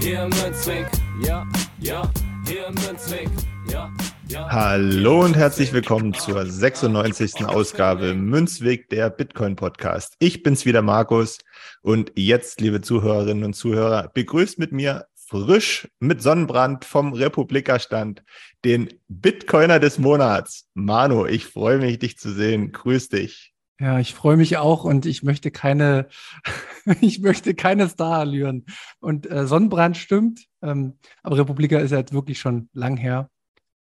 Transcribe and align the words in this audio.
Hier 0.00 0.22
im 0.22 0.30
Münzweg, 0.30 0.86
ja, 1.22 1.46
ja, 1.78 2.10
hier 2.46 2.66
im 2.68 2.74
Münzweg, 2.74 3.28
ja. 3.70 3.92
Ja. 4.28 4.48
Hallo 4.50 5.24
und 5.24 5.36
herzlich 5.36 5.74
willkommen 5.74 6.14
zur 6.14 6.46
96. 6.46 7.44
Ausgabe 7.44 8.14
Münzweg 8.14 8.88
der 8.88 9.10
Bitcoin 9.10 9.56
Podcast. 9.56 10.14
Ich 10.18 10.42
bin's 10.42 10.64
wieder 10.64 10.80
Markus 10.80 11.38
und 11.82 12.12
jetzt, 12.16 12.62
liebe 12.62 12.80
Zuhörerinnen 12.80 13.44
und 13.44 13.52
Zuhörer, 13.52 14.10
begrüßt 14.14 14.58
mit 14.58 14.72
mir 14.72 15.06
frisch 15.14 15.86
mit 16.00 16.22
Sonnenbrand 16.22 16.86
vom 16.86 17.12
Republikastand 17.12 18.24
den 18.64 18.88
Bitcoiner 19.08 19.80
des 19.80 19.98
Monats. 19.98 20.66
Manu, 20.72 21.26
ich 21.26 21.44
freue 21.44 21.78
mich, 21.78 21.98
dich 21.98 22.16
zu 22.16 22.32
sehen. 22.32 22.72
Grüß 22.72 23.10
dich. 23.10 23.49
Ja, 23.80 23.98
ich 23.98 24.14
freue 24.14 24.36
mich 24.36 24.58
auch 24.58 24.84
und 24.84 25.06
ich 25.06 25.22
möchte 25.22 25.50
keine, 25.50 26.08
ich 27.00 27.20
möchte 27.20 27.54
keine 27.54 27.88
Starallüren. 27.88 28.66
Und 29.00 29.30
äh, 29.30 29.46
Sonnenbrand 29.46 29.96
stimmt, 29.96 30.44
ähm, 30.60 30.98
aber 31.22 31.38
Republika 31.38 31.78
ist 31.78 31.90
jetzt 31.90 32.12
wirklich 32.12 32.38
schon 32.38 32.68
lang 32.74 32.98
her. 32.98 33.30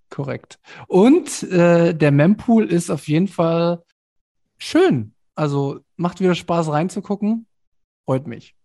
korrekt. 0.09 0.61
Und 0.87 1.43
äh, 1.43 1.93
der 1.93 2.11
Mempool 2.11 2.63
ist 2.65 2.89
auf 2.89 3.09
jeden 3.09 3.27
Fall 3.27 3.83
schön. 4.57 5.13
Also 5.35 5.81
macht 5.95 6.21
wieder 6.21 6.35
Spaß 6.35 6.69
reinzugucken. 6.69 7.47
Freut 8.05 8.27
mich. 8.27 8.55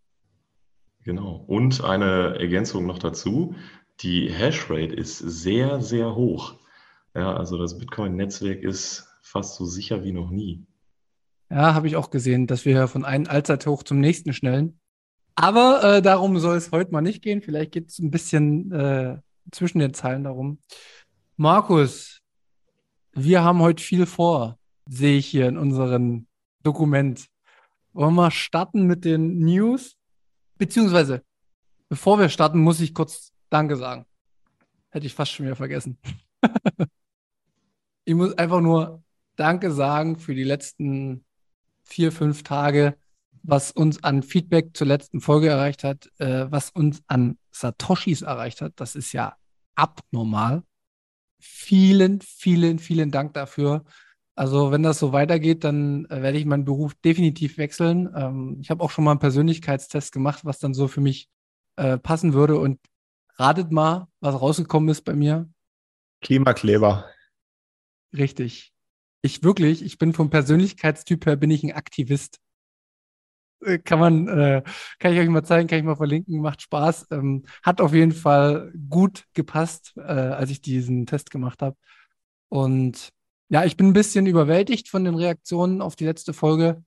Genau. 1.04 1.44
Und 1.47 1.82
eine 1.82 2.38
Ergänzung 2.38 2.87
noch 2.87 2.99
dazu. 2.99 3.54
Die 4.00 4.28
Hashrate 4.28 4.94
ist 4.94 5.19
sehr, 5.19 5.81
sehr 5.81 6.15
hoch. 6.15 6.54
Ja, 7.15 7.34
also 7.34 7.59
das 7.59 7.78
Bitcoin-Netzwerk 7.78 8.62
ist 8.62 9.09
fast 9.22 9.56
so 9.56 9.65
sicher 9.65 10.04
wie 10.04 10.12
noch 10.12 10.31
nie. 10.31 10.66
Ja, 11.50 11.75
habe 11.75 11.87
ich 11.87 11.97
auch 11.97 12.10
gesehen, 12.10 12.47
dass 12.47 12.65
wir 12.65 12.88
von 12.88 13.04
einem 13.04 13.26
Allzeithoch 13.26 13.82
zum 13.82 14.00
nächsten 14.00 14.32
schnellen. 14.32 14.78
Aber 15.34 15.82
äh, 15.82 16.03
darum 16.03 16.38
soll 16.38 16.56
es 16.56 16.72
heute 16.72 16.91
mal 16.93 17.00
nicht 17.00 17.22
gehen. 17.22 17.43
Vielleicht 17.43 17.72
geht 17.72 17.88
es 17.88 17.99
ein 17.99 18.10
bisschen 18.10 18.72
äh, 18.72 19.19
zwischen 19.50 19.78
den 19.78 19.94
Zeilen 19.94 20.25
darum. 20.25 20.59
Markus, 21.37 22.20
wir 23.12 23.43
haben 23.43 23.60
heute 23.60 23.82
viel 23.82 24.05
vor, 24.06 24.59
sehe 24.88 25.19
ich 25.19 25.26
hier 25.26 25.49
in 25.49 25.56
unserem 25.56 26.26
Dokument. 26.62 27.28
Wollen 27.93 28.15
wir 28.15 28.31
starten 28.31 28.87
mit 28.87 29.04
den 29.04 29.38
News? 29.38 29.97
Beziehungsweise, 30.56 31.22
bevor 31.88 32.19
wir 32.19 32.28
starten, 32.28 32.60
muss 32.60 32.81
ich 32.81 32.94
kurz 32.94 33.32
Danke 33.50 33.76
sagen. 33.76 34.04
Hätte 34.91 35.06
ich 35.06 35.15
fast 35.15 35.32
schon 35.32 35.47
wieder 35.47 35.56
vergessen. 35.56 35.99
ich 38.04 38.15
muss 38.15 38.37
einfach 38.37 38.60
nur 38.60 39.03
Danke 39.37 39.71
sagen 39.71 40.16
für 40.16 40.34
die 40.34 40.44
letzten 40.44 41.25
vier, 41.84 42.12
fünf 42.12 42.43
Tage, 42.43 42.97
was 43.43 43.71
uns 43.71 44.03
an 44.05 44.22
Feedback 44.22 44.76
zur 44.76 44.87
letzten 44.87 45.20
Folge 45.20 45.49
erreicht 45.49 45.84
hat, 45.84 46.10
äh, 46.19 46.50
was 46.50 46.70
uns 46.70 47.03
an 47.06 47.38
Satoshis 47.50 48.22
erreicht 48.22 48.60
hat. 48.60 48.75
Das 48.76 48.94
ist 48.94 49.12
ja 49.12 49.37
abnormal. 49.75 50.65
Vielen, 51.41 52.20
vielen, 52.20 52.78
vielen 52.78 53.10
Dank 53.10 53.34
dafür. 53.34 53.84
Also 54.38 54.71
wenn 54.71 54.84
das 54.84 55.00
so 55.00 55.12
weitergeht, 55.12 55.65
dann 55.65 56.04
äh, 56.04 56.22
werde 56.22 56.38
ich 56.38 56.44
meinen 56.44 56.65
Beruf 56.65 56.94
definitiv 56.94 57.59
wechseln. 57.59 58.09
Ähm, 58.15 58.59
ich 58.60 58.71
habe 58.71 58.84
auch 58.84 58.93
schon 58.93 59.03
mal 59.03 59.10
einen 59.10 59.19
Persönlichkeitstest 59.19 60.12
gemacht, 60.12 60.44
was 60.44 60.60
dann 60.60 60.75
so 60.75 60.87
für 60.87 61.00
mich 61.00 61.28
äh, 61.75 61.99
passen 61.99 62.34
würde. 62.34 62.56
Und 62.56 62.78
ratet 63.34 63.72
mal, 63.72 64.06
was 64.21 64.41
rausgekommen 64.41 64.91
ist 64.91 65.03
bei 65.03 65.15
mir. 65.15 65.50
Klimakleber. 66.21 67.10
Richtig. 68.16 68.72
Ich 69.22 69.43
wirklich, 69.43 69.84
ich 69.84 69.99
bin 69.99 70.12
vom 70.12 70.31
Persönlichkeitstyp 70.31 71.26
her, 71.26 71.34
bin 71.34 71.50
ich 71.50 71.65
ein 71.65 71.72
Aktivist. 71.72 72.38
Äh, 73.65 73.78
kann 73.78 73.99
man, 73.99 74.28
äh, 74.28 74.62
kann 75.00 75.15
ich 75.15 75.19
euch 75.19 75.28
mal 75.28 75.43
zeigen, 75.43 75.66
kann 75.66 75.81
ich 75.81 75.84
mal 75.84 75.97
verlinken, 75.97 76.41
macht 76.41 76.62
Spaß. 76.62 77.09
Ähm, 77.10 77.44
hat 77.65 77.81
auf 77.81 77.93
jeden 77.93 78.12
Fall 78.12 78.72
gut 78.88 79.25
gepasst, 79.34 79.94
äh, 79.97 80.03
als 80.03 80.50
ich 80.50 80.60
diesen 80.60 81.06
Test 81.06 81.32
gemacht 81.32 81.60
habe. 81.60 81.76
Und 82.50 83.12
ja, 83.49 83.65
ich 83.65 83.77
bin 83.77 83.89
ein 83.89 83.93
bisschen 83.95 84.27
überwältigt 84.27 84.89
von 84.89 85.05
den 85.05 85.15
Reaktionen 85.15 85.81
auf 85.81 85.97
die 85.97 86.05
letzte 86.05 86.33
Folge. 86.33 86.85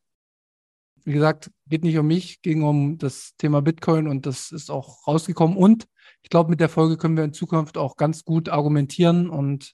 Wie 1.04 1.14
gesagt, 1.14 1.50
geht 1.68 1.84
nicht 1.84 1.98
um 1.98 2.06
mich, 2.06 2.42
ging 2.44 2.62
um 2.62 3.00
das 3.00 3.36
Thema 3.38 3.62
Bitcoin 3.62 4.08
und 4.08 4.28
das 4.28 4.52
ist 4.52 4.70
auch 4.70 5.08
rausgekommen. 5.08 5.58
Und 5.58 5.88
ich 6.22 6.30
glaube, 6.30 6.52
mit 6.52 6.60
der 6.60 6.70
Folge 6.70 6.98
können 6.98 7.18
wir 7.18 7.24
in 7.24 7.34
Zukunft 7.34 7.78
auch 7.78 7.96
ganz 7.98 8.24
gut 8.24 8.50
argumentieren 8.50 9.30
und 9.30 9.74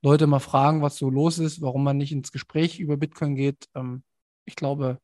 Leute 0.00 0.28
mal 0.28 0.38
fragen, 0.38 0.80
was 0.80 0.96
so 0.96 1.10
los 1.10 1.40
ist, 1.40 1.60
warum 1.60 1.82
man 1.82 1.96
nicht 1.96 2.12
ins 2.12 2.30
Gespräch 2.30 2.78
über 2.78 2.96
Bitcoin 2.96 3.34
geht. 3.34 3.66
Ähm, 3.74 4.04
ich 4.44 4.54
glaube, 4.54 5.00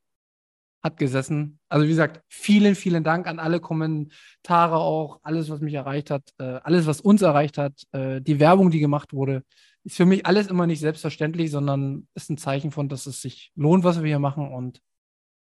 hat 0.84 0.98
gesessen. 0.98 1.58
Also 1.68 1.86
wie 1.86 1.90
gesagt, 1.90 2.22
vielen, 2.28 2.76
vielen 2.76 3.02
Dank 3.02 3.26
an 3.26 3.40
alle 3.40 3.58
Kommentare 3.58 4.76
auch, 4.76 5.18
alles, 5.22 5.50
was 5.50 5.60
mich 5.60 5.74
erreicht 5.74 6.10
hat, 6.10 6.22
äh, 6.38 6.60
alles, 6.62 6.86
was 6.86 7.00
uns 7.00 7.22
erreicht 7.22 7.58
hat, 7.58 7.82
äh, 7.90 8.20
die 8.20 8.38
Werbung, 8.38 8.70
die 8.70 8.80
gemacht 8.80 9.12
wurde 9.12 9.42
ist 9.84 9.96
für 9.96 10.06
mich 10.06 10.26
alles 10.26 10.48
immer 10.48 10.66
nicht 10.66 10.80
selbstverständlich, 10.80 11.50
sondern 11.50 12.08
ist 12.14 12.30
ein 12.30 12.38
Zeichen 12.38 12.70
von, 12.70 12.88
dass 12.88 13.06
es 13.06 13.20
sich 13.20 13.52
lohnt, 13.54 13.84
was 13.84 14.00
wir 14.00 14.08
hier 14.08 14.18
machen. 14.18 14.52
Und 14.52 14.80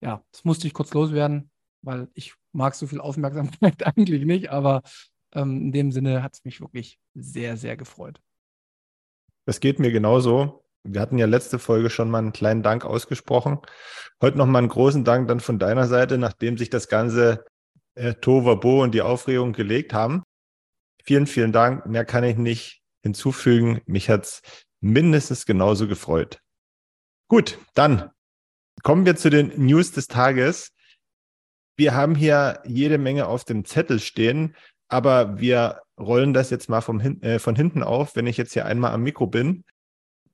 ja, 0.01 0.23
das 0.31 0.43
musste 0.43 0.67
ich 0.67 0.73
kurz 0.73 0.93
loswerden, 0.93 1.51
weil 1.81 2.09
ich 2.13 2.33
mag 2.51 2.75
so 2.75 2.87
viel 2.87 2.99
Aufmerksamkeit 2.99 3.83
eigentlich 3.85 4.25
nicht, 4.25 4.49
aber 4.49 4.81
ähm, 5.33 5.57
in 5.57 5.71
dem 5.71 5.91
Sinne 5.91 6.23
hat 6.23 6.33
es 6.33 6.45
mich 6.45 6.61
wirklich 6.61 6.99
sehr, 7.13 7.57
sehr 7.57 7.77
gefreut. 7.77 8.19
Das 9.45 9.59
geht 9.59 9.79
mir 9.79 9.91
genauso. 9.91 10.63
Wir 10.83 10.99
hatten 10.99 11.17
ja 11.17 11.27
letzte 11.27 11.59
Folge 11.59 11.89
schon 11.89 12.09
mal 12.09 12.19
einen 12.19 12.33
kleinen 12.33 12.63
Dank 12.63 12.85
ausgesprochen. 12.85 13.59
Heute 14.21 14.37
nochmal 14.37 14.61
einen 14.61 14.69
großen 14.69 15.03
Dank 15.03 15.27
dann 15.27 15.39
von 15.39 15.59
deiner 15.59 15.87
Seite, 15.87 16.17
nachdem 16.17 16.57
sich 16.57 16.69
das 16.69 16.87
ganze 16.87 17.45
äh, 17.95 18.15
Tovabo 18.15 18.83
und 18.83 18.93
die 18.93 19.01
Aufregung 19.01 19.53
gelegt 19.53 19.93
haben. 19.93 20.23
Vielen, 21.03 21.27
vielen 21.27 21.51
Dank. 21.51 21.85
Mehr 21.85 22.05
kann 22.05 22.23
ich 22.23 22.37
nicht 22.37 22.82
hinzufügen. 23.03 23.81
Mich 23.85 24.09
hat 24.09 24.23
es 24.23 24.41
mindestens 24.81 25.45
genauso 25.45 25.87
gefreut. 25.87 26.39
Gut, 27.27 27.59
dann 27.75 28.09
kommen 28.81 29.05
wir 29.05 29.15
zu 29.15 29.29
den 29.29 29.53
News 29.63 29.91
des 29.91 30.07
Tages. 30.07 30.71
Wir 31.75 31.93
haben 31.93 32.15
hier 32.15 32.61
jede 32.65 32.97
Menge 32.97 33.27
auf 33.27 33.43
dem 33.45 33.65
Zettel 33.65 33.99
stehen, 33.99 34.55
aber 34.87 35.39
wir 35.39 35.81
rollen 35.99 36.33
das 36.33 36.49
jetzt 36.49 36.69
mal 36.69 36.81
vom, 36.81 36.99
äh, 36.99 37.39
von 37.39 37.55
hinten 37.55 37.83
auf, 37.83 38.15
wenn 38.15 38.27
ich 38.27 38.37
jetzt 38.37 38.53
hier 38.53 38.65
einmal 38.65 38.91
am 38.91 39.03
Mikro 39.03 39.27
bin. 39.27 39.63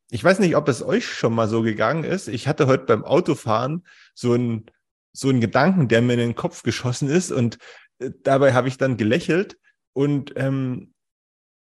Ich 0.09 0.23
weiß 0.23 0.39
nicht, 0.39 0.55
ob 0.55 0.67
es 0.67 0.81
euch 0.81 1.05
schon 1.05 1.33
mal 1.33 1.47
so 1.47 1.61
gegangen 1.61 2.03
ist. 2.03 2.27
Ich 2.27 2.47
hatte 2.47 2.67
heute 2.67 2.85
beim 2.85 3.03
Autofahren 3.03 3.85
so 4.13 4.33
ein 4.33 4.65
so 5.11 5.29
Gedanken, 5.29 5.87
der 5.87 6.01
mir 6.01 6.13
in 6.13 6.19
den 6.19 6.35
Kopf 6.35 6.63
geschossen 6.63 7.09
ist 7.09 7.31
und 7.31 7.57
äh, 7.99 8.11
dabei 8.23 8.53
habe 8.53 8.67
ich 8.67 8.77
dann 8.77 8.97
gelächelt 8.97 9.57
und 9.93 10.33
ähm, 10.35 10.93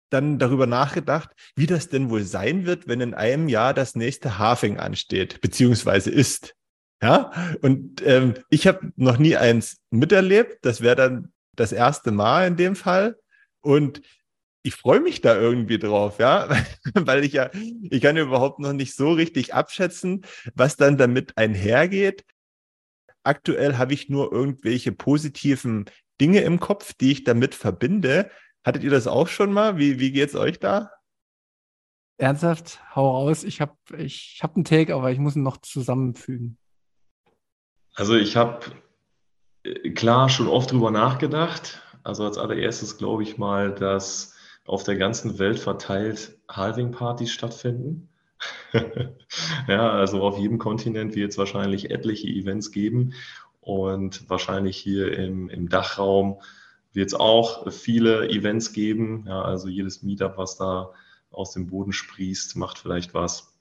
dann 0.10 0.40
darüber 0.40 0.68
nachgedacht, 0.68 1.30
wie 1.56 1.68
das 1.68 1.90
denn 1.90 2.10
wohl 2.10 2.24
sein 2.24 2.66
wird, 2.66 2.88
wenn 2.88 3.02
in 3.02 3.14
einem 3.14 3.48
Jahr 3.48 3.74
das 3.74 3.96
nächste 3.96 4.38
Hafing 4.38 4.78
ansteht, 4.78 5.42
beziehungsweise 5.42 6.10
ist. 6.12 6.56
Ja, 7.02 7.32
und 7.62 8.02
ähm, 8.06 8.34
ich 8.50 8.68
habe 8.68 8.92
noch 8.98 9.18
nie 9.18 9.38
eins 9.38 9.78
miterlebt. 9.90 10.60
Das 10.64 10.82
wäre 10.82 10.96
dann 10.96 11.32
das 11.56 11.72
erste 11.72 12.12
Mal 12.12 12.48
in 12.48 12.58
dem 12.58 12.76
Fall. 12.76 13.18
Und 13.62 14.02
ich 14.64 14.76
freue 14.76 15.00
mich 15.00 15.22
da 15.22 15.40
irgendwie 15.40 15.80
drauf, 15.80 16.20
ja, 16.20 16.50
weil 16.94 17.24
ich 17.24 17.34
ja, 17.34 17.50
ich 17.54 18.02
kann 18.02 18.18
überhaupt 18.18 18.60
noch 18.60 18.74
nicht 18.74 18.96
so 18.96 19.12
richtig 19.12 19.54
abschätzen, 19.54 20.26
was 20.56 20.76
dann 20.76 20.98
damit 20.98 21.38
einhergeht. 21.38 22.26
Aktuell 23.24 23.78
habe 23.78 23.94
ich 23.94 24.10
nur 24.10 24.32
irgendwelche 24.32 24.92
positiven 24.92 25.86
Dinge 26.20 26.42
im 26.42 26.60
Kopf, 26.60 26.94
die 26.94 27.12
ich 27.12 27.24
damit 27.24 27.56
verbinde. 27.56 28.30
Hattet 28.64 28.84
ihr 28.84 28.92
das 28.92 29.08
auch 29.08 29.28
schon 29.28 29.54
mal? 29.54 29.78
Wie, 29.78 30.00
wie 30.00 30.20
es 30.20 30.36
euch 30.36 30.60
da? 30.60 30.92
Ernsthaft, 32.18 32.82
hau 32.96 33.10
raus. 33.10 33.44
Ich 33.44 33.62
habe 33.62 33.78
ich 33.98 34.40
hab 34.44 34.56
einen 34.56 34.66
Take, 34.66 34.94
aber 34.94 35.12
ich 35.12 35.20
muss 35.20 35.38
ihn 35.38 35.44
noch 35.44 35.58
zusammenfügen. 35.58 36.58
Also 37.96 38.16
ich 38.16 38.36
habe 38.36 38.60
äh, 39.64 39.92
klar 39.92 40.30
schon 40.30 40.48
oft 40.48 40.72
drüber 40.72 40.92
nachgedacht. 40.92 41.82
Also 42.04 42.26
als 42.26 42.38
allererstes 42.38 42.98
glaube 42.98 43.24
ich 43.24 43.38
mal, 43.38 43.74
dass 43.74 44.36
auf 44.66 44.84
der 44.84 44.98
ganzen 44.98 45.40
Welt 45.40 45.60
verteilt 45.60 46.38
Halving-Partys 46.50 47.32
stattfinden. 47.32 48.10
ja, 49.68 49.92
also 49.92 50.22
auf 50.22 50.38
jedem 50.38 50.60
Kontinent 50.60 51.16
wird 51.16 51.32
es 51.32 51.38
wahrscheinlich 51.38 51.90
etliche 51.92 52.28
Events 52.28 52.72
geben 52.72 53.14
und 53.62 54.30
wahrscheinlich 54.30 54.78
hier 54.78 55.18
im, 55.18 55.50
im 55.50 55.70
Dachraum 55.70 56.42
wird 56.94 57.07
es 57.07 57.13
auch 57.13 57.71
viele 57.71 58.30
Events 58.30 58.74
geben. 58.74 59.25
Ja, 59.27 59.41
also 59.41 59.68
jedes 59.68 60.03
Meetup, 60.03 60.38
was 60.38 60.57
da 60.57 60.91
aus 61.31 61.51
dem 61.51 61.68
Boden 61.68 61.94
sprießt, 61.94 62.56
macht 62.56 62.80
vielleicht 62.80 63.13
was. 63.13 63.53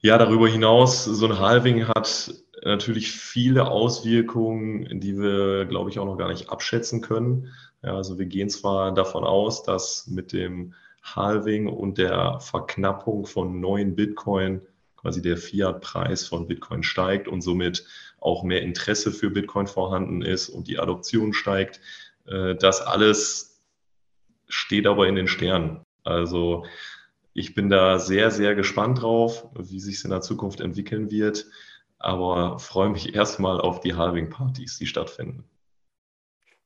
Ja, 0.00 0.18
darüber 0.18 0.48
hinaus, 0.48 1.04
so 1.04 1.26
ein 1.26 1.38
Halving 1.38 1.88
hat 1.88 2.34
natürlich 2.64 3.12
viele 3.12 3.68
Auswirkungen, 3.68 5.00
die 5.00 5.18
wir, 5.18 5.64
glaube 5.66 5.90
ich, 5.90 5.98
auch 5.98 6.04
noch 6.04 6.18
gar 6.18 6.28
nicht 6.28 6.50
abschätzen 6.50 7.00
können. 7.00 7.52
Ja, 7.82 7.94
also 7.96 8.18
wir 8.18 8.26
gehen 8.26 8.48
zwar 8.48 8.92
davon 8.92 9.24
aus, 9.24 9.62
dass 9.62 10.06
mit 10.06 10.32
dem 10.32 10.74
Halving 11.02 11.68
und 11.68 11.98
der 11.98 12.40
Verknappung 12.40 13.26
von 13.26 13.60
neuen 13.60 13.94
Bitcoin 13.94 14.62
quasi 14.96 15.22
der 15.22 15.36
Fiat-Preis 15.36 16.26
von 16.26 16.48
Bitcoin 16.48 16.82
steigt 16.82 17.28
und 17.28 17.42
somit 17.42 17.86
auch 18.18 18.42
mehr 18.42 18.62
Interesse 18.62 19.12
für 19.12 19.30
Bitcoin 19.30 19.66
vorhanden 19.66 20.22
ist 20.22 20.48
und 20.48 20.66
die 20.66 20.78
Adoption 20.78 21.32
steigt. 21.32 21.80
Äh, 22.26 22.56
das 22.56 22.80
alles 22.80 23.62
steht 24.48 24.86
aber 24.86 25.08
in 25.08 25.14
den 25.14 25.28
Sternen. 25.28 25.82
Also 26.04 26.64
ich 27.32 27.54
bin 27.54 27.68
da 27.68 27.98
sehr, 27.98 28.30
sehr 28.30 28.54
gespannt 28.54 29.02
drauf, 29.02 29.48
wie 29.58 29.80
sich 29.80 29.96
es 29.96 30.04
in 30.04 30.10
der 30.10 30.20
Zukunft 30.20 30.60
entwickeln 30.60 31.10
wird, 31.10 31.46
aber 31.98 32.58
freue 32.58 32.88
mich 32.88 33.14
erstmal 33.14 33.60
auf 33.60 33.80
die 33.80 33.94
Halving-Partys, 33.94 34.78
die 34.78 34.86
stattfinden. 34.86 35.44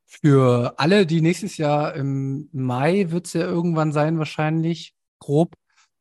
Für 0.05 0.75
alle, 0.77 1.07
die 1.07 1.21
nächstes 1.21 1.57
Jahr 1.57 1.95
im 1.95 2.49
Mai 2.53 3.11
wird 3.11 3.27
es 3.27 3.33
ja 3.33 3.43
irgendwann 3.43 3.93
sein, 3.93 4.19
wahrscheinlich 4.19 4.95
grob, 5.21 5.55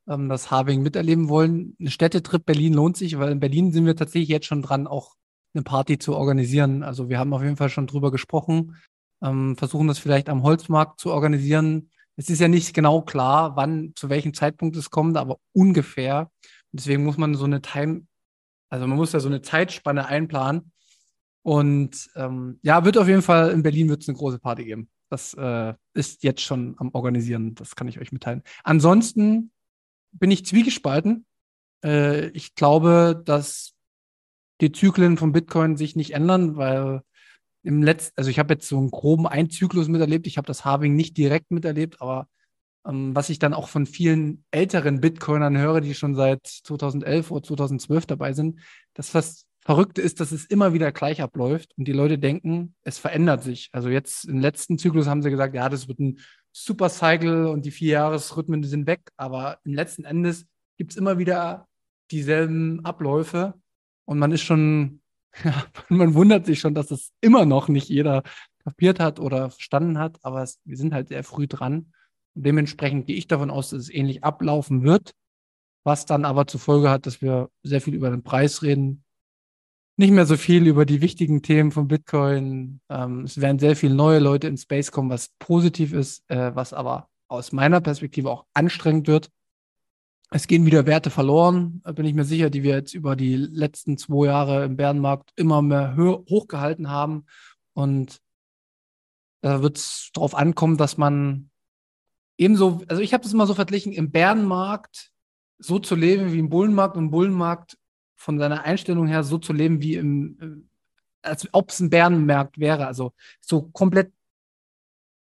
ähm, 0.07 0.29
das 0.29 0.51
Harving 0.51 0.81
miterleben 0.81 1.29
wollen. 1.29 1.75
Ein 1.79 1.89
Städtetrip 1.89 2.45
Berlin 2.45 2.73
lohnt 2.73 2.97
sich, 2.97 3.19
weil 3.19 3.31
in 3.31 3.39
Berlin 3.39 3.71
sind 3.71 3.85
wir 3.85 3.95
tatsächlich 3.95 4.29
jetzt 4.29 4.47
schon 4.47 4.63
dran, 4.63 4.87
auch 4.87 5.15
eine 5.53 5.63
Party 5.63 5.99
zu 5.99 6.15
organisieren. 6.15 6.83
Also 6.83 7.09
wir 7.09 7.19
haben 7.19 7.33
auf 7.33 7.43
jeden 7.43 7.57
Fall 7.57 7.69
schon 7.69 7.87
drüber 7.87 8.11
gesprochen, 8.11 8.75
ähm, 9.21 9.55
versuchen 9.57 9.87
das 9.87 9.99
vielleicht 9.99 10.29
am 10.29 10.43
Holzmarkt 10.43 10.99
zu 10.99 11.11
organisieren. 11.11 11.89
Es 12.15 12.29
ist 12.29 12.39
ja 12.39 12.47
nicht 12.47 12.73
genau 12.73 13.01
klar, 13.01 13.55
wann, 13.55 13.93
zu 13.95 14.09
welchem 14.09 14.33
Zeitpunkt 14.33 14.75
es 14.75 14.89
kommt, 14.89 15.17
aber 15.17 15.37
ungefähr. 15.53 16.31
Deswegen 16.71 17.03
muss 17.03 17.17
man 17.17 17.35
so 17.35 17.45
eine 17.45 17.61
Time, 17.61 18.05
also 18.69 18.87
man 18.87 18.97
muss 18.97 19.13
ja 19.13 19.19
so 19.19 19.29
eine 19.29 19.41
Zeitspanne 19.41 20.05
einplanen 20.05 20.71
und 21.43 22.09
ähm, 22.15 22.59
ja, 22.61 22.83
wird 22.85 22.97
auf 22.97 23.07
jeden 23.07 23.21
Fall 23.21 23.51
in 23.51 23.63
Berlin 23.63 23.89
wird 23.89 24.01
es 24.01 24.09
eine 24.09 24.17
große 24.17 24.39
Party 24.39 24.65
geben. 24.65 24.89
Das 25.09 25.33
äh, 25.33 25.73
ist 25.93 26.23
jetzt 26.23 26.41
schon 26.41 26.75
am 26.77 26.91
Organisieren, 26.93 27.55
das 27.55 27.75
kann 27.75 27.87
ich 27.87 27.99
euch 27.99 28.11
mitteilen. 28.11 28.43
Ansonsten 28.63 29.51
bin 30.11 30.29
ich 30.29 30.45
zwiegespalten. 30.45 31.25
Äh, 31.83 32.27
ich 32.29 32.53
glaube, 32.53 33.21
dass 33.25 33.73
die 34.61 34.71
Zyklen 34.71 35.17
von 35.17 35.31
Bitcoin 35.31 35.77
sich 35.77 35.95
nicht 35.95 36.11
ändern, 36.11 36.57
weil 36.57 37.01
im 37.63 37.83
letzten, 37.83 38.13
also 38.17 38.29
ich 38.29 38.39
habe 38.39 38.53
jetzt 38.53 38.67
so 38.67 38.77
einen 38.77 38.91
groben 38.91 39.27
Einzyklus 39.27 39.87
miterlebt. 39.87 40.27
Ich 40.27 40.37
habe 40.37 40.47
das 40.47 40.65
Harving 40.65 40.95
nicht 40.95 41.17
direkt 41.17 41.51
miterlebt, 41.51 42.01
aber 42.01 42.27
ähm, 42.87 43.15
was 43.15 43.29
ich 43.29 43.39
dann 43.39 43.53
auch 43.53 43.67
von 43.67 43.85
vielen 43.85 44.45
älteren 44.51 45.01
Bitcoinern 45.01 45.57
höre, 45.57 45.81
die 45.81 45.93
schon 45.93 46.15
seit 46.15 46.45
2011 46.45 47.31
oder 47.31 47.43
2012 47.43 48.05
dabei 48.05 48.33
sind, 48.33 48.59
dass 48.93 49.09
fast 49.09 49.45
Verrückte 49.61 50.01
ist, 50.01 50.19
dass 50.19 50.31
es 50.31 50.45
immer 50.45 50.73
wieder 50.73 50.91
gleich 50.91 51.21
abläuft 51.21 51.73
und 51.77 51.87
die 51.87 51.93
Leute 51.93 52.17
denken, 52.17 52.75
es 52.81 52.97
verändert 52.97 53.43
sich. 53.43 53.69
Also 53.71 53.89
jetzt 53.89 54.25
im 54.25 54.39
letzten 54.39 54.77
Zyklus 54.77 55.07
haben 55.07 55.21
sie 55.21 55.29
gesagt, 55.29 55.53
ja, 55.53 55.69
das 55.69 55.87
wird 55.87 55.99
ein 55.99 56.19
Super 56.51 56.89
Cycle 56.89 57.45
und 57.47 57.65
die 57.65 57.71
vier 57.71 57.91
Jahresrhythmen 57.91 58.63
sind 58.63 58.87
weg, 58.87 59.01
aber 59.17 59.59
im 59.65 59.73
letzten 59.73 60.05
Endes 60.05 60.47
gibt 60.77 60.91
es 60.91 60.97
immer 60.97 61.19
wieder 61.19 61.67
dieselben 62.09 62.83
Abläufe 62.85 63.53
und 64.05 64.17
man 64.17 64.31
ist 64.31 64.41
schon, 64.41 64.98
ja, 65.43 65.65
man 65.89 66.13
wundert 66.13 66.45
sich 66.45 66.59
schon, 66.59 66.73
dass 66.73 66.87
das 66.87 67.11
immer 67.21 67.45
noch 67.45 67.67
nicht 67.67 67.89
jeder 67.89 68.23
kapiert 68.63 68.99
hat 68.99 69.19
oder 69.19 69.49
verstanden 69.49 69.97
hat, 69.97 70.17
aber 70.23 70.43
es, 70.43 70.59
wir 70.65 70.77
sind 70.77 70.93
halt 70.93 71.09
sehr 71.09 71.23
früh 71.23 71.47
dran. 71.47 71.93
Und 72.35 72.45
dementsprechend 72.45 73.07
gehe 73.07 73.15
ich 73.15 73.27
davon 73.27 73.49
aus, 73.49 73.69
dass 73.69 73.79
es 73.81 73.89
ähnlich 73.89 74.23
ablaufen 74.23 74.83
wird, 74.83 75.13
was 75.83 76.05
dann 76.05 76.25
aber 76.25 76.47
zur 76.47 76.59
Folge 76.59 76.89
hat, 76.89 77.05
dass 77.05 77.21
wir 77.21 77.49
sehr 77.63 77.81
viel 77.81 77.95
über 77.95 78.09
den 78.09 78.23
Preis 78.23 78.61
reden, 78.61 79.03
nicht 79.97 80.11
mehr 80.11 80.25
so 80.25 80.37
viel 80.37 80.65
über 80.65 80.85
die 80.85 81.01
wichtigen 81.01 81.41
Themen 81.41 81.71
von 81.71 81.89
Bitcoin. 81.89 82.79
Ähm, 82.89 83.25
es 83.25 83.41
werden 83.41 83.59
sehr 83.59 83.75
viele 83.75 83.95
neue 83.95 84.19
Leute 84.19 84.47
in 84.47 84.57
Space 84.57 84.91
kommen, 84.91 85.09
was 85.09 85.29
positiv 85.39 85.91
ist, 85.91 86.23
äh, 86.29 86.55
was 86.55 86.71
aber 86.71 87.09
aus 87.27 87.51
meiner 87.51 87.81
Perspektive 87.81 88.29
auch 88.29 88.45
anstrengend 88.53 89.07
wird. 89.07 89.29
Es 90.31 90.45
gehen 90.45 90.65
wieder 90.65 90.85
Werte 90.85 91.09
verloren, 91.09 91.81
bin 91.95 92.05
ich 92.05 92.13
mir 92.13 92.23
sicher, 92.23 92.51
die 92.51 92.61
wir 92.61 92.75
jetzt 92.75 92.93
über 92.93 93.15
die 93.15 93.35
letzten 93.35 93.97
zwei 93.97 94.27
Jahre 94.27 94.63
im 94.63 94.77
Bärenmarkt 94.77 95.31
immer 95.35 95.61
mehr 95.63 95.95
hochgehalten 95.97 96.89
haben. 96.89 97.25
Und 97.73 98.21
da 99.41 99.63
wird 99.63 99.77
es 99.77 100.11
darauf 100.13 100.35
ankommen, 100.35 100.77
dass 100.77 100.97
man 100.97 101.49
ebenso, 102.37 102.81
also 102.87 103.01
ich 103.01 103.13
habe 103.13 103.25
es 103.25 103.33
immer 103.33 103.47
so 103.47 103.55
verglichen, 103.55 103.91
im 103.91 104.11
Bärenmarkt 104.11 105.11
so 105.57 105.79
zu 105.79 105.95
leben 105.95 106.31
wie 106.31 106.39
im 106.39 106.49
Bullenmarkt 106.49 106.95
und 106.95 107.05
im 107.05 107.11
Bullenmarkt 107.11 107.77
von 108.15 108.37
seiner 108.37 108.63
Einstellung 108.63 109.07
her 109.07 109.23
so 109.23 109.39
zu 109.39 109.51
leben 109.51 109.81
wie 109.81 109.95
im, 109.95 110.37
äh, 110.39 111.27
als 111.27 111.47
ob 111.53 111.69
es 111.69 111.79
ein 111.79 111.89
Bärenmarkt 111.89 112.59
wäre. 112.59 112.85
Also 112.85 113.13
so 113.41 113.63
komplett 113.69 114.13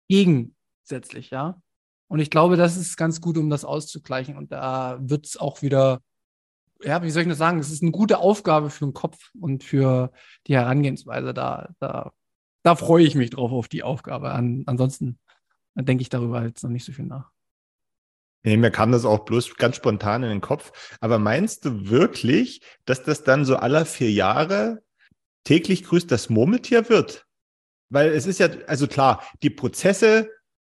gegensätzlich, 0.08 1.30
ja. 1.30 1.62
Und 2.14 2.20
ich 2.20 2.30
glaube, 2.30 2.58
das 2.58 2.78
ist 2.78 2.96
ganz 2.96 3.22
gut, 3.22 3.40
um 3.40 3.50
das 3.50 3.66
auszugleichen. 3.66 4.38
Und 4.38 4.52
da 4.52 5.00
wird 5.02 5.26
es 5.26 5.36
auch 5.36 5.64
wieder, 5.64 6.00
ja, 6.84 7.02
wie 7.02 7.10
soll 7.10 7.24
ich 7.24 7.28
das 7.28 7.40
sagen? 7.40 7.58
Es 7.58 7.72
ist 7.72 7.82
eine 7.82 7.90
gute 7.90 8.20
Aufgabe 8.20 8.70
für 8.70 8.86
den 8.86 8.94
Kopf 8.94 9.32
und 9.42 9.64
für 9.64 10.12
die 10.46 10.54
Herangehensweise. 10.54 11.34
Da, 11.34 11.70
da, 11.80 12.12
da 12.62 12.76
freue 12.76 13.04
ich 13.04 13.16
mich 13.16 13.32
drauf 13.32 13.52
auf 13.52 13.68
die 13.68 13.82
Aufgabe. 13.82 14.30
An, 14.30 14.62
ansonsten 14.68 15.18
denke 15.74 16.04
ich 16.04 16.10
darüber 16.10 16.46
jetzt 16.46 16.62
noch 16.62 16.70
nicht 16.70 16.86
so 16.86 16.92
viel 16.92 17.06
nach. 17.06 17.32
Nee, 18.44 18.58
mir 18.58 18.70
kam 18.70 18.92
das 18.92 19.06
auch 19.06 19.26
bloß 19.26 19.56
ganz 19.56 19.78
spontan 19.78 20.22
in 20.22 20.30
den 20.30 20.42
Kopf. 20.42 20.72
Aber 21.02 21.18
meinst 21.18 21.66
du 21.66 21.90
wirklich, 21.90 22.62
dass 22.86 23.02
das 23.02 23.24
dann 23.24 23.44
so 23.44 23.56
aller 23.56 23.88
vier 23.88 24.12
Jahre 24.12 24.84
täglich 25.46 25.84
grüßt 25.84 26.12
das 26.12 26.30
Murmeltier 26.30 26.90
wird? 26.90 27.26
Weil 27.90 28.12
es 28.12 28.28
ist 28.28 28.40
ja, 28.40 28.50
also 28.68 28.86
klar, 28.88 29.24
die 29.42 29.50
Prozesse 29.50 30.30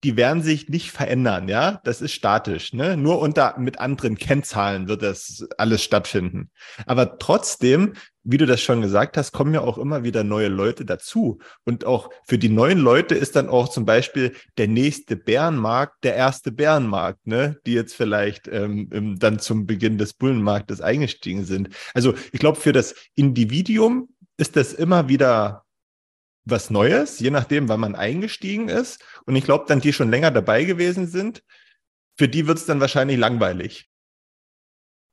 die 0.04 0.16
werden 0.16 0.42
sich 0.42 0.68
nicht 0.68 0.90
verändern, 0.90 1.48
ja. 1.48 1.80
Das 1.84 2.02
ist 2.02 2.12
statisch, 2.12 2.74
ne? 2.74 2.96
Nur 2.96 3.20
unter 3.20 3.58
mit 3.58 3.80
anderen 3.80 4.16
Kennzahlen 4.16 4.86
wird 4.86 5.02
das 5.02 5.46
alles 5.56 5.82
stattfinden. 5.82 6.50
Aber 6.86 7.18
trotzdem, 7.18 7.94
wie 8.22 8.36
du 8.36 8.44
das 8.46 8.60
schon 8.60 8.82
gesagt 8.82 9.16
hast, 9.16 9.32
kommen 9.32 9.54
ja 9.54 9.62
auch 9.62 9.78
immer 9.78 10.04
wieder 10.04 10.22
neue 10.22 10.48
Leute 10.48 10.84
dazu. 10.84 11.38
Und 11.64 11.86
auch 11.86 12.10
für 12.26 12.38
die 12.38 12.50
neuen 12.50 12.78
Leute 12.78 13.14
ist 13.14 13.34
dann 13.34 13.48
auch 13.48 13.68
zum 13.68 13.86
Beispiel 13.86 14.34
der 14.58 14.68
nächste 14.68 15.16
Bärenmarkt 15.16 16.04
der 16.04 16.14
erste 16.14 16.52
Bärenmarkt, 16.52 17.26
ne? 17.26 17.56
Die 17.66 17.72
jetzt 17.72 17.94
vielleicht 17.94 18.46
ähm, 18.48 19.16
dann 19.18 19.38
zum 19.38 19.66
Beginn 19.66 19.96
des 19.96 20.12
Bullenmarktes 20.12 20.82
eingestiegen 20.82 21.46
sind. 21.46 21.70
Also 21.94 22.14
ich 22.32 22.40
glaube, 22.40 22.60
für 22.60 22.72
das 22.72 22.94
Individuum 23.14 24.08
ist 24.36 24.56
das 24.56 24.72
immer 24.74 25.08
wieder 25.08 25.63
was 26.44 26.70
Neues, 26.70 27.18
je 27.20 27.30
nachdem, 27.30 27.68
wann 27.68 27.80
man 27.80 27.94
eingestiegen 27.94 28.68
ist. 28.68 29.02
Und 29.26 29.36
ich 29.36 29.44
glaube, 29.44 29.64
dann 29.66 29.80
die 29.80 29.92
schon 29.92 30.10
länger 30.10 30.30
dabei 30.30 30.64
gewesen 30.64 31.06
sind, 31.06 31.42
für 32.16 32.28
die 32.28 32.46
wird 32.46 32.58
es 32.58 32.66
dann 32.66 32.80
wahrscheinlich 32.80 33.18
langweilig. 33.18 33.90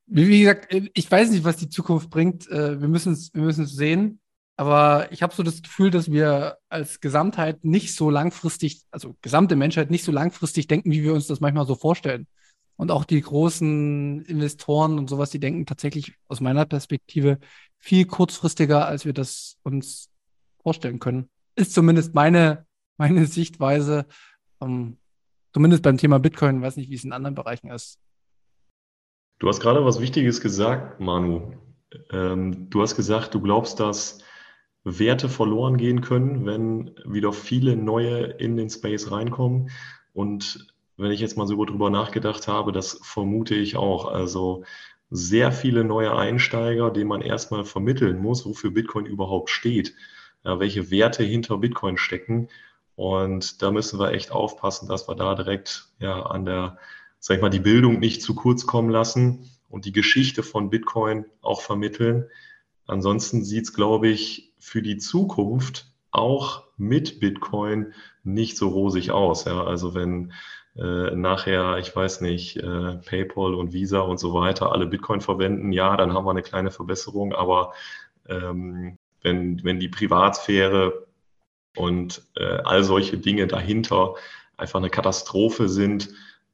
Wie 0.07 0.41
gesagt, 0.41 0.75
ich 0.93 1.09
weiß 1.09 1.31
nicht, 1.31 1.43
was 1.43 1.57
die 1.57 1.69
Zukunft 1.69 2.09
bringt. 2.09 2.49
Äh, 2.49 2.81
wir 2.81 2.87
müssen 2.87 3.13
es 3.13 3.33
wir 3.33 3.51
sehen. 3.53 4.19
Aber 4.57 5.11
ich 5.11 5.23
habe 5.23 5.33
so 5.33 5.41
das 5.41 5.61
Gefühl, 5.61 5.89
dass 5.89 6.11
wir 6.11 6.57
als 6.69 6.99
Gesamtheit 6.99 7.63
nicht 7.63 7.95
so 7.95 8.09
langfristig, 8.09 8.83
also 8.91 9.15
gesamte 9.21 9.55
Menschheit 9.55 9.89
nicht 9.89 10.03
so 10.03 10.11
langfristig 10.11 10.67
denken, 10.67 10.91
wie 10.91 11.01
wir 11.01 11.13
uns 11.13 11.27
das 11.27 11.39
manchmal 11.39 11.65
so 11.65 11.75
vorstellen. 11.75 12.27
Und 12.75 12.91
auch 12.91 13.05
die 13.05 13.21
großen 13.21 14.23
Investoren 14.25 14.99
und 14.99 15.09
sowas, 15.09 15.31
die 15.31 15.39
denken 15.39 15.65
tatsächlich 15.65 16.13
aus 16.27 16.41
meiner 16.41 16.65
Perspektive 16.65 17.39
viel 17.79 18.05
kurzfristiger, 18.05 18.85
als 18.85 19.05
wir 19.05 19.13
das 19.13 19.57
uns 19.63 20.10
vorstellen 20.61 20.99
können. 20.99 21.29
Ist 21.55 21.73
zumindest 21.73 22.13
meine, 22.13 22.65
meine 22.97 23.25
Sichtweise, 23.25 24.05
ähm, 24.61 24.97
zumindest 25.53 25.83
beim 25.83 25.97
Thema 25.97 26.19
Bitcoin, 26.19 26.57
ich 26.57 26.61
weiß 26.61 26.77
nicht, 26.77 26.89
wie 26.89 26.95
es 26.95 27.03
in 27.03 27.13
anderen 27.13 27.35
Bereichen 27.35 27.69
ist. 27.69 27.99
Du 29.39 29.47
hast 29.47 29.59
gerade 29.59 29.83
was 29.83 29.99
Wichtiges 29.99 30.39
gesagt, 30.39 30.99
Manu. 30.99 31.53
Ähm, 32.11 32.69
du 32.69 32.81
hast 32.81 32.95
gesagt, 32.95 33.33
du 33.33 33.41
glaubst, 33.41 33.79
dass 33.79 34.19
Werte 34.83 35.29
verloren 35.29 35.77
gehen 35.77 36.01
können, 36.01 36.45
wenn 36.45 36.95
wieder 37.05 37.33
viele 37.33 37.75
neue 37.75 38.25
in 38.25 38.57
den 38.57 38.69
Space 38.69 39.11
reinkommen. 39.11 39.69
Und 40.13 40.67
wenn 40.97 41.11
ich 41.11 41.19
jetzt 41.19 41.37
mal 41.37 41.47
so 41.47 41.63
drüber 41.65 41.89
nachgedacht 41.89 42.47
habe, 42.47 42.71
das 42.71 42.99
vermute 43.01 43.55
ich 43.55 43.77
auch. 43.77 44.05
Also 44.05 44.63
sehr 45.09 45.51
viele 45.51 45.83
neue 45.83 46.15
Einsteiger, 46.15 46.89
denen 46.89 47.09
man 47.09 47.21
erstmal 47.21 47.65
vermitteln 47.65 48.21
muss, 48.21 48.45
wofür 48.45 48.71
Bitcoin 48.71 49.05
überhaupt 49.05 49.49
steht, 49.49 49.93
ja, 50.43 50.59
welche 50.59 50.91
Werte 50.91 51.23
hinter 51.23 51.57
Bitcoin 51.57 51.97
stecken. 51.97 52.49
Und 52.95 53.61
da 53.61 53.71
müssen 53.71 53.99
wir 53.99 54.11
echt 54.11 54.31
aufpassen, 54.31 54.87
dass 54.87 55.07
wir 55.07 55.15
da 55.15 55.35
direkt 55.35 55.87
ja 55.99 56.23
an 56.23 56.45
der, 56.45 56.77
sag 57.19 57.37
ich 57.37 57.41
mal, 57.41 57.49
die 57.49 57.59
Bildung 57.59 57.99
nicht 57.99 58.21
zu 58.21 58.35
kurz 58.35 58.65
kommen 58.65 58.89
lassen 58.89 59.49
und 59.69 59.85
die 59.85 59.91
Geschichte 59.91 60.43
von 60.43 60.69
Bitcoin 60.69 61.25
auch 61.41 61.61
vermitteln. 61.61 62.25
Ansonsten 62.85 63.43
sieht 63.43 63.63
es, 63.63 63.73
glaube 63.73 64.09
ich, 64.09 64.53
für 64.59 64.81
die 64.81 64.97
Zukunft 64.97 65.91
auch 66.11 66.63
mit 66.77 67.19
Bitcoin 67.19 67.93
nicht 68.23 68.57
so 68.57 68.69
rosig 68.69 69.11
aus. 69.11 69.45
Ja? 69.45 69.63
Also 69.63 69.95
wenn 69.95 70.33
äh, 70.75 71.15
nachher, 71.15 71.77
ich 71.77 71.95
weiß 71.95 72.21
nicht, 72.21 72.57
äh, 72.57 72.97
PayPal 72.97 73.55
und 73.55 73.73
Visa 73.73 73.99
und 74.01 74.19
so 74.19 74.33
weiter 74.33 74.71
alle 74.71 74.87
Bitcoin 74.87 75.21
verwenden, 75.21 75.71
ja, 75.71 75.95
dann 75.97 76.13
haben 76.13 76.25
wir 76.25 76.31
eine 76.31 76.41
kleine 76.41 76.71
Verbesserung. 76.71 77.33
Aber 77.33 77.73
ähm, 78.27 78.97
wenn, 79.21 79.63
wenn 79.63 79.79
die 79.79 79.89
Privatsphäre 79.89 81.07
und 81.75 82.23
äh, 82.35 82.43
all 82.63 82.83
solche 82.83 83.17
Dinge 83.17 83.47
dahinter 83.47 84.15
einfach 84.57 84.79
eine 84.79 84.89
Katastrophe 84.89 85.69
sind, 85.69 86.09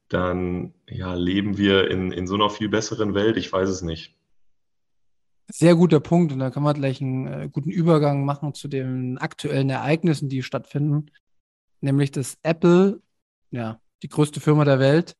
dann 0.08 0.72
ja, 0.88 1.14
leben 1.14 1.58
wir 1.58 1.90
in, 1.90 2.12
in 2.12 2.26
so 2.26 2.34
einer 2.34 2.50
viel 2.50 2.68
besseren 2.68 3.14
Welt. 3.14 3.36
Ich 3.36 3.52
weiß 3.52 3.68
es 3.68 3.82
nicht. 3.82 4.14
Sehr 5.50 5.74
guter 5.74 6.00
Punkt. 6.00 6.32
Und 6.32 6.38
da 6.40 6.50
kann 6.50 6.62
man 6.62 6.74
gleich 6.74 7.00
einen 7.00 7.26
äh, 7.26 7.48
guten 7.50 7.70
Übergang 7.70 8.24
machen 8.24 8.54
zu 8.54 8.68
den 8.68 9.18
aktuellen 9.18 9.70
Ereignissen, 9.70 10.28
die 10.28 10.42
stattfinden. 10.42 11.10
Nämlich, 11.80 12.10
dass 12.10 12.38
Apple, 12.42 13.00
ja, 13.50 13.80
die 14.02 14.08
größte 14.08 14.40
Firma 14.40 14.64
der 14.64 14.78
Welt, 14.78 15.14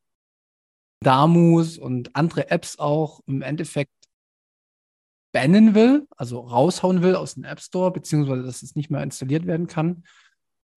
Damus 1.00 1.78
und 1.78 2.14
andere 2.16 2.50
Apps 2.50 2.78
auch 2.78 3.20
im 3.26 3.42
Endeffekt 3.42 3.92
bannen 5.38 5.76
will, 5.76 6.08
also 6.16 6.40
raushauen 6.40 7.00
will 7.00 7.14
aus 7.14 7.34
dem 7.34 7.44
App 7.44 7.60
Store, 7.60 7.92
beziehungsweise 7.92 8.42
dass 8.42 8.64
es 8.64 8.74
nicht 8.74 8.90
mehr 8.90 9.04
installiert 9.04 9.46
werden 9.46 9.68
kann, 9.68 10.02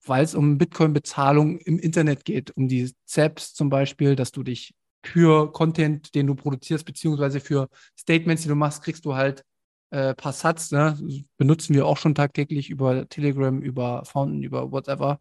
weil 0.06 0.24
es 0.24 0.36
um 0.36 0.60
Bitcoin-Bezahlung 0.60 1.58
im 1.58 1.80
Internet 1.80 2.25
geht, 2.25 2.56
um 2.56 2.68
die 2.68 2.94
ZAPs 3.06 3.56
zum 3.56 3.72
Beispiel, 3.72 4.15
dass 4.15 4.32
du 4.32 4.44
dich 4.44 4.75
für 5.03 5.51
Content, 5.51 6.13
den 6.13 6.27
du 6.27 6.36
produzierst, 6.36 6.86
beziehungsweise 6.86 7.39
für 7.39 7.70
Statements, 7.98 8.44
die 8.44 8.50
du 8.50 8.56
machst, 8.56 8.84
kriegst 8.84 9.03
du 9.03 9.15
halt 9.15 9.44
äh, 9.89 10.13
paar 10.13 10.34
Satz. 10.34 10.72
Ne? 10.72 10.96
Benutzen 11.38 11.74
wir 11.74 11.88
auch 11.88 11.98
schon 11.98 12.13
tagtäglich 12.13 12.70
über 12.70 13.10
Telegram, 13.10 13.60
über 13.63 14.06
Fountain, 14.06 14.44
über 14.44 14.72
whatever. 14.72 15.20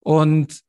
Und 0.00 0.60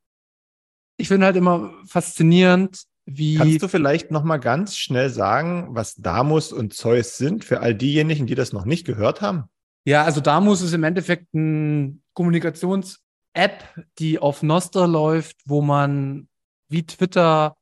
ich 0.96 1.10
finde 1.10 1.25
halt 1.25 1.36
immer 1.36 1.74
faszinierend, 1.86 2.84
wie. 3.17 3.35
Kannst 3.35 3.63
du 3.63 3.67
vielleicht 3.67 4.11
noch 4.11 4.23
mal 4.23 4.37
ganz 4.37 4.77
schnell 4.77 5.09
sagen, 5.09 5.69
was 5.71 5.95
Damus 5.95 6.51
und 6.51 6.73
Zeus 6.73 7.17
sind 7.17 7.43
für 7.43 7.61
all 7.61 7.75
diejenigen, 7.75 8.27
die 8.27 8.35
das 8.35 8.53
noch 8.53 8.65
nicht 8.65 8.85
gehört 8.85 9.21
haben? 9.21 9.45
Ja, 9.85 10.03
also 10.03 10.21
Damus 10.21 10.61
ist 10.61 10.73
im 10.73 10.83
Endeffekt 10.83 11.33
ein 11.33 12.03
Kommunikations-App, 12.13 13.63
die 13.97 14.19
auf 14.19 14.43
Noster 14.43 14.87
läuft, 14.87 15.37
wo 15.45 15.61
man 15.61 16.27
wie 16.67 16.85
Twitter 16.85 17.55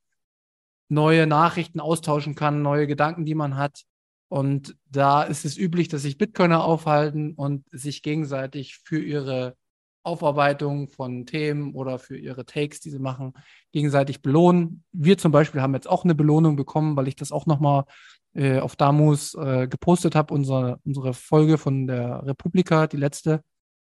neue 0.90 1.28
Nachrichten 1.28 1.80
austauschen 1.80 2.36
kann, 2.36 2.62
neue 2.62 2.88
Gedanken, 2.88 3.26
die 3.26 3.36
man 3.36 3.58
hat. 3.58 3.84
Und 4.30 4.76
da 4.90 5.24
ist 5.24 5.46
es 5.46 5.58
üblich, 5.58 5.88
dass 5.88 6.02
sich 6.02 6.18
Bitcoiner 6.18 6.64
aufhalten 6.64 7.34
und 7.34 7.66
sich 7.72 8.04
gegenseitig 8.04 8.78
für 8.84 9.00
ihre 9.00 9.56
Aufarbeitung 10.08 10.88
von 10.88 11.26
Themen 11.26 11.74
oder 11.76 12.00
für 12.00 12.18
ihre 12.18 12.46
Takes, 12.46 12.80
die 12.80 12.90
sie 12.90 13.00
machen, 13.00 13.34
gegenseitig 13.72 14.22
belohnen. 14.22 14.84
Wir 14.92 15.18
zum 15.18 15.32
Beispiel 15.32 15.62
haben 15.62 15.74
jetzt 15.76 15.90
auch 15.90 16.04
eine 16.04 16.16
Belohnung 16.16 16.56
bekommen, 16.56 16.96
weil 16.96 17.08
ich 17.08 17.16
das 17.16 17.32
auch 17.32 17.46
nochmal 17.46 17.84
äh, 18.34 18.60
auf 18.60 18.76
Damus 18.76 19.36
äh, 19.36 19.68
gepostet 19.68 20.16
habe, 20.16 20.34
unsere, 20.34 20.80
unsere 20.86 21.14
Folge 21.14 21.58
von 21.58 21.88
der 21.88 22.26
Republika, 22.26 22.88
die 22.88 22.98
letzte. 22.98 23.42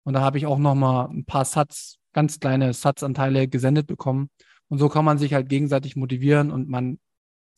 Und 0.03 0.13
da 0.13 0.21
habe 0.21 0.37
ich 0.37 0.45
auch 0.45 0.59
nochmal 0.59 1.07
ein 1.09 1.25
paar 1.25 1.45
Satz, 1.45 1.97
ganz 2.13 2.39
kleine 2.39 2.73
Satzanteile 2.73 3.47
gesendet 3.47 3.87
bekommen. 3.87 4.29
Und 4.67 4.77
so 4.77 4.89
kann 4.89 5.05
man 5.05 5.17
sich 5.17 5.33
halt 5.33 5.49
gegenseitig 5.49 5.95
motivieren 5.95 6.51
und 6.51 6.69
man 6.69 6.99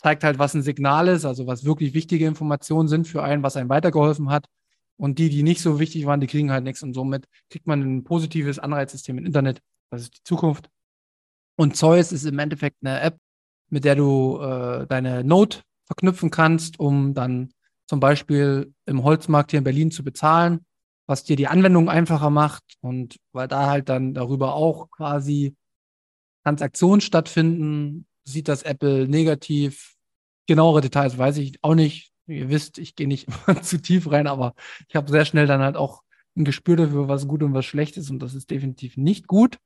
zeigt 0.01 0.24
halt, 0.24 0.39
was 0.39 0.53
ein 0.53 0.63
Signal 0.63 1.08
ist, 1.08 1.25
also 1.25 1.46
was 1.48 1.63
wirklich 1.63 1.94
wichtige 1.94 2.25
Informationen 2.25 2.88
sind 2.88 3.08
für 3.08 3.24
einen, 3.24 3.44
was 3.44 3.56
einem 3.56 3.70
weitergeholfen 3.70 4.30
hat. 4.30 4.46
Und 4.98 5.18
die, 5.20 5.30
die 5.30 5.44
nicht 5.44 5.62
so 5.62 5.80
wichtig 5.80 6.06
waren, 6.06 6.22
die 6.22 6.28
kriegen 6.28 6.52
halt 6.52 6.64
nichts. 6.64 6.84
Und 6.84 6.94
somit 6.94 7.28
kriegt 7.50 7.68
man 7.68 7.82
ein 7.82 8.04
positives 8.04 8.60
Anreizsystem 8.60 9.18
im 9.18 9.26
Internet. 9.26 9.62
Das 9.90 10.04
ist 10.04 10.18
die 10.18 10.24
Zukunft. 10.24 10.70
Und 11.56 11.76
Zeus 11.76 12.12
ist 12.12 12.26
im 12.26 12.40
Endeffekt 12.40 12.78
eine 12.82 13.02
App, 13.02 13.18
mit 13.70 13.84
der 13.84 13.96
du 13.96 14.40
äh, 14.40 14.88
deine 14.88 15.24
Note 15.24 15.62
verknüpfen 15.86 16.30
kannst, 16.30 16.80
um 16.80 17.14
dann 17.14 17.52
zum 17.88 18.00
Beispiel 18.00 18.74
im 18.86 19.04
Holzmarkt 19.04 19.52
hier 19.52 19.58
in 19.58 19.64
Berlin 19.64 19.92
zu 19.92 20.04
bezahlen, 20.04 20.66
was 21.08 21.24
dir 21.24 21.36
die 21.36 21.48
Anwendung 21.48 21.90
einfacher 21.90 22.30
macht. 22.30 22.64
Und 22.82 23.18
weil 23.34 23.48
da 23.48 23.68
halt 23.68 23.90
dann 23.90 24.14
darüber 24.14 24.56
auch 24.56 24.90
quasi 24.92 25.56
Transaktionen 26.44 27.02
stattfinden, 27.02 28.08
sieht 28.24 28.48
das 28.48 28.64
Apple 28.64 29.08
negativ. 29.08 29.96
Genauere 30.48 30.82
Details 30.82 31.18
weiß 31.18 31.38
ich 31.38 31.64
auch 31.64 31.76
nicht. 31.76 32.11
Ihr 32.28 32.50
wisst, 32.50 32.78
ich 32.78 32.96
gehe 32.96 33.08
nicht 33.08 33.28
immer 33.48 33.62
zu 33.62 33.82
tief 33.82 34.10
rein, 34.12 34.28
aber 34.28 34.54
ich 34.88 34.96
habe 34.96 35.12
sehr 35.12 35.25
schnell 35.25 35.48
dann 35.48 35.62
halt 35.62 35.75
auch 35.75 36.04
ein 36.36 36.46
Gespür 36.46 36.78
dafür, 36.78 37.08
was 37.08 37.28
gut 37.28 37.44
und 37.44 37.54
was 37.54 37.66
schlecht 37.66 37.98
ist. 37.98 38.10
Und 38.10 38.20
das 38.20 38.34
ist 38.34 38.50
definitiv 38.50 38.98
nicht 38.98 39.28
gut. 39.28 39.58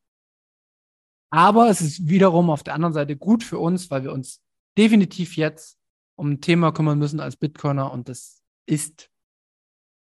Aber 1.30 1.70
es 1.70 1.82
ist 1.82 2.08
wiederum 2.08 2.50
auf 2.50 2.64
der 2.64 2.74
anderen 2.74 2.94
Seite 2.94 3.18
gut 3.18 3.44
für 3.44 3.60
uns, 3.60 3.92
weil 3.92 4.04
wir 4.04 4.14
uns 4.14 4.42
definitiv 4.78 5.36
jetzt 5.36 5.78
um 6.16 6.32
ein 6.32 6.42
Thema 6.42 6.72
kümmern 6.72 6.98
müssen 6.98 7.20
als 7.20 7.36
Bitcoiner. 7.36 7.92
Und 7.92 8.10
das 8.10 8.42
ist 8.66 9.10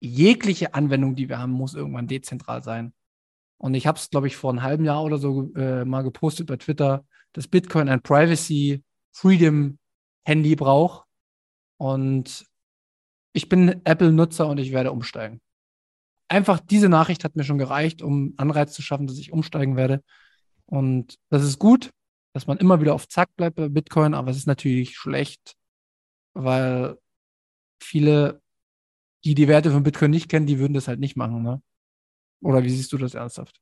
jegliche 0.01 0.75
Anwendung, 0.75 1.17
die 1.17 1.29
wir 1.29 1.39
haben, 1.39 1.53
muss 1.53 1.75
irgendwann 1.75 2.07
dezentral 2.07 2.63
sein. 2.63 2.93
Und 3.59 3.75
ich 3.75 3.87
habe 3.87 3.99
es, 3.99 4.11
glaube 4.11 4.27
ich, 4.27 4.37
vor 4.37 4.51
einem 4.51 4.63
halben 4.63 4.85
Jahr 4.85 5.03
oder 5.03 5.19
so 5.19 5.53
äh, 5.55 5.85
mal 5.85 6.03
gepostet 6.03 6.47
bei 6.47 6.57
Twitter, 6.57 7.05
dass 7.33 7.49
Bitcoin 7.49 7.89
ein 7.89 8.03
Privacy 8.03 8.83
Freedom 9.13 9.79
Handy 10.27 10.57
braucht. 10.57 11.07
Und 11.77 12.47
ich 13.33 13.49
bin 13.49 13.81
Apple-Nutzer 13.85 14.47
und 14.47 14.59
ich 14.59 14.73
werde 14.73 14.93
umsteigen. 14.93 15.41
Einfach 16.29 16.61
diese 16.61 16.89
Nachricht 16.89 17.25
hat 17.25 17.37
mir 17.37 17.45
schon 17.45 17.59
gereicht, 17.59 18.01
um 18.03 18.35
Anreiz 18.37 18.73
zu 18.73 18.83
schaffen, 18.83 19.07
dass 19.07 19.19
ich 19.19 19.33
umsteigen 19.33 19.77
werde. 19.77 20.03
Und 20.67 21.17
das 21.31 21.43
ist 21.43 21.59
gut, 21.59 21.91
dass 22.33 22.47
man 22.47 22.59
immer 22.59 22.81
wieder 22.81 22.95
auf 22.95 23.09
Zack 23.09 23.35
bleibt 23.37 23.57
bei 23.57 23.69
Bitcoin, 23.69 24.15
aber 24.15 24.31
es 24.31 24.37
ist 24.37 24.47
natürlich 24.47 24.97
schlecht, 24.97 25.55
weil 26.35 26.99
viele, 27.83 28.41
die 29.25 29.35
die 29.35 29.49
Werte 29.49 29.71
von 29.71 29.83
Bitcoin 29.83 30.11
nicht 30.11 30.29
kennen, 30.29 30.47
die 30.47 30.59
würden 30.59 30.75
das 30.75 30.89
halt 30.89 31.01
nicht 31.01 31.17
machen. 31.17 31.43
Ne? 31.43 31.63
Oder 32.43 32.63
wie 32.63 32.71
siehst 32.71 32.93
du 32.93 32.99
das 32.99 33.15
ernsthaft? 33.15 33.61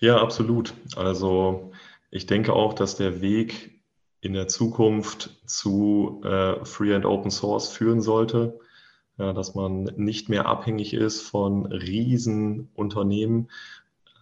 Ja, 0.00 0.20
absolut. 0.20 0.74
Also 0.96 1.72
ich 2.10 2.26
denke 2.26 2.52
auch, 2.52 2.74
dass 2.74 2.96
der 2.96 3.20
Weg 3.20 3.73
in 4.24 4.32
der 4.32 4.48
Zukunft 4.48 5.36
zu 5.44 6.22
äh, 6.24 6.64
Free 6.64 6.94
and 6.94 7.04
Open 7.04 7.30
Source 7.30 7.68
führen 7.68 8.00
sollte, 8.00 8.58
ja, 9.18 9.34
dass 9.34 9.54
man 9.54 9.84
nicht 9.96 10.30
mehr 10.30 10.46
abhängig 10.46 10.94
ist 10.94 11.20
von 11.20 11.66
Riesenunternehmen, 11.66 13.50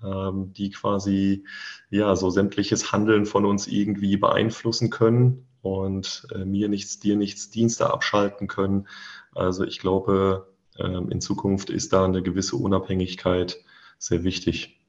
ähm, 0.05 0.53
die 0.55 0.71
quasi 0.71 1.45
ja 1.89 2.17
so 2.17 2.31
sämtliches 2.31 2.91
Handeln 2.91 3.27
von 3.27 3.47
uns 3.47 3.69
irgendwie 3.69 4.17
beeinflussen 4.17 4.91
können 4.91 5.47
und 5.63 6.27
äh, 6.35 6.45
mir 6.45 6.69
nichts, 6.69 6.99
dir 6.99 7.15
nichts 7.15 7.51
Dienste 7.51 7.93
abschalten 7.93 8.49
können. 8.49 8.89
Also 9.37 9.63
ich 9.63 9.79
glaube, 9.79 10.49
ähm, 10.81 11.11
in 11.11 11.21
Zukunft 11.21 11.71
ist 11.71 11.93
da 11.93 12.05
eine 12.05 12.23
gewisse 12.23 12.57
Unabhängigkeit 12.57 13.59
sehr 13.99 14.25
wichtig. 14.25 14.82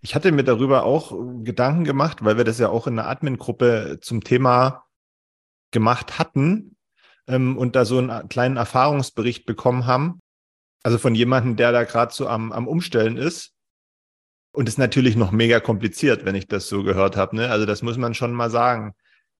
Ich 0.00 0.14
hatte 0.14 0.30
mir 0.30 0.44
darüber 0.44 0.84
auch 0.84 1.12
Gedanken 1.42 1.84
gemacht, 1.84 2.24
weil 2.24 2.36
wir 2.36 2.44
das 2.44 2.58
ja 2.58 2.68
auch 2.68 2.86
in 2.86 2.96
der 2.96 3.08
Admin-Gruppe 3.08 3.98
zum 4.00 4.22
Thema 4.22 4.84
gemacht 5.70 6.18
hatten 6.18 6.76
ähm, 7.26 7.56
und 7.56 7.76
da 7.76 7.84
so 7.84 7.98
einen 7.98 8.28
kleinen 8.28 8.56
Erfahrungsbericht 8.56 9.44
bekommen 9.46 9.86
haben. 9.86 10.20
Also 10.82 10.98
von 10.98 11.14
jemandem, 11.14 11.56
der 11.56 11.72
da 11.72 11.84
gerade 11.84 12.12
so 12.12 12.28
am, 12.28 12.52
am 12.52 12.68
Umstellen 12.68 13.16
ist. 13.16 13.52
Und 14.52 14.68
ist 14.68 14.78
natürlich 14.78 15.14
noch 15.14 15.30
mega 15.30 15.60
kompliziert, 15.60 16.24
wenn 16.24 16.34
ich 16.34 16.48
das 16.48 16.68
so 16.68 16.82
gehört 16.82 17.16
habe. 17.16 17.36
Ne? 17.36 17.50
Also 17.50 17.66
das 17.66 17.82
muss 17.82 17.98
man 17.98 18.14
schon 18.14 18.32
mal 18.32 18.50
sagen. 18.50 18.94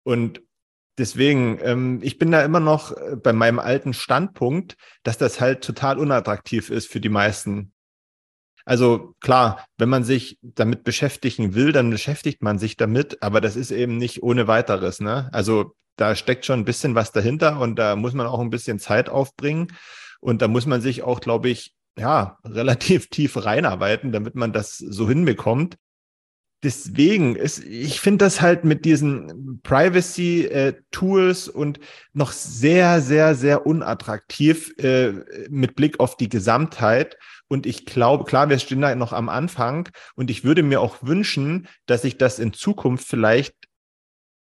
Und 0.04 0.42
deswegen, 0.98 1.58
ähm, 1.62 2.00
ich 2.02 2.18
bin 2.18 2.30
da 2.30 2.42
immer 2.42 2.60
noch 2.60 2.96
äh, 2.96 3.16
bei 3.16 3.32
meinem 3.32 3.58
alten 3.58 3.94
Standpunkt, 3.94 4.76
dass 5.02 5.16
das 5.16 5.40
halt 5.40 5.64
total 5.64 5.98
unattraktiv 5.98 6.70
ist 6.70 6.88
für 6.88 7.00
die 7.00 7.08
meisten. 7.08 7.72
Also 8.68 9.14
klar, 9.20 9.64
wenn 9.78 9.88
man 9.88 10.04
sich 10.04 10.38
damit 10.42 10.84
beschäftigen 10.84 11.54
will, 11.54 11.72
dann 11.72 11.88
beschäftigt 11.88 12.42
man 12.42 12.58
sich 12.58 12.76
damit, 12.76 13.22
aber 13.22 13.40
das 13.40 13.56
ist 13.56 13.70
eben 13.70 13.96
nicht 13.96 14.22
ohne 14.22 14.46
weiteres. 14.46 15.00
Ne? 15.00 15.30
Also 15.32 15.72
da 15.96 16.14
steckt 16.14 16.44
schon 16.44 16.60
ein 16.60 16.64
bisschen 16.66 16.94
was 16.94 17.10
dahinter 17.10 17.60
und 17.60 17.76
da 17.76 17.96
muss 17.96 18.12
man 18.12 18.26
auch 18.26 18.40
ein 18.40 18.50
bisschen 18.50 18.78
Zeit 18.78 19.08
aufbringen. 19.08 19.68
Und 20.20 20.42
da 20.42 20.48
muss 20.48 20.66
man 20.66 20.82
sich 20.82 21.02
auch, 21.02 21.20
glaube 21.20 21.48
ich, 21.48 21.72
ja, 21.98 22.36
relativ 22.44 23.08
tief 23.08 23.42
reinarbeiten, 23.42 24.12
damit 24.12 24.34
man 24.34 24.52
das 24.52 24.76
so 24.76 25.08
hinbekommt. 25.08 25.76
Deswegen 26.64 27.36
ist, 27.36 27.64
ich 27.64 28.00
finde 28.00 28.24
das 28.24 28.40
halt 28.40 28.64
mit 28.64 28.84
diesen 28.84 29.60
Privacy-Tools 29.62 31.48
äh, 31.48 31.50
und 31.52 31.78
noch 32.12 32.32
sehr, 32.32 33.00
sehr, 33.00 33.36
sehr 33.36 33.64
unattraktiv 33.64 34.74
äh, 34.78 35.12
mit 35.48 35.76
Blick 35.76 36.00
auf 36.00 36.16
die 36.16 36.28
Gesamtheit. 36.28 37.16
Und 37.46 37.64
ich 37.64 37.86
glaube, 37.86 38.24
klar, 38.24 38.48
wir 38.48 38.58
stehen 38.58 38.80
da 38.80 38.92
noch 38.96 39.12
am 39.12 39.28
Anfang 39.28 39.88
und 40.16 40.30
ich 40.30 40.42
würde 40.42 40.64
mir 40.64 40.80
auch 40.80 40.96
wünschen, 41.02 41.68
dass 41.86 42.02
sich 42.02 42.18
das 42.18 42.40
in 42.40 42.52
Zukunft 42.52 43.06
vielleicht 43.06 43.54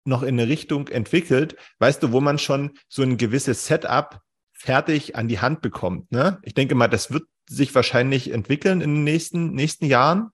noch 0.06 0.22
in 0.22 0.40
eine 0.40 0.48
Richtung 0.50 0.90
entwickelt, 0.90 1.56
weißt 1.80 2.04
du, 2.04 2.12
wo 2.12 2.22
man 2.22 2.38
schon 2.38 2.78
so 2.90 3.02
ein 3.02 3.18
gewisses 3.18 3.66
Setup 3.66 4.20
fertig 4.52 5.16
an 5.16 5.28
die 5.28 5.40
Hand 5.40 5.62
bekommt. 5.62 6.12
Ne? 6.12 6.40
Ich 6.44 6.54
denke 6.54 6.76
mal, 6.76 6.88
das 6.88 7.12
wird 7.12 7.24
sich 7.50 7.74
wahrscheinlich 7.74 8.32
entwickeln 8.32 8.82
in 8.82 8.96
den 8.96 9.04
nächsten, 9.04 9.54
nächsten 9.54 9.86
Jahren. 9.86 10.30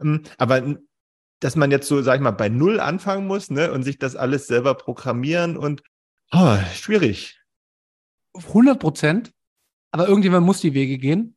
Ähm, 0.00 0.22
aber 0.38 0.76
dass 1.40 1.56
man 1.56 1.70
jetzt 1.70 1.88
so, 1.88 2.02
sag 2.02 2.16
ich 2.16 2.20
mal, 2.20 2.30
bei 2.30 2.48
Null 2.48 2.80
anfangen 2.80 3.26
muss 3.26 3.50
ne, 3.50 3.72
und 3.72 3.82
sich 3.82 3.98
das 3.98 4.16
alles 4.16 4.46
selber 4.46 4.74
programmieren 4.74 5.56
und 5.56 5.82
oh, 6.32 6.56
schwierig. 6.74 7.40
100 8.34 8.78
Prozent. 8.78 9.32
Aber 9.92 10.06
irgendjemand 10.06 10.46
muss 10.46 10.60
die 10.60 10.74
Wege 10.74 10.98
gehen. 10.98 11.36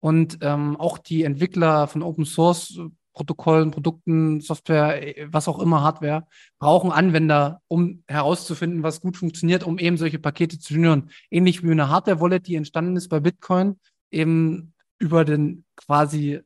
Und 0.00 0.38
ähm, 0.40 0.76
auch 0.76 0.98
die 0.98 1.22
Entwickler 1.24 1.86
von 1.86 2.02
Open 2.02 2.24
Source 2.24 2.80
Protokollen, 3.12 3.70
Produkten, 3.70 4.40
Software, 4.40 5.18
äh, 5.18 5.28
was 5.30 5.48
auch 5.48 5.58
immer, 5.58 5.82
Hardware, 5.82 6.26
brauchen 6.58 6.90
Anwender, 6.90 7.60
um 7.68 8.02
herauszufinden, 8.08 8.82
was 8.82 9.00
gut 9.00 9.16
funktioniert, 9.16 9.64
um 9.64 9.78
eben 9.78 9.96
solche 9.96 10.18
Pakete 10.18 10.58
zu 10.58 10.74
schnüren. 10.74 11.10
Ähnlich 11.30 11.62
wie 11.62 11.70
eine 11.70 11.88
Hardware-Wallet, 11.88 12.46
die 12.46 12.56
entstanden 12.56 12.96
ist 12.96 13.08
bei 13.08 13.20
Bitcoin, 13.20 13.78
eben 14.10 14.74
über 14.98 15.24
den 15.24 15.64
quasi 15.76 16.40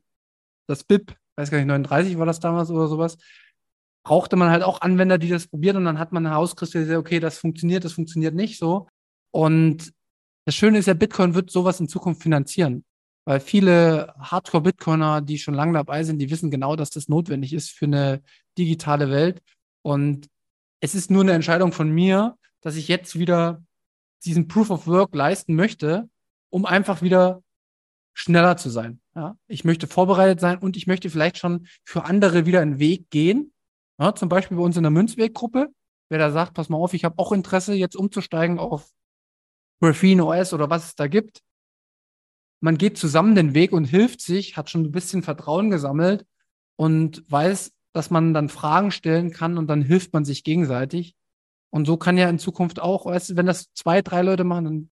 das 0.67 0.83
BIP, 0.83 1.15
weiß 1.37 1.51
gar 1.51 1.57
nicht, 1.57 1.67
39 1.67 2.17
war 2.17 2.25
das 2.25 2.39
damals 2.39 2.69
oder 2.69 2.87
sowas, 2.87 3.17
brauchte 4.03 4.35
man 4.35 4.49
halt 4.49 4.63
auch 4.63 4.81
Anwender, 4.81 5.17
die 5.17 5.29
das 5.29 5.47
probieren 5.47 5.77
und 5.77 5.85
dann 5.85 5.99
hat 5.99 6.11
man 6.11 6.25
herauskristallisiert, 6.25 6.97
okay, 6.97 7.19
das 7.19 7.37
funktioniert, 7.37 7.83
das 7.83 7.93
funktioniert 7.93 8.35
nicht 8.35 8.57
so. 8.57 8.87
Und 9.31 9.93
das 10.45 10.55
Schöne 10.55 10.77
ist 10.77 10.87
ja, 10.87 10.93
Bitcoin 10.93 11.35
wird 11.35 11.51
sowas 11.51 11.79
in 11.79 11.89
Zukunft 11.89 12.23
finanzieren. 12.23 12.85
Weil 13.25 13.41
viele 13.41 14.13
Hardcore-Bitcoiner, 14.19 15.19
die 15.21 15.37
schon 15.37 15.53
lange 15.53 15.73
dabei 15.73 16.05
sind, 16.05 16.19
die 16.19 16.29
wissen 16.29 16.49
genau, 16.49 16.77
dass 16.77 16.89
das 16.89 17.09
notwendig 17.09 17.51
ist 17.51 17.69
für 17.71 17.85
eine 17.85 18.21
digitale 18.57 19.11
Welt. 19.11 19.41
Und 19.81 20.29
es 20.79 20.95
ist 20.95 21.11
nur 21.11 21.23
eine 21.23 21.33
Entscheidung 21.33 21.73
von 21.73 21.89
mir, 21.89 22.37
dass 22.61 22.77
ich 22.77 22.87
jetzt 22.87 23.19
wieder 23.19 23.61
diesen 24.23 24.47
Proof 24.47 24.69
of 24.69 24.87
Work 24.87 25.13
leisten 25.13 25.55
möchte, 25.55 26.09
um 26.49 26.65
einfach 26.65 27.01
wieder 27.01 27.43
schneller 28.13 28.55
zu 28.55 28.69
sein. 28.69 29.01
Ja? 29.17 29.35
Ich 29.47 29.65
möchte 29.65 29.87
vorbereitet 29.87 30.39
sein 30.39 30.59
und 30.59 30.77
ich 30.77 30.87
möchte 30.87 31.09
vielleicht 31.09 31.37
schon 31.37 31.67
für 31.83 32.05
andere 32.05 32.45
wieder 32.45 32.61
einen 32.61 32.79
Weg 32.79 33.09
gehen. 33.09 33.51
Ja, 33.99 34.15
zum 34.15 34.29
Beispiel 34.29 34.57
bei 34.57 34.63
uns 34.63 34.77
in 34.77 34.83
der 34.83 34.91
Münzweggruppe, 34.91 35.67
wer 36.09 36.19
da 36.19 36.31
sagt, 36.31 36.53
pass 36.53 36.69
mal 36.69 36.77
auf, 36.77 36.93
ich 36.93 37.03
habe 37.03 37.17
auch 37.17 37.31
Interesse, 37.31 37.73
jetzt 37.73 37.95
umzusteigen 37.95 38.59
auf 38.59 38.89
Graphene 39.81 40.23
OS 40.23 40.53
oder 40.53 40.69
was 40.69 40.85
es 40.85 40.95
da 40.95 41.07
gibt 41.07 41.41
man 42.59 42.77
geht 42.77 42.97
zusammen 42.97 43.35
den 43.35 43.53
Weg 43.53 43.71
und 43.71 43.85
hilft 43.85 44.21
sich, 44.21 44.57
hat 44.57 44.69
schon 44.69 44.83
ein 44.83 44.91
bisschen 44.91 45.23
Vertrauen 45.23 45.69
gesammelt 45.69 46.25
und 46.75 47.23
weiß, 47.29 47.71
dass 47.93 48.09
man 48.09 48.33
dann 48.33 48.49
Fragen 48.49 48.91
stellen 48.91 49.31
kann 49.31 49.57
und 49.57 49.67
dann 49.67 49.81
hilft 49.81 50.13
man 50.13 50.25
sich 50.25 50.43
gegenseitig. 50.43 51.15
Und 51.69 51.85
so 51.85 51.97
kann 51.97 52.17
ja 52.17 52.29
in 52.29 52.39
Zukunft 52.39 52.79
auch, 52.79 53.05
wenn 53.05 53.45
das 53.45 53.71
zwei, 53.73 54.01
drei 54.01 54.21
Leute 54.21 54.43
machen, 54.43 54.65
dann 54.65 54.89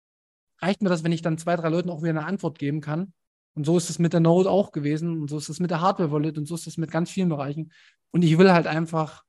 reicht 0.61 0.81
mir 0.81 0.89
das, 0.89 1.03
wenn 1.03 1.11
ich 1.11 1.21
dann 1.21 1.37
zwei, 1.37 1.55
drei 1.55 1.69
Leuten 1.69 1.89
auch 1.89 2.01
wieder 2.01 2.11
eine 2.11 2.25
Antwort 2.25 2.59
geben 2.59 2.81
kann. 2.81 3.13
Und 3.55 3.65
so 3.65 3.77
ist 3.77 3.89
es 3.89 3.99
mit 3.99 4.13
der 4.13 4.19
Node 4.19 4.49
auch 4.49 4.71
gewesen 4.71 5.21
und 5.21 5.29
so 5.29 5.37
ist 5.37 5.49
es 5.49 5.59
mit 5.59 5.71
der 5.71 5.81
Hardware-Wallet 5.81 6.37
und 6.37 6.45
so 6.45 6.55
ist 6.55 6.67
es 6.67 6.77
mit 6.77 6.91
ganz 6.91 7.09
vielen 7.09 7.29
Bereichen. 7.29 7.71
Und 8.11 8.21
ich 8.21 8.37
will 8.37 8.51
halt 8.51 8.67
einfach, 8.67 9.23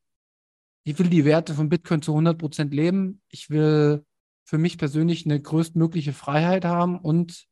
ich 0.84 0.98
will 0.98 1.08
die 1.08 1.24
Werte 1.24 1.54
von 1.54 1.68
Bitcoin 1.68 2.02
zu 2.02 2.12
100 2.12 2.36
Prozent 2.36 2.74
leben. 2.74 3.22
Ich 3.28 3.50
will 3.50 4.04
für 4.44 4.58
mich 4.58 4.78
persönlich 4.78 5.24
eine 5.26 5.40
größtmögliche 5.40 6.12
Freiheit 6.12 6.64
haben 6.64 6.98
und 6.98 7.46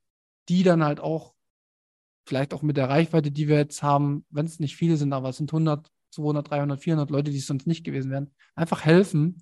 die 0.49 0.63
dann 0.63 0.85
halt 0.85 1.01
auch, 1.01 1.35
vielleicht 2.27 2.55
auch 2.55 2.63
mit 2.63 2.77
der 2.77 2.89
Reichweite, 2.89 3.31
die 3.31 3.49
wir 3.49 3.57
jetzt 3.57 3.83
haben, 3.83 4.25
wenn 4.31 4.47
es 4.47 4.61
nicht 4.61 4.77
viele 4.77 4.97
sind, 4.97 5.13
aber 5.13 5.29
es 5.29 5.37
sind 5.37 5.53
100, 5.53 5.91
200, 6.11 6.51
300, 6.51 6.81
400 6.81 7.11
Leute, 7.11 7.31
die 7.31 7.39
es 7.39 7.47
sonst 7.47 7.67
nicht 7.67 7.85
gewesen 7.85 8.11
wären, 8.11 8.33
einfach 8.55 8.85
helfen. 8.85 9.41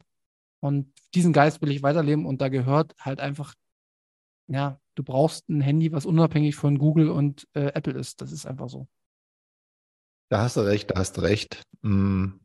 Und 0.61 0.93
diesen 1.15 1.33
Geist 1.33 1.63
will 1.63 1.71
ich 1.71 1.83
weiterleben 1.83 2.27
und 2.27 2.41
da 2.41 2.49
gehört 2.49 2.95
halt 2.99 3.21
einfach, 3.21 3.55
ja, 4.49 4.81
du 4.95 5.03
brauchst 5.03 5.49
ein 5.49 5.61
Handy, 5.61 5.93
was 5.93 6.07
unabhängig 6.07 6.57
von 6.57 6.79
Google 6.79 7.11
und 7.11 7.49
äh, 7.55 7.73
Apple 7.75 7.95
ist. 7.95 8.21
Das 8.21 8.33
ist 8.33 8.47
einfach 8.47 8.69
so. 8.69 8.89
Da 10.29 10.41
hast 10.41 10.57
du 10.57 10.61
recht, 10.61 10.91
da 10.91 10.99
hast 10.99 11.17
du 11.17 11.23
recht. 11.23 11.63
Hm. 11.83 12.41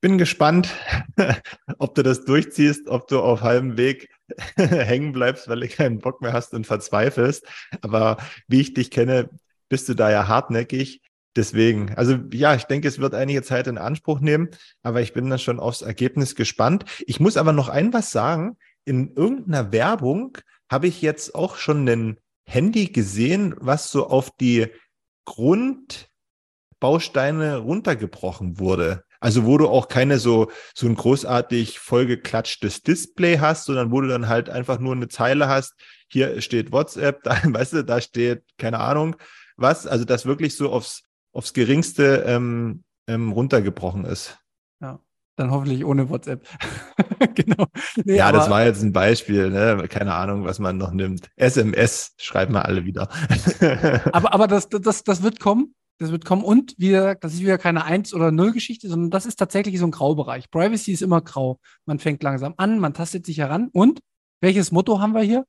Bin 0.00 0.16
gespannt, 0.16 0.68
ob 1.78 1.94
du 1.94 2.02
das 2.02 2.24
durchziehst, 2.24 2.88
ob 2.88 3.08
du 3.08 3.20
auf 3.20 3.42
halbem 3.42 3.76
Weg 3.76 4.08
hängen 4.56 5.12
bleibst, 5.12 5.48
weil 5.48 5.60
du 5.60 5.68
keinen 5.68 5.98
Bock 5.98 6.20
mehr 6.20 6.32
hast 6.32 6.54
und 6.54 6.66
verzweifelst. 6.66 7.46
Aber 7.80 8.16
wie 8.46 8.60
ich 8.60 8.74
dich 8.74 8.90
kenne, 8.90 9.28
bist 9.68 9.88
du 9.88 9.94
da 9.94 10.10
ja 10.10 10.28
hartnäckig. 10.28 11.00
Deswegen, 11.36 11.94
also 11.94 12.18
ja, 12.32 12.54
ich 12.54 12.64
denke, 12.64 12.88
es 12.88 12.98
wird 12.98 13.14
einige 13.14 13.42
Zeit 13.42 13.66
in 13.66 13.78
Anspruch 13.78 14.18
nehmen, 14.20 14.48
aber 14.82 15.02
ich 15.02 15.12
bin 15.12 15.30
dann 15.30 15.38
schon 15.38 15.60
aufs 15.60 15.82
Ergebnis 15.82 16.34
gespannt. 16.34 16.84
Ich 17.06 17.20
muss 17.20 17.36
aber 17.36 17.52
noch 17.52 17.68
ein 17.68 17.92
was 17.92 18.10
sagen. 18.10 18.56
In 18.84 19.12
irgendeiner 19.14 19.70
Werbung 19.70 20.38
habe 20.70 20.86
ich 20.86 21.02
jetzt 21.02 21.34
auch 21.34 21.56
schon 21.56 21.88
ein 21.88 22.18
Handy 22.44 22.86
gesehen, 22.86 23.54
was 23.58 23.90
so 23.90 24.08
auf 24.08 24.30
die 24.30 24.68
Grundbausteine 25.24 27.58
runtergebrochen 27.58 28.58
wurde. 28.58 29.04
Also 29.20 29.44
wo 29.44 29.58
du 29.58 29.68
auch 29.68 29.88
keine 29.88 30.18
so, 30.18 30.50
so 30.74 30.86
ein 30.86 30.94
großartig 30.94 31.80
vollgeklatschtes 31.80 32.82
Display 32.82 33.38
hast, 33.38 33.64
sondern 33.64 33.90
wo 33.90 34.00
du 34.00 34.08
dann 34.08 34.28
halt 34.28 34.48
einfach 34.48 34.78
nur 34.78 34.94
eine 34.94 35.08
Zeile 35.08 35.48
hast. 35.48 35.74
Hier 36.08 36.40
steht 36.40 36.72
WhatsApp, 36.72 37.22
da, 37.24 37.36
weißt 37.44 37.74
du, 37.74 37.84
da 37.84 38.00
steht, 38.00 38.44
keine 38.56 38.80
Ahnung, 38.80 39.16
was. 39.56 39.86
Also 39.86 40.04
das 40.04 40.24
wirklich 40.24 40.56
so 40.56 40.70
aufs, 40.70 41.02
aufs 41.32 41.52
Geringste 41.52 42.24
ähm, 42.26 42.84
ähm, 43.08 43.32
runtergebrochen 43.32 44.04
ist. 44.04 44.38
Ja, 44.80 45.00
dann 45.36 45.50
hoffentlich 45.50 45.84
ohne 45.84 46.08
WhatsApp. 46.08 46.46
genau. 47.34 47.66
Nee, 48.04 48.16
ja, 48.16 48.32
das 48.32 48.50
war 48.50 48.64
jetzt 48.64 48.82
ein 48.82 48.92
Beispiel, 48.92 49.50
ne? 49.50 49.86
keine 49.88 50.14
Ahnung, 50.14 50.44
was 50.44 50.58
man 50.58 50.76
noch 50.76 50.92
nimmt. 50.92 51.28
SMS 51.36 52.14
schreiben 52.18 52.54
wir 52.54 52.64
alle 52.64 52.84
wieder. 52.84 53.08
aber 54.12 54.32
aber 54.32 54.46
das, 54.46 54.68
das, 54.68 55.04
das 55.04 55.22
wird 55.22 55.40
kommen. 55.40 55.74
Das 55.98 56.12
wird 56.12 56.24
kommen. 56.24 56.44
Und 56.44 56.74
wie 56.78 56.90
gesagt, 56.90 57.24
das 57.24 57.34
ist 57.34 57.40
wieder 57.40 57.58
keine 57.58 57.84
Eins- 57.84 58.14
oder 58.14 58.30
Null-Geschichte, 58.30 58.88
sondern 58.88 59.10
das 59.10 59.26
ist 59.26 59.36
tatsächlich 59.36 59.78
so 59.80 59.86
ein 59.86 59.90
Graubereich. 59.90 60.48
Privacy 60.50 60.92
ist 60.92 61.02
immer 61.02 61.20
grau. 61.20 61.58
Man 61.86 61.98
fängt 61.98 62.22
langsam 62.22 62.54
an, 62.56 62.78
man 62.78 62.94
tastet 62.94 63.26
sich 63.26 63.38
heran. 63.38 63.68
Und 63.72 64.00
welches 64.40 64.70
Motto 64.70 65.00
haben 65.00 65.12
wir 65.12 65.22
hier? 65.22 65.44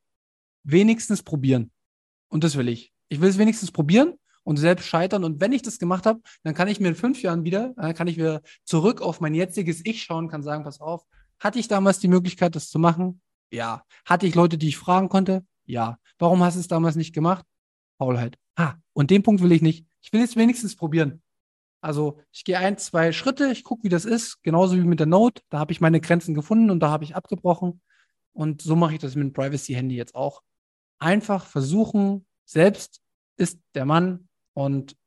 Wenigstens 0.63 1.21
probieren. 1.21 1.71
Und 2.29 2.43
das 2.43 2.57
will 2.57 2.67
ich. 2.67 2.91
Ich 3.09 3.21
will 3.21 3.29
es 3.29 3.37
wenigstens 3.37 3.71
probieren 3.71 4.15
und 4.43 4.57
selbst 4.57 4.87
scheitern. 4.87 5.23
Und 5.23 5.39
wenn 5.39 5.51
ich 5.51 5.61
das 5.61 5.77
gemacht 5.77 6.07
habe, 6.07 6.21
dann 6.43 6.55
kann 6.55 6.67
ich 6.67 6.79
mir 6.79 6.87
in 6.87 6.95
fünf 6.95 7.21
Jahren 7.21 7.43
wieder, 7.43 7.73
dann 7.75 7.93
kann 7.93 8.07
ich 8.07 8.17
wieder 8.17 8.41
zurück 8.63 9.01
auf 9.01 9.21
mein 9.21 9.35
jetziges 9.35 9.85
Ich 9.85 10.01
schauen, 10.01 10.27
kann 10.27 10.41
sagen, 10.41 10.63
pass 10.63 10.81
auf, 10.81 11.03
hatte 11.39 11.59
ich 11.59 11.67
damals 11.67 11.99
die 11.99 12.07
Möglichkeit, 12.07 12.55
das 12.55 12.69
zu 12.69 12.79
machen? 12.79 13.21
Ja. 13.51 13.83
Hatte 14.05 14.27
ich 14.27 14.35
Leute, 14.35 14.57
die 14.57 14.69
ich 14.69 14.77
fragen 14.77 15.09
konnte? 15.09 15.45
Ja. 15.65 15.99
Warum 16.17 16.43
hast 16.43 16.55
du 16.55 16.59
es 16.59 16.67
damals 16.67 16.95
nicht 16.95 17.13
gemacht? 17.13 17.45
Faulheit. 17.97 18.37
Ah, 18.55 18.75
und 18.93 19.11
den 19.11 19.23
Punkt 19.23 19.41
will 19.41 19.51
ich 19.51 19.61
nicht. 19.61 19.85
Ich 20.01 20.13
will 20.13 20.21
jetzt 20.21 20.35
wenigstens 20.35 20.75
probieren. 20.75 21.21
Also 21.81 22.19
ich 22.31 22.43
gehe 22.43 22.57
ein, 22.57 22.77
zwei 22.77 23.11
Schritte, 23.11 23.51
ich 23.51 23.63
gucke, 23.63 23.83
wie 23.83 23.89
das 23.89 24.05
ist, 24.05 24.41
genauso 24.43 24.75
wie 24.75 24.81
mit 24.81 24.99
der 24.99 25.07
Note. 25.07 25.41
Da 25.49 25.59
habe 25.59 25.71
ich 25.71 25.81
meine 25.81 26.01
Grenzen 26.01 26.33
gefunden 26.33 26.69
und 26.69 26.81
da 26.81 26.89
habe 26.89 27.03
ich 27.03 27.15
abgebrochen. 27.15 27.81
Und 28.33 28.61
so 28.61 28.75
mache 28.75 28.93
ich 28.93 28.99
das 28.99 29.15
mit 29.15 29.23
dem 29.23 29.33
Privacy-Handy 29.33 29.95
jetzt 29.95 30.15
auch. 30.15 30.41
Einfach 30.99 31.45
versuchen, 31.45 32.25
selbst 32.45 33.01
ist 33.37 33.59
der 33.75 33.85
Mann. 33.85 34.27
Und 34.53 34.97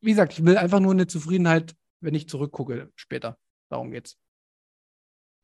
wie 0.00 0.10
gesagt, 0.10 0.34
ich 0.34 0.44
will 0.44 0.58
einfach 0.58 0.80
nur 0.80 0.92
eine 0.92 1.06
Zufriedenheit, 1.06 1.74
wenn 2.00 2.14
ich 2.14 2.28
zurückgucke 2.28 2.92
später. 2.94 3.38
Darum 3.70 3.90
geht's. 3.90 4.18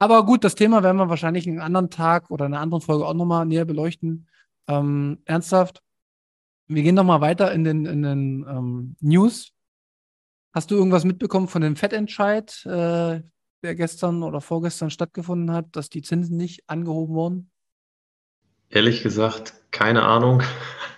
Aber 0.03 0.27
gut, 0.27 0.43
das 0.43 0.57
Thema 0.57 0.83
werden 0.83 0.97
wir 0.97 1.09
wahrscheinlich 1.09 1.47
einen 1.47 1.61
anderen 1.61 1.89
Tag 1.89 2.29
oder 2.29 2.47
in 2.47 2.55
einer 2.55 2.61
anderen 2.61 2.81
Folge 2.81 3.07
auch 3.07 3.15
nochmal 3.15 3.47
näher 3.47 3.65
beleuchten. 3.65 4.27
Ähm, 4.67 5.23
ernsthaft, 5.27 5.81
Wir 6.67 6.83
gehen 6.83 6.97
nochmal 6.97 7.21
weiter 7.21 7.53
in 7.53 7.63
den, 7.63 7.87
in 7.87 8.03
den 8.03 8.45
ähm, 8.49 8.97
News. 8.99 9.53
Hast 10.53 10.73
du 10.73 10.75
irgendwas 10.75 11.05
mitbekommen 11.05 11.47
von 11.47 11.63
dem 11.63 11.77
Fettentscheid, 11.77 12.67
äh, 12.67 13.23
der 13.63 13.75
gestern 13.77 14.25
oder 14.25 14.41
vorgestern 14.41 14.91
stattgefunden 14.91 15.55
hat, 15.55 15.67
dass 15.71 15.89
die 15.89 16.03
Zinsen 16.03 16.37
nicht 16.37 16.69
angehoben 16.69 17.15
wurden? 17.15 17.51
Ehrlich 18.71 19.05
gesagt, 19.05 19.55
keine 19.71 20.03
Ahnung. 20.03 20.43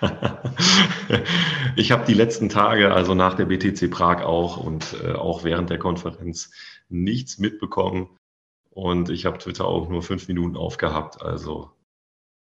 ich 1.77 1.93
habe 1.93 2.07
die 2.07 2.15
letzten 2.15 2.49
Tage, 2.49 2.95
also 2.95 3.15
nach 3.15 3.35
der 3.35 3.45
BTC 3.45 3.91
Prag 3.91 4.23
auch 4.23 4.57
und 4.57 4.97
äh, 5.05 5.13
auch 5.13 5.45
während 5.45 5.69
der 5.69 5.79
Konferenz, 5.79 6.51
nichts 6.89 7.37
mitbekommen. 7.37 8.09
Und 8.75 9.09
ich 9.09 9.25
habe 9.25 9.39
Twitter 9.39 9.67
auch 9.67 9.89
nur 9.89 10.03
fünf 10.03 10.27
Minuten 10.27 10.57
aufgehabt. 10.57 11.23
Also 11.23 11.71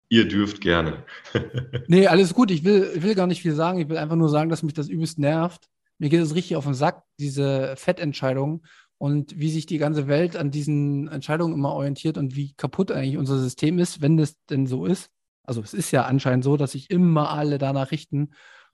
ihr 0.10 0.28
dürft 0.28 0.60
gerne. 0.60 1.06
nee, 1.88 2.08
alles 2.08 2.34
gut. 2.34 2.52
Ich 2.52 2.64
will, 2.64 2.92
ich 2.96 3.04
will 3.04 3.16
gar 3.16 3.28
nicht 3.28 3.42
viel 3.42 3.56
sagen. 3.56 3.80
Ich 3.80 3.88
will 3.88 3.98
einfach 3.98 4.18
nur 4.18 4.30
sagen, 4.30 4.50
dass 4.50 4.64
mich 4.64 4.74
das 4.74 4.90
übelst 4.90 5.18
nervt. 5.18 5.70
Mir 5.98 6.10
geht 6.10 6.22
es 6.22 6.36
richtig 6.36 6.58
auf 6.58 6.66
den 6.66 6.74
Sack, 6.74 7.04
diese 7.20 7.76
Fettentscheidungen 7.78 8.66
und 8.98 9.40
wie 9.40 9.50
sich 9.50 9.66
die 9.66 9.78
ganze 9.78 10.08
Welt 10.08 10.36
an 10.36 10.52
diesen 10.52 11.08
Entscheidungen 11.08 11.54
immer 11.54 11.72
orientiert 11.72 12.18
und 12.18 12.36
wie 12.36 12.54
kaputt 12.54 12.92
eigentlich 12.92 13.18
unser 13.18 13.38
System 13.40 13.80
ist, 13.80 14.02
wenn 14.02 14.18
das 14.18 14.36
denn 14.50 14.68
so 14.68 14.86
ist. 14.86 15.10
Also 15.44 15.62
es 15.62 15.74
ist 15.74 15.92
ja 15.92 16.04
anscheinend 16.04 16.44
so, 16.44 16.58
dass 16.58 16.74
sich 16.74 16.90
immer 16.90 17.32
alle 17.32 17.58
danach 17.58 17.92
richten. 17.92 18.32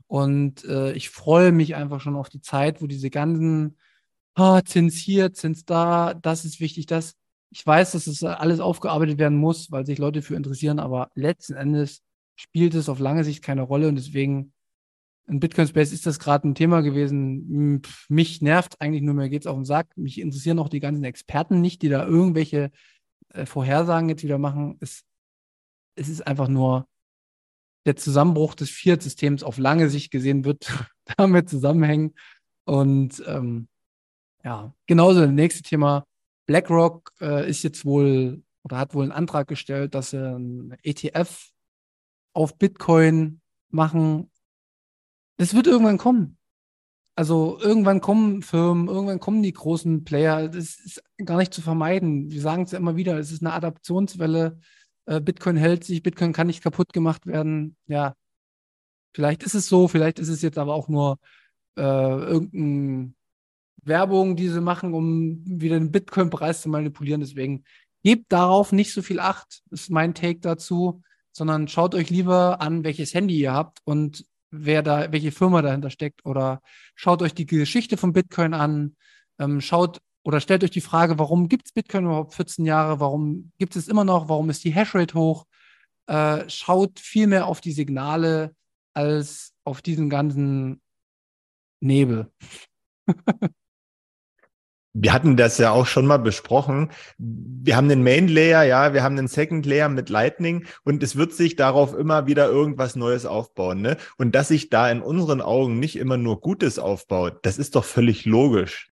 Und 0.08 0.66
äh, 0.66 0.94
ich 0.94 1.10
freue 1.10 1.52
mich 1.52 1.76
einfach 1.76 2.02
schon 2.02 2.16
auf 2.16 2.30
die 2.30 2.42
Zeit, 2.42 2.82
wo 2.82 2.88
diese 2.88 3.10
ganzen 3.12 3.78
oh, 4.36 4.60
Zins 4.62 4.96
hier, 4.96 5.34
Zins 5.34 5.66
da, 5.66 6.16
das 6.16 6.44
ist 6.44 6.60
wichtig, 6.60 6.88
das. 6.88 7.16
Ich 7.52 7.66
weiß, 7.66 7.92
dass 7.94 8.08
es 8.08 8.24
alles 8.24 8.60
aufgearbeitet 8.60 9.18
werden 9.18 9.38
muss, 9.38 9.72
weil 9.72 9.86
sich 9.86 9.98
Leute 9.98 10.22
für 10.22 10.36
interessieren, 10.36 10.80
aber 10.80 11.10
letzten 11.16 11.54
Endes 11.54 12.02
spielt 12.36 12.76
es 12.76 12.90
auf 12.90 13.00
lange 13.00 13.24
Sicht 13.24 13.44
keine 13.44 13.62
Rolle 13.62 13.88
und 13.88 13.96
deswegen 13.96 14.54
in 15.28 15.40
Bitcoin 15.40 15.68
Space 15.68 15.92
ist 15.92 16.06
das 16.06 16.20
gerade 16.20 16.48
ein 16.48 16.56
Thema 16.56 16.82
gewesen. 16.82 17.82
Mich 18.10 18.42
nervt 18.42 18.80
eigentlich 18.80 19.02
nur, 19.02 19.28
geht 19.28 19.42
es 19.42 19.48
auf 19.48 19.56
den 19.56 19.66
Sack. 19.66 19.88
Mich 19.98 20.20
interessieren 20.20 20.60
auch 20.60 20.70
die 20.70 20.80
ganzen 20.80 21.04
Experten 21.04 21.62
nicht, 21.62 21.82
die 21.82 21.90
da 21.90 22.06
irgendwelche 22.06 22.72
äh, 23.30 23.46
Vorhersagen 23.46 24.10
jetzt 24.10 24.24
wieder 24.24 24.38
machen. 24.38 24.78
Es, 24.82 25.04
es 25.96 26.10
ist 26.10 26.28
einfach 26.28 26.48
nur 26.48 26.88
der 27.86 27.96
Zusammenbruch 27.96 28.56
des 28.56 28.70
Fiat-Systems 28.70 29.44
auf 29.44 29.58
lange 29.58 29.90
Sicht 29.90 30.12
gesehen 30.12 30.46
wird 30.46 30.72
damit 31.18 31.50
zusammenhängen. 31.50 32.14
Und 32.66 33.24
ähm, 33.26 33.68
ja, 34.44 34.74
genauso 34.86 35.22
das 35.22 35.32
nächste 35.32 35.64
Thema. 35.64 36.06
BlackRock 36.46 37.14
äh, 37.22 37.50
ist 37.50 37.64
jetzt 37.64 37.86
wohl 37.86 38.44
oder 38.64 38.78
hat 38.78 38.94
wohl 38.94 39.04
einen 39.04 39.12
Antrag 39.12 39.48
gestellt, 39.48 39.96
dass 39.96 40.12
sie 40.12 40.18
ein 40.18 40.78
ETF 40.84 41.50
auf 42.34 42.58
Bitcoin 42.58 43.42
machen 43.70 44.30
das 45.38 45.54
wird 45.54 45.68
irgendwann 45.68 45.98
kommen. 45.98 46.38
Also 47.16 47.60
irgendwann 47.62 48.02
kommen 48.02 48.42
Firmen, 48.42 48.88
irgendwann 48.88 49.20
kommen 49.20 49.42
die 49.44 49.54
großen 49.54 50.04
Player. 50.04 50.50
Das 50.50 50.80
ist 50.80 51.04
gar 51.24 51.38
nicht 51.38 51.54
zu 51.54 51.62
vermeiden. 51.62 52.30
Wir 52.32 52.42
sagen 52.42 52.64
es 52.64 52.72
ja 52.72 52.78
immer 52.78 52.98
wieder, 52.98 53.18
es 53.18 53.32
ist 53.32 53.42
eine 53.42 53.54
Adaptionswelle. 53.54 54.60
Äh, 55.06 55.22
Bitcoin 55.22 55.56
hält 55.58 55.84
sich, 55.86 56.04
Bitcoin 56.04 56.34
kann 56.34 56.48
nicht 56.48 56.64
kaputt 56.64 56.94
gemacht 56.94 57.26
werden. 57.26 57.78
Ja, 57.88 58.16
vielleicht 59.14 59.44
ist 59.44 59.56
es 59.56 59.68
so, 59.68 59.88
vielleicht 59.88 60.20
ist 60.20 60.30
es 60.30 60.42
jetzt 60.42 60.58
aber 60.58 60.74
auch 60.74 60.90
nur 60.90 61.20
äh, 61.78 61.82
irgendeine 61.82 63.14
Werbung, 63.86 64.36
die 64.36 64.50
sie 64.50 64.62
machen, 64.62 64.94
um 64.94 65.42
wieder 65.46 65.78
den 65.78 65.92
Bitcoin-Preis 65.92 66.62
zu 66.62 66.70
manipulieren. 66.70 67.22
Deswegen 67.22 67.64
gebt 68.04 68.32
darauf 68.32 68.72
nicht 68.72 68.94
so 68.94 69.02
viel 69.02 69.20
Acht, 69.20 69.62
ist 69.72 69.90
mein 69.90 70.14
Take 70.14 70.40
dazu, 70.40 71.02
sondern 71.32 71.68
schaut 71.68 71.96
euch 71.96 72.10
lieber 72.10 72.62
an, 72.62 72.84
welches 72.84 73.14
Handy 73.14 73.38
ihr 73.38 73.54
habt 73.54 73.80
und 73.84 74.26
wer 74.52 74.82
da, 74.84 75.12
welche 75.12 75.32
Firma 75.32 75.62
dahinter 75.62 75.90
steckt 75.90 76.26
oder 76.26 76.62
schaut 76.96 77.22
euch 77.22 77.34
die 77.34 77.46
Geschichte 77.46 77.98
von 77.98 78.14
Bitcoin 78.14 78.54
an, 78.54 78.96
ähm, 79.40 79.60
schaut 79.62 80.00
oder 80.24 80.40
stellt 80.40 80.64
euch 80.64 80.72
die 80.72 80.82
Frage, 80.82 81.20
warum 81.20 81.50
gibt 81.50 81.68
es 81.68 81.74
Bitcoin 81.74 82.06
überhaupt 82.06 82.34
14 82.34 82.66
Jahre, 82.66 83.00
warum 83.00 83.52
gibt 83.58 83.76
es 83.76 83.88
immer 83.88 84.04
noch, 84.04 84.30
warum 84.30 84.50
ist 84.50 84.64
die 84.64 84.74
Hashrate 84.74 85.14
hoch? 85.14 85.46
Äh, 86.08 86.50
schaut 86.50 87.00
viel 87.00 87.28
mehr 87.28 87.48
auf 87.48 87.62
die 87.62 87.74
Signale 87.74 88.56
als 88.94 89.54
auf 89.64 89.82
diesen 89.82 90.10
ganzen 90.10 90.82
Nebel. 91.80 92.32
wir 94.98 95.12
hatten 95.12 95.36
das 95.36 95.58
ja 95.58 95.72
auch 95.72 95.86
schon 95.86 96.06
mal 96.06 96.18
besprochen. 96.18 96.90
Wir 97.18 97.76
haben 97.76 97.90
den 97.90 98.02
Main 98.02 98.30
Layer, 98.30 98.64
ja, 98.64 98.94
wir 98.94 99.04
haben 99.04 99.18
den 99.18 99.28
Second 99.28 99.66
Layer 99.66 99.90
mit 99.90 100.10
Lightning 100.10 100.66
und 100.86 101.04
es 101.04 101.18
wird 101.18 101.34
sich 101.34 101.58
darauf 101.58 101.94
immer 101.94 102.28
wieder 102.28 102.48
irgendwas 102.48 102.96
Neues 102.96 103.26
aufbauen, 103.26 103.82
ne? 103.82 103.98
Und 104.18 104.36
dass 104.36 104.48
sich 104.48 104.70
da 104.70 104.90
in 104.90 105.02
unseren 105.02 105.42
Augen 105.42 105.80
nicht 105.80 105.98
immer 105.98 106.16
nur 106.16 106.40
Gutes 106.40 106.80
aufbaut, 106.80 107.40
das 107.42 107.58
ist 107.58 107.76
doch 107.76 107.84
völlig 107.84 108.26
logisch. 108.26 108.90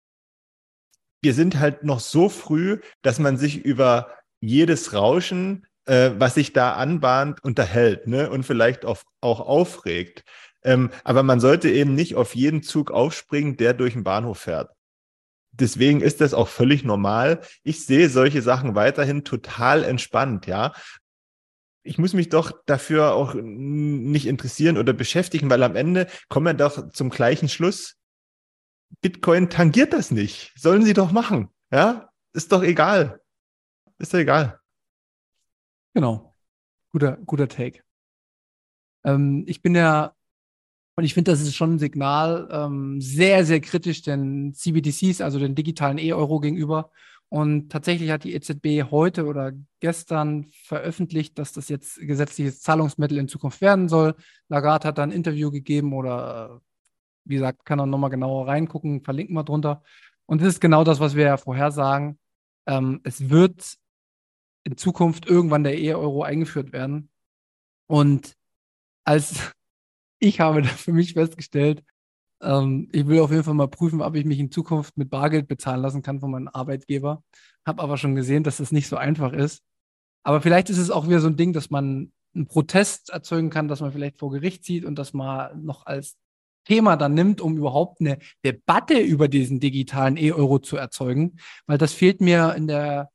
Wir 1.23 1.33
sind 1.33 1.59
halt 1.59 1.83
noch 1.83 1.99
so 1.99 2.29
früh, 2.29 2.79
dass 3.01 3.17
man 3.17 3.37
sich 3.37 3.65
über 3.65 4.11
jedes 4.39 4.93
Rauschen, 4.93 5.65
äh, 5.85 6.11
was 6.19 6.35
sich 6.35 6.53
da 6.53 6.73
anbahnt, 6.73 7.43
unterhält, 7.43 8.05
ne? 8.05 8.29
Und 8.29 8.43
vielleicht 8.43 8.85
auch, 8.85 9.01
auch 9.19 9.39
aufregt. 9.39 10.23
Ähm, 10.63 10.91
aber 11.03 11.23
man 11.23 11.39
sollte 11.39 11.71
eben 11.71 11.95
nicht 11.95 12.15
auf 12.15 12.35
jeden 12.35 12.61
Zug 12.61 12.91
aufspringen, 12.91 13.57
der 13.57 13.73
durch 13.73 13.93
den 13.93 14.03
Bahnhof 14.03 14.37
fährt 14.37 14.76
deswegen 15.59 16.01
ist 16.01 16.21
das 16.21 16.33
auch 16.33 16.47
völlig 16.47 16.83
normal. 16.83 17.41
Ich 17.63 17.85
sehe 17.85 18.09
solche 18.09 18.41
Sachen 18.41 18.75
weiterhin 18.75 19.23
total 19.23 19.83
entspannt, 19.83 20.47
ja. 20.47 20.73
Ich 21.83 21.97
muss 21.97 22.13
mich 22.13 22.29
doch 22.29 22.51
dafür 22.65 23.13
auch 23.13 23.33
nicht 23.33 24.27
interessieren 24.27 24.77
oder 24.77 24.93
beschäftigen, 24.93 25.49
weil 25.49 25.63
am 25.63 25.75
Ende 25.75 26.07
kommen 26.27 26.45
wir 26.45 26.53
doch 26.53 26.89
zum 26.91 27.09
gleichen 27.09 27.47
Schluss. 27.47 27.95
Bitcoin 29.01 29.49
tangiert 29.49 29.93
das 29.93 30.11
nicht. 30.11 30.51
Sollen 30.57 30.83
sie 30.83 30.93
doch 30.93 31.11
machen. 31.11 31.49
Ja, 31.71 32.09
ist 32.33 32.51
doch 32.51 32.63
egal. 32.63 33.21
Ist 33.99 34.13
doch 34.13 34.19
egal. 34.19 34.59
Genau. 35.93 36.35
Guter, 36.91 37.17
guter 37.25 37.47
Take. 37.47 37.83
Ähm, 39.03 39.45
ich 39.47 39.61
bin 39.61 39.75
ja 39.75 40.16
und 40.97 41.03
ich 41.03 41.13
finde, 41.13 41.29
das 41.29 41.41
ist 41.41 41.55
schon 41.55 41.75
ein 41.75 41.79
Signal 41.79 42.49
ähm, 42.51 42.99
sehr, 42.99 43.45
sehr 43.45 43.61
kritisch 43.61 44.01
den 44.01 44.55
CBDCs, 44.55 45.21
also 45.21 45.37
den 45.37 45.53
digitalen 45.53 45.99
E-Euro 45.99 46.39
gegenüber. 46.39 46.89
Und 47.29 47.71
tatsächlich 47.71 48.09
hat 48.09 48.23
die 48.23 48.33
EZB 48.33 48.89
heute 48.89 49.27
oder 49.27 49.51
gestern 49.79 50.47
veröffentlicht, 50.63 51.37
dass 51.37 51.53
das 51.53 51.69
jetzt 51.69 51.99
gesetzliches 51.99 52.61
Zahlungsmittel 52.61 53.19
in 53.19 53.27
Zukunft 53.27 53.61
werden 53.61 53.89
soll. 53.89 54.15
Lagarde 54.49 54.87
hat 54.87 54.97
da 54.97 55.03
ein 55.03 55.11
Interview 55.11 55.51
gegeben 55.51 55.93
oder 55.93 56.61
wie 57.25 57.35
gesagt, 57.35 57.63
kann 57.63 57.77
man 57.77 57.91
nochmal 57.91 58.09
genauer 58.09 58.47
reingucken, 58.47 59.03
verlinken 59.03 59.35
wir 59.35 59.43
drunter. 59.43 59.83
Und 60.25 60.41
das 60.41 60.47
ist 60.47 60.61
genau 60.61 60.83
das, 60.83 60.99
was 60.99 61.15
wir 61.15 61.25
ja 61.25 61.37
vorhersagen. 61.37 62.17
Ähm, 62.65 63.01
es 63.03 63.29
wird 63.29 63.75
in 64.63 64.77
Zukunft 64.77 65.27
irgendwann 65.27 65.63
der 65.63 65.77
E-Euro 65.77 66.23
eingeführt 66.23 66.73
werden. 66.73 67.11
Und 67.85 68.35
als 69.03 69.53
ich 70.19 70.39
habe 70.39 70.61
da 70.61 70.69
für 70.69 70.93
mich 70.93 71.13
festgestellt, 71.13 71.83
ähm, 72.41 72.89
ich 72.91 73.07
will 73.07 73.19
auf 73.19 73.31
jeden 73.31 73.43
Fall 73.43 73.53
mal 73.53 73.67
prüfen, 73.67 74.01
ob 74.01 74.15
ich 74.15 74.25
mich 74.25 74.39
in 74.39 74.51
Zukunft 74.51 74.97
mit 74.97 75.09
Bargeld 75.09 75.47
bezahlen 75.47 75.81
lassen 75.81 76.01
kann 76.01 76.19
von 76.19 76.31
meinem 76.31 76.49
Arbeitgeber. 76.49 77.23
Habe 77.65 77.81
aber 77.81 77.97
schon 77.97 78.15
gesehen, 78.15 78.43
dass 78.43 78.57
das 78.57 78.71
nicht 78.71 78.87
so 78.87 78.97
einfach 78.97 79.33
ist. 79.33 79.63
Aber 80.23 80.41
vielleicht 80.41 80.69
ist 80.69 80.77
es 80.77 80.91
auch 80.91 81.07
wieder 81.07 81.19
so 81.19 81.27
ein 81.27 81.37
Ding, 81.37 81.53
dass 81.53 81.69
man 81.69 82.11
einen 82.35 82.47
Protest 82.47 83.09
erzeugen 83.09 83.49
kann, 83.49 83.67
dass 83.67 83.81
man 83.81 83.91
vielleicht 83.91 84.19
vor 84.19 84.31
Gericht 84.31 84.63
zieht 84.63 84.85
und 84.85 84.95
das 84.95 85.13
mal 85.13 85.55
noch 85.55 85.85
als 85.85 86.17
Thema 86.65 86.97
dann 86.97 87.13
nimmt, 87.13 87.41
um 87.41 87.57
überhaupt 87.57 88.01
eine 88.01 88.19
Debatte 88.43 88.99
über 88.99 89.27
diesen 89.29 89.59
digitalen 89.59 90.17
E-Euro 90.17 90.59
zu 90.59 90.75
erzeugen. 90.75 91.37
Weil 91.65 91.77
das 91.77 91.93
fehlt 91.93 92.21
mir 92.21 92.53
in 92.55 92.67
der, 92.67 93.09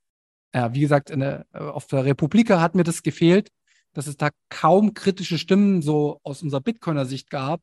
ja, 0.55 0.75
wie 0.75 0.81
gesagt, 0.81 1.11
der, 1.11 1.47
auf 1.53 1.87
der 1.87 2.05
Republika 2.05 2.61
hat 2.61 2.75
mir 2.75 2.85
das 2.85 3.03
gefehlt 3.03 3.51
dass 3.93 4.07
es 4.07 4.17
da 4.17 4.31
kaum 4.49 4.95
kritische 4.95 5.39
Stimmen 5.39 5.83
so 5.83 6.21
aus 6.23 6.43
unserer 6.43 6.61
Bitcoiner 6.61 7.05
Sicht 7.05 7.31
gab 7.31 7.63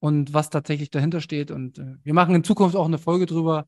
und 0.00 0.34
was 0.34 0.50
tatsächlich 0.50 0.90
dahinter 0.90 1.20
steht. 1.20 1.50
Und 1.50 1.78
äh, 1.78 1.96
wir 2.02 2.14
machen 2.14 2.34
in 2.34 2.44
Zukunft 2.44 2.76
auch 2.76 2.86
eine 2.86 2.98
Folge 2.98 3.26
drüber. 3.26 3.66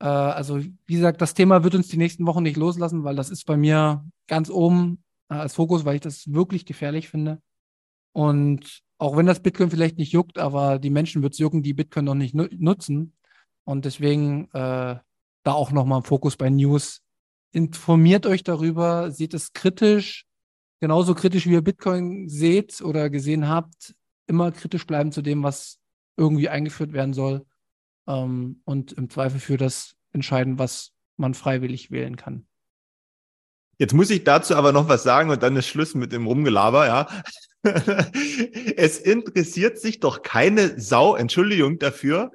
Äh, 0.00 0.06
also, 0.06 0.58
wie 0.58 0.94
gesagt, 0.94 1.20
das 1.20 1.34
Thema 1.34 1.64
wird 1.64 1.74
uns 1.74 1.88
die 1.88 1.96
nächsten 1.96 2.26
Wochen 2.26 2.42
nicht 2.42 2.56
loslassen, 2.56 3.04
weil 3.04 3.16
das 3.16 3.30
ist 3.30 3.46
bei 3.46 3.56
mir 3.56 4.04
ganz 4.26 4.50
oben 4.50 5.02
äh, 5.30 5.34
als 5.34 5.54
Fokus, 5.54 5.84
weil 5.84 5.96
ich 5.96 6.00
das 6.02 6.32
wirklich 6.32 6.66
gefährlich 6.66 7.08
finde. 7.08 7.40
Und 8.12 8.82
auch 8.98 9.16
wenn 9.16 9.26
das 9.26 9.40
Bitcoin 9.40 9.70
vielleicht 9.70 9.96
nicht 9.96 10.12
juckt, 10.12 10.38
aber 10.38 10.78
die 10.78 10.90
Menschen 10.90 11.22
wird 11.22 11.32
es 11.32 11.38
jucken, 11.38 11.62
die 11.62 11.74
Bitcoin 11.74 12.04
noch 12.04 12.14
nicht 12.14 12.34
nu 12.34 12.46
nutzen. 12.58 13.14
Und 13.64 13.84
deswegen 13.84 14.50
äh, 14.52 14.98
da 15.42 15.52
auch 15.52 15.72
nochmal 15.72 16.00
ein 16.00 16.04
Fokus 16.04 16.36
bei 16.36 16.50
News. 16.50 17.02
Informiert 17.52 18.26
euch 18.26 18.44
darüber, 18.44 19.10
seht 19.10 19.34
es 19.34 19.52
kritisch, 19.52 20.26
genauso 20.80 21.14
kritisch 21.14 21.46
wie 21.46 21.52
ihr 21.52 21.62
Bitcoin 21.62 22.28
seht 22.28 22.80
oder 22.80 23.10
gesehen 23.10 23.48
habt, 23.48 23.94
immer 24.26 24.50
kritisch 24.52 24.86
bleiben 24.86 25.12
zu 25.12 25.22
dem, 25.22 25.42
was 25.42 25.78
irgendwie 26.16 26.48
eingeführt 26.48 26.92
werden 26.92 27.14
soll 27.14 27.46
ähm, 28.06 28.60
und 28.64 28.92
im 28.92 29.10
Zweifel 29.10 29.40
für 29.40 29.56
das 29.56 29.94
entscheiden, 30.12 30.58
was 30.58 30.92
man 31.16 31.34
freiwillig 31.34 31.90
wählen 31.90 32.16
kann. 32.16 32.46
Jetzt 33.78 33.94
muss 33.94 34.10
ich 34.10 34.24
dazu 34.24 34.56
aber 34.56 34.72
noch 34.72 34.88
was 34.88 35.02
sagen 35.02 35.30
und 35.30 35.42
dann 35.42 35.56
ist 35.56 35.66
Schluss 35.66 35.94
mit 35.94 36.12
dem 36.12 36.26
Rumgelaber, 36.26 36.86
ja. 36.86 37.08
es 38.76 38.98
interessiert 38.98 39.78
sich 39.78 40.00
doch 40.00 40.22
keine 40.22 40.78
Sau, 40.80 41.14
Entschuldigung 41.14 41.78
dafür, 41.78 42.30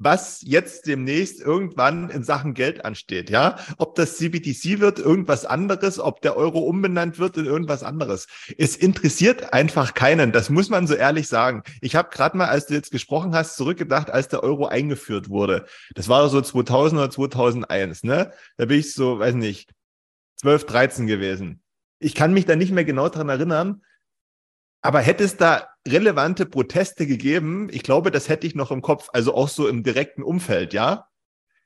was 0.00 0.40
jetzt 0.42 0.86
demnächst 0.86 1.40
irgendwann 1.40 2.08
in 2.08 2.24
Sachen 2.24 2.54
Geld 2.54 2.84
ansteht, 2.86 3.28
ja? 3.28 3.56
Ob 3.76 3.94
das 3.94 4.16
CBDC 4.16 4.80
wird, 4.80 4.98
irgendwas 4.98 5.44
anderes, 5.44 6.00
ob 6.00 6.22
der 6.22 6.38
Euro 6.38 6.60
umbenannt 6.60 7.18
wird 7.18 7.36
in 7.36 7.44
irgendwas 7.44 7.82
anderes. 7.82 8.26
Es 8.56 8.76
interessiert 8.76 9.52
einfach 9.52 9.92
keinen, 9.92 10.32
das 10.32 10.48
muss 10.48 10.70
man 10.70 10.86
so 10.86 10.94
ehrlich 10.94 11.28
sagen. 11.28 11.62
Ich 11.82 11.96
habe 11.96 12.08
gerade 12.10 12.36
mal, 12.36 12.48
als 12.48 12.66
du 12.66 12.74
jetzt 12.74 12.90
gesprochen 12.90 13.34
hast, 13.34 13.56
zurückgedacht, 13.56 14.10
als 14.10 14.28
der 14.28 14.42
Euro 14.42 14.66
eingeführt 14.66 15.28
wurde. 15.28 15.66
Das 15.94 16.08
war 16.08 16.26
so 16.30 16.40
2000 16.40 16.98
oder 16.98 17.10
2001, 17.10 18.02
ne? 18.02 18.32
Da 18.56 18.64
bin 18.64 18.80
ich 18.80 18.94
so, 18.94 19.18
weiß 19.18 19.34
nicht, 19.34 19.70
12, 20.36 20.64
13 20.64 21.06
gewesen. 21.06 21.60
Ich 21.98 22.14
kann 22.14 22.32
mich 22.32 22.46
da 22.46 22.56
nicht 22.56 22.72
mehr 22.72 22.86
genau 22.86 23.10
dran 23.10 23.28
erinnern, 23.28 23.82
aber 24.80 25.00
hätte 25.00 25.24
es 25.24 25.36
da 25.36 25.68
relevante 25.86 26.46
Proteste 26.46 27.06
gegeben, 27.06 27.68
ich 27.70 27.82
glaube, 27.82 28.10
das 28.10 28.28
hätte 28.28 28.46
ich 28.46 28.54
noch 28.54 28.70
im 28.70 28.82
Kopf, 28.82 29.08
also 29.12 29.34
auch 29.34 29.48
so 29.48 29.68
im 29.68 29.82
direkten 29.82 30.22
Umfeld, 30.22 30.72
ja? 30.72 31.06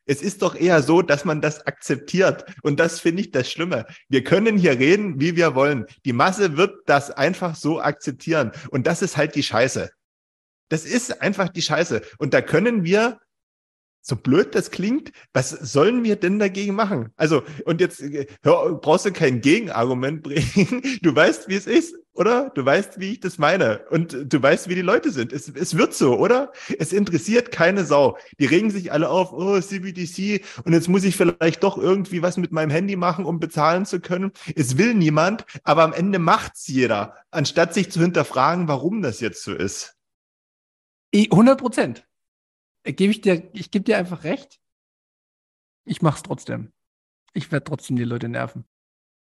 Es 0.07 0.21
ist 0.21 0.43
doch 0.43 0.55
eher 0.55 0.83
so, 0.83 1.01
dass 1.01 1.25
man 1.25 1.41
das 1.41 1.67
akzeptiert. 1.67 2.45
Und 2.63 2.79
das 2.79 3.01
finde 3.01 3.23
ich 3.23 3.31
das 3.31 3.51
Schlimme. 3.51 3.87
Wir 4.09 4.23
können 4.23 4.59
hier 4.59 4.79
reden, 4.79 5.19
wie 5.19 5.35
wir 5.35 5.55
wollen. 5.55 5.87
Die 6.05 6.13
Masse 6.13 6.59
wird 6.59 6.77
das 6.87 7.11
einfach 7.11 7.55
so 7.55 7.81
akzeptieren. 7.81 8.53
Und 8.71 8.87
das 8.87 9.01
ist 9.01 9.17
halt 9.17 9.35
die 9.35 9.43
Scheiße. 9.43 9.91
Das 10.69 10.85
ist 10.85 11.23
einfach 11.23 11.49
die 11.49 11.63
Scheiße. 11.63 12.03
Und 12.19 12.35
da 12.35 12.43
können 12.43 12.85
wir 12.85 13.19
so 14.07 14.17
blöd 14.17 14.55
das 14.55 14.71
klingt, 14.71 15.13
was 15.33 15.49
sollen 15.49 16.05
wir 16.05 16.17
denn 16.17 16.39
dagegen 16.39 16.75
machen? 16.75 17.11
Also, 17.17 17.43
und 17.65 17.81
jetzt 17.81 18.03
äh, 18.03 18.27
hör, 18.43 18.75
brauchst 18.75 19.07
du 19.07 19.13
kein 19.13 19.41
Gegenargument 19.41 20.23
bringen. 20.23 20.83
Du 21.01 21.17
weißt, 21.17 21.49
wie 21.49 21.55
es 21.55 21.67
ist, 21.67 21.97
oder? 22.13 22.51
Du 22.51 22.63
weißt, 22.67 23.01
wie 23.01 23.13
ich 23.13 23.21
das 23.21 23.39
meine. 23.39 23.81
Und 23.89 24.31
du 24.31 24.43
weißt, 24.43 24.69
wie 24.69 24.75
die 24.75 24.83
Leute 24.83 25.11
sind. 25.11 25.33
Es, 25.33 25.49
es 25.49 25.79
wird 25.79 25.95
so, 25.95 26.19
oder? 26.19 26.53
Es 26.79 26.93
interessiert 26.93 27.51
keine 27.51 27.87
Sau. 27.87 28.19
Die 28.39 28.45
regen 28.45 28.71
sich 28.71 28.93
alle 28.93 29.09
auf, 29.09 29.33
oh, 29.33 29.59
CBDC, 29.59 30.45
und 30.65 30.75
jetzt 30.75 30.89
muss 30.89 31.05
ich 31.05 31.17
vielleicht 31.17 31.63
doch 31.63 31.79
irgendwie 31.79 32.21
was 32.21 32.37
mit 32.37 32.53
meinem 32.53 32.71
Handy 32.71 32.97
machen, 32.97 33.25
um 33.25 33.41
bezahlen 33.41 33.87
zu 33.87 34.01
können. 34.01 34.33
Es 34.55 34.77
will 34.77 34.93
niemand, 34.93 35.47
aber 35.63 35.83
am 35.83 35.95
Ende 35.95 36.19
macht's 36.19 36.69
jeder, 36.69 37.15
anstatt 37.31 37.73
sich 37.73 37.91
zu 37.91 38.01
hinterfragen, 38.01 38.69
warum 38.69 39.01
das 39.01 39.21
jetzt 39.21 39.43
so 39.43 39.55
ist. 39.55 39.97
100 41.15 41.59
Prozent. 41.59 42.07
Gebe 42.85 43.11
ich 43.11 43.21
dir, 43.21 43.49
ich 43.55 43.71
gebe 43.71 43.85
dir 43.85 43.99
einfach 43.99 44.25
recht. 44.25 44.61
Ich 45.87 46.03
mach's 46.03 46.23
trotzdem. 46.23 46.73
Ich 47.33 47.51
werde 47.51 47.65
trotzdem 47.65 47.97
die 47.97 48.05
Leute 48.05 48.29
nerven. 48.29 48.65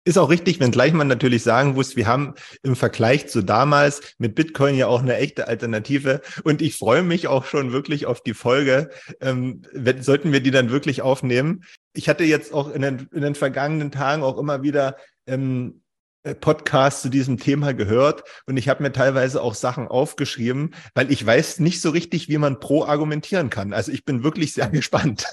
Ist 0.07 0.19
auch 0.19 0.29
richtig, 0.29 0.61
wenn 0.61 0.71
gleich 0.71 0.93
man 0.93 1.09
natürlich 1.09 1.43
sagen 1.43 1.73
muss, 1.73 1.97
wir 1.97 2.07
haben 2.07 2.35
im 2.63 2.77
Vergleich 2.77 3.27
zu 3.29 3.41
damals 3.41 4.03
mit 4.19 4.35
Bitcoin 4.35 4.75
ja 4.75 4.87
auch 4.87 5.01
eine 5.01 5.17
echte 5.17 5.49
Alternative. 5.49 6.21
Und 6.43 6.61
ich 6.61 6.77
freue 6.77 7.03
mich 7.03 7.27
auch 7.27 7.47
schon 7.47 7.73
wirklich 7.73 8.05
auf 8.05 8.23
die 8.23 8.35
Folge. 8.35 8.91
Ähm, 9.23 9.63
sollten 10.01 10.31
wir 10.31 10.41
die 10.41 10.51
dann 10.51 10.69
wirklich 10.69 11.01
aufnehmen? 11.01 11.65
Ich 11.95 12.11
hatte 12.11 12.25
jetzt 12.25 12.53
auch 12.53 12.71
in 12.71 12.83
den, 12.83 13.09
in 13.13 13.23
den 13.23 13.35
vergangenen 13.35 13.91
Tagen 13.91 14.23
auch 14.23 14.37
immer 14.37 14.63
wieder 14.63 14.99
ähm, 15.27 15.81
äh, 15.81 15.84
Podcast 16.41 17.03
zu 17.03 17.11
diesem 17.11 17.37
Thema 17.39 17.75
gehört 17.75 18.25
und 18.47 18.57
ich 18.57 18.71
habe 18.71 18.83
mir 18.83 18.93
teilweise 18.93 19.43
auch 19.43 19.55
Sachen 19.55 19.89
aufgeschrieben, 19.89 20.75
weil 20.95 21.13
ich 21.13 21.25
weiß 21.25 21.61
nicht 21.61 21.83
so 21.83 21.91
richtig, 21.91 22.31
wie 22.31 22.39
man 22.39 22.61
pro 22.61 22.85
argumentieren 22.85 23.51
kann. 23.51 23.75
Also 23.75 23.93
ich 23.93 24.07
bin 24.07 24.25
wirklich 24.25 24.55
sehr 24.55 24.69
gespannt. 24.71 25.27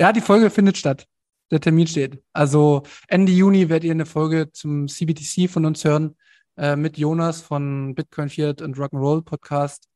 Ja, 0.00 0.12
die 0.12 0.22
Folge 0.22 0.48
findet 0.48 0.78
statt. 0.78 1.06
Der 1.50 1.60
Termin 1.60 1.86
steht. 1.86 2.22
Also 2.32 2.82
Ende 3.08 3.30
Juni 3.30 3.68
werdet 3.68 3.84
ihr 3.84 3.90
eine 3.90 4.06
Folge 4.06 4.50
zum 4.52 4.88
CBTC 4.88 5.50
von 5.50 5.66
uns 5.66 5.84
hören 5.84 6.16
äh, 6.56 6.76
mit 6.76 6.96
Jonas 6.96 7.42
von 7.42 7.94
Bitcoin 7.94 8.30
Fiat 8.30 8.62
und 8.62 8.78
Rock'n'Roll 8.78 9.22
Podcast. 9.22 9.90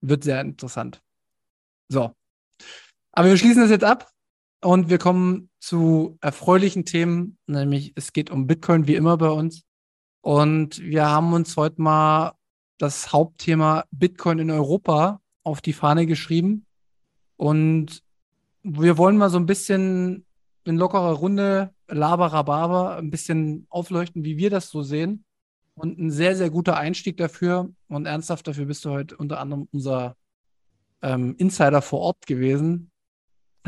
Wird 0.00 0.24
sehr 0.24 0.40
interessant. 0.40 1.02
So. 1.88 2.14
Aber 3.12 3.28
wir 3.28 3.36
schließen 3.36 3.60
das 3.60 3.70
jetzt 3.70 3.84
ab. 3.84 4.10
Und 4.60 4.90
wir 4.90 4.98
kommen 4.98 5.50
zu 5.60 6.18
erfreulichen 6.20 6.84
Themen, 6.84 7.38
nämlich 7.46 7.92
es 7.94 8.12
geht 8.12 8.30
um 8.30 8.46
Bitcoin 8.46 8.86
wie 8.86 8.96
immer 8.96 9.16
bei 9.16 9.30
uns. 9.30 9.62
Und 10.20 10.80
wir 10.82 11.06
haben 11.06 11.32
uns 11.32 11.56
heute 11.56 11.80
mal 11.80 12.32
das 12.78 13.12
Hauptthema 13.12 13.84
Bitcoin 13.90 14.40
in 14.40 14.50
Europa 14.50 15.20
auf 15.44 15.60
die 15.60 15.72
Fahne 15.72 16.06
geschrieben. 16.06 16.66
Und 17.36 18.02
wir 18.62 18.98
wollen 18.98 19.16
mal 19.16 19.30
so 19.30 19.38
ein 19.38 19.46
bisschen 19.46 20.26
in 20.64 20.76
lockerer 20.76 21.12
Runde, 21.12 21.72
Laber 21.86 22.96
ein 22.96 23.10
bisschen 23.10 23.66
aufleuchten, 23.70 24.24
wie 24.24 24.36
wir 24.36 24.50
das 24.50 24.68
so 24.68 24.82
sehen. 24.82 25.24
Und 25.74 25.98
ein 25.98 26.10
sehr, 26.10 26.36
sehr 26.36 26.50
guter 26.50 26.76
Einstieg 26.76 27.16
dafür. 27.16 27.72
Und 27.88 28.06
ernsthaft 28.06 28.46
dafür 28.46 28.66
bist 28.66 28.84
du 28.84 28.90
heute 28.90 29.16
unter 29.16 29.40
anderem 29.40 29.68
unser 29.72 30.16
ähm, 31.00 31.36
Insider 31.38 31.80
vor 31.80 32.00
Ort 32.00 32.26
gewesen. 32.26 32.90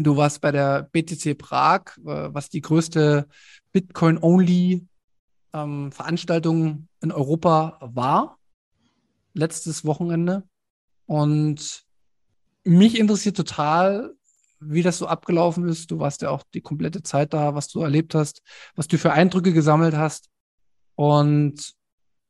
Du 0.03 0.17
warst 0.17 0.41
bei 0.41 0.53
der 0.53 0.85
BTC 0.85 1.37
Prag, 1.37 1.97
äh, 1.99 2.33
was 2.33 2.49
die 2.49 2.61
größte 2.61 3.27
Bitcoin-Only-Veranstaltung 3.73 6.67
ähm, 6.67 6.89
in 7.01 7.13
Europa 7.13 7.79
war, 7.81 8.39
letztes 9.35 9.85
Wochenende. 9.85 10.45
Und 11.07 11.85
mich 12.65 12.99
interessiert 12.99 13.37
total, 13.37 14.15
wie 14.61 14.83
das 14.83 14.99
so 14.99 15.07
abgelaufen 15.07 15.69
ist. 15.69 15.91
Du 15.91 15.99
warst 15.99 16.23
ja 16.23 16.31
auch 16.31 16.43
die 16.55 16.61
komplette 16.61 17.03
Zeit 17.03 17.33
da, 17.33 17.55
was 17.55 17.69
du 17.69 17.81
erlebt 17.81 18.15
hast, 18.15 18.43
was 18.77 18.89
du 18.89 18.99
für 18.99 19.13
Eindrücke 19.13 19.53
gesammelt 19.53 19.97
hast. 19.97 20.29
Und 20.95 21.75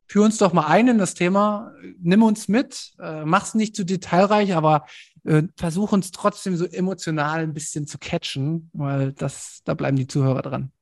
führ 0.06 0.24
uns 0.24 0.38
doch 0.38 0.52
mal 0.52 0.66
ein 0.66 0.88
in 0.88 0.98
das 0.98 1.14
Thema, 1.14 1.72
nimm 2.00 2.22
uns 2.22 2.48
mit, 2.48 2.92
äh, 2.98 3.24
mach's 3.24 3.54
nicht 3.54 3.76
zu 3.76 3.84
detailreich, 3.84 4.54
aber 4.54 4.86
äh, 5.24 5.42
versuch 5.56 5.92
uns 5.92 6.10
trotzdem 6.10 6.56
so 6.56 6.64
emotional 6.66 7.40
ein 7.40 7.54
bisschen 7.54 7.86
zu 7.86 7.98
catchen, 7.98 8.70
weil 8.72 9.12
das, 9.12 9.62
da 9.64 9.74
bleiben 9.74 9.96
die 9.96 10.06
Zuhörer 10.06 10.42
dran. 10.42 10.72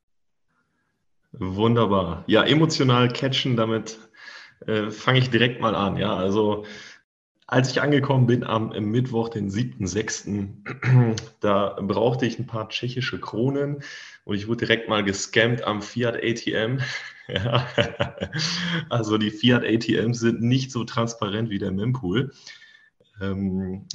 Wunderbar. 1.32 2.24
Ja, 2.26 2.42
emotional 2.44 3.08
catchen, 3.08 3.56
damit 3.56 3.98
äh, 4.66 4.90
fange 4.90 5.18
ich 5.18 5.30
direkt 5.30 5.60
mal 5.60 5.74
an. 5.74 5.96
Ja, 5.96 6.16
also 6.16 6.64
als 7.46 7.70
ich 7.70 7.80
angekommen 7.80 8.26
bin 8.26 8.44
am 8.44 8.68
Mittwoch, 8.68 9.30
den 9.30 9.50
7.6., 9.50 11.16
da 11.40 11.78
brauchte 11.80 12.26
ich 12.26 12.38
ein 12.38 12.46
paar 12.46 12.68
tschechische 12.68 13.18
Kronen 13.18 13.82
und 14.24 14.36
ich 14.36 14.48
wurde 14.48 14.66
direkt 14.66 14.88
mal 14.88 15.02
gescammt 15.02 15.64
am 15.64 15.82
Fiat 15.82 16.16
ATM. 16.22 16.80
Ja. 17.30 17.66
Also 18.88 19.18
die 19.18 19.30
Fiat 19.30 19.62
ATMs 19.62 20.18
sind 20.18 20.40
nicht 20.40 20.72
so 20.72 20.84
transparent 20.84 21.50
wie 21.50 21.58
der 21.58 21.72
Mempool. 21.72 22.32
Ähm, 23.20 23.86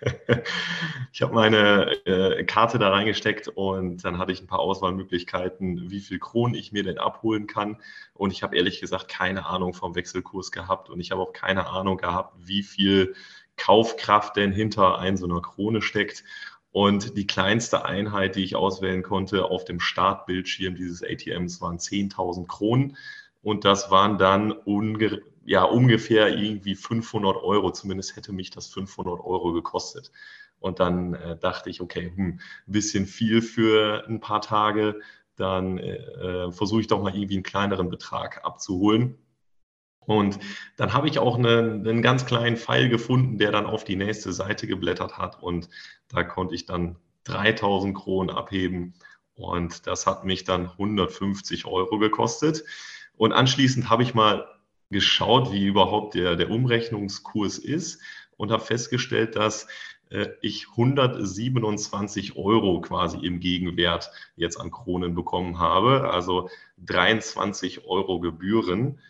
ich 1.12 1.22
habe 1.22 1.34
meine 1.34 1.92
äh, 2.06 2.44
Karte 2.44 2.78
da 2.78 2.90
reingesteckt 2.90 3.48
und 3.48 4.04
dann 4.04 4.18
hatte 4.18 4.32
ich 4.32 4.40
ein 4.40 4.46
paar 4.46 4.60
Auswahlmöglichkeiten, 4.60 5.90
wie 5.90 6.00
viel 6.00 6.18
Kronen 6.18 6.54
ich 6.54 6.72
mir 6.72 6.82
denn 6.82 6.98
abholen 6.98 7.46
kann. 7.46 7.78
Und 8.12 8.32
ich 8.32 8.42
habe 8.42 8.56
ehrlich 8.56 8.80
gesagt 8.80 9.08
keine 9.08 9.46
Ahnung 9.46 9.74
vom 9.74 9.94
Wechselkurs 9.94 10.52
gehabt 10.52 10.90
und 10.90 11.00
ich 11.00 11.10
habe 11.10 11.22
auch 11.22 11.32
keine 11.32 11.68
Ahnung 11.68 11.96
gehabt, 11.96 12.34
wie 12.38 12.62
viel 12.62 13.14
Kaufkraft 13.56 14.36
denn 14.36 14.52
hinter 14.52 14.98
ein 14.98 15.16
so 15.16 15.26
einer 15.26 15.40
Krone 15.40 15.82
steckt. 15.82 16.24
Und 16.72 17.16
die 17.16 17.26
kleinste 17.26 17.84
Einheit, 17.84 18.34
die 18.34 18.42
ich 18.42 18.56
auswählen 18.56 19.04
konnte 19.04 19.44
auf 19.44 19.64
dem 19.64 19.78
Startbildschirm 19.78 20.74
dieses 20.74 21.04
ATMs, 21.04 21.60
waren 21.60 21.78
10.000 21.78 22.48
Kronen. 22.48 22.96
Und 23.44 23.64
das 23.64 23.90
waren 23.90 24.18
dann 24.18 24.50
ungefähr 24.50 25.20
ja 25.44 25.64
ungefähr 25.64 26.36
irgendwie 26.36 26.74
500 26.74 27.36
Euro, 27.36 27.70
zumindest 27.70 28.16
hätte 28.16 28.32
mich 28.32 28.50
das 28.50 28.68
500 28.68 29.20
Euro 29.20 29.52
gekostet. 29.52 30.10
Und 30.58 30.80
dann 30.80 31.14
äh, 31.14 31.36
dachte 31.38 31.70
ich, 31.70 31.80
okay, 31.80 32.12
hm, 32.14 32.40
ein 32.66 32.72
bisschen 32.72 33.06
viel 33.06 33.42
für 33.42 34.04
ein 34.08 34.20
paar 34.20 34.40
Tage, 34.40 35.00
dann 35.36 35.78
äh, 35.78 35.96
äh, 35.96 36.52
versuche 36.52 36.80
ich 36.80 36.86
doch 36.86 37.02
mal 37.02 37.14
irgendwie 37.14 37.34
einen 37.34 37.42
kleineren 37.42 37.90
Betrag 37.90 38.44
abzuholen. 38.44 39.18
Und 40.06 40.38
dann 40.76 40.92
habe 40.92 41.08
ich 41.08 41.18
auch 41.18 41.36
einen, 41.36 41.86
einen 41.86 42.02
ganz 42.02 42.26
kleinen 42.26 42.56
Pfeil 42.56 42.88
gefunden, 42.88 43.38
der 43.38 43.52
dann 43.52 43.66
auf 43.66 43.84
die 43.84 43.96
nächste 43.96 44.32
Seite 44.32 44.66
geblättert 44.66 45.18
hat. 45.18 45.42
Und 45.42 45.68
da 46.08 46.24
konnte 46.24 46.54
ich 46.54 46.66
dann 46.66 46.96
3000 47.24 47.96
Kronen 47.96 48.34
abheben. 48.34 48.94
Und 49.34 49.86
das 49.86 50.06
hat 50.06 50.24
mich 50.24 50.44
dann 50.44 50.70
150 50.70 51.66
Euro 51.66 51.98
gekostet. 51.98 52.64
Und 53.16 53.32
anschließend 53.32 53.90
habe 53.90 54.02
ich 54.02 54.14
mal 54.14 54.46
geschaut, 54.90 55.52
wie 55.52 55.66
überhaupt 55.66 56.14
der, 56.14 56.36
der 56.36 56.50
Umrechnungskurs 56.50 57.58
ist 57.58 58.00
und 58.36 58.50
habe 58.50 58.64
festgestellt, 58.64 59.36
dass 59.36 59.66
äh, 60.10 60.28
ich 60.40 60.68
127 60.70 62.36
Euro 62.36 62.80
quasi 62.80 63.18
im 63.18 63.40
Gegenwert 63.40 64.10
jetzt 64.36 64.58
an 64.60 64.70
Kronen 64.70 65.14
bekommen 65.14 65.58
habe, 65.58 66.10
also 66.10 66.48
23 66.78 67.86
Euro 67.86 68.20
Gebühren 68.20 69.00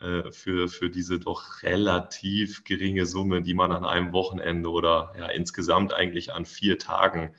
äh, 0.00 0.30
für, 0.30 0.68
für 0.68 0.90
diese 0.90 1.18
doch 1.18 1.62
relativ 1.62 2.64
geringe 2.64 3.06
Summe, 3.06 3.42
die 3.42 3.54
man 3.54 3.72
an 3.72 3.84
einem 3.84 4.12
Wochenende 4.12 4.70
oder 4.70 5.12
ja, 5.18 5.26
insgesamt 5.26 5.92
eigentlich 5.92 6.32
an 6.32 6.44
vier 6.44 6.78
Tagen 6.78 7.34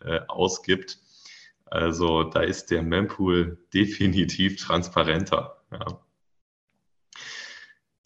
äh, 0.00 0.20
ausgibt. 0.28 0.98
Also 1.64 2.22
da 2.22 2.40
ist 2.40 2.70
der 2.70 2.82
Mempool 2.82 3.58
definitiv 3.74 4.56
transparenter. 4.62 5.55
Ja. 5.78 6.00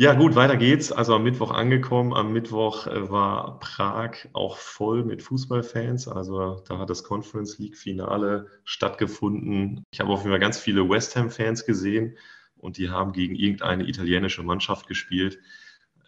Ja, 0.00 0.14
gut, 0.14 0.35
weiter 0.35 0.56
geht's. 0.56 0.92
Also 0.92 1.14
am 1.14 1.24
Mittwoch 1.24 1.50
angekommen. 1.50 2.14
Am 2.14 2.33
Mittwoch 2.33 2.87
äh, 2.87 3.11
war 3.11 3.59
Prag 3.59 4.28
auch 4.33 4.56
voll 4.56 5.04
mit 5.04 5.22
Fußballfans. 5.22 6.09
Also 6.09 6.62
da 6.66 6.78
hat 6.78 6.88
das 6.88 7.04
Conference 7.04 7.59
League 7.59 7.76
Finale 7.76 8.46
stattgefunden. 8.64 9.85
Ich 9.90 10.00
habe 10.00 10.11
auf 10.11 10.20
jeden 10.20 10.30
Fall 10.30 10.40
ganz 10.40 10.59
viele 10.59 10.88
West 10.88 11.16
Ham 11.16 11.30
Fans 11.30 11.66
gesehen 11.66 12.16
und 12.56 12.78
die 12.78 12.88
haben 12.88 13.12
gegen 13.12 13.35
irgendeine 13.35 13.87
italienische 13.87 14.42
Mannschaft 14.42 14.87
gespielt. 14.87 15.38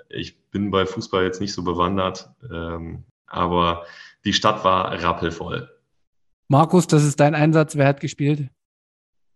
Ich 0.09 0.48
bin 0.48 0.70
bei 0.70 0.87
Fußball 0.87 1.25
jetzt 1.25 1.42
nicht 1.42 1.53
so 1.53 1.62
bewandert, 1.62 2.31
ähm, 2.51 3.05
aber 3.27 3.85
die 4.25 4.33
Stadt 4.33 4.64
war 4.64 5.03
rappelvoll. 5.03 5.68
Markus, 6.48 6.87
das 6.87 7.05
ist 7.05 7.20
dein 7.20 7.35
Einsatz. 7.35 7.77
Wer 7.77 7.88
hat 7.88 8.01
gespielt? 8.01 8.48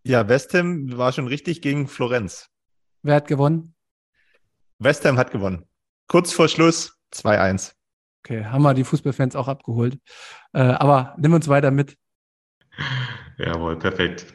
Ja, 0.06 0.28
West 0.28 0.54
Ham 0.54 0.96
war 0.96 1.10
schon 1.10 1.26
richtig 1.26 1.62
gegen 1.62 1.88
Florenz. 1.88 2.48
Wer 3.02 3.16
hat 3.16 3.26
gewonnen? 3.26 3.74
West 4.78 5.04
Ham 5.04 5.18
hat 5.18 5.32
gewonnen. 5.32 5.64
Kurz 6.06 6.32
vor 6.32 6.46
Schluss 6.46 6.96
2-1. 7.12 7.72
Okay, 8.22 8.44
haben 8.44 8.62
wir 8.62 8.72
die 8.72 8.84
Fußballfans 8.84 9.34
auch 9.34 9.48
abgeholt. 9.48 9.98
Äh, 10.52 10.60
aber 10.60 11.16
nimm 11.18 11.32
uns 11.34 11.48
weiter 11.48 11.72
mit. 11.72 11.96
Jawohl, 13.36 13.80
perfekt. 13.80 14.26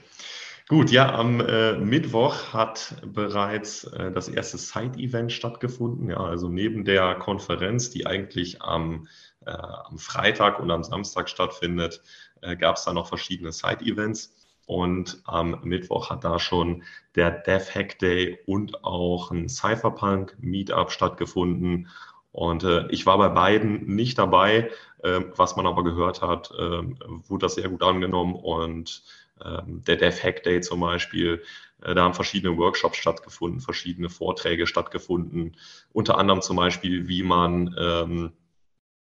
Gut, 0.67 0.91
ja, 0.91 1.15
am 1.15 1.39
äh, 1.39 1.77
Mittwoch 1.77 2.51
hat 2.51 2.95
bereits 3.05 3.85
äh, 3.85 4.11
das 4.11 4.27
erste 4.27 4.57
Side-Event 4.57 5.31
stattgefunden. 5.31 6.09
Ja, 6.09 6.17
also 6.17 6.49
neben 6.49 6.83
der 6.83 7.15
Konferenz, 7.15 7.89
die 7.91 8.05
eigentlich 8.05 8.61
am, 8.61 9.07
äh, 9.45 9.51
am 9.51 9.97
Freitag 9.97 10.59
und 10.59 10.69
am 10.69 10.83
Samstag 10.83 11.29
stattfindet, 11.29 12.01
äh, 12.41 12.57
gab 12.57 12.75
es 12.75 12.83
da 12.83 12.91
noch 12.91 13.07
verschiedene 13.07 13.53
Side-Events. 13.53 14.40
Und 14.71 15.21
am 15.25 15.59
Mittwoch 15.63 16.09
hat 16.09 16.23
da 16.23 16.39
schon 16.39 16.83
der 17.15 17.29
Dev 17.29 17.75
Hack 17.75 17.99
Day 17.99 18.39
und 18.45 18.85
auch 18.85 19.29
ein 19.29 19.49
Cypherpunk 19.49 20.37
Meetup 20.39 20.93
stattgefunden. 20.93 21.89
Und 22.31 22.63
äh, 22.63 22.87
ich 22.87 23.05
war 23.05 23.17
bei 23.17 23.27
beiden 23.27 23.85
nicht 23.97 24.17
dabei. 24.17 24.71
Äh, 25.03 25.23
was 25.35 25.57
man 25.57 25.67
aber 25.67 25.83
gehört 25.83 26.21
hat, 26.21 26.51
äh, 26.51 26.83
wurde 27.27 27.41
das 27.41 27.55
sehr 27.55 27.67
gut 27.67 27.83
angenommen. 27.83 28.33
Und 28.33 29.03
ähm, 29.43 29.83
der 29.83 29.97
Dev 29.97 30.23
Hack 30.23 30.43
Day 30.43 30.61
zum 30.61 30.79
Beispiel, 30.79 31.43
äh, 31.83 31.93
da 31.93 32.03
haben 32.03 32.13
verschiedene 32.13 32.57
Workshops 32.57 32.95
stattgefunden, 32.95 33.59
verschiedene 33.59 34.07
Vorträge 34.09 34.67
stattgefunden. 34.67 35.57
Unter 35.91 36.17
anderem 36.17 36.41
zum 36.41 36.55
Beispiel, 36.55 37.09
wie 37.09 37.23
man 37.23 37.75
ähm, 37.77 38.31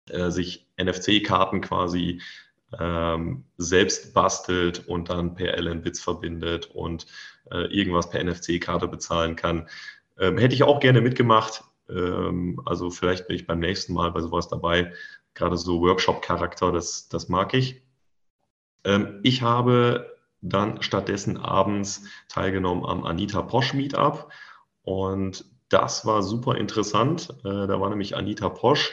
äh, 0.09 0.31
sich 0.31 0.67
NFC-Karten 0.77 1.61
quasi 1.61 2.19
ähm, 2.79 3.45
selbst 3.57 4.13
bastelt 4.13 4.87
und 4.87 5.09
dann 5.09 5.35
per 5.35 5.57
LN-Bits 5.57 6.01
verbindet 6.01 6.67
und 6.67 7.05
äh, 7.51 7.65
irgendwas 7.65 8.09
per 8.09 8.23
NFC-Karte 8.23 8.87
bezahlen 8.87 9.35
kann. 9.35 9.67
Ähm, 10.17 10.37
hätte 10.37 10.55
ich 10.55 10.63
auch 10.63 10.79
gerne 10.79 11.01
mitgemacht. 11.01 11.63
Ähm, 11.89 12.61
also 12.65 12.89
vielleicht 12.89 13.27
bin 13.27 13.35
ich 13.35 13.47
beim 13.47 13.59
nächsten 13.59 13.93
Mal 13.93 14.11
bei 14.11 14.21
sowas 14.21 14.47
dabei. 14.47 14.93
Gerade 15.33 15.57
so 15.57 15.81
Workshop-Charakter, 15.81 16.71
das, 16.71 17.09
das 17.09 17.29
mag 17.29 17.53
ich. 17.53 17.81
Ähm, 18.83 19.19
ich 19.23 19.41
habe 19.41 20.17
dann 20.41 20.81
stattdessen 20.81 21.37
abends 21.37 22.03
teilgenommen 22.27 22.85
am 22.85 23.03
Anita 23.03 23.41
Posch 23.41 23.73
Meetup 23.73 24.31
und 24.83 25.45
das 25.69 26.05
war 26.05 26.23
super 26.23 26.55
interessant. 26.57 27.29
Äh, 27.45 27.67
da 27.67 27.79
war 27.79 27.89
nämlich 27.89 28.15
Anita 28.15 28.49
Posch 28.49 28.91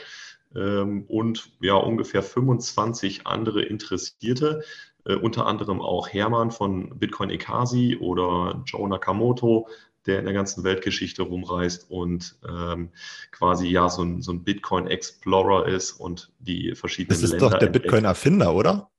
und 0.53 1.51
ja 1.61 1.75
ungefähr 1.75 2.23
25 2.23 3.27
andere 3.27 3.61
Interessierte, 3.61 4.63
äh, 5.05 5.15
unter 5.15 5.45
anderem 5.45 5.81
auch 5.81 6.09
Hermann 6.09 6.51
von 6.51 6.97
Bitcoin 6.99 7.29
Ekasi 7.29 7.97
oder 7.99 8.63
Joe 8.65 8.89
Nakamoto, 8.89 9.67
der 10.05 10.19
in 10.19 10.25
der 10.25 10.33
ganzen 10.33 10.63
Weltgeschichte 10.63 11.23
rumreist 11.23 11.89
und 11.89 12.37
ähm, 12.47 12.89
quasi 13.31 13.67
ja 13.67 13.89
so 13.89 14.03
ein, 14.03 14.21
so 14.21 14.31
ein 14.31 14.43
Bitcoin 14.43 14.87
Explorer 14.87 15.67
ist 15.67 15.93
und 15.93 16.31
die 16.39 16.73
verschiedenen. 16.75 17.15
Das 17.15 17.23
ist 17.23 17.31
Länder 17.31 17.49
doch 17.49 17.59
der 17.59 17.67
Bitcoin 17.67 18.05
Erfinder, 18.05 18.53
oder? 18.53 18.89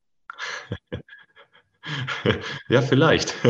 ja, 2.68 2.82
vielleicht. 2.82 3.34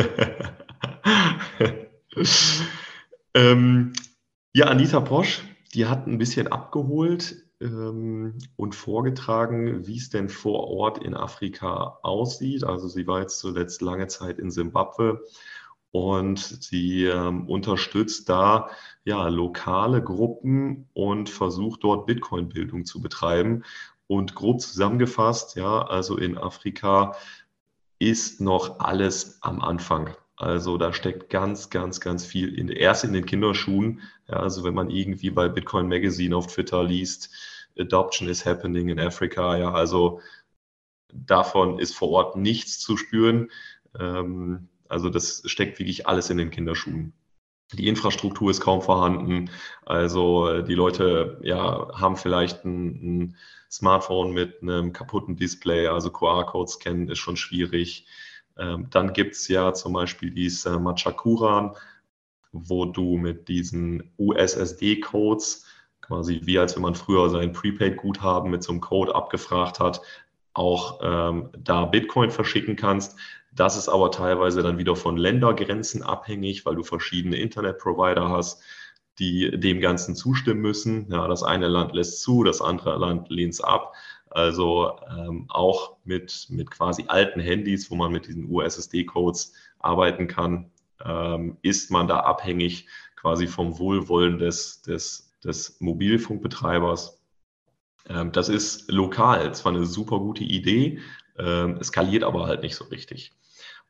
ähm, 3.33 3.93
ja, 4.53 4.65
Anita 4.67 4.99
Posch, 5.01 5.41
die 5.73 5.85
hat 5.85 6.07
ein 6.07 6.17
bisschen 6.17 6.47
abgeholt 6.47 7.43
ähm, 7.61 8.37
und 8.55 8.75
vorgetragen, 8.75 9.87
wie 9.87 9.97
es 9.97 10.09
denn 10.09 10.29
vor 10.29 10.67
Ort 10.67 11.03
in 11.03 11.13
Afrika 11.13 11.99
aussieht. 12.03 12.63
Also 12.63 12.87
sie 12.87 13.07
war 13.07 13.21
jetzt 13.21 13.39
zuletzt 13.39 13.81
lange 13.81 14.07
Zeit 14.07 14.39
in 14.39 14.51
Simbabwe 14.51 15.21
und 15.91 16.39
sie 16.39 17.05
ähm, 17.05 17.47
unterstützt 17.49 18.29
da 18.29 18.69
ja 19.03 19.27
lokale 19.27 20.01
Gruppen 20.01 20.89
und 20.93 21.29
versucht 21.29 21.83
dort 21.83 22.05
Bitcoin-Bildung 22.05 22.85
zu 22.85 23.01
betreiben. 23.01 23.63
Und 24.07 24.35
grob 24.35 24.59
zusammengefasst, 24.59 25.55
ja, 25.55 25.83
also 25.83 26.17
in 26.17 26.37
Afrika 26.37 27.15
ist 27.99 28.41
noch 28.41 28.79
alles 28.79 29.37
am 29.41 29.61
Anfang. 29.61 30.09
Also 30.41 30.77
da 30.77 30.91
steckt 30.91 31.29
ganz, 31.29 31.69
ganz, 31.69 31.99
ganz 32.01 32.25
viel 32.25 32.57
in, 32.57 32.67
erst 32.67 33.03
in 33.03 33.13
den 33.13 33.27
Kinderschuhen. 33.27 34.01
Ja, 34.27 34.37
also 34.37 34.63
wenn 34.63 34.73
man 34.73 34.89
irgendwie 34.89 35.29
bei 35.29 35.47
Bitcoin 35.47 35.87
Magazine 35.87 36.35
auf 36.35 36.47
Twitter 36.47 36.83
liest, 36.83 37.29
Adoption 37.77 38.27
is 38.27 38.43
happening 38.43 38.89
in 38.89 38.99
Africa. 38.99 39.55
Ja, 39.55 39.71
also 39.71 40.19
davon 41.13 41.77
ist 41.77 41.95
vor 41.95 42.09
Ort 42.09 42.37
nichts 42.37 42.79
zu 42.79 42.97
spüren. 42.97 43.51
Ähm, 43.99 44.69
also 44.89 45.09
das 45.09 45.43
steckt 45.45 45.77
wirklich 45.77 46.07
alles 46.07 46.31
in 46.31 46.39
den 46.39 46.49
Kinderschuhen. 46.49 47.13
Die 47.73 47.87
Infrastruktur 47.87 48.49
ist 48.49 48.61
kaum 48.61 48.81
vorhanden. 48.81 49.51
Also 49.85 50.63
die 50.63 50.73
Leute 50.73 51.39
ja, 51.43 51.87
haben 51.93 52.17
vielleicht 52.17 52.65
ein, 52.65 52.87
ein 52.87 53.37
Smartphone 53.69 54.33
mit 54.33 54.63
einem 54.63 54.91
kaputten 54.91 55.35
Display, 55.35 55.85
also 55.85 56.09
QR-Codes 56.09 56.79
kennen 56.79 57.09
ist 57.09 57.19
schon 57.19 57.37
schwierig. 57.37 58.07
Ähm, 58.57 58.87
dann 58.89 59.13
gibt 59.13 59.35
es 59.35 59.47
ja 59.47 59.73
zum 59.73 59.93
Beispiel 59.93 60.31
diese 60.31 60.79
Machakura, 60.79 61.75
wo 62.51 62.85
du 62.85 63.17
mit 63.17 63.47
diesen 63.47 64.11
USSD-Codes, 64.17 65.65
quasi 66.01 66.41
wie 66.43 66.59
als 66.59 66.75
wenn 66.75 66.83
man 66.83 66.95
früher 66.95 67.29
sein 67.29 67.53
Prepaid-Guthaben 67.53 68.51
mit 68.51 68.63
so 68.63 68.71
einem 68.71 68.81
Code 68.81 69.15
abgefragt 69.15 69.79
hat, 69.79 70.01
auch 70.53 70.99
ähm, 71.01 71.49
da 71.57 71.85
Bitcoin 71.85 72.31
verschicken 72.31 72.75
kannst. 72.75 73.17
Das 73.53 73.77
ist 73.77 73.89
aber 73.89 74.11
teilweise 74.11 74.63
dann 74.63 74.77
wieder 74.77 74.95
von 74.95 75.17
Ländergrenzen 75.17 76.03
abhängig, 76.03 76.65
weil 76.65 76.75
du 76.75 76.83
verschiedene 76.83 77.37
Internetprovider 77.37 78.29
hast 78.29 78.61
die 79.19 79.51
dem 79.59 79.81
Ganzen 79.81 80.15
zustimmen 80.15 80.61
müssen. 80.61 81.07
Ja, 81.11 81.27
das 81.27 81.43
eine 81.43 81.67
Land 81.67 81.93
lässt 81.93 82.21
zu, 82.21 82.43
das 82.43 82.61
andere 82.61 82.97
Land 82.97 83.29
lehnt 83.29 83.53
es 83.53 83.61
ab. 83.61 83.93
Also 84.31 84.97
ähm, 85.09 85.45
auch 85.49 85.97
mit, 86.03 86.47
mit 86.49 86.71
quasi 86.71 87.05
alten 87.07 87.39
Handys, 87.39 87.91
wo 87.91 87.95
man 87.95 88.11
mit 88.11 88.27
diesen 88.27 88.49
USSD-Codes 88.49 89.53
arbeiten 89.79 90.27
kann, 90.27 90.71
ähm, 91.03 91.57
ist 91.61 91.91
man 91.91 92.07
da 92.07 92.21
abhängig 92.21 92.87
quasi 93.15 93.47
vom 93.47 93.77
Wohlwollen 93.77 94.39
des, 94.39 94.81
des, 94.81 95.33
des 95.43 95.79
Mobilfunkbetreibers. 95.79 97.21
Ähm, 98.07 98.31
das 98.31 98.49
ist 98.49 98.89
lokal 98.89 99.53
zwar 99.53 99.73
eine 99.73 99.85
super 99.85 100.19
gute 100.19 100.43
Idee, 100.43 100.99
ähm, 101.37 101.81
skaliert 101.83 102.23
aber 102.23 102.47
halt 102.47 102.61
nicht 102.61 102.75
so 102.75 102.85
richtig. 102.85 103.33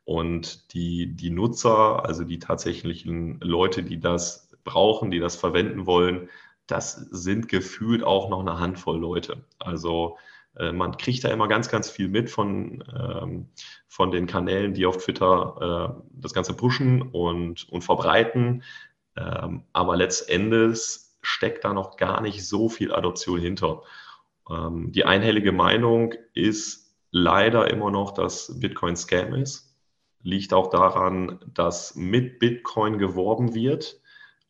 Und 0.03 0.73
die, 0.73 1.15
die 1.15 1.29
Nutzer, 1.29 2.05
also 2.05 2.23
die 2.23 2.39
tatsächlichen 2.39 3.39
Leute, 3.41 3.83
die 3.83 3.99
das 3.99 4.49
brauchen, 4.63 5.11
die 5.11 5.19
das 5.19 5.35
verwenden 5.35 5.85
wollen, 5.85 6.29
das 6.71 6.93
sind 6.95 7.47
gefühlt 7.47 8.03
auch 8.03 8.29
noch 8.29 8.39
eine 8.39 8.59
Handvoll 8.59 8.99
Leute. 8.99 9.43
Also 9.59 10.17
äh, 10.57 10.71
man 10.71 10.97
kriegt 10.97 11.23
da 11.23 11.29
immer 11.29 11.47
ganz, 11.47 11.69
ganz 11.69 11.89
viel 11.89 12.07
mit 12.07 12.29
von, 12.29 12.83
ähm, 12.97 13.49
von 13.87 14.11
den 14.11 14.27
Kanälen, 14.27 14.73
die 14.73 14.85
auf 14.85 14.97
Twitter 14.97 15.95
äh, 15.97 16.01
das 16.13 16.33
Ganze 16.33 16.53
pushen 16.53 17.01
und, 17.01 17.67
und 17.69 17.83
verbreiten. 17.83 18.63
Ähm, 19.15 19.63
aber 19.73 19.97
letztendlich 19.97 20.99
steckt 21.21 21.65
da 21.65 21.73
noch 21.73 21.97
gar 21.97 22.21
nicht 22.21 22.47
so 22.47 22.69
viel 22.69 22.93
Adoption 22.93 23.39
hinter. 23.39 23.83
Ähm, 24.49 24.91
die 24.91 25.05
einhellige 25.05 25.51
Meinung 25.51 26.13
ist 26.33 26.95
leider 27.11 27.69
immer 27.69 27.91
noch, 27.91 28.13
dass 28.13 28.59
Bitcoin 28.59 28.95
Scam 28.95 29.33
ist. 29.33 29.75
Liegt 30.23 30.53
auch 30.53 30.69
daran, 30.69 31.39
dass 31.53 31.95
mit 31.95 32.39
Bitcoin 32.39 32.97
geworben 32.97 33.53
wird 33.55 33.99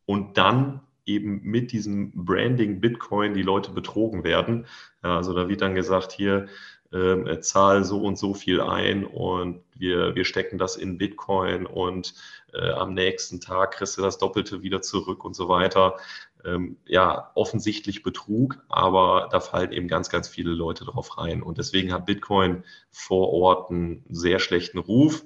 und 0.05 0.37
dann 0.37 0.81
eben 1.13 1.41
mit 1.43 1.71
diesem 1.71 2.11
Branding 2.25 2.81
Bitcoin 2.81 3.33
die 3.33 3.41
Leute 3.43 3.71
betrogen 3.71 4.23
werden. 4.23 4.65
Ja, 5.03 5.17
also 5.17 5.33
da 5.33 5.49
wird 5.49 5.61
dann 5.61 5.75
gesagt, 5.75 6.11
hier 6.11 6.47
äh, 6.91 7.39
zahl 7.39 7.83
so 7.83 8.01
und 8.01 8.17
so 8.17 8.33
viel 8.33 8.61
ein 8.61 9.05
und 9.05 9.63
wir, 9.75 10.15
wir 10.15 10.25
stecken 10.25 10.57
das 10.57 10.75
in 10.75 10.97
Bitcoin 10.97 11.65
und 11.65 12.13
äh, 12.53 12.69
am 12.71 12.93
nächsten 12.93 13.39
Tag 13.39 13.71
kriegst 13.71 13.97
du 13.97 14.01
das 14.01 14.17
Doppelte 14.17 14.61
wieder 14.61 14.81
zurück 14.81 15.23
und 15.23 15.35
so 15.35 15.47
weiter. 15.47 15.97
ähm, 16.45 16.77
ja, 16.85 17.31
offensichtlich 17.35 18.03
Betrug, 18.03 18.63
aber 18.69 19.29
da 19.31 19.39
fallen 19.39 19.71
eben 19.71 19.87
ganz, 19.87 20.09
ganz 20.09 20.27
viele 20.27 20.51
Leute 20.51 20.85
drauf 20.85 21.17
rein. 21.17 21.43
Und 21.43 21.57
deswegen 21.57 21.93
hat 21.93 22.05
Bitcoin 22.05 22.63
vor 22.89 23.31
Ort 23.31 23.69
einen 23.69 24.03
sehr 24.09 24.39
schlechten 24.39 24.79
Ruf 24.79 25.23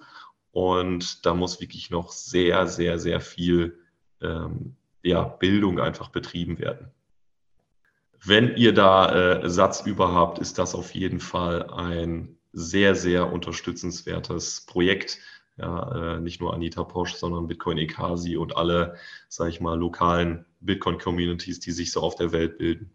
und 0.52 1.26
da 1.26 1.34
muss 1.34 1.62
wirklich 1.62 1.90
noch 1.90 2.12
sehr, 2.12 2.68
sehr, 2.68 3.00
sehr 3.00 3.22
viel 3.22 3.80
ähm, 4.22 4.76
ja, 5.06 5.24
Bildung 5.24 5.80
einfach 5.80 6.10
betrieben 6.10 6.60
werden. 6.60 6.88
Wenn 8.24 8.56
ihr 8.58 8.74
da 8.74 9.42
äh, 9.44 9.50
Satz 9.50 9.86
über 9.86 10.14
habt, 10.14 10.40
ist 10.40 10.58
das 10.58 10.74
auf 10.74 10.96
jeden 10.96 11.20
Fall 11.20 11.70
ein 11.72 12.38
sehr, 12.54 12.96
sehr 12.96 13.32
unterstützenswertes 13.32 14.66
Projekt. 14.66 15.20
Ja, 15.58 16.16
äh, 16.16 16.20
nicht 16.20 16.42
nur 16.42 16.54
Anita 16.54 16.84
Posch, 16.84 17.14
sondern 17.14 17.48
Bitcoin 17.48 17.78
Ekasi 17.78 18.36
und 18.36 18.58
alle, 18.58 18.96
sage 19.30 19.52
ich 19.52 19.62
mal, 19.62 19.78
lokalen 19.78 20.46
Bitcoin-Communities, 20.60 21.60
die 21.60 21.72
sich 21.72 21.92
so 21.92 22.02
auf 22.02 22.16
der 22.16 22.32
Welt 22.32 22.58
bilden. 22.58 22.92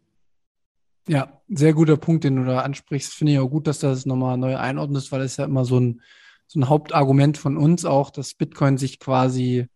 Ja, 1.08 1.40
sehr 1.48 1.72
guter 1.72 1.96
Punkt, 1.96 2.24
den 2.24 2.36
du 2.36 2.44
da 2.44 2.60
ansprichst. 2.60 3.14
Finde 3.14 3.32
ich 3.32 3.38
auch 3.38 3.48
gut, 3.48 3.66
dass 3.66 3.78
du 3.78 3.86
das 3.86 4.04
nochmal 4.04 4.36
neu 4.36 4.56
einordnest, 4.56 5.12
weil 5.12 5.22
es 5.22 5.36
ja 5.36 5.44
immer 5.44 5.64
so 5.64 5.78
ein, 5.78 6.02
so 6.46 6.58
ein 6.58 6.68
Hauptargument 6.68 7.38
von 7.38 7.56
uns 7.56 7.84
auch, 7.84 8.10
dass 8.10 8.34
Bitcoin 8.34 8.76
sich 8.76 8.98
quasi 8.98 9.68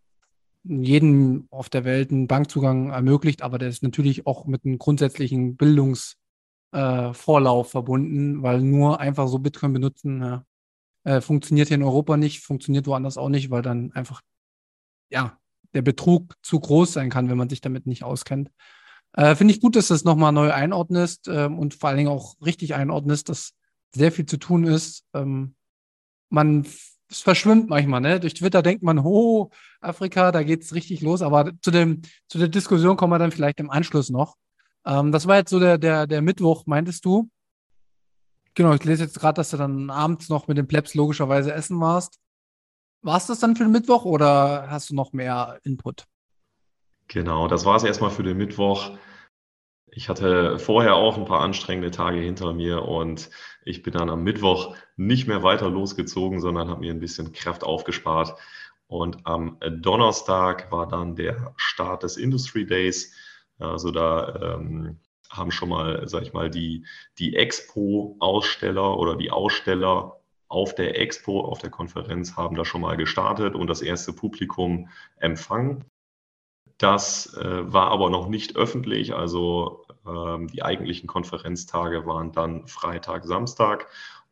jedem 0.65 1.47
auf 1.51 1.69
der 1.69 1.85
Welt 1.85 2.11
einen 2.11 2.27
Bankzugang 2.27 2.91
ermöglicht, 2.91 3.43
aber 3.43 3.59
der 3.59 3.69
ist 3.69 3.83
natürlich 3.83 4.27
auch 4.27 4.47
mit 4.47 4.65
einem 4.65 4.79
grundsätzlichen 4.79 5.57
Bildungsvorlauf 5.57 7.67
äh, 7.67 7.71
verbunden, 7.71 8.43
weil 8.43 8.63
nur 8.63 9.01
einfach 9.01 9.29
so 9.29 9.39
Bitcoin 9.39 9.75
benutzen 9.75 10.23
ja, 10.23 10.45
äh, 11.05 11.21
funktioniert 11.21 11.69
hier 11.69 11.77
in 11.77 11.83
Europa 11.83 12.17
nicht, 12.17 12.41
funktioniert 12.41 12.87
woanders 12.87 13.19
auch 13.19 13.29
nicht, 13.29 13.51
weil 13.51 13.63
dann 13.63 13.93
einfach 13.93 14.23
ja 15.11 15.39
der 15.75 15.83
Betrug 15.83 16.35
zu 16.43 16.59
groß 16.59 16.95
sein 16.95 17.11
kann, 17.11 17.29
wenn 17.29 17.37
man 17.37 17.51
sich 17.51 17.61
damit 17.61 17.87
nicht 17.87 18.05
auskennt. 18.05 18.51
Äh, 19.13 19.37
Finde 19.37 19.55
ich 19.55 19.61
gut, 19.61 19.77
dass 19.77 19.89
du 19.89 19.95
das 19.95 20.05
nochmal 20.05 20.33
neu 20.33 20.53
einordnest 20.53 21.29
ähm, 21.29 21.59
und 21.59 21.75
vor 21.75 21.89
allen 21.89 21.99
Dingen 21.99 22.11
auch 22.11 22.35
richtig 22.41 22.75
einordnest, 22.75 23.29
dass 23.29 23.53
sehr 23.95 24.13
viel 24.13 24.27
zu 24.27 24.39
tun 24.39 24.65
ist. 24.65 25.05
Ähm, 25.15 25.55
man 26.31 26.67
es 27.15 27.23
verschwimmt 27.23 27.69
manchmal, 27.69 28.01
ne? 28.01 28.21
Durch 28.21 28.35
Twitter 28.35 28.63
denkt 28.63 28.83
man, 28.83 28.99
oh, 28.99 29.51
Afrika, 29.81 30.33
da 30.33 30.43
geht 30.43 30.63
es 30.63 30.75
richtig 30.75 31.01
los. 31.01 31.23
Aber 31.23 31.53
zu, 31.63 31.71
dem, 31.71 32.03
zu 32.29 32.39
der 32.39 32.49
Diskussion 32.49 32.97
kommen 32.97 33.13
wir 33.13 33.19
dann 33.19 33.31
vielleicht 33.31 33.61
im 33.61 33.71
Anschluss 33.71 34.11
noch. 34.11 34.37
Ähm, 34.85 35.13
das 35.13 35.27
war 35.27 35.37
jetzt 35.37 35.51
so 35.51 35.61
der, 35.61 35.79
der, 35.79 36.07
der 36.07 36.23
Mittwoch, 36.23 36.67
meintest 36.67 37.05
du? 37.05 37.31
Genau, 38.55 38.75
ich 38.75 38.85
lese 38.85 39.05
jetzt 39.05 39.19
gerade, 39.19 39.37
dass 39.37 39.51
du 39.51 39.57
dann 39.57 39.91
abends 39.91 40.29
noch 40.29 40.47
mit 40.47 40.59
den 40.59 40.69
Plebs 40.69 40.95
logischerweise 40.95 41.53
essen 41.53 41.81
warst. 41.81 42.19
War 43.03 43.17
es 43.17 43.27
das 43.27 43.41
dann 43.41 43.57
für 43.57 43.65
den 43.65 43.73
Mittwoch 43.73 44.05
oder 44.05 44.71
hast 44.71 44.91
du 44.91 44.95
noch 44.95 45.13
mehr 45.13 45.59
Input? 45.65 46.05
Genau, 47.09 47.49
das 47.49 47.65
war 47.65 47.77
es 47.77 47.85
erstmal 47.85 48.11
für 48.11 48.23
den 48.23 48.37
Mittwoch. 48.37 48.97
Ich 49.97 50.09
hatte 50.09 50.59
vorher 50.59 50.97
auch 50.97 51.17
ein 51.17 51.25
paar 51.25 51.41
anstrengende 51.41 51.93
Tage 51.93 52.19
hinter 52.19 52.53
mir 52.53 52.83
und 52.83 53.31
ich 53.65 53.83
bin 53.83 53.93
dann 53.93 54.11
am 54.11 54.25
Mittwoch 54.25 54.75
nicht 54.97 55.29
mehr 55.29 55.45
weiter 55.45 55.71
losgezogen, 55.71 56.41
sondern 56.41 56.69
habe 56.69 56.81
mir 56.81 56.93
ein 56.93 56.99
bisschen 56.99 57.33
Kraft 57.33 57.63
aufgespart. 57.63 58.37
Und 58.89 59.25
am 59.25 59.59
Donnerstag 59.61 60.73
war 60.73 60.89
dann 60.89 61.15
der 61.15 61.55
Start 61.57 62.03
des 62.03 62.17
Industry 62.17 62.67
Days. 62.67 63.15
Also 63.61 63.93
da 63.93 64.57
ähm, 64.57 64.99
haben 65.31 65.53
schon 65.53 65.69
mal, 65.69 66.09
sag 66.09 66.23
ich 66.23 66.33
mal, 66.33 66.51
die, 66.51 66.85
die 67.19 67.37
Expo-Aussteller 67.37 68.99
oder 68.99 69.17
die 69.17 69.31
Aussteller 69.31 70.21
auf 70.49 70.75
der 70.75 71.01
Expo, 71.01 71.41
auf 71.41 71.61
der 71.61 71.71
Konferenz, 71.71 72.37
haben 72.37 72.57
da 72.57 72.65
schon 72.65 72.81
mal 72.81 72.97
gestartet 72.97 73.55
und 73.55 73.69
das 73.69 73.81
erste 73.81 74.13
Publikum 74.13 74.89
empfangen. 75.19 75.85
Das 76.79 77.35
äh, 77.37 77.73
war 77.73 77.91
aber 77.91 78.11
noch 78.11 78.29
nicht 78.29 78.57
öffentlich, 78.57 79.15
also 79.15 79.84
ähm, 80.07 80.49
die 80.49 80.63
eigentlichen 80.63 81.07
Konferenztage 81.07 82.07
waren 82.07 82.33
dann 82.33 82.67
Freitag, 82.67 83.25
Samstag 83.25 83.87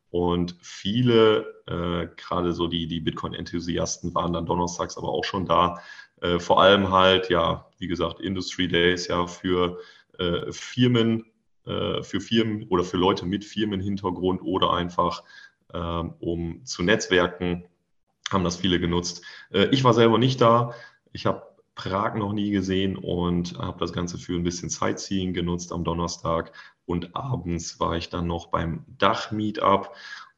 und 0.09 0.55
viele, 0.61 1.63
äh, 1.67 2.07
gerade 2.15 2.53
so 2.53 2.67
die, 2.67 2.87
die 2.87 2.99
Bitcoin-Enthusiasten 2.99 4.13
waren 4.13 4.33
dann 4.33 4.45
donnerstags 4.45 4.97
aber 4.97 5.09
auch 5.09 5.23
schon 5.23 5.45
da. 5.45 5.81
Äh, 6.21 6.39
vor 6.39 6.61
allem 6.61 6.91
halt, 6.91 7.29
ja, 7.29 7.67
wie 7.79 7.87
gesagt, 7.87 8.19
Industry 8.19 8.67
Days 8.67 9.07
ja 9.07 9.25
für 9.25 9.79
äh, 10.19 10.51
Firmen, 10.51 11.25
äh, 11.65 12.03
für 12.03 12.21
Firmen 12.21 12.67
oder 12.69 12.83
für 12.83 12.97
Leute 12.97 13.25
mit 13.25 13.43
Firmenhintergrund 13.43 14.41
oder 14.43 14.73
einfach 14.73 15.23
ähm, 15.73 16.13
um 16.19 16.63
zu 16.65 16.83
netzwerken, 16.83 17.65
haben 18.31 18.43
das 18.43 18.57
viele 18.57 18.79
genutzt. 18.79 19.23
Äh, 19.51 19.65
ich 19.71 19.83
war 19.83 19.93
selber 19.93 20.17
nicht 20.17 20.39
da. 20.39 20.73
Ich 21.11 21.25
habe 21.25 21.52
Prag 21.75 22.15
noch 22.15 22.33
nie 22.33 22.51
gesehen 22.51 22.97
und 22.97 23.57
habe 23.57 23.79
das 23.79 23.93
Ganze 23.93 24.17
für 24.17 24.35
ein 24.35 24.43
bisschen 24.43 24.69
Sightseeing 24.69 25.33
genutzt 25.33 25.71
am 25.71 25.83
Donnerstag. 25.83 26.51
Und 26.85 27.15
abends 27.15 27.79
war 27.79 27.97
ich 27.97 28.09
dann 28.09 28.27
noch 28.27 28.47
beim 28.47 28.85
Dach-Meetup. 28.97 29.93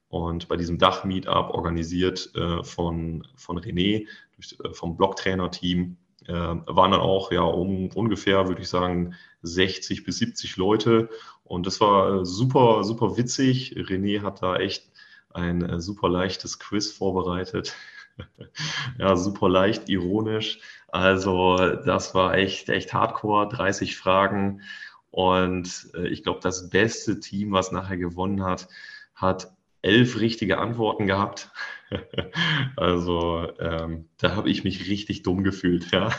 Und 0.07 0.47
bei 0.47 0.55
diesem 0.55 0.77
Dach-Meetup, 0.77 1.49
organisiert 1.49 2.31
äh, 2.36 2.63
von, 2.63 3.27
von 3.36 3.59
René, 3.59 4.07
durch, 4.36 4.57
äh, 4.63 4.73
vom 4.73 4.95
Blocktrainer-Team, 4.95 5.97
äh, 6.27 6.33
waren 6.33 6.91
dann 6.91 7.01
auch 7.01 7.31
ja 7.31 7.41
um 7.41 7.89
ungefähr, 7.89 8.47
würde 8.47 8.61
ich 8.61 8.69
sagen, 8.69 9.15
60 9.41 10.03
bis 10.05 10.17
70 10.19 10.55
Leute. 10.57 11.09
Und 11.43 11.67
das 11.67 11.81
war 11.81 12.25
super, 12.25 12.83
super 12.83 13.17
witzig. 13.17 13.75
René 13.77 14.21
hat 14.21 14.41
da 14.41 14.55
echt 14.55 14.89
ein 15.31 15.61
äh, 15.63 15.81
super 15.81 16.09
leichtes 16.09 16.59
Quiz 16.59 16.91
vorbereitet. 16.91 17.75
ja, 18.99 19.16
super 19.16 19.49
leicht, 19.49 19.89
ironisch. 19.89 20.59
Also 20.88 21.57
das 21.57 22.16
war 22.16 22.36
echt, 22.36 22.70
echt 22.70 22.93
hardcore, 22.93 23.49
30 23.49 23.97
Fragen. 23.97 24.61
Und 25.11 25.89
äh, 25.95 26.07
ich 26.07 26.24
glaube, 26.24 26.39
das 26.41 26.70
beste 26.70 27.20
Team, 27.20 27.51
was 27.51 27.72
nachher 27.72 27.97
gewonnen 27.97 28.43
hat, 28.43 28.68
hat 29.13 29.53
elf 29.82 30.20
richtige 30.20 30.57
Antworten 30.57 31.05
gehabt. 31.05 31.51
also 32.76 33.47
ähm, 33.59 34.09
da 34.18 34.36
habe 34.36 34.49
ich 34.49 34.63
mich 34.63 34.89
richtig 34.89 35.24
dumm 35.24 35.43
gefühlt, 35.43 35.91
ja. 35.91 36.09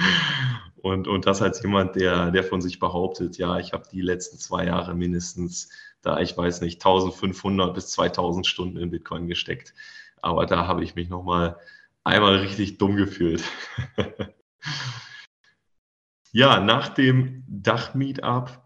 und, 0.76 1.06
und 1.06 1.26
das 1.26 1.42
als 1.42 1.62
jemand, 1.62 1.96
der, 1.96 2.30
der 2.30 2.42
von 2.42 2.60
sich 2.60 2.78
behauptet, 2.78 3.38
ja, 3.38 3.58
ich 3.58 3.72
habe 3.72 3.84
die 3.92 4.00
letzten 4.00 4.38
zwei 4.38 4.66
Jahre 4.66 4.94
mindestens 4.94 5.70
da, 6.02 6.20
ich 6.20 6.36
weiß 6.36 6.60
nicht, 6.60 6.76
1500 6.76 7.74
bis 7.74 7.88
2000 7.88 8.46
Stunden 8.46 8.76
in 8.76 8.90
Bitcoin 8.90 9.26
gesteckt. 9.26 9.74
Aber 10.22 10.46
da 10.46 10.66
habe 10.66 10.82
ich 10.82 10.94
mich 10.94 11.08
nochmal 11.08 11.56
einmal 12.04 12.36
richtig 12.36 12.78
dumm 12.78 12.96
gefühlt. 12.96 13.42
ja, 16.32 16.60
nach 16.60 16.88
dem 16.88 17.44
Dach-Meetup 17.48 18.62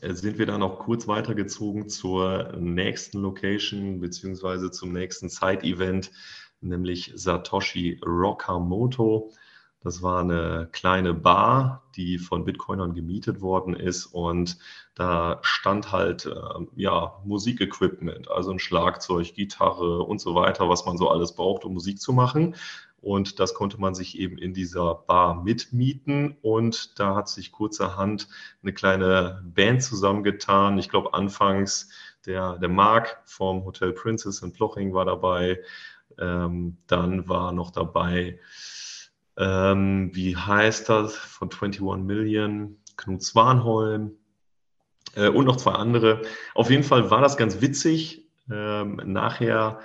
äh, 0.00 0.14
sind 0.14 0.38
wir 0.38 0.46
dann 0.46 0.62
auch 0.62 0.78
kurz 0.78 1.08
weitergezogen 1.08 1.88
zur 1.88 2.54
nächsten 2.58 3.18
Location 3.18 4.00
beziehungsweise 4.00 4.70
zum 4.70 4.92
nächsten 4.92 5.28
Side-Event, 5.28 6.10
nämlich 6.60 7.12
Satoshi 7.14 8.00
Rockamoto. 8.04 9.32
Das 9.82 10.02
war 10.02 10.20
eine 10.20 10.68
kleine 10.72 11.14
Bar, 11.14 11.82
die 11.96 12.18
von 12.18 12.44
Bitcoinern 12.44 12.94
gemietet 12.94 13.40
worden 13.40 13.74
ist 13.74 14.06
und 14.06 14.58
da 14.94 15.38
stand 15.40 15.90
halt 15.90 16.26
äh, 16.26 16.34
ja 16.76 17.20
Musikequipment, 17.24 18.30
also 18.30 18.50
ein 18.50 18.58
Schlagzeug, 18.58 19.34
Gitarre 19.34 20.02
und 20.02 20.20
so 20.20 20.34
weiter, 20.34 20.68
was 20.68 20.84
man 20.84 20.98
so 20.98 21.08
alles 21.08 21.34
braucht, 21.34 21.64
um 21.64 21.72
Musik 21.72 21.98
zu 21.98 22.12
machen. 22.12 22.54
Und 23.00 23.40
das 23.40 23.54
konnte 23.54 23.80
man 23.80 23.94
sich 23.94 24.18
eben 24.18 24.36
in 24.36 24.52
dieser 24.52 24.94
Bar 24.94 25.42
mitmieten. 25.42 26.36
Und 26.42 26.98
da 27.00 27.14
hat 27.14 27.30
sich 27.30 27.50
kurzerhand 27.50 28.28
eine 28.62 28.74
kleine 28.74 29.42
Band 29.42 29.82
zusammengetan. 29.82 30.76
Ich 30.76 30.90
glaube, 30.90 31.14
anfangs 31.14 31.88
der, 32.26 32.58
der 32.58 32.68
Marc 32.68 33.22
vom 33.24 33.64
Hotel 33.64 33.92
Princess 33.92 34.42
in 34.42 34.52
Ploching 34.52 34.92
war 34.92 35.06
dabei. 35.06 35.60
Ähm, 36.18 36.76
dann 36.86 37.26
war 37.28 37.52
noch 37.52 37.70
dabei 37.70 38.38
ähm, 39.40 40.10
wie 40.12 40.36
heißt 40.36 40.88
das, 40.90 41.16
von 41.16 41.48
21 41.48 41.80
Million, 42.04 42.76
Knut 42.96 43.22
Swanholm 43.22 44.12
äh, 45.14 45.28
und 45.28 45.46
noch 45.46 45.56
zwei 45.56 45.72
andere. 45.72 46.22
Auf 46.54 46.70
jeden 46.70 46.82
Fall 46.82 47.10
war 47.10 47.22
das 47.22 47.38
ganz 47.38 47.62
witzig. 47.62 48.28
Ähm, 48.52 49.00
nachher 49.04 49.80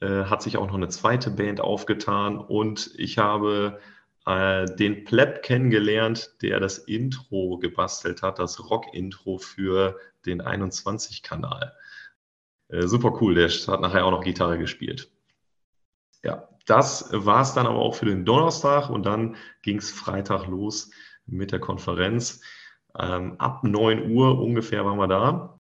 äh, 0.00 0.24
hat 0.24 0.42
sich 0.42 0.56
auch 0.56 0.66
noch 0.68 0.74
eine 0.74 0.88
zweite 0.88 1.30
Band 1.30 1.60
aufgetan 1.60 2.38
und 2.38 2.92
ich 2.96 3.18
habe 3.18 3.80
äh, 4.26 4.66
den 4.76 5.04
Pleb 5.04 5.42
kennengelernt, 5.42 6.36
der 6.42 6.60
das 6.60 6.78
Intro 6.78 7.58
gebastelt 7.58 8.22
hat, 8.22 8.38
das 8.38 8.70
Rock-Intro 8.70 9.38
für 9.38 9.98
den 10.24 10.40
21-Kanal. 10.40 11.74
Äh, 12.68 12.86
super 12.86 13.18
cool, 13.20 13.34
der 13.34 13.48
hat 13.48 13.80
nachher 13.80 14.04
auch 14.04 14.12
noch 14.12 14.22
Gitarre 14.22 14.58
gespielt. 14.58 15.10
Ja, 16.22 16.49
das 16.66 17.08
war 17.12 17.42
es 17.42 17.54
dann 17.54 17.66
aber 17.66 17.78
auch 17.78 17.94
für 17.94 18.06
den 18.06 18.24
Donnerstag 18.24 18.90
und 18.90 19.04
dann 19.04 19.36
ging 19.62 19.78
es 19.78 19.90
Freitag 19.90 20.46
los 20.46 20.90
mit 21.26 21.52
der 21.52 21.60
Konferenz. 21.60 22.40
Ähm, 22.98 23.36
ab 23.38 23.62
9 23.64 24.10
Uhr 24.12 24.40
ungefähr 24.40 24.84
waren 24.84 24.98
wir 24.98 25.08
da. 25.08 25.58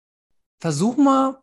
Versuch 0.59 0.97
mal, 0.97 1.39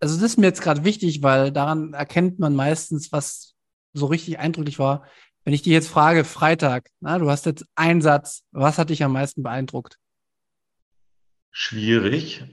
also 0.00 0.16
das 0.16 0.32
ist 0.32 0.36
mir 0.38 0.46
jetzt 0.46 0.62
gerade 0.62 0.84
wichtig, 0.84 1.22
weil 1.22 1.52
daran 1.52 1.92
erkennt 1.92 2.38
man 2.38 2.54
meistens, 2.54 3.12
was 3.12 3.54
so 3.92 4.06
richtig 4.06 4.38
eindrücklich 4.38 4.78
war. 4.78 5.04
Wenn 5.44 5.54
ich 5.54 5.62
dich 5.62 5.72
jetzt 5.72 5.88
frage, 5.88 6.24
Freitag, 6.24 6.90
na, 7.00 7.18
du 7.18 7.30
hast 7.30 7.46
jetzt 7.46 7.66
einen 7.74 8.02
Satz, 8.02 8.44
was 8.52 8.78
hat 8.78 8.90
dich 8.90 9.02
am 9.02 9.12
meisten 9.12 9.42
beeindruckt? 9.42 9.98
Schwierig. 11.50 12.44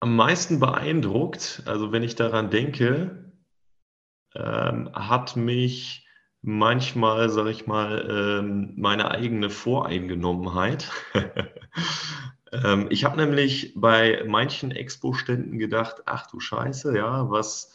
Am 0.00 0.14
meisten 0.14 0.60
beeindruckt, 0.60 1.62
also 1.66 1.92
wenn 1.92 2.02
ich 2.02 2.14
daran 2.14 2.50
denke, 2.50 3.27
ähm, 4.34 4.90
hat 4.92 5.36
mich 5.36 6.06
manchmal, 6.42 7.28
sage 7.30 7.50
ich 7.50 7.66
mal, 7.66 8.06
ähm, 8.40 8.72
meine 8.76 9.10
eigene 9.10 9.50
Voreingenommenheit. 9.50 10.90
ähm, 12.52 12.86
ich 12.90 13.04
habe 13.04 13.16
nämlich 13.16 13.72
bei 13.74 14.24
manchen 14.26 14.70
Expo-Ständen 14.70 15.58
gedacht, 15.58 16.02
ach 16.06 16.30
du 16.30 16.40
Scheiße, 16.40 16.96
ja, 16.96 17.30
was, 17.30 17.72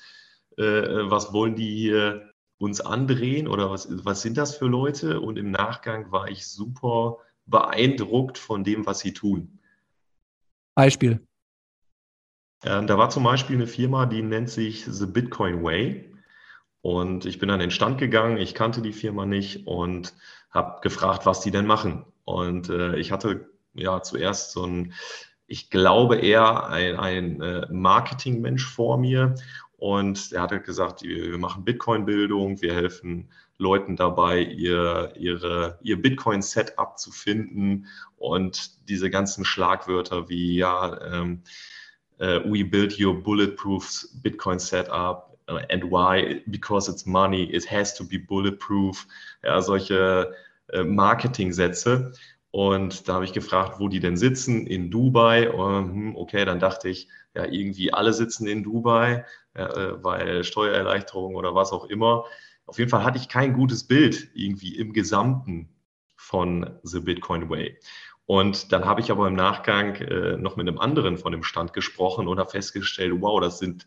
äh, 0.58 0.64
was 0.64 1.34
wollen 1.34 1.56
die 1.56 1.76
hier 1.76 2.32
uns 2.58 2.80
andrehen 2.80 3.48
oder 3.48 3.70
was, 3.70 3.88
was 4.06 4.22
sind 4.22 4.38
das 4.38 4.56
für 4.56 4.68
Leute? 4.68 5.20
Und 5.20 5.38
im 5.38 5.52
Nachgang 5.52 6.12
war 6.12 6.30
ich 6.30 6.48
super 6.48 7.18
beeindruckt 7.46 8.38
von 8.38 8.64
dem, 8.64 8.86
was 8.86 9.00
sie 9.00 9.14
tun. 9.14 9.60
Beispiel. 10.76 11.20
Ähm, 12.64 12.88
da 12.88 12.98
war 12.98 13.10
zum 13.10 13.24
Beispiel 13.24 13.58
eine 13.58 13.68
Firma, 13.68 14.06
die 14.06 14.22
nennt 14.22 14.50
sich 14.50 14.86
The 14.86 15.06
Bitcoin 15.06 15.64
Way. 15.64 16.13
Und 16.84 17.26
ich 17.26 17.40
bin 17.40 17.50
an 17.50 17.62
den 17.62 17.72
Stand 17.72 17.98
gegangen, 17.98 18.38
ich 18.38 18.54
kannte 18.54 18.82
die 18.82 18.92
Firma 18.92 19.26
nicht 19.26 19.68
und 19.68 20.14
habe 20.52 20.82
gefragt, 20.82 21.26
was 21.26 21.40
die 21.40 21.50
denn 21.50 21.66
machen. 21.66 22.06
Und 22.26 22.68
äh, 22.68 22.98
ich 22.98 23.14
hatte 23.14 23.48
ja 23.74 24.02
zuerst 24.02 24.52
so 24.52 24.66
ein, 24.66 24.94
ich 25.48 25.70
glaube 25.70 26.18
eher 26.18 26.68
ein, 26.68 26.98
ein 26.98 27.42
äh, 27.42 27.68
Marketingmensch 27.72 28.68
vor 28.68 28.98
mir. 28.98 29.36
Und 29.78 30.34
er 30.34 30.42
hat 30.42 30.52
halt 30.52 30.66
gesagt, 30.66 31.04
wir 31.04 31.38
machen 31.38 31.64
Bitcoin-Bildung, 31.64 32.62
wir 32.62 32.74
helfen 32.74 33.30
Leuten 33.58 33.96
dabei, 33.96 34.42
ihr, 34.42 35.14
ihre, 35.16 35.80
ihr 35.84 36.02
Bitcoin-Setup 36.02 37.00
zu 37.00 37.12
finden 37.12 37.88
und 38.18 38.90
diese 38.90 39.10
ganzen 39.10 39.46
Schlagwörter 39.46 40.28
wie, 40.28 40.58
ja, 40.58 41.00
ähm, 41.14 41.44
uh, 42.20 42.42
we 42.44 42.66
build 42.66 43.00
your 43.00 43.24
bulletproof 43.24 44.06
Bitcoin 44.22 44.60
Setup, 44.60 45.33
and 45.48 45.84
why? 45.92 46.42
Because 46.48 46.90
it's 46.90 47.06
money, 47.06 47.44
it 47.44 47.70
has 47.72 47.94
to 47.96 48.04
be 48.06 48.18
bulletproof. 48.18 49.06
Ja, 49.44 49.62
solche 49.62 50.34
äh, 50.72 50.84
Marketing-Sätze. 50.84 52.14
Und 52.52 53.08
da 53.08 53.16
habe 53.16 53.26
ich 53.26 53.34
gefragt, 53.34 53.80
wo 53.80 53.88
die 53.88 54.00
denn 54.00 54.18
sitzen, 54.18 54.68
in 54.68 54.92
Dubai. 54.92 55.50
Und, 55.50 56.16
okay, 56.16 56.46
dann 56.46 56.60
dachte 56.60 56.90
ich, 56.90 57.08
ja, 57.36 57.46
irgendwie 57.46 57.92
alle 57.94 58.14
sitzen 58.14 58.48
in 58.48 58.64
Dubai, 58.64 59.26
äh, 59.54 59.66
weil 60.02 60.44
Steuererleichterung 60.44 61.36
oder 61.36 61.56
was 61.56 61.72
auch 61.72 61.86
immer. 61.86 62.26
Auf 62.66 62.78
jeden 62.78 62.90
Fall 62.90 63.04
hatte 63.04 63.18
ich 63.18 63.28
kein 63.28 63.54
gutes 63.54 63.86
Bild 63.86 64.30
irgendwie 64.36 64.78
im 64.78 64.94
Gesamten 64.94 65.70
von 66.16 66.80
The 66.84 67.02
Bitcoin 67.02 67.50
Way. 67.50 67.78
Und 68.26 68.72
dann 68.72 68.86
habe 68.86 69.02
ich 69.02 69.12
aber 69.12 69.28
im 69.28 69.36
Nachgang 69.36 69.96
äh, 69.96 70.38
noch 70.38 70.56
mit 70.56 70.68
einem 70.68 70.80
anderen 70.80 71.18
von 71.18 71.34
dem 71.34 71.44
Stand 71.44 71.74
gesprochen 71.74 72.28
und 72.28 72.40
habe 72.40 72.50
festgestellt, 72.50 73.14
wow, 73.20 73.42
das 73.42 73.60
sind 73.60 73.86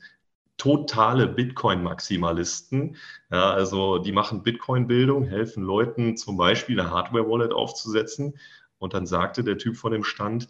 totale 0.56 1.28
Bitcoin-Maximalisten. 1.28 2.96
Ja, 3.30 3.50
also 3.50 3.98
die 3.98 4.12
machen 4.12 4.42
Bitcoin-Bildung, 4.42 5.24
helfen 5.24 5.62
Leuten 5.62 6.16
zum 6.16 6.36
Beispiel 6.36 6.80
eine 6.80 6.90
Hardware-Wallet 6.90 7.52
aufzusetzen. 7.52 8.38
Und 8.78 8.94
dann 8.94 9.06
sagte 9.06 9.44
der 9.44 9.58
Typ 9.58 9.76
von 9.76 9.92
dem 9.92 10.04
Stand, 10.04 10.48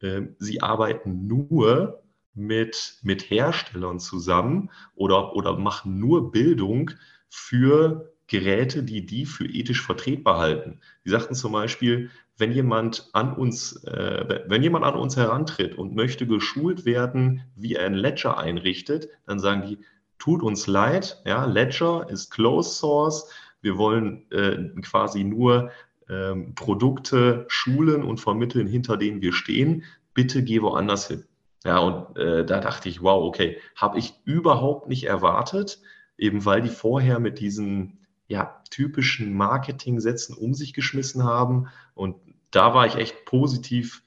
äh, 0.00 0.22
sie 0.38 0.62
arbeiten 0.62 1.26
nur 1.26 2.02
mit, 2.34 2.98
mit 3.02 3.30
Herstellern 3.30 3.98
zusammen 3.98 4.70
oder, 4.94 5.34
oder 5.34 5.56
machen 5.58 5.98
nur 5.98 6.30
Bildung 6.30 6.90
für 7.28 8.12
Geräte, 8.28 8.82
die 8.82 9.06
die 9.06 9.24
für 9.24 9.46
ethisch 9.46 9.82
vertretbar 9.82 10.38
halten. 10.38 10.80
Die 11.04 11.10
sagten 11.10 11.34
zum 11.34 11.52
Beispiel, 11.52 12.10
wenn 12.38 12.52
jemand 12.52 13.08
an 13.12 13.32
uns, 13.34 13.84
äh, 13.84 14.42
wenn 14.46 14.62
jemand 14.62 14.84
an 14.84 14.94
uns 14.94 15.16
herantritt 15.16 15.76
und 15.76 15.94
möchte 15.94 16.26
geschult 16.26 16.84
werden, 16.84 17.42
wie 17.54 17.74
er 17.74 17.86
ein 17.86 17.94
Ledger 17.94 18.38
einrichtet, 18.38 19.08
dann 19.26 19.38
sagen 19.38 19.62
die, 19.62 19.78
tut 20.18 20.42
uns 20.42 20.66
leid, 20.66 21.22
ja, 21.24 21.44
Ledger 21.44 22.08
ist 22.10 22.30
Closed 22.30 22.74
Source, 22.74 23.30
wir 23.60 23.78
wollen 23.78 24.30
äh, 24.30 24.80
quasi 24.82 25.24
nur 25.24 25.70
ähm, 26.08 26.54
Produkte 26.54 27.46
schulen 27.48 28.02
und 28.02 28.20
vermitteln, 28.20 28.66
hinter 28.66 28.96
denen 28.96 29.22
wir 29.22 29.32
stehen. 29.32 29.84
Bitte 30.14 30.42
geh 30.42 30.62
woanders 30.62 31.08
hin. 31.08 31.24
Ja, 31.64 31.78
und 31.78 32.16
äh, 32.16 32.44
da 32.44 32.60
dachte 32.60 32.88
ich, 32.88 33.02
wow, 33.02 33.24
okay, 33.24 33.58
habe 33.74 33.98
ich 33.98 34.14
überhaupt 34.24 34.88
nicht 34.88 35.04
erwartet, 35.04 35.80
eben 36.16 36.44
weil 36.44 36.62
die 36.62 36.68
vorher 36.68 37.18
mit 37.18 37.40
diesen 37.40 38.05
ja, 38.28 38.62
typischen 38.70 39.32
Marketing-Sätzen 39.34 40.36
um 40.36 40.54
sich 40.54 40.72
geschmissen 40.72 41.24
haben. 41.24 41.68
Und 41.94 42.16
da 42.50 42.74
war 42.74 42.86
ich 42.86 42.96
echt 42.96 43.24
positiv 43.24 44.02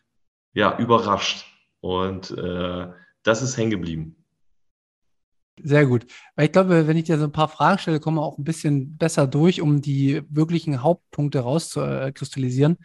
ja, 0.53 0.77
überrascht. 0.77 1.45
Und 1.81 2.31
äh, 2.31 2.87
das 3.23 3.41
ist 3.41 3.57
hängen 3.57 3.71
geblieben. 3.71 4.15
Sehr 5.61 5.85
gut. 5.85 6.05
Weil 6.35 6.45
ich 6.45 6.51
glaube, 6.51 6.87
wenn 6.87 6.97
ich 6.97 7.05
dir 7.05 7.17
so 7.17 7.25
ein 7.25 7.31
paar 7.31 7.49
Fragen 7.49 7.79
stelle, 7.79 7.99
kommen 7.99 8.17
wir 8.17 8.23
auch 8.23 8.37
ein 8.37 8.43
bisschen 8.43 8.97
besser 8.97 9.27
durch, 9.27 9.61
um 9.61 9.81
die 9.81 10.21
wirklichen 10.29 10.81
Hauptpunkte 10.81 11.39
rauszukristallisieren. 11.39 12.77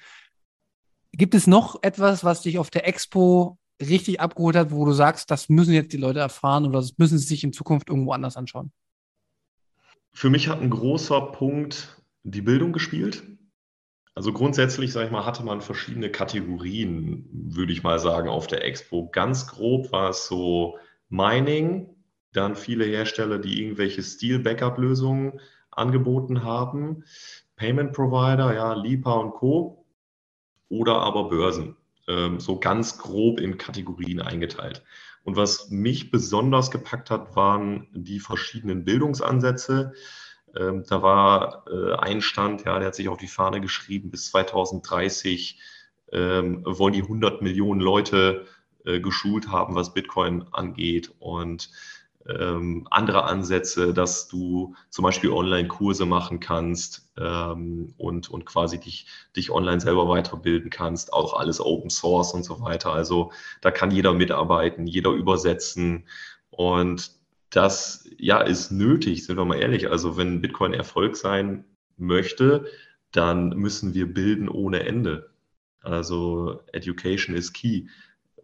Gibt 1.13 1.35
es 1.35 1.47
noch 1.47 1.83
etwas, 1.83 2.25
was 2.25 2.43
dich 2.43 2.59
auf 2.59 2.71
der 2.71 2.89
Expo 2.89 3.59
richtig 3.81 4.21
abgeholt 4.21 4.57
hat, 4.57 4.73
wo 4.73 4.85
du 4.85 4.93
sagst, 4.93 5.31
das 5.31 5.49
müssen 5.49 5.73
jetzt 5.73 5.93
die 5.93 5.99
Leute 5.99 6.19
erfahren 6.19 6.65
oder 6.67 6.81
das 6.81 6.99
müssen 6.99 7.19
sie 7.19 7.27
sich 7.27 7.45
in 7.45 7.53
Zukunft 7.53 7.89
irgendwo 7.89 8.13
anders 8.13 8.37
anschauen? 8.37 8.73
Für 10.15 10.31
mich 10.31 10.49
hat 10.49 10.61
ein 10.61 10.71
großer 10.71 11.21
Punkt 11.21 12.01
die 12.23 12.41
Bildung 12.41 12.73
gespielt. 12.73 13.25
Also 14.15 14.33
grundsätzlich, 14.33 14.93
sage 14.93 15.07
ich 15.07 15.13
mal, 15.13 15.27
hatte 15.27 15.45
man 15.45 15.61
verschiedene 15.61 16.09
Kategorien, 16.09 17.29
würde 17.33 17.73
ich 17.73 17.83
mal 17.83 17.99
sagen, 17.99 18.29
auf 18.29 18.47
der 18.47 18.65
Expo. 18.65 19.09
Ganz 19.11 19.49
grob 19.49 19.91
war 19.91 20.11
es 20.11 20.29
so 20.29 20.79
Mining, 21.09 21.97
dann 22.33 22.55
viele 22.55 22.85
Hersteller, 22.85 23.39
die 23.39 23.61
irgendwelche 23.61 24.05
Steel-Backup-Lösungen 24.05 25.41
angeboten 25.73 26.45
haben, 26.45 27.03
Payment 27.57 27.93
Provider, 27.93 28.55
ja, 28.55 28.73
Lipa 28.75 29.15
und 29.15 29.33
Co. 29.33 29.85
oder 30.69 31.01
aber 31.01 31.29
Börsen. 31.29 31.77
Ähm, 32.07 32.39
so 32.39 32.61
ganz 32.61 32.99
grob 32.99 33.41
in 33.41 33.59
Kategorien 33.59 34.21
eingeteilt. 34.21 34.85
Und 35.25 35.37
was 35.37 35.71
mich 35.71 36.11
besonders 36.11 36.71
gepackt 36.71 37.11
hat, 37.11 37.35
waren 37.35 37.89
die 37.93 38.21
verschiedenen 38.21 38.85
Bildungsansätze. 38.85 39.95
Ähm, 40.55 40.85
da 40.87 41.03
war 41.03 41.65
äh, 41.67 41.95
ein 41.95 42.21
Stand, 42.21 42.65
ja, 42.65 42.79
der 42.79 42.89
hat 42.89 42.95
sich 42.95 43.09
auf 43.09 43.19
die 43.19 43.27
Fahne 43.27 43.61
geschrieben, 43.61 44.11
bis 44.11 44.27
2030 44.31 45.59
ähm, 46.13 46.63
wollen 46.65 46.93
die 46.93 47.03
100 47.03 47.43
Millionen 47.43 47.81
Leute 47.81 48.47
äh, 48.85 49.01
geschult 49.01 49.49
haben, 49.49 49.75
was 49.75 49.95
Bitcoin 49.95 50.45
angeht. 50.53 51.13
Und 51.19 51.71
ähm, 52.29 52.87
andere 52.91 53.25
Ansätze, 53.25 53.93
dass 53.93 54.29
du 54.29 54.75
zum 54.91 55.03
Beispiel 55.03 55.31
Online-Kurse 55.31 56.07
machen 56.07 56.41
kannst 56.41 57.11
ähm, 57.19 57.95
und, 57.99 58.31
und 58.31 58.47
quasi 58.47 58.81
dich, 58.81 59.07
dich 59.37 59.51
online 59.51 59.81
selber 59.81 60.09
weiterbilden 60.09 60.71
kannst, 60.71 61.13
auch 61.13 61.35
alles 61.35 61.61
Open 61.61 61.91
Source 61.91 62.33
und 62.33 62.45
so 62.45 62.61
weiter. 62.61 62.93
Also 62.93 63.33
da 63.61 63.71
kann 63.71 63.91
jeder 63.91 64.15
mitarbeiten, 64.15 64.87
jeder 64.87 65.11
übersetzen 65.11 66.07
und 66.51 67.13
das 67.51 68.09
ja 68.19 68.41
ist 68.41 68.73
nötig, 68.73 69.25
sind 69.25 69.37
wir 69.37 69.45
mal 69.45 69.61
ehrlich. 69.61 69.91
Also 69.91 70.17
wenn 70.17 70.41
Bitcoin 70.41 70.75
Erfolg 70.75 71.17
sein 71.17 71.65
möchte, 71.97 72.67
dann 73.13 73.51
müssen 73.51 73.95
wir 73.95 74.13
bilden 74.13 74.49
ohne 74.49 74.81
Ende. 74.85 75.31
Also 75.81 76.63
Education 76.73 77.37
is 77.37 77.53
key, 77.53 77.87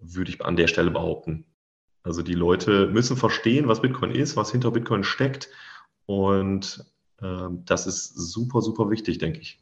würde 0.00 0.30
ich 0.30 0.44
an 0.44 0.56
der 0.56 0.68
Stelle 0.68 0.90
behaupten. 0.90 1.44
Also 2.02 2.22
die 2.22 2.34
Leute 2.34 2.86
müssen 2.86 3.16
verstehen, 3.16 3.68
was 3.68 3.82
Bitcoin 3.82 4.10
ist, 4.10 4.36
was 4.36 4.50
hinter 4.50 4.70
Bitcoin 4.70 5.04
steckt. 5.04 5.48
Und 6.06 6.84
äh, 7.20 7.48
das 7.64 7.86
ist 7.86 8.14
super, 8.14 8.62
super 8.62 8.90
wichtig, 8.90 9.18
denke 9.18 9.40
ich. 9.40 9.60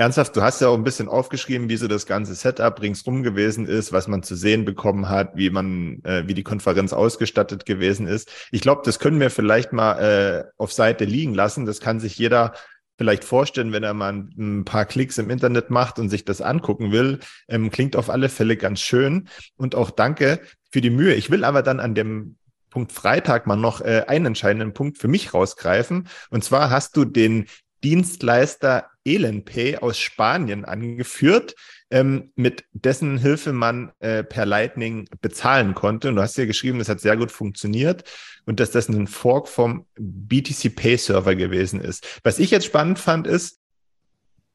Ernsthaft, 0.00 0.36
du 0.36 0.42
hast 0.42 0.60
ja 0.60 0.68
auch 0.68 0.76
ein 0.76 0.84
bisschen 0.84 1.08
aufgeschrieben, 1.08 1.68
wie 1.68 1.76
so 1.76 1.88
das 1.88 2.06
ganze 2.06 2.36
Setup 2.36 2.80
ringsrum 2.80 3.24
gewesen 3.24 3.66
ist, 3.66 3.92
was 3.92 4.06
man 4.06 4.22
zu 4.22 4.36
sehen 4.36 4.64
bekommen 4.64 5.08
hat, 5.08 5.36
wie 5.36 5.50
man, 5.50 6.04
äh, 6.04 6.22
wie 6.28 6.34
die 6.34 6.44
Konferenz 6.44 6.92
ausgestattet 6.92 7.66
gewesen 7.66 8.06
ist. 8.06 8.30
Ich 8.52 8.60
glaube, 8.60 8.82
das 8.84 9.00
können 9.00 9.18
wir 9.18 9.30
vielleicht 9.30 9.72
mal 9.72 9.98
äh, 9.98 10.44
auf 10.56 10.72
Seite 10.72 11.04
liegen 11.04 11.34
lassen. 11.34 11.66
Das 11.66 11.80
kann 11.80 11.98
sich 11.98 12.16
jeder 12.16 12.52
vielleicht 12.98 13.24
vorstellen, 13.24 13.72
wenn 13.72 13.84
er 13.84 13.94
mal 13.94 14.12
ein, 14.12 14.64
paar 14.64 14.84
Klicks 14.84 15.16
im 15.18 15.30
Internet 15.30 15.70
macht 15.70 15.98
und 15.98 16.10
sich 16.10 16.24
das 16.24 16.42
angucken 16.42 16.90
will. 16.92 17.20
Ähm, 17.48 17.70
klingt 17.70 17.96
auf 17.96 18.10
alle 18.10 18.28
Fälle 18.28 18.56
ganz 18.56 18.80
schön. 18.80 19.28
Und 19.56 19.74
auch 19.76 19.90
danke 19.90 20.40
für 20.70 20.80
die 20.80 20.90
Mühe. 20.90 21.14
Ich 21.14 21.30
will 21.30 21.44
aber 21.44 21.62
dann 21.62 21.80
an 21.80 21.94
dem 21.94 22.36
Punkt 22.70 22.92
Freitag 22.92 23.46
mal 23.46 23.56
noch 23.56 23.80
äh, 23.80 24.04
einen 24.08 24.26
entscheidenden 24.26 24.74
Punkt 24.74 24.98
für 24.98 25.08
mich 25.08 25.32
rausgreifen. 25.32 26.08
Und 26.30 26.44
zwar 26.44 26.70
hast 26.70 26.96
du 26.96 27.04
den 27.04 27.46
Dienstleister 27.84 28.86
Elenpay 29.04 29.76
aus 29.76 29.98
Spanien 29.98 30.64
angeführt, 30.64 31.54
ähm, 31.90 32.32
mit 32.34 32.64
dessen 32.72 33.18
Hilfe 33.18 33.52
man 33.52 33.92
äh, 34.00 34.22
per 34.22 34.46
Lightning 34.46 35.08
bezahlen 35.20 35.74
konnte. 35.74 36.08
Und 36.08 36.16
du 36.16 36.22
hast 36.22 36.36
ja 36.36 36.44
geschrieben, 36.44 36.78
das 36.78 36.88
hat 36.88 37.00
sehr 37.00 37.16
gut 37.16 37.32
funktioniert 37.32 38.04
und 38.44 38.60
dass 38.60 38.70
das 38.70 38.88
ein 38.88 39.06
Fork 39.06 39.48
vom 39.48 39.86
BTC 39.96 40.74
Pay 40.74 40.96
Server 40.96 41.34
gewesen 41.34 41.80
ist. 41.80 42.20
Was 42.24 42.38
ich 42.38 42.50
jetzt 42.50 42.66
spannend 42.66 42.98
fand, 42.98 43.26
ist, 43.26 43.60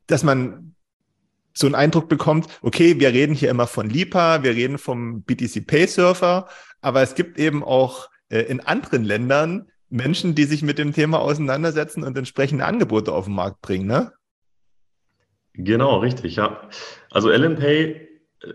dass 0.08 0.24
man 0.24 0.76
so 1.54 1.68
einen 1.68 1.76
Eindruck 1.76 2.10
bekommt, 2.10 2.48
okay, 2.62 3.00
wir 3.00 3.14
reden 3.14 3.36
hier 3.36 3.50
immer 3.50 3.68
von 3.68 3.90
LIPA, 3.90 4.44
wir 4.44 4.56
reden 4.56 4.78
vom 4.78 5.22
BTC 5.24 5.66
Pay 5.66 5.88
Server, 5.88 6.48
aber 6.82 7.02
es 7.02 7.16
gibt 7.16 7.38
eben 7.38 7.64
auch 7.64 8.10
äh, 8.30 8.42
in 8.42 8.60
anderen 8.60 9.04
Ländern 9.04 9.72
Menschen, 9.94 10.34
die 10.34 10.46
sich 10.46 10.64
mit 10.64 10.80
dem 10.80 10.91
Thema 10.91 11.20
auseinandersetzen 11.20 12.04
und 12.04 12.18
entsprechende 12.18 12.66
Angebote 12.66 13.14
auf 13.14 13.26
den 13.26 13.36
Markt 13.36 13.62
bringen, 13.62 13.86
ne? 13.86 14.12
Genau, 15.54 16.00
richtig, 16.00 16.38
ja. 16.38 16.68
Also 17.12 17.30
LNPay, 17.30 18.10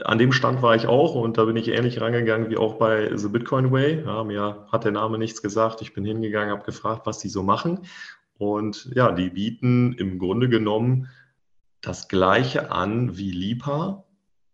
an 0.05 0.19
dem 0.19 0.33
Stand 0.33 0.63
war 0.63 0.75
ich 0.75 0.89
auch 0.89 1.15
und 1.15 1.39
da 1.39 1.45
bin 1.45 1.57
ich 1.57 1.69
ähnlich 1.69 2.01
rangegangen 2.01 2.51
wie 2.51 2.57
auch 2.57 2.75
bei 2.75 3.17
The 3.17 3.29
Bitcoin 3.29 3.71
Way. 3.71 4.03
Ja, 4.05 4.25
mir 4.25 4.67
hat 4.73 4.85
der 4.85 4.91
Name 4.91 5.17
nichts 5.17 5.41
gesagt. 5.41 5.81
Ich 5.81 5.95
bin 5.95 6.05
hingegangen, 6.05 6.51
habe 6.51 6.65
gefragt, 6.65 7.07
was 7.07 7.19
die 7.19 7.29
so 7.29 7.45
machen. 7.45 7.87
Und 8.37 8.91
ja, 8.95 9.13
die 9.13 9.31
bieten 9.31 9.93
im 9.93 10.19
Grunde 10.19 10.49
genommen 10.49 11.09
das 11.81 12.09
Gleiche 12.09 12.73
an 12.73 13.17
wie 13.17 13.31
Lipa, 13.31 14.05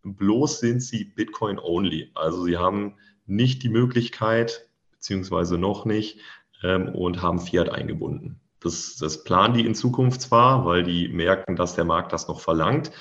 bloß 0.03 0.59
sind 0.59 0.83
sie 0.83 1.03
Bitcoin-only. 1.03 2.11
Also 2.13 2.43
sie 2.43 2.57
haben 2.57 2.95
nicht 3.25 3.63
die 3.63 3.69
Möglichkeit, 3.69 4.69
beziehungsweise 4.91 5.57
noch 5.57 5.85
nicht, 5.85 6.19
ähm, 6.63 6.89
und 6.89 7.21
haben 7.21 7.39
Fiat 7.39 7.69
eingebunden. 7.69 8.39
Das, 8.59 8.95
das 8.95 9.23
planen 9.23 9.53
die 9.53 9.65
in 9.65 9.75
Zukunft 9.75 10.21
zwar, 10.21 10.65
weil 10.65 10.83
die 10.83 11.07
merken, 11.07 11.55
dass 11.55 11.75
der 11.75 11.85
Markt 11.85 12.13
das 12.13 12.27
noch 12.27 12.39
verlangt. 12.39 12.91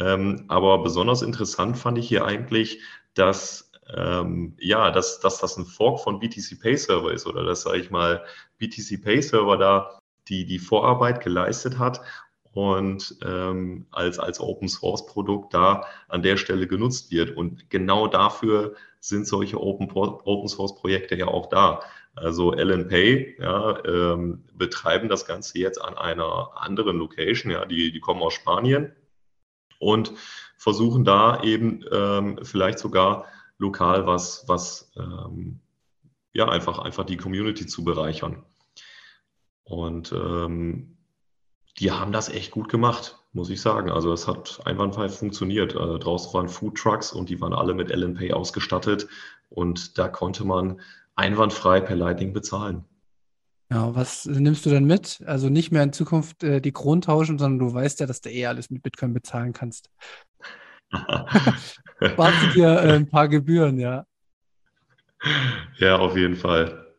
Ähm, 0.00 0.44
aber 0.48 0.82
besonders 0.82 1.22
interessant 1.22 1.76
fand 1.76 1.98
ich 1.98 2.08
hier 2.08 2.24
eigentlich, 2.24 2.80
dass 3.14 3.70
ähm, 3.94 4.56
ja, 4.58 4.90
dass, 4.90 5.20
dass 5.20 5.38
das 5.38 5.56
ein 5.56 5.66
Fork 5.66 6.00
von 6.00 6.18
BTC 6.18 6.58
Pay 6.60 6.76
Server 6.76 7.12
ist 7.12 7.26
oder 7.26 7.44
dass, 7.44 7.62
sage 7.62 7.78
ich 7.78 7.90
mal, 7.90 8.24
BTC 8.58 9.02
Pay 9.02 9.20
Server 9.20 9.56
da 9.58 9.98
die, 10.28 10.46
die 10.46 10.58
Vorarbeit 10.58 11.22
geleistet 11.22 11.78
hat 11.78 12.00
und 12.52 13.16
ähm, 13.24 13.86
als, 13.90 14.18
als 14.18 14.40
Open 14.40 14.68
Source 14.68 15.06
Produkt 15.06 15.52
da 15.52 15.84
an 16.08 16.22
der 16.22 16.36
Stelle 16.36 16.66
genutzt 16.66 17.10
wird. 17.10 17.36
Und 17.36 17.68
genau 17.68 18.06
dafür 18.06 18.74
sind 19.00 19.26
solche 19.26 19.60
Open, 19.60 19.90
Open 19.92 20.48
Source 20.48 20.74
Projekte 20.76 21.16
ja 21.16 21.26
auch 21.26 21.46
da. 21.48 21.80
Also 22.16 22.52
Ellen 22.52 22.88
Pay 22.88 23.36
ja, 23.40 23.84
ähm, 23.84 24.44
betreiben 24.54 25.08
das 25.08 25.26
Ganze 25.26 25.58
jetzt 25.58 25.80
an 25.80 25.96
einer 25.98 26.50
anderen 26.54 26.98
Location. 26.98 27.50
Ja, 27.50 27.64
die, 27.64 27.90
die 27.92 28.00
kommen 28.00 28.22
aus 28.22 28.34
Spanien 28.34 28.92
und 29.78 30.12
versuchen 30.56 31.04
da 31.04 31.42
eben 31.42 31.84
ähm, 31.90 32.38
vielleicht 32.42 32.78
sogar 32.78 33.26
lokal 33.58 34.06
was, 34.06 34.44
was 34.46 34.92
ähm, 34.96 35.60
ja, 36.32 36.48
einfach, 36.48 36.78
einfach 36.78 37.04
die 37.04 37.16
Community 37.16 37.66
zu 37.66 37.84
bereichern. 37.84 38.44
Und 39.64 40.12
ähm, 40.12 40.96
die 41.78 41.90
haben 41.90 42.12
das 42.12 42.28
echt 42.28 42.50
gut 42.52 42.68
gemacht, 42.68 43.18
muss 43.32 43.50
ich 43.50 43.60
sagen. 43.60 43.90
Also 43.90 44.12
es 44.12 44.28
hat 44.28 44.60
einwandfrei 44.64 45.08
funktioniert. 45.08 45.74
Äh, 45.74 45.98
draußen 45.98 46.32
waren 46.34 46.48
Food 46.48 46.76
Trucks 46.76 47.12
und 47.12 47.28
die 47.28 47.40
waren 47.40 47.52
alle 47.52 47.74
mit 47.74 47.90
LNPay 47.90 48.32
ausgestattet. 48.32 49.08
Und 49.48 49.98
da 49.98 50.08
konnte 50.08 50.44
man 50.44 50.80
einwandfrei 51.16 51.80
per 51.80 51.96
Lightning 51.96 52.32
bezahlen. 52.32 52.84
Ja, 53.70 53.94
was 53.94 54.26
nimmst 54.26 54.66
du 54.66 54.70
dann 54.70 54.84
mit? 54.84 55.22
Also 55.26 55.48
nicht 55.48 55.72
mehr 55.72 55.82
in 55.82 55.92
Zukunft 55.92 56.44
äh, 56.44 56.60
die 56.60 56.72
Kronen 56.72 57.02
tauschen, 57.02 57.38
sondern 57.38 57.66
du 57.66 57.74
weißt 57.74 58.00
ja, 58.00 58.06
dass 58.06 58.20
du 58.20 58.30
eh 58.30 58.46
alles 58.46 58.70
mit 58.70 58.82
Bitcoin 58.82 59.14
bezahlen 59.14 59.52
kannst. 59.52 59.90
Sparst 60.92 62.42
du 62.42 62.52
dir 62.54 62.68
äh, 62.68 62.96
ein 62.96 63.08
paar 63.08 63.28
Gebühren, 63.28 63.78
ja. 63.78 64.06
Ja, 65.78 65.96
auf 65.96 66.16
jeden 66.16 66.36
Fall. 66.36 66.94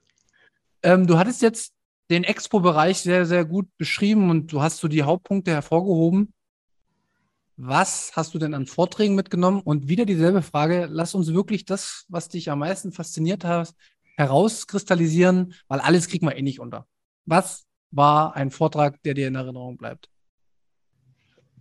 Ähm, 0.82 1.05
du 1.07 1.18
hattest 1.18 1.41
jetzt 1.41 1.74
den 2.09 2.24
Expo-Bereich 2.24 2.99
sehr, 2.99 3.26
sehr 3.26 3.45
gut 3.45 3.68
beschrieben 3.78 4.30
und 4.30 4.51
du 4.51 4.61
hast 4.61 4.78
so 4.78 4.88
die 4.88 5.03
Hauptpunkte 5.03 5.51
hervorgehoben. 5.51 6.34
Was 7.57 8.11
hast 8.16 8.34
du 8.34 8.39
denn 8.39 8.53
an 8.53 8.66
Vorträgen 8.66 9.16
mitgenommen? 9.16 9.61
Und 9.61 9.88
wieder 9.88 10.05
dieselbe 10.05 10.41
Frage, 10.41 10.88
lass 10.91 11.16
uns 11.16 11.34
wirklich 11.34 11.63
das, 11.63 12.05
was 12.09 12.28
dich 12.28 12.51
am 12.51 12.59
meisten 12.59 12.91
fasziniert 12.91 13.45
hat, 13.45 13.74
herauskristallisieren, 14.16 15.53
weil 15.68 15.80
alles 15.80 16.07
kriegen 16.07 16.28
wir 16.28 16.36
eh 16.36 16.41
nicht 16.41 16.59
unter. 16.59 16.88
Was 17.26 17.66
war 17.91 18.36
ein 18.36 18.51
Vortrag, 18.51 19.01
der 19.03 19.13
dir 19.13 19.28
in 19.28 19.36
Erinnerung 19.36 19.78
bleibt? 19.78 20.09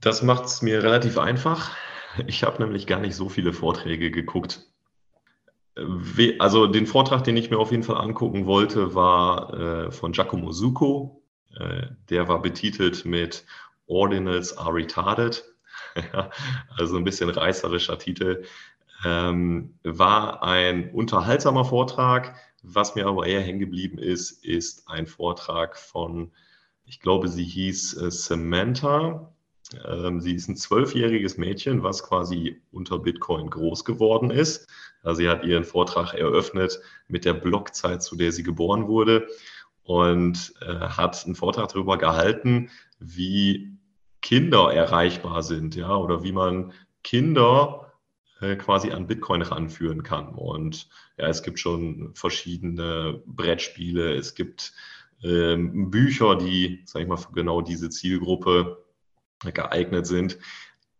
Das 0.01 0.23
macht 0.23 0.45
es 0.45 0.63
mir 0.63 0.83
relativ 0.83 1.19
einfach. 1.19 1.77
Ich 2.27 2.45
habe 2.45 2.63
nämlich 2.63 2.87
gar 2.87 3.01
nicht 3.01 3.17
so 3.17 3.29
viele 3.29 3.53
Vorträge 3.53 4.11
geguckt. 4.11 4.67
Also 6.39 6.67
den 6.67 6.87
Vortrag, 6.87 7.25
den 7.25 7.37
ich 7.37 7.51
mir 7.51 7.59
auf 7.59 7.73
jeden 7.73 7.83
Fall 7.83 7.97
angucken 7.97 8.47
wollte, 8.47 8.95
war 8.95 9.55
äh, 9.55 9.91
von 9.91 10.13
Giacomo 10.13 10.51
Zucco. 10.53 11.23
Äh, 11.59 11.89
der 12.11 12.29
war 12.29 12.43
betitelt 12.43 13.05
mit 13.05 13.45
Ordinals 13.87 14.57
are 14.57 14.75
retarded. 14.75 15.45
also 16.77 16.97
ein 16.97 17.05
bisschen 17.05 17.31
reißerischer 17.31 17.99
Titel. 17.99 18.45
Ähm, 19.05 19.79
war 19.83 20.43
ein 20.43 20.91
unterhaltsamer 20.93 21.65
Vortrag. 21.65 22.37
Was 22.63 22.95
mir 22.95 23.07
aber 23.07 23.27
eher 23.27 23.43
hängen 23.43 23.59
geblieben 23.59 23.99
ist, 23.99 24.45
ist 24.45 24.89
ein 24.89 25.07
Vortrag 25.07 25.77
von, 25.77 26.33
ich 26.87 27.01
glaube, 27.01 27.29
sie 27.29 27.45
hieß 27.45 27.99
äh, 27.99 28.11
Samantha. 28.11 29.33
Ähm, 29.87 30.21
sie 30.21 30.35
ist 30.35 30.49
ein 30.49 30.57
zwölfjähriges 30.57 31.37
Mädchen, 31.37 31.83
was 31.83 32.03
quasi 32.03 32.63
unter 32.71 32.99
Bitcoin 32.99 33.51
groß 33.51 33.85
geworden 33.85 34.31
ist. 34.31 34.69
Also 35.03 35.19
sie 35.19 35.29
hat 35.29 35.45
ihren 35.45 35.65
Vortrag 35.65 36.15
eröffnet 36.15 36.81
mit 37.09 37.25
der 37.25 37.35
Blockzeit, 37.35 38.03
zu 38.03 38.17
der 38.17 38.33
sie 38.33 38.43
geboren 38.43 38.89
wurde 38.89 39.29
und 39.83 40.55
äh, 40.63 40.89
hat 40.89 41.25
einen 41.25 41.35
Vortrag 41.35 41.69
darüber 41.69 41.99
gehalten, 41.99 42.71
wie 42.99 43.77
Kinder 44.23 44.73
erreichbar 44.73 45.43
sind, 45.43 45.77
ja, 45.77 45.95
oder 45.95 46.23
wie 46.25 46.33
man 46.33 46.73
Kinder 47.03 47.84
quasi 48.59 48.91
an 48.91 49.07
Bitcoin 49.07 49.43
ranführen 49.43 50.03
kann. 50.03 50.35
Und 50.35 50.89
ja, 51.16 51.28
es 51.28 51.43
gibt 51.43 51.59
schon 51.59 52.14
verschiedene 52.14 53.22
Brettspiele, 53.26 54.14
es 54.14 54.35
gibt 54.35 54.72
ähm, 55.22 55.91
Bücher, 55.91 56.37
die, 56.37 56.82
sag 56.85 57.03
ich 57.03 57.09
mal, 57.09 57.16
für 57.16 57.32
genau 57.32 57.62
diese 57.62 57.91
Zielgruppe 57.91 58.85
geeignet 59.53 60.07
sind. 60.07 60.39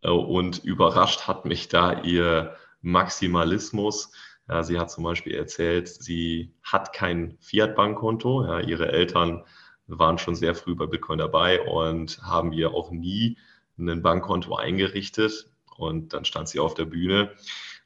Äh, 0.03 0.11
und 0.11 0.65
überrascht 0.65 1.27
hat 1.27 1.45
mich 1.45 1.69
da 1.69 2.03
ihr 2.03 2.57
Maximalismus. 2.83 4.13
Ja, 4.49 4.63
sie 4.63 4.79
hat 4.79 4.91
zum 4.91 5.05
Beispiel 5.05 5.35
erzählt, 5.35 5.89
sie 5.89 6.55
hat 6.63 6.93
kein 6.93 7.37
Fiat-Bankkonto. 7.41 8.45
Ja, 8.45 8.61
ihre 8.61 8.93
Eltern 8.93 9.45
waren 9.87 10.19
schon 10.19 10.35
sehr 10.35 10.55
früh 10.55 10.75
bei 10.75 10.87
Bitcoin 10.87 11.19
dabei 11.19 11.63
und 11.63 12.23
haben 12.23 12.53
ihr 12.53 12.73
auch 12.73 12.91
nie 12.91 13.39
ein 13.79 14.03
Bankkonto 14.03 14.55
eingerichtet. 14.55 15.51
Und 15.77 16.13
dann 16.13 16.25
stand 16.25 16.49
sie 16.49 16.61
auf 16.61 16.75
der 16.75 16.85
Bühne 16.85 17.33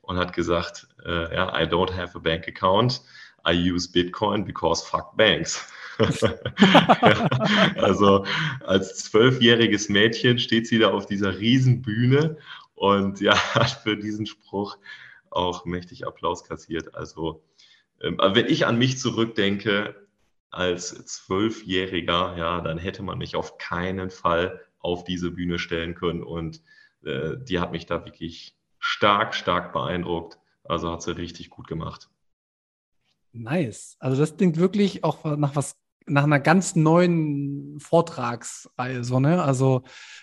und 0.02 0.16
hat 0.16 0.32
gesagt, 0.32 0.88
äh, 1.04 1.34
ja, 1.34 1.58
I 1.58 1.64
don't 1.64 1.94
have 1.94 2.16
a 2.16 2.20
bank 2.20 2.48
account. 2.48 3.02
I 3.46 3.52
use 3.52 3.90
Bitcoin 3.90 4.44
because 4.44 4.84
fuck 4.84 5.16
banks. 5.16 5.70
also 7.76 8.24
als 8.64 8.96
zwölfjähriges 8.96 9.88
Mädchen 9.88 10.38
steht 10.38 10.66
sie 10.66 10.78
da 10.78 10.90
auf 10.90 11.06
dieser 11.06 11.38
riesen 11.38 11.82
Bühne 11.82 12.38
und 12.74 13.20
ja, 13.20 13.36
hat 13.54 13.70
für 13.70 13.96
diesen 13.96 14.26
Spruch 14.26 14.78
auch 15.30 15.64
mächtig 15.64 16.06
Applaus 16.06 16.44
kassiert. 16.44 16.94
Also 16.94 17.42
ähm, 18.00 18.18
wenn 18.18 18.46
ich 18.46 18.66
an 18.66 18.78
mich 18.78 18.98
zurückdenke 18.98 20.06
als 20.50 21.04
Zwölfjähriger, 21.04 22.36
ja, 22.38 22.60
dann 22.60 22.78
hätte 22.78 23.02
man 23.02 23.18
mich 23.18 23.36
auf 23.36 23.58
keinen 23.58 24.10
Fall 24.10 24.60
auf 24.78 25.04
diese 25.04 25.30
Bühne 25.30 25.58
stellen 25.58 25.94
können 25.94 26.22
und 26.22 26.62
äh, 27.04 27.36
die 27.38 27.60
hat 27.60 27.72
mich 27.72 27.86
da 27.86 28.04
wirklich 28.04 28.56
stark, 28.78 29.34
stark 29.34 29.72
beeindruckt. 29.72 30.38
Also 30.64 30.92
hat 30.92 31.02
sie 31.02 31.16
richtig 31.16 31.50
gut 31.50 31.66
gemacht. 31.66 32.10
Nice. 33.32 33.96
Also 33.98 34.20
das 34.20 34.36
klingt 34.36 34.56
wirklich 34.56 35.04
auch 35.04 35.24
nach 35.36 35.56
was, 35.56 35.76
nach 36.06 36.24
einer 36.24 36.40
ganz 36.40 36.76
neuen 36.76 37.78
Vortragsreihe. 37.80 39.04
So, 39.04 39.20
ne? 39.20 39.42
Also 39.42 39.82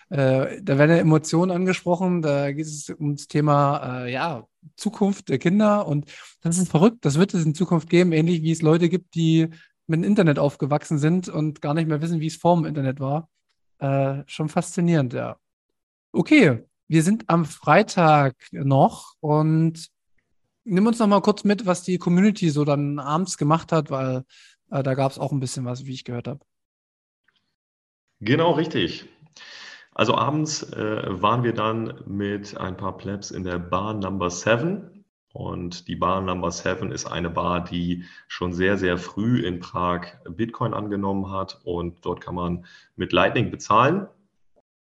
äh, 0.10 0.62
da 0.62 0.78
werden 0.78 0.92
ja 0.92 0.98
Emotionen 0.98 1.52
angesprochen, 1.52 2.22
da 2.22 2.52
geht 2.52 2.66
es 2.66 2.90
um 2.90 3.16
das 3.16 3.28
Thema 3.28 4.04
äh, 4.04 4.12
ja, 4.12 4.48
Zukunft 4.76 5.30
der 5.30 5.40
Kinder 5.40 5.88
und 5.88 6.12
das 6.42 6.58
ist 6.58 6.70
verrückt. 6.70 7.06
Das 7.06 7.18
wird 7.18 7.34
es 7.34 7.46
in 7.46 7.56
Zukunft 7.56 7.90
geben, 7.90 8.12
ähnlich 8.12 8.42
wie 8.42 8.52
es 8.52 8.62
Leute 8.62 8.90
gibt, 8.90 9.16
die 9.16 9.50
mit 9.88 10.00
dem 10.00 10.04
Internet 10.04 10.40
aufgewachsen 10.40 10.98
sind 10.98 11.30
und 11.30 11.62
gar 11.62 11.74
nicht 11.74 11.88
mehr 11.88 12.02
wissen, 12.02 12.20
wie 12.20 12.28
es 12.28 12.36
vor 12.36 12.56
dem 12.56 12.66
Internet 12.66 13.00
war. 13.00 13.30
Äh, 13.80 14.24
schon 14.26 14.50
faszinierend, 14.50 15.14
ja. 15.14 15.38
Okay, 16.16 16.64
wir 16.88 17.04
sind 17.04 17.26
am 17.28 17.44
Freitag 17.44 18.38
noch 18.54 19.16
und 19.20 19.90
nimm 20.64 20.88
uns 20.88 20.98
noch 21.00 21.08
mal 21.08 21.22
kurz 21.22 21.44
mit, 21.44 21.66
was 21.66 21.84
die 21.84 21.98
Community 21.98 22.50
so 22.52 22.64
dann 22.64 23.00
abends 23.00 23.38
gemacht 23.38 23.74
hat, 23.74 23.90
weil 23.90 24.24
äh, 24.72 24.82
da 24.82 24.94
gab 24.94 25.12
es 25.12 25.20
auch 25.20 25.34
ein 25.34 25.42
bisschen 25.42 25.66
was, 25.66 25.86
wie 25.86 25.92
ich 25.92 26.06
gehört 26.06 26.30
habe. 26.30 26.40
Genau 28.22 28.52
richtig. 28.52 29.10
Also 29.92 30.16
abends 30.16 30.64
äh, 30.64 31.22
waren 31.22 31.44
wir 31.44 31.54
dann 31.54 32.02
mit 32.06 32.56
ein 32.56 32.78
paar 32.78 32.96
Plebs 32.96 33.32
in 33.32 33.44
der 33.44 33.60
Bar 33.60 33.94
Number 33.96 34.30
7. 34.30 35.04
Und 35.34 35.90
die 35.90 35.98
Bar 35.98 36.22
Number 36.22 36.50
7 36.50 36.94
ist 36.94 37.08
eine 37.08 37.30
Bar, 37.30 37.66
die 37.66 38.06
schon 38.30 38.54
sehr, 38.54 38.78
sehr 38.78 38.98
früh 38.98 39.46
in 39.46 39.60
Prag 39.60 40.14
Bitcoin 40.30 40.74
angenommen 40.74 41.30
hat. 41.30 41.60
Und 41.66 42.06
dort 42.06 42.22
kann 42.22 42.36
man 42.36 42.66
mit 42.96 43.12
Lightning 43.12 43.52
bezahlen. 43.52 44.08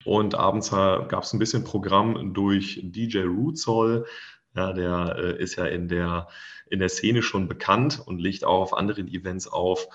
Und 0.05 0.35
abends 0.35 0.73
äh, 0.73 1.07
gab 1.09 1.23
es 1.23 1.33
ein 1.33 1.39
bisschen 1.39 1.65
Programm 1.65 2.35
durch 2.35 2.81
DJ 2.83 3.21
Rootsol. 3.21 4.07
Ja, 4.55 4.73
der 4.73 5.17
äh, 5.19 5.43
ist 5.43 5.57
ja 5.57 5.67
in 5.67 5.89
der, 5.89 6.29
in 6.71 6.79
der 6.79 6.89
Szene 6.89 7.23
schon 7.23 7.49
bekannt 7.49 8.03
und 8.05 8.21
legt 8.21 8.45
auch 8.45 8.61
auf 8.61 8.77
anderen 8.77 9.09
Events 9.09 9.49
auf. 9.49 9.89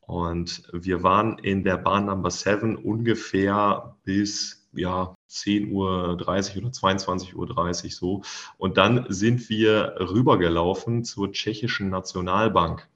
Und 0.00 0.62
wir 0.72 1.02
waren 1.02 1.38
in 1.38 1.64
der 1.64 1.78
Bahn 1.78 2.06
Number 2.06 2.30
7 2.30 2.76
ungefähr 2.76 3.96
bis 4.04 4.68
ja, 4.72 5.14
10.30 5.28 5.72
Uhr 5.72 6.10
oder 6.10 6.24
22.30 6.24 7.34
Uhr 7.34 7.90
so. 7.90 8.22
Und 8.56 8.76
dann 8.76 9.06
sind 9.08 9.48
wir 9.48 9.96
rübergelaufen 9.98 11.04
zur 11.04 11.32
tschechischen 11.32 11.90
Nationalbank. 11.90 12.88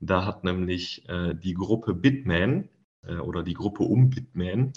Da 0.00 0.24
hat 0.24 0.44
nämlich 0.44 1.08
äh, 1.08 1.34
die 1.34 1.54
Gruppe 1.54 1.94
Bitman 1.94 2.68
äh, 3.06 3.16
oder 3.16 3.42
die 3.42 3.54
Gruppe 3.54 3.84
um 3.84 4.10
Bitman 4.10 4.72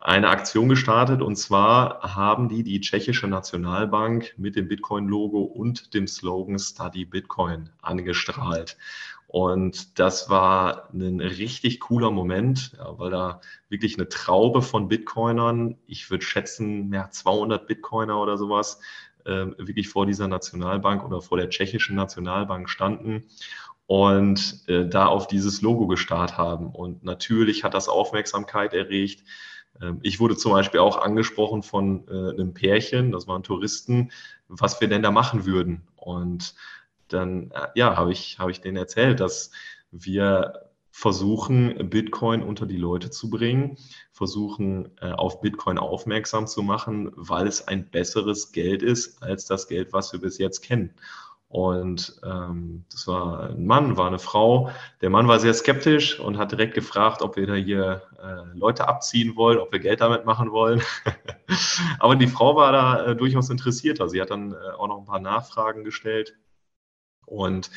eine 0.00 0.28
Aktion 0.30 0.68
gestartet 0.70 1.20
und 1.20 1.36
zwar 1.36 2.00
haben 2.14 2.48
die 2.48 2.62
die 2.62 2.80
tschechische 2.80 3.26
Nationalbank 3.26 4.34
mit 4.38 4.56
dem 4.56 4.66
Bitcoin-Logo 4.66 5.42
und 5.42 5.92
dem 5.92 6.06
Slogan 6.06 6.58
Study 6.58 7.04
Bitcoin 7.04 7.68
angestrahlt. 7.82 8.78
Und 9.26 9.98
das 10.00 10.28
war 10.28 10.88
ein 10.92 11.20
richtig 11.20 11.78
cooler 11.80 12.10
Moment, 12.10 12.72
ja, 12.76 12.98
weil 12.98 13.10
da 13.10 13.40
wirklich 13.68 13.96
eine 13.96 14.08
Traube 14.08 14.62
von 14.62 14.88
Bitcoinern, 14.88 15.76
ich 15.86 16.10
würde 16.10 16.24
schätzen, 16.24 16.92
ja, 16.92 17.10
200 17.10 17.66
Bitcoiner 17.66 18.20
oder 18.20 18.38
sowas, 18.38 18.80
äh, 19.26 19.46
wirklich 19.58 19.88
vor 19.88 20.06
dieser 20.06 20.26
Nationalbank 20.26 21.04
oder 21.04 21.20
vor 21.20 21.38
der 21.38 21.50
tschechischen 21.50 21.94
Nationalbank 21.94 22.68
standen 22.68 23.24
und 23.86 24.64
äh, 24.66 24.88
da 24.88 25.06
auf 25.06 25.26
dieses 25.26 25.62
Logo 25.62 25.86
gestarrt 25.86 26.38
haben. 26.38 26.70
Und 26.70 27.04
natürlich 27.04 27.64
hat 27.64 27.74
das 27.74 27.88
Aufmerksamkeit 27.88 28.72
erregt. 28.72 29.22
Ähm, 29.80 30.00
ich 30.02 30.20
wurde 30.20 30.36
zum 30.36 30.52
Beispiel 30.52 30.80
auch 30.80 30.98
angesprochen 30.98 31.62
von 31.62 32.06
äh, 32.08 32.30
einem 32.30 32.54
Pärchen, 32.54 33.12
das 33.12 33.26
waren 33.26 33.42
Touristen, 33.42 34.10
was 34.48 34.80
wir 34.80 34.88
denn 34.88 35.02
da 35.02 35.10
machen 35.10 35.46
würden. 35.46 35.82
Und 35.96 36.54
dann 37.08 37.50
äh, 37.50 37.68
ja, 37.74 37.96
habe 37.96 38.12
ich, 38.12 38.38
hab 38.38 38.48
ich 38.48 38.60
denen 38.60 38.76
erzählt, 38.76 39.20
dass 39.20 39.50
wir 39.90 40.70
versuchen, 40.92 41.88
Bitcoin 41.88 42.42
unter 42.42 42.66
die 42.66 42.76
Leute 42.76 43.10
zu 43.10 43.30
bringen, 43.30 43.78
versuchen, 44.12 44.90
äh, 45.00 45.12
auf 45.12 45.40
Bitcoin 45.40 45.78
aufmerksam 45.78 46.46
zu 46.46 46.62
machen, 46.62 47.12
weil 47.14 47.46
es 47.46 47.66
ein 47.66 47.90
besseres 47.90 48.52
Geld 48.52 48.82
ist 48.82 49.22
als 49.22 49.46
das 49.46 49.68
Geld, 49.68 49.92
was 49.92 50.12
wir 50.12 50.20
bis 50.20 50.38
jetzt 50.38 50.60
kennen. 50.60 50.94
Und 51.50 52.20
ähm, 52.24 52.84
das 52.92 53.08
war 53.08 53.50
ein 53.50 53.66
Mann, 53.66 53.96
war 53.96 54.06
eine 54.06 54.20
Frau. 54.20 54.70
Der 55.00 55.10
Mann 55.10 55.26
war 55.26 55.40
sehr 55.40 55.52
skeptisch 55.52 56.20
und 56.20 56.38
hat 56.38 56.52
direkt 56.52 56.74
gefragt, 56.74 57.22
ob 57.22 57.34
wir 57.34 57.44
da 57.44 57.54
hier 57.54 58.02
äh, 58.22 58.56
Leute 58.56 58.86
abziehen 58.86 59.34
wollen, 59.34 59.58
ob 59.58 59.72
wir 59.72 59.80
Geld 59.80 60.00
damit 60.00 60.24
machen 60.24 60.52
wollen. 60.52 60.80
Aber 61.98 62.14
die 62.14 62.28
Frau 62.28 62.54
war 62.54 62.70
da 62.70 63.04
äh, 63.04 63.16
durchaus 63.16 63.50
interessierter. 63.50 64.08
Sie 64.08 64.22
hat 64.22 64.30
dann 64.30 64.52
äh, 64.52 64.56
auch 64.78 64.86
noch 64.86 64.98
ein 64.98 65.06
paar 65.06 65.18
Nachfragen 65.18 65.82
gestellt 65.82 66.36
und 67.26 67.72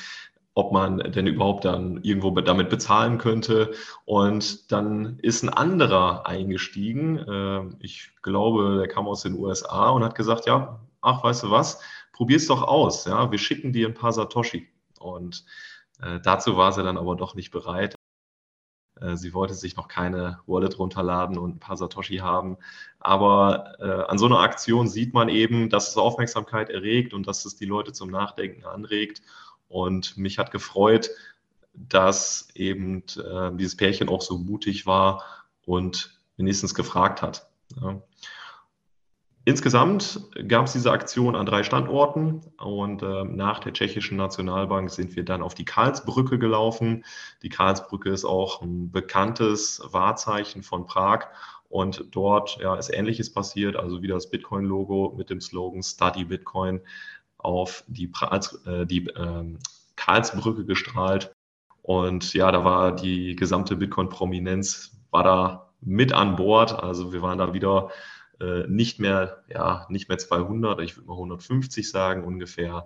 ob 0.53 0.71
man 0.71 0.99
denn 0.99 1.26
überhaupt 1.26 1.65
dann 1.65 2.03
irgendwo 2.03 2.30
damit 2.30 2.69
bezahlen 2.69 3.17
könnte. 3.17 3.71
Und 4.05 4.71
dann 4.71 5.17
ist 5.24 5.41
ein 5.41 5.49
anderer 5.49 6.28
eingestiegen. 6.28 7.26
Ähm, 7.28 7.78
ich 7.80 8.11
glaube, 8.21 8.78
der 8.78 8.88
kam 8.88 9.07
aus 9.07 9.24
den 9.24 9.34
USA 9.34 9.89
und 9.89 10.03
hat 10.03 10.13
gesagt, 10.13 10.45
ja, 10.45 10.80
ach, 11.04 11.24
weißt 11.24 11.43
du 11.43 11.51
was, 11.51 11.82
probier's 12.12 12.47
doch 12.47 12.64
aus. 12.64 13.06
Ja, 13.06 13.32
wir 13.32 13.39
schicken 13.39 13.74
dir 13.74 13.88
ein 13.88 13.93
paar 13.93 14.14
Satoshi. 14.14 14.68
Und 14.99 15.45
äh, 16.01 16.20
dazu 16.22 16.58
war 16.58 16.72
sie 16.72 16.84
dann 16.84 16.97
aber 16.97 17.16
doch 17.16 17.36
nicht 17.36 17.51
bereit. 17.51 17.95
Äh, 18.99 19.18
sie 19.18 19.34
wollte 19.34 19.54
sich 19.54 19.76
noch 19.76 19.88
keine 19.88 20.39
Wallet 20.47 20.80
runterladen 20.80 21.38
und 21.38 21.56
ein 21.56 21.60
paar 21.60 21.78
Satoshi 21.78 22.18
haben. 22.18 22.58
Aber 22.99 23.76
äh, 23.80 24.10
an 24.10 24.18
so 24.18 24.26
einer 24.26 24.39
Aktion 24.39 24.88
sieht 24.88 25.14
man 25.14 25.30
eben, 25.30 25.70
dass 25.70 25.89
es 25.89 25.97
Aufmerksamkeit 25.97 26.70
erregt 26.70 27.14
und 27.14 27.28
dass 27.28 27.45
es 27.45 27.56
die 27.56 27.66
Leute 27.66 27.91
zum 27.93 28.10
Nachdenken 28.10 28.66
anregt. 28.66 29.22
Und 29.68 30.18
mich 30.18 30.39
hat 30.39 30.51
gefreut, 30.51 31.10
dass 31.74 32.49
eben 32.54 33.04
äh, 33.18 33.51
dieses 33.56 33.76
Pärchen 33.76 34.10
auch 34.10 34.22
so 34.22 34.38
mutig 34.38 34.86
war 34.86 35.24
und 35.66 36.20
wenigstens 36.38 36.76
gefragt 36.76 37.22
hat. 37.22 37.47
Ja. 37.82 38.01
Insgesamt 39.46 40.22
gab 40.48 40.68
es 40.68 40.74
diese 40.74 40.91
Aktion 40.91 41.36
an 41.36 41.46
drei 41.46 41.64
Standorten 41.64 42.41
und 42.58 43.04
äh, 43.04 43.26
nach 43.26 43.60
der 43.60 43.74
tschechischen 43.74 44.16
Nationalbank 44.16 44.89
sind 44.89 45.18
wir 45.18 45.26
dann 45.26 45.41
auf 45.41 45.54
die 45.54 45.66
Karlsbrücke 45.66 46.39
gelaufen. 46.39 47.04
Die 47.41 47.50
Karlsbrücke 47.50 48.10
ist 48.10 48.24
auch 48.24 48.62
ein 48.62 48.89
bekanntes 48.89 49.82
Wahrzeichen 49.91 50.64
von 50.64 50.86
Prag 50.86 51.28
und 51.68 52.06
dort 52.12 52.58
ja, 52.62 52.76
ist 52.76 52.89
Ähnliches 52.89 53.34
passiert, 53.34 53.76
also 53.76 54.02
wieder 54.02 54.14
das 54.14 54.30
Bitcoin-Logo 54.30 55.14
mit 55.18 55.30
dem 55.30 55.41
Slogan 55.41 55.84
Study 55.84 56.24
Bitcoin 56.24 56.80
auf 57.38 57.84
die, 57.88 58.08
pra 58.08 58.39
äh, 58.66 58.86
die 58.86 59.08
äh, 59.08 59.58
Karlsbrücke 59.98 60.64
gestrahlt. 60.64 61.36
Und 61.82 62.34
ja, 62.34 62.50
da 62.50 62.64
war 62.64 62.96
die 62.96 63.36
gesamte 63.36 63.76
Bitcoin-Prominenz, 63.76 64.96
war 65.12 65.24
da 65.24 65.74
mit 65.82 66.14
an 66.14 66.38
Bord. 66.38 66.82
Also 66.82 67.12
wir 67.12 67.22
waren 67.22 67.39
da 67.39 67.54
wieder 67.54 67.89
äh, 68.39 68.67
nicht 68.67 68.99
mehr, 68.99 69.43
ja, 69.49 69.86
nicht 69.89 70.09
mehr 70.09 70.17
200, 70.17 70.81
ich 70.81 70.97
würde 70.97 71.07
mal 71.07 71.13
150 71.13 71.89
sagen 71.89 72.23
ungefähr. 72.23 72.86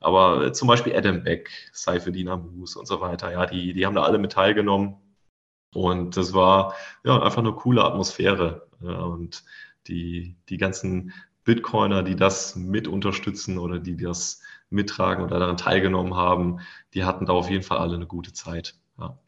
Aber 0.00 0.46
äh, 0.46 0.52
zum 0.52 0.68
Beispiel 0.68 0.96
Adam 0.96 1.22
Beck, 1.22 1.50
Seifedin 1.72 2.28
Amus 2.28 2.76
und 2.76 2.86
so 2.86 3.00
weiter, 3.00 3.32
ja, 3.32 3.46
die, 3.46 3.72
die 3.72 3.86
haben 3.86 3.94
da 3.94 4.02
alle 4.02 4.18
mit 4.18 4.32
teilgenommen. 4.32 4.96
Und 5.74 6.16
das 6.16 6.34
war 6.34 6.74
ja 7.04 7.20
einfach 7.22 7.38
eine 7.38 7.52
coole 7.52 7.84
Atmosphäre. 7.84 8.68
Und 8.80 9.44
die, 9.86 10.36
die 10.48 10.58
ganzen 10.58 11.12
Bitcoiner, 11.44 12.02
die 12.02 12.16
das 12.16 12.56
mit 12.56 12.88
unterstützen 12.88 13.58
oder 13.58 13.78
die 13.78 13.96
das 13.96 14.40
mittragen 14.70 15.24
oder 15.24 15.38
daran 15.38 15.56
teilgenommen 15.56 16.14
haben, 16.14 16.60
die 16.94 17.04
hatten 17.04 17.26
da 17.26 17.32
auf 17.32 17.50
jeden 17.50 17.62
Fall 17.62 17.78
alle 17.78 17.96
eine 17.96 18.06
gute 18.06 18.32
Zeit. 18.32 18.74
Ja. 18.98 19.18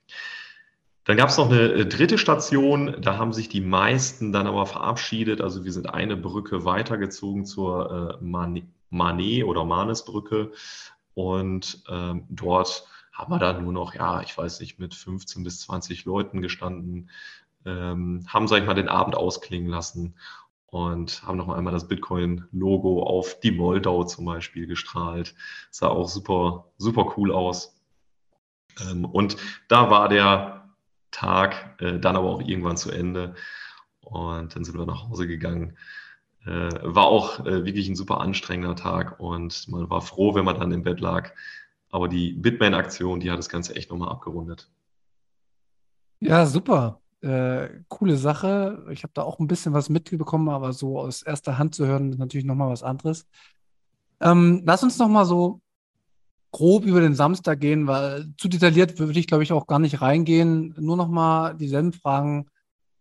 Dann 1.05 1.17
gab 1.19 1.29
es 1.29 1.37
noch 1.37 1.51
eine 1.51 1.61
äh, 1.61 1.87
dritte 1.87 2.19
Station, 2.19 2.97
da 3.01 3.19
haben 3.19 3.33
sich 3.33 3.49
die 3.49 3.61
meisten 3.61 4.33
dann 4.33 4.47
aber 4.47 4.67
verabschiedet. 4.67 5.41
Also 5.41 5.65
wir 5.65 5.73
sind 5.73 5.91
eine 5.93 6.17
Brücke 6.17 6.65
weitergezogen 6.65 7.45
zur 7.45 8.19
äh, 8.21 8.25
Manet 8.91 9.45
oder 9.45 9.65
Manesbrücke 9.65 10.53
und 11.15 11.83
ähm, 11.89 12.25
dort 12.29 12.87
haben 13.13 13.33
wir 13.33 13.39
dann 13.39 13.63
nur 13.63 13.73
noch, 13.73 13.95
ja, 13.95 14.23
ich 14.23 14.37
weiß 14.37 14.61
nicht, 14.61 14.79
mit 14.81 14.95
15 14.95 15.45
bis 15.45 15.61
20 15.61 16.05
Leuten 16.05 16.43
gestanden, 16.43 17.11
ähm, 17.65 18.25
haben, 18.27 18.49
sag 18.49 18.61
ich 18.61 18.67
mal, 18.67 18.75
den 18.75 18.89
Abend 18.89 19.15
ausklingen 19.15 19.69
lassen 19.69 20.17
und 20.67 21.23
haben 21.23 21.39
noch 21.39 21.49
einmal 21.49 21.73
das 21.73 21.87
Bitcoin-Logo 21.87 23.05
auf 23.05 23.39
die 23.39 23.53
Moldau 23.53 24.05
zum 24.05 24.25
Beispiel 24.25 24.67
gestrahlt. 24.67 25.35
Sah 25.71 25.89
auch 25.89 26.09
super, 26.09 26.73
super 26.79 27.15
cool 27.17 27.31
aus. 27.31 27.81
Ähm, 28.81 29.05
und 29.05 29.37
da 29.69 29.91
war 29.91 30.09
der 30.09 30.64
Tag, 31.15 31.81
äh, 31.81 31.99
dann 31.99 32.17
aber 32.17 32.29
auch 32.29 32.41
irgendwann 32.41 32.77
zu 32.77 32.91
Ende. 32.91 33.35
Und 34.01 34.55
dann 34.55 34.65
sind 34.65 34.77
wir 34.77 34.85
nach 34.85 35.09
Hause 35.09 35.27
gegangen. 35.27 35.77
Äh, 36.45 36.71
war 36.83 37.07
auch 37.07 37.41
äh, 37.47 37.65
wirklich 37.65 37.89
ein 37.89 37.97
super 37.97 38.21
anstrengender 38.21 38.77
Tag 38.77 39.19
und 39.19 39.67
man 39.69 39.89
war 39.89 40.03
froh, 40.03 40.35
wenn 40.35 40.45
man 40.45 40.59
dann 40.59 40.73
im 40.73 40.83
Bett 40.83 41.01
lag. 41.01 41.33
Aber 41.91 42.09
die 42.09 42.33
Bitman-Aktion, 42.33 43.21
die 43.21 43.31
hat 43.31 43.39
das 43.39 43.49
Ganze 43.49 43.77
echt 43.77 43.91
nochmal 43.91 44.11
abgerundet. 44.11 44.69
Ja, 46.21 46.45
super. 46.45 47.01
Äh, 47.23 47.69
coole 47.89 48.17
Sache. 48.17 48.85
Ich 48.91 49.05
habe 49.05 49.13
da 49.15 49.23
auch 49.23 49.39
ein 49.39 49.47
bisschen 49.47 49.73
was 49.73 49.89
mitbekommen, 49.89 50.49
aber 50.51 50.73
so 50.73 50.99
aus 50.99 51.23
erster 51.23 51.57
Hand 51.57 51.75
zu 51.75 51.87
hören, 51.87 52.11
ist 52.11 52.19
natürlich 52.19 52.45
nochmal 52.45 52.71
was 52.71 52.83
anderes. 52.83 53.27
Ähm, 54.21 54.63
lass 54.67 54.83
uns 54.83 54.99
nochmal 54.99 55.25
so 55.25 55.61
grob 56.55 56.85
über 56.85 57.01
den 57.01 57.17
Samstag 57.17 57.61
gehen, 57.61 57.89
weil 57.89 58.27
zu 58.39 58.49
detailliert 58.49 59.01
würde 59.01 59.19
ich, 59.19 59.27
glaube 59.27 59.43
ich, 59.43 59.53
auch 59.53 59.67
gar 59.67 59.81
nicht 59.81 60.01
reingehen. 60.01 60.73
Nur 60.79 60.97
noch 60.97 61.09
mal 61.09 61.55
dieselben 61.55 61.93
Fragen. 61.93 62.47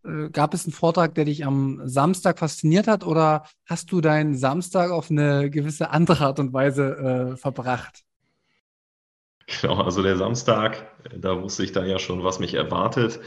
Äh, 0.04 0.30
gab 0.32 0.56
es 0.56 0.66
einen 0.66 0.74
Vortrag, 0.74 1.14
der 1.14 1.26
dich 1.26 1.46
am 1.46 1.80
Samstag 1.86 2.40
fasziniert 2.40 2.88
hat 2.88 3.06
oder 3.06 3.46
hast 3.70 3.92
du 3.92 4.02
deinen 4.02 4.36
Samstag 4.36 4.90
auf 4.90 5.12
eine 5.12 5.52
gewisse 5.52 5.92
andere 5.92 6.26
Art 6.26 6.40
und 6.40 6.52
Weise 6.52 7.34
äh, 7.34 7.38
verbracht? 7.38 8.02
Genau, 9.46 9.84
also 9.84 10.02
der 10.02 10.18
Samstag, 10.18 10.88
da 11.16 11.40
wusste 11.40 11.64
ich 11.64 11.74
dann 11.74 11.86
ja 11.86 12.00
schon, 12.00 12.24
was 12.24 12.40
mich 12.40 12.56
erwartet 12.56 13.20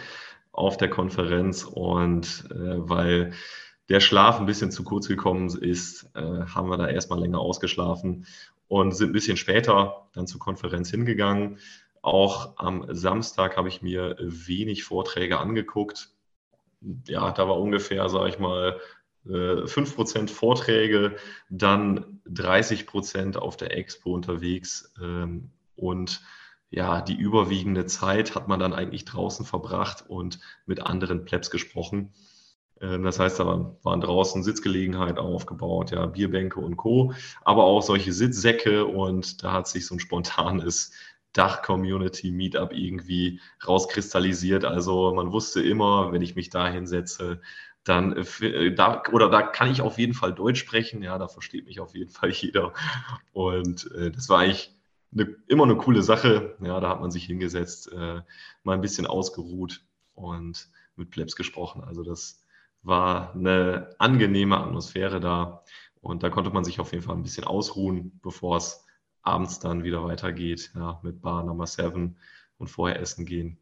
auf 0.50 0.76
der 0.76 0.90
Konferenz 0.90 1.62
und 1.62 2.48
äh, 2.50 2.54
weil 2.56 3.32
der 3.88 4.00
Schlaf 4.00 4.40
ein 4.40 4.46
bisschen 4.46 4.72
zu 4.72 4.82
kurz 4.82 5.06
gekommen 5.06 5.48
ist, 5.50 6.10
äh, 6.14 6.20
haben 6.20 6.68
wir 6.68 6.78
da 6.78 6.88
erstmal 6.88 7.20
länger 7.20 7.38
ausgeschlafen 7.38 8.26
und 8.68 8.92
sind 8.92 9.10
ein 9.10 9.12
bisschen 9.12 9.36
später 9.36 10.08
dann 10.12 10.26
zur 10.26 10.40
Konferenz 10.40 10.90
hingegangen. 10.90 11.58
Auch 12.02 12.58
am 12.58 12.86
Samstag 12.88 13.56
habe 13.56 13.68
ich 13.68 13.82
mir 13.82 14.16
wenig 14.20 14.84
Vorträge 14.84 15.38
angeguckt. 15.38 16.10
ja, 17.06 17.32
da 17.32 17.48
war 17.48 17.58
ungefähr, 17.60 18.08
sage 18.08 18.28
ich 18.28 18.38
mal, 18.38 18.80
5% 19.26 20.24
äh, 20.24 20.28
Vorträge, 20.28 21.16
dann 21.50 22.20
30% 22.28 23.36
auf 23.36 23.56
der 23.56 23.76
Expo 23.76 24.14
unterwegs 24.14 24.92
ähm, 25.02 25.50
und 25.74 26.20
ja, 26.70 27.00
die 27.00 27.16
überwiegende 27.16 27.86
Zeit 27.86 28.34
hat 28.34 28.48
man 28.48 28.60
dann 28.60 28.72
eigentlich 28.72 29.04
draußen 29.04 29.46
verbracht 29.46 30.04
und 30.08 30.40
mit 30.66 30.80
anderen 30.80 31.24
Plebs 31.24 31.50
gesprochen. 31.50 32.12
Ähm, 32.80 33.02
das 33.04 33.18
heißt, 33.18 33.40
da 33.40 33.74
waren 33.82 34.00
draußen 34.00 34.42
Sitzgelegenheiten 34.42 35.18
aufgebaut, 35.18 35.90
ja, 35.90 36.06
Bierbänke 36.06 36.60
und 36.60 36.76
Co., 36.76 37.12
aber 37.44 37.64
auch 37.64 37.82
solche 37.82 38.12
Sitzsäcke 38.12 38.86
und 38.86 39.42
da 39.42 39.52
hat 39.52 39.68
sich 39.68 39.86
so 39.86 39.94
ein 39.94 40.00
spontanes 40.00 40.92
Dach-Community-Meetup 41.32 42.72
irgendwie 42.72 43.40
rauskristallisiert. 43.66 44.64
Also 44.64 45.14
man 45.14 45.32
wusste 45.32 45.62
immer, 45.62 46.12
wenn 46.12 46.22
ich 46.22 46.34
mich 46.34 46.50
da 46.50 46.68
hinsetze, 46.68 47.40
dann 47.84 48.16
äh, 48.40 48.74
da, 48.74 49.02
oder 49.12 49.28
da 49.28 49.42
kann 49.42 49.70
ich 49.70 49.80
auf 49.80 49.98
jeden 49.98 50.14
Fall 50.14 50.32
Deutsch 50.34 50.60
sprechen, 50.60 51.02
ja, 51.02 51.18
da 51.18 51.28
versteht 51.28 51.66
mich 51.66 51.80
auf 51.80 51.94
jeden 51.94 52.10
Fall 52.10 52.30
jeder. 52.32 52.72
Und 53.32 53.90
äh, 53.92 54.10
das 54.10 54.28
war 54.28 54.40
eigentlich 54.40 54.74
eine, 55.12 55.36
immer 55.46 55.64
eine 55.64 55.76
coole 55.76 56.02
Sache. 56.02 56.56
Ja, 56.60 56.80
da 56.80 56.88
hat 56.88 57.00
man 57.00 57.10
sich 57.10 57.24
hingesetzt, 57.24 57.92
äh, 57.92 58.22
mal 58.64 58.74
ein 58.74 58.80
bisschen 58.80 59.06
ausgeruht 59.06 59.84
und 60.14 60.68
mit 60.96 61.10
Plebs 61.10 61.36
gesprochen. 61.36 61.84
Also 61.84 62.02
das 62.02 62.42
war 62.86 63.34
eine 63.34 63.94
angenehme 63.98 64.58
Atmosphäre 64.58 65.20
da 65.20 65.62
und 66.00 66.22
da 66.22 66.30
konnte 66.30 66.50
man 66.50 66.64
sich 66.64 66.78
auf 66.80 66.92
jeden 66.92 67.04
Fall 67.04 67.16
ein 67.16 67.22
bisschen 67.22 67.44
ausruhen, 67.44 68.18
bevor 68.22 68.56
es 68.56 68.84
abends 69.22 69.58
dann 69.58 69.82
wieder 69.82 70.04
weitergeht, 70.04 70.70
ja, 70.74 71.00
mit 71.02 71.20
Bar 71.20 71.44
Nummer 71.44 71.66
7 71.66 72.16
und 72.58 72.68
vorher 72.68 73.00
essen 73.00 73.26
gehen. 73.26 73.58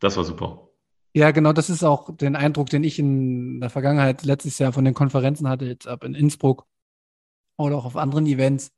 Das 0.00 0.16
war 0.16 0.24
super. 0.24 0.68
Ja, 1.14 1.30
genau, 1.30 1.52
das 1.52 1.68
ist 1.68 1.84
auch 1.84 2.16
den 2.16 2.36
Eindruck, 2.36 2.70
den 2.70 2.84
ich 2.84 2.98
in 2.98 3.60
der 3.60 3.68
Vergangenheit 3.68 4.24
letztes 4.24 4.58
Jahr 4.58 4.72
von 4.72 4.84
den 4.84 4.94
Konferenzen 4.94 5.46
hatte, 5.46 5.66
jetzt 5.66 5.86
ab 5.86 6.04
in 6.04 6.14
Innsbruck 6.14 6.66
oder 7.58 7.76
auch 7.76 7.84
auf 7.84 7.96
anderen 7.96 8.26
Events. 8.26 8.72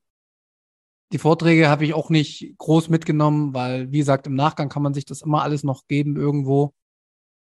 Die 1.13 1.19
Vorträge 1.19 1.69
habe 1.69 1.85
ich 1.85 1.95
auch 1.95 2.11
nicht 2.11 2.59
groß 2.59 2.89
mitgenommen, 2.89 3.55
weil, 3.55 3.93
wie 3.93 3.99
gesagt, 3.99 4.27
im 4.27 4.35
Nachgang 4.35 4.69
kann 4.69 4.83
man 4.83 4.95
sich 4.95 5.05
das 5.05 5.23
immer 5.23 5.43
alles 5.43 5.63
noch 5.63 5.87
geben 5.87 6.17
irgendwo. 6.17 6.75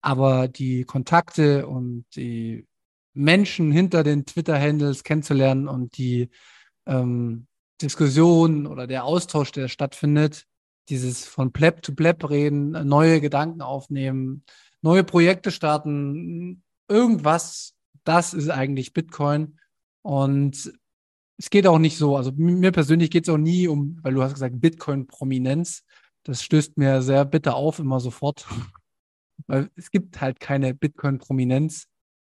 Aber 0.01 0.47
die 0.47 0.83
Kontakte 0.83 1.67
und 1.67 2.05
die 2.15 2.67
Menschen 3.13 3.71
hinter 3.71 4.03
den 4.03 4.25
Twitter-Handles 4.25 5.03
kennenzulernen 5.03 5.67
und 5.67 5.97
die 5.97 6.29
ähm, 6.85 7.47
Diskussion 7.81 8.67
oder 8.67 8.87
der 8.87 9.03
Austausch, 9.03 9.51
der 9.51 9.67
stattfindet, 9.67 10.45
dieses 10.89 11.25
von 11.25 11.51
Pleb 11.51 11.85
zu 11.85 11.95
Pleb 11.95 12.29
reden, 12.29 12.71
neue 12.87 13.21
Gedanken 13.21 13.61
aufnehmen, 13.61 14.43
neue 14.81 15.03
Projekte 15.03 15.51
starten, 15.51 16.63
irgendwas, 16.87 17.75
das 18.03 18.33
ist 18.33 18.49
eigentlich 18.49 18.93
Bitcoin. 18.93 19.59
Und 20.01 20.73
es 21.37 21.49
geht 21.49 21.67
auch 21.67 21.79
nicht 21.79 21.97
so, 21.97 22.17
also 22.17 22.31
mir 22.35 22.71
persönlich 22.71 23.11
geht 23.11 23.27
es 23.27 23.33
auch 23.33 23.37
nie 23.37 23.67
um, 23.67 23.99
weil 24.01 24.13
du 24.13 24.23
hast 24.23 24.33
gesagt, 24.33 24.59
Bitcoin-Prominenz. 24.59 25.83
Das 26.23 26.43
stößt 26.43 26.77
mir 26.77 27.01
sehr 27.01 27.23
bitter 27.25 27.55
auf, 27.55 27.79
immer 27.79 27.99
sofort. 27.99 28.45
weil 29.47 29.69
es 29.75 29.91
gibt 29.91 30.21
halt 30.21 30.39
keine 30.39 30.73
Bitcoin-Prominenz, 30.73 31.87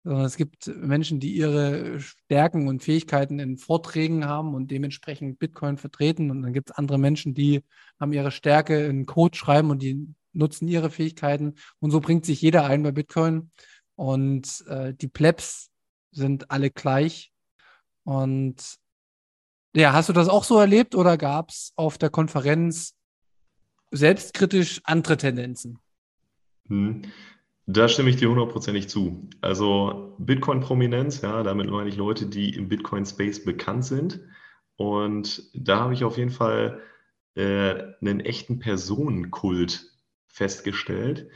sondern 0.03 0.25
es 0.25 0.37
gibt 0.37 0.67
Menschen, 0.67 1.19
die 1.19 1.35
ihre 1.35 1.99
Stärken 1.99 2.67
und 2.67 2.83
Fähigkeiten 2.83 3.39
in 3.39 3.57
Vorträgen 3.57 4.25
haben 4.25 4.53
und 4.53 4.69
dementsprechend 4.69 5.39
Bitcoin 5.39 5.77
vertreten. 5.77 6.29
Und 6.29 6.43
dann 6.43 6.53
gibt 6.53 6.69
es 6.69 6.75
andere 6.75 6.99
Menschen, 6.99 7.33
die 7.33 7.63
haben 7.99 8.13
ihre 8.13 8.29
Stärke 8.29 8.85
in 8.85 9.07
Code 9.07 9.35
schreiben 9.35 9.71
und 9.71 9.81
die 9.81 10.07
nutzen 10.31 10.67
ihre 10.67 10.91
Fähigkeiten. 10.91 11.55
Und 11.79 11.89
so 11.89 12.01
bringt 12.01 12.25
sich 12.25 12.39
jeder 12.39 12.65
ein 12.65 12.83
bei 12.83 12.91
Bitcoin. 12.91 13.49
Und 13.95 14.63
äh, 14.67 14.93
die 14.93 15.07
Plebs 15.07 15.71
sind 16.11 16.51
alle 16.51 16.69
gleich. 16.69 17.31
Und 18.03 18.77
ja, 19.75 19.93
hast 19.93 20.09
du 20.09 20.13
das 20.13 20.29
auch 20.29 20.43
so 20.43 20.59
erlebt 20.59 20.93
oder 20.93 21.17
gab 21.17 21.49
es 21.49 21.73
auf 21.75 21.97
der 21.97 22.09
Konferenz 22.09 22.93
selbstkritisch 23.91 24.81
andere 24.83 25.17
Tendenzen? 25.17 25.79
Hm. 26.67 27.03
Da 27.67 27.87
stimme 27.87 28.11
ich 28.11 28.17
dir 28.17 28.29
hundertprozentig 28.29 28.89
zu. 28.89 29.27
Also 29.41 30.15
Bitcoin-Prominenz, 30.19 31.21
ja, 31.21 31.41
damit 31.41 31.69
meine 31.69 31.89
ich 31.89 31.95
Leute, 31.95 32.27
die 32.27 32.55
im 32.55 32.69
Bitcoin-Space 32.69 33.43
bekannt 33.43 33.85
sind. 33.85 34.19
Und 34.75 35.49
da 35.55 35.79
habe 35.79 35.93
ich 35.93 36.03
auf 36.03 36.17
jeden 36.17 36.29
Fall 36.29 36.81
äh, 37.35 37.93
einen 38.01 38.19
echten 38.19 38.59
Personenkult 38.59 39.91
festgestellt. 40.27 41.29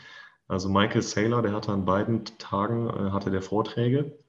Also 0.48 0.70
Michael 0.70 1.02
Saylor, 1.02 1.42
der 1.42 1.54
hatte 1.54 1.72
an 1.72 1.86
beiden 1.86 2.26
Tagen 2.38 2.90
äh, 2.90 3.12
hatte 3.12 3.32
der 3.32 3.42
Vorträge 3.42 4.20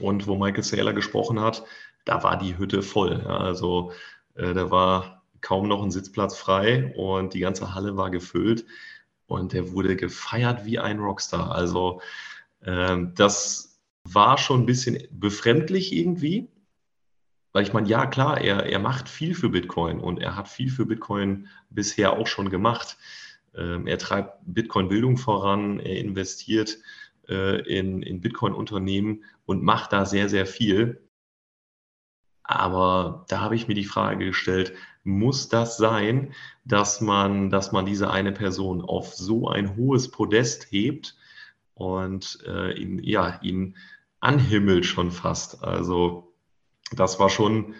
und 0.00 0.26
wo 0.26 0.36
Michael 0.36 0.62
Saylor 0.62 0.92
gesprochen 0.94 1.40
hat, 1.40 1.64
da 2.04 2.22
war 2.22 2.38
die 2.38 2.58
Hütte 2.58 2.82
voll. 2.82 3.22
Ja, 3.24 3.36
also 3.38 3.92
äh, 4.34 4.54
da 4.54 4.70
war 4.70 5.24
kaum 5.40 5.68
noch 5.68 5.82
ein 5.82 5.90
Sitzplatz 5.90 6.36
frei 6.36 6.94
und 6.96 7.34
die 7.34 7.40
ganze 7.40 7.74
Halle 7.74 7.96
war 7.96 8.10
gefüllt 8.10 8.64
und 9.30 9.52
der 9.52 9.72
wurde 9.72 9.96
gefeiert 9.96 10.64
wie 10.64 10.78
ein 10.78 10.98
Rockstar. 10.98 11.52
Also 11.52 12.02
äh, 12.62 12.96
das 13.14 13.80
war 14.04 14.38
schon 14.38 14.62
ein 14.62 14.66
bisschen 14.66 14.98
befremdlich 15.12 15.92
irgendwie, 15.92 16.48
weil 17.52 17.62
ich 17.62 17.72
meine, 17.72 17.88
ja 17.88 18.06
klar, 18.06 18.40
er, 18.40 18.66
er 18.66 18.78
macht 18.80 19.08
viel 19.08 19.34
für 19.34 19.48
Bitcoin 19.48 20.00
und 20.00 20.18
er 20.18 20.36
hat 20.36 20.48
viel 20.48 20.70
für 20.70 20.84
Bitcoin 20.84 21.48
bisher 21.70 22.14
auch 22.14 22.26
schon 22.26 22.50
gemacht. 22.50 22.96
Ähm, 23.54 23.86
er 23.86 23.98
treibt 23.98 24.38
Bitcoin-Bildung 24.46 25.16
voran, 25.16 25.78
er 25.78 25.98
investiert 25.98 26.78
äh, 27.28 27.60
in, 27.62 28.02
in 28.02 28.20
Bitcoin-Unternehmen 28.20 29.24
und 29.46 29.62
macht 29.62 29.92
da 29.92 30.06
sehr, 30.06 30.28
sehr 30.28 30.46
viel. 30.46 31.08
Aber 32.42 33.26
da 33.28 33.40
habe 33.40 33.54
ich 33.54 33.68
mir 33.68 33.74
die 33.74 33.84
Frage 33.84 34.26
gestellt, 34.26 34.72
muss 35.02 35.48
das 35.48 35.76
sein, 35.76 36.32
dass 36.64 37.00
man, 37.00 37.50
dass 37.50 37.72
man 37.72 37.86
diese 37.86 38.10
eine 38.10 38.32
Person 38.32 38.82
auf 38.82 39.14
so 39.14 39.48
ein 39.48 39.76
hohes 39.76 40.10
Podest 40.10 40.70
hebt 40.70 41.16
und 41.74 42.38
äh, 42.46 42.72
ihn, 42.78 43.02
ja, 43.02 43.40
ihn 43.42 43.76
anhimmelt 44.20 44.84
schon 44.86 45.10
fast? 45.10 45.64
Also 45.64 46.34
das 46.92 47.18
war 47.18 47.30
schon 47.30 47.74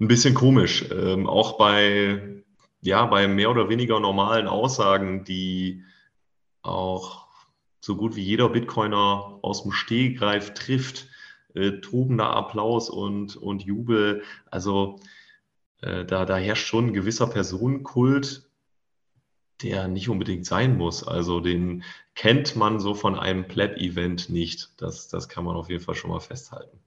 ein 0.00 0.08
bisschen 0.08 0.34
komisch. 0.34 0.86
Ähm, 0.90 1.28
auch 1.28 1.58
bei 1.58 2.42
ja, 2.82 3.06
bei 3.06 3.28
mehr 3.28 3.50
oder 3.50 3.68
weniger 3.68 4.00
normalen 4.00 4.48
Aussagen, 4.48 5.24
die 5.24 5.84
auch 6.62 7.26
so 7.80 7.96
gut 7.96 8.16
wie 8.16 8.22
jeder 8.22 8.48
Bitcoiner 8.48 9.38
aus 9.42 9.62
dem 9.62 9.72
Stehgreif 9.72 10.52
trifft, 10.54 11.06
äh, 11.54 11.80
tobender 11.80 12.30
Applaus 12.30 12.90
und, 12.90 13.36
und 13.36 13.62
Jubel. 13.62 14.22
Also 14.50 14.98
äh, 15.82 16.04
da, 16.04 16.24
da 16.24 16.36
herrscht 16.36 16.66
schon 16.66 16.88
ein 16.88 16.92
gewisser 16.92 17.26
Personenkult, 17.26 18.48
der 19.62 19.88
nicht 19.88 20.08
unbedingt 20.08 20.46
sein 20.46 20.76
muss. 20.76 21.06
Also 21.06 21.40
den 21.40 21.84
kennt 22.14 22.56
man 22.56 22.80
so 22.80 22.94
von 22.94 23.18
einem 23.18 23.46
Pleb-Event 23.46 24.30
nicht. 24.30 24.70
Das, 24.78 25.08
das 25.08 25.28
kann 25.28 25.44
man 25.44 25.56
auf 25.56 25.68
jeden 25.68 25.82
Fall 25.82 25.94
schon 25.94 26.10
mal 26.10 26.20
festhalten. 26.20 26.78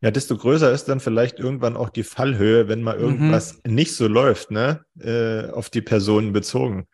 Ja, 0.00 0.10
desto 0.10 0.36
größer 0.36 0.72
ist 0.72 0.86
dann 0.86 0.98
vielleicht 0.98 1.38
irgendwann 1.38 1.76
auch 1.76 1.88
die 1.88 2.02
Fallhöhe, 2.02 2.66
wenn 2.66 2.82
mal 2.82 2.96
irgendwas 2.96 3.60
mhm. 3.64 3.74
nicht 3.74 3.94
so 3.94 4.08
läuft, 4.08 4.50
ne, 4.50 4.84
äh, 4.98 5.48
auf 5.52 5.70
die 5.70 5.80
Personen 5.80 6.32
bezogen. 6.32 6.88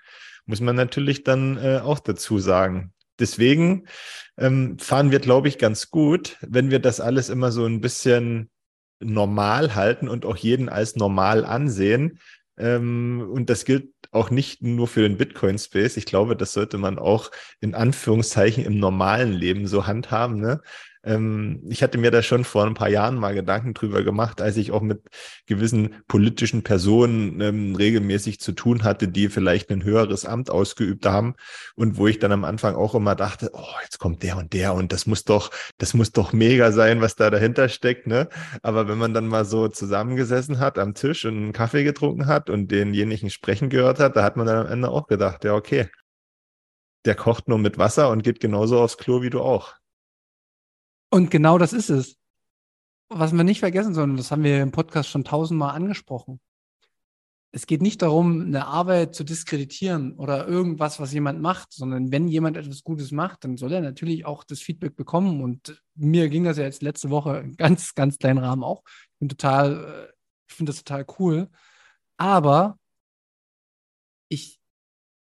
Muss 0.44 0.60
man 0.60 0.76
natürlich 0.76 1.24
dann 1.24 1.56
äh, 1.56 1.80
auch 1.82 2.00
dazu 2.00 2.38
sagen. 2.38 2.92
Deswegen 3.18 3.86
ähm, 4.36 4.78
fahren 4.78 5.10
wir, 5.10 5.20
glaube 5.20 5.48
ich, 5.48 5.56
ganz 5.58 5.90
gut, 5.90 6.36
wenn 6.42 6.70
wir 6.70 6.78
das 6.80 7.00
alles 7.00 7.30
immer 7.30 7.50
so 7.50 7.64
ein 7.64 7.80
bisschen 7.80 8.50
normal 9.00 9.74
halten 9.74 10.08
und 10.08 10.24
auch 10.24 10.36
jeden 10.36 10.68
als 10.68 10.96
normal 10.96 11.44
ansehen. 11.44 12.18
Ähm, 12.56 13.26
und 13.32 13.50
das 13.50 13.64
gilt 13.64 13.92
auch 14.10 14.30
nicht 14.30 14.62
nur 14.62 14.88
für 14.88 15.02
den 15.02 15.16
Bitcoin-Space. 15.16 15.96
Ich 15.96 16.06
glaube, 16.06 16.36
das 16.36 16.52
sollte 16.52 16.78
man 16.78 16.98
auch 16.98 17.30
in 17.60 17.74
Anführungszeichen 17.74 18.64
im 18.64 18.78
normalen 18.78 19.32
Leben 19.32 19.66
so 19.66 19.86
handhaben. 19.86 20.40
Ne? 20.40 20.60
Ähm, 21.08 21.62
ich 21.68 21.82
hatte 21.82 21.96
mir 21.96 22.10
da 22.10 22.22
schon 22.22 22.44
vor 22.44 22.66
ein 22.66 22.74
paar 22.74 22.90
Jahren 22.90 23.16
mal 23.16 23.34
Gedanken 23.34 23.72
drüber 23.72 24.02
gemacht, 24.02 24.42
als 24.42 24.58
ich 24.58 24.72
auch 24.72 24.82
mit 24.82 25.00
gewissen 25.46 25.94
politischen 26.06 26.62
Personen 26.62 27.40
ähm, 27.40 27.74
regelmäßig 27.74 28.40
zu 28.40 28.52
tun 28.52 28.84
hatte, 28.84 29.08
die 29.08 29.28
vielleicht 29.28 29.70
ein 29.70 29.84
höheres 29.84 30.26
Amt 30.26 30.50
ausgeübt 30.50 31.06
haben 31.06 31.34
und 31.76 31.96
wo 31.96 32.06
ich 32.08 32.18
dann 32.18 32.32
am 32.32 32.44
Anfang 32.44 32.74
auch 32.74 32.94
immer 32.94 33.14
dachte, 33.14 33.50
oh, 33.54 33.64
jetzt 33.82 33.98
kommt 33.98 34.22
der 34.22 34.36
und 34.36 34.52
der 34.52 34.74
und 34.74 34.92
das 34.92 35.06
muss 35.06 35.24
doch, 35.24 35.50
das 35.78 35.94
muss 35.94 36.12
doch 36.12 36.34
mega 36.34 36.72
sein, 36.72 37.00
was 37.00 37.16
da 37.16 37.30
dahinter 37.30 37.70
steckt, 37.70 38.06
ne? 38.06 38.28
Aber 38.62 38.86
wenn 38.88 38.98
man 38.98 39.14
dann 39.14 39.26
mal 39.28 39.46
so 39.46 39.68
zusammengesessen 39.68 40.58
hat 40.58 40.78
am 40.78 40.94
Tisch 40.94 41.24
und 41.24 41.36
einen 41.36 41.52
Kaffee 41.52 41.84
getrunken 41.84 42.26
hat 42.26 42.50
und 42.50 42.70
denjenigen 42.70 43.30
sprechen 43.30 43.70
gehört 43.70 43.98
hat, 43.98 44.14
da 44.16 44.22
hat 44.22 44.36
man 44.36 44.46
dann 44.46 44.66
am 44.66 44.72
Ende 44.72 44.90
auch 44.90 45.06
gedacht, 45.06 45.44
ja, 45.44 45.54
okay, 45.54 45.88
der 47.06 47.14
kocht 47.14 47.48
nur 47.48 47.58
mit 47.58 47.78
Wasser 47.78 48.10
und 48.10 48.22
geht 48.22 48.40
genauso 48.40 48.80
aufs 48.80 48.98
Klo 48.98 49.22
wie 49.22 49.30
du 49.30 49.40
auch. 49.40 49.77
Und 51.10 51.30
genau 51.30 51.58
das 51.58 51.72
ist 51.72 51.90
es. 51.90 52.16
Was 53.08 53.32
wir 53.32 53.44
nicht 53.44 53.60
vergessen 53.60 53.94
sollen, 53.94 54.16
das 54.16 54.30
haben 54.30 54.44
wir 54.44 54.60
im 54.62 54.70
Podcast 54.72 55.08
schon 55.08 55.24
tausendmal 55.24 55.74
angesprochen. 55.74 56.40
es 57.50 57.66
geht 57.66 57.80
nicht 57.80 58.02
darum, 58.02 58.42
eine 58.42 58.66
Arbeit 58.66 59.14
zu 59.14 59.24
diskreditieren 59.24 60.12
oder 60.18 60.46
irgendwas, 60.46 61.00
was 61.00 61.14
jemand 61.14 61.40
macht, 61.40 61.72
sondern 61.72 62.12
wenn 62.12 62.28
jemand 62.28 62.58
etwas 62.58 62.84
Gutes 62.84 63.10
macht, 63.10 63.44
dann 63.44 63.56
soll 63.56 63.72
er 63.72 63.80
natürlich 63.80 64.26
auch 64.26 64.44
das 64.44 64.60
Feedback 64.60 64.96
bekommen. 64.96 65.42
Und 65.42 65.82
mir 65.94 66.28
ging 66.28 66.44
das 66.44 66.58
ja 66.58 66.64
jetzt 66.64 66.82
letzte 66.82 67.08
Woche 67.08 67.38
in 67.38 67.56
ganz, 67.56 67.94
ganz 67.94 68.18
kleinen 68.18 68.38
Rahmen 68.38 68.62
auch. 68.62 68.82
Ich 68.86 69.18
bin 69.18 69.28
total, 69.30 69.84
äh, 69.84 70.12
ich 70.48 70.54
finde 70.54 70.70
das 70.72 70.84
total 70.84 71.06
cool. 71.18 71.48
Aber 72.18 72.78
ich 74.28 74.60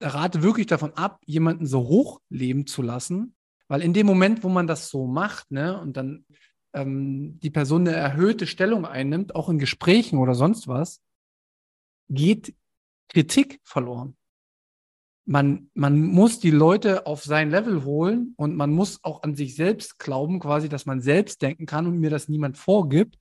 rate 0.00 0.42
wirklich 0.42 0.66
davon 0.66 0.94
ab, 0.94 1.20
jemanden 1.26 1.66
so 1.66 1.80
hoch 1.80 2.20
leben 2.30 2.66
zu 2.66 2.80
lassen, 2.80 3.35
weil 3.68 3.82
in 3.82 3.92
dem 3.92 4.06
Moment, 4.06 4.44
wo 4.44 4.48
man 4.48 4.66
das 4.66 4.88
so 4.88 5.06
macht, 5.06 5.50
ne, 5.50 5.80
und 5.80 5.96
dann 5.96 6.24
ähm, 6.72 7.38
die 7.40 7.50
Person 7.50 7.86
eine 7.86 7.96
erhöhte 7.96 8.46
Stellung 8.46 8.84
einnimmt, 8.84 9.34
auch 9.34 9.48
in 9.48 9.58
Gesprächen 9.58 10.18
oder 10.18 10.34
sonst 10.34 10.68
was, 10.68 11.00
geht 12.08 12.54
Kritik 13.08 13.60
verloren. 13.64 14.16
Man, 15.24 15.70
man 15.74 16.00
muss 16.00 16.38
die 16.38 16.52
Leute 16.52 17.06
auf 17.06 17.24
sein 17.24 17.50
Level 17.50 17.84
holen 17.84 18.34
und 18.36 18.54
man 18.54 18.70
muss 18.70 19.02
auch 19.02 19.24
an 19.24 19.34
sich 19.34 19.56
selbst 19.56 19.98
glauben, 19.98 20.38
quasi, 20.38 20.68
dass 20.68 20.86
man 20.86 21.00
selbst 21.00 21.42
denken 21.42 21.66
kann 21.66 21.86
und 21.86 21.98
mir 21.98 22.10
das 22.10 22.28
niemand 22.28 22.56
vorgibt, 22.58 23.18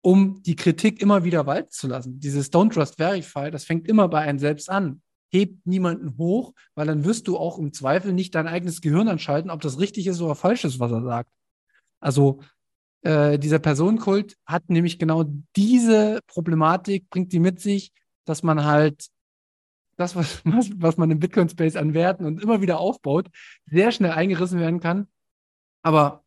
um 0.00 0.42
die 0.42 0.56
Kritik 0.56 1.02
immer 1.02 1.24
wieder 1.24 1.44
walten 1.46 1.70
zu 1.70 1.86
lassen. 1.86 2.18
Dieses 2.18 2.50
Don't 2.50 2.72
Trust 2.72 2.96
Verify, 2.96 3.50
das 3.50 3.64
fängt 3.64 3.86
immer 3.88 4.08
bei 4.08 4.20
einem 4.20 4.38
selbst 4.38 4.70
an. 4.70 5.02
Hebt 5.30 5.66
niemanden 5.66 6.16
hoch, 6.16 6.54
weil 6.74 6.86
dann 6.86 7.04
wirst 7.04 7.28
du 7.28 7.36
auch 7.36 7.58
im 7.58 7.72
Zweifel 7.72 8.12
nicht 8.12 8.34
dein 8.34 8.46
eigenes 8.46 8.80
Gehirn 8.80 9.08
anschalten, 9.08 9.50
ob 9.50 9.60
das 9.60 9.78
richtig 9.78 10.06
ist 10.06 10.20
oder 10.20 10.34
falsch 10.34 10.64
ist, 10.64 10.80
was 10.80 10.92
er 10.92 11.02
sagt. 11.02 11.30
Also 12.00 12.40
äh, 13.02 13.38
dieser 13.38 13.58
Personenkult 13.58 14.36
hat 14.46 14.70
nämlich 14.70 14.98
genau 14.98 15.24
diese 15.56 16.20
Problematik, 16.26 17.08
bringt 17.10 17.32
die 17.32 17.40
mit 17.40 17.60
sich, 17.60 17.92
dass 18.24 18.42
man 18.42 18.64
halt 18.64 19.08
das, 19.96 20.16
was, 20.16 20.42
was, 20.44 20.96
man 20.96 21.10
im 21.10 21.20
Bitcoin-Space 21.20 21.76
an 21.76 21.94
Werten 21.94 22.24
und 22.24 22.42
immer 22.42 22.60
wieder 22.60 22.78
aufbaut, 22.78 23.28
sehr 23.66 23.92
schnell 23.92 24.12
eingerissen 24.12 24.60
werden 24.60 24.80
kann. 24.80 25.08
Aber 25.82 26.24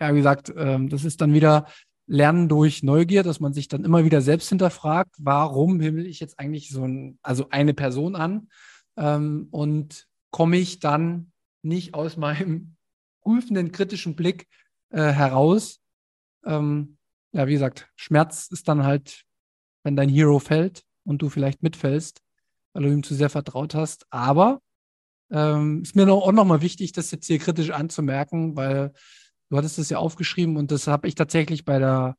ja, 0.00 0.12
wie 0.12 0.18
gesagt, 0.18 0.52
ähm, 0.56 0.88
das 0.88 1.04
ist 1.04 1.20
dann 1.20 1.32
wieder 1.32 1.66
Lernen 2.12 2.46
durch 2.46 2.82
Neugier, 2.82 3.22
dass 3.22 3.40
man 3.40 3.54
sich 3.54 3.68
dann 3.68 3.86
immer 3.86 4.04
wieder 4.04 4.20
selbst 4.20 4.50
hinterfragt, 4.50 5.14
warum 5.16 5.80
himmel 5.80 6.06
ich 6.06 6.20
jetzt 6.20 6.38
eigentlich 6.38 6.68
so 6.68 6.84
ein, 6.84 7.18
also 7.22 7.48
eine 7.48 7.72
Person 7.72 8.16
an 8.16 8.50
ähm, 8.98 9.48
und 9.50 10.06
komme 10.30 10.58
ich 10.58 10.78
dann 10.78 11.32
nicht 11.62 11.94
aus 11.94 12.18
meinem 12.18 12.76
prüfenden, 13.22 13.72
kritischen 13.72 14.14
Blick 14.14 14.46
äh, 14.90 15.10
heraus. 15.10 15.80
Ähm, 16.44 16.98
ja, 17.32 17.46
wie 17.46 17.54
gesagt, 17.54 17.90
Schmerz 17.96 18.48
ist 18.48 18.68
dann 18.68 18.84
halt, 18.84 19.24
wenn 19.82 19.96
dein 19.96 20.10
Hero 20.10 20.38
fällt 20.38 20.84
und 21.04 21.22
du 21.22 21.30
vielleicht 21.30 21.62
mitfällst, 21.62 22.20
weil 22.74 22.82
du 22.82 22.92
ihm 22.92 23.02
zu 23.02 23.14
sehr 23.14 23.30
vertraut 23.30 23.74
hast. 23.74 24.04
Aber 24.10 24.60
ähm, 25.30 25.80
ist 25.80 25.96
mir 25.96 26.12
auch 26.12 26.30
nochmal 26.30 26.60
wichtig, 26.60 26.92
das 26.92 27.10
jetzt 27.10 27.26
hier 27.26 27.38
kritisch 27.38 27.70
anzumerken, 27.70 28.54
weil 28.54 28.92
du 29.52 29.58
hattest 29.58 29.78
es 29.78 29.90
ja 29.90 29.98
aufgeschrieben 29.98 30.56
und 30.56 30.70
das 30.70 30.86
habe 30.86 31.06
ich 31.06 31.14
tatsächlich 31.14 31.66
bei 31.66 31.78
der 31.78 32.16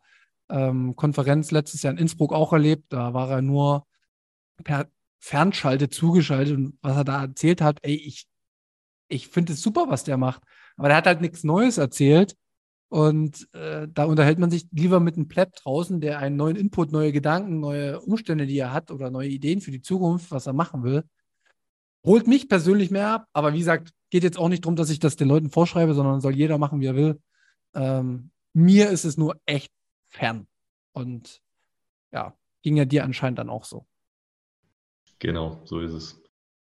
ähm, 0.50 0.96
Konferenz 0.96 1.50
letztes 1.50 1.82
Jahr 1.82 1.92
in 1.92 1.98
Innsbruck 1.98 2.32
auch 2.32 2.54
erlebt. 2.54 2.94
Da 2.94 3.16
war 3.16 3.28
er 3.32 3.42
nur 3.42 3.88
per 4.64 4.88
Fernschalte 5.18 5.90
zugeschaltet 5.90 6.56
und 6.56 6.78
was 6.84 6.96
er 6.96 7.04
da 7.04 7.24
erzählt 7.24 7.60
hat, 7.60 7.80
ey, 7.82 7.96
ich, 7.96 8.28
ich 9.08 9.30
finde 9.30 9.54
es 9.54 9.64
super, 9.64 9.86
was 9.90 10.04
der 10.04 10.18
macht. 10.18 10.44
Aber 10.78 10.90
der 10.90 10.98
hat 10.98 11.08
halt 11.08 11.22
nichts 11.22 11.44
Neues 11.44 11.80
erzählt. 11.80 12.36
Und 12.90 13.52
äh, 13.54 13.88
da 13.92 14.04
unterhält 14.06 14.38
man 14.38 14.52
sich 14.52 14.68
lieber 14.72 15.00
mit 15.00 15.16
einem 15.16 15.28
Pleb 15.28 15.56
draußen, 15.56 16.02
der 16.02 16.20
einen 16.20 16.36
neuen 16.36 16.56
Input, 16.56 16.92
neue 16.92 17.12
Gedanken, 17.12 17.60
neue 17.60 18.00
Umstände, 18.00 18.46
die 18.46 18.60
er 18.60 18.74
hat 18.74 18.92
oder 18.92 19.10
neue 19.10 19.30
Ideen 19.30 19.60
für 19.60 19.72
die 19.72 19.82
Zukunft, 19.82 20.30
was 20.30 20.46
er 20.46 20.54
machen 20.54 20.84
will. 20.84 21.04
Holt 22.06 22.28
mich 22.28 22.50
persönlich 22.50 22.92
mehr 22.92 23.10
ab, 23.10 23.28
aber 23.34 23.54
wie 23.54 23.60
gesagt, 23.60 23.94
geht 24.10 24.24
jetzt 24.24 24.38
auch 24.38 24.50
nicht 24.50 24.66
darum, 24.66 24.76
dass 24.76 24.90
ich 24.90 25.00
das 25.00 25.16
den 25.16 25.30
Leuten 25.30 25.50
vorschreibe, 25.50 25.94
sondern 25.94 26.22
soll 26.22 26.36
jeder 26.36 26.58
machen, 26.58 26.82
wie 26.82 26.86
er 26.86 26.96
will. 26.96 27.22
Ähm, 27.74 28.32
mir 28.54 28.90
ist 28.90 29.06
es 29.06 29.18
nur 29.18 29.40
echt 29.46 29.72
fern. 30.10 30.48
Und 30.92 31.42
ja, 32.12 32.38
ging 32.62 32.78
ja 32.78 32.86
dir 32.86 33.04
anscheinend 33.04 33.40
dann 33.40 33.50
auch 33.50 33.64
so. 33.64 33.86
Genau, 35.20 35.62
so 35.66 35.80
ist 35.80 35.94
es. 35.94 36.22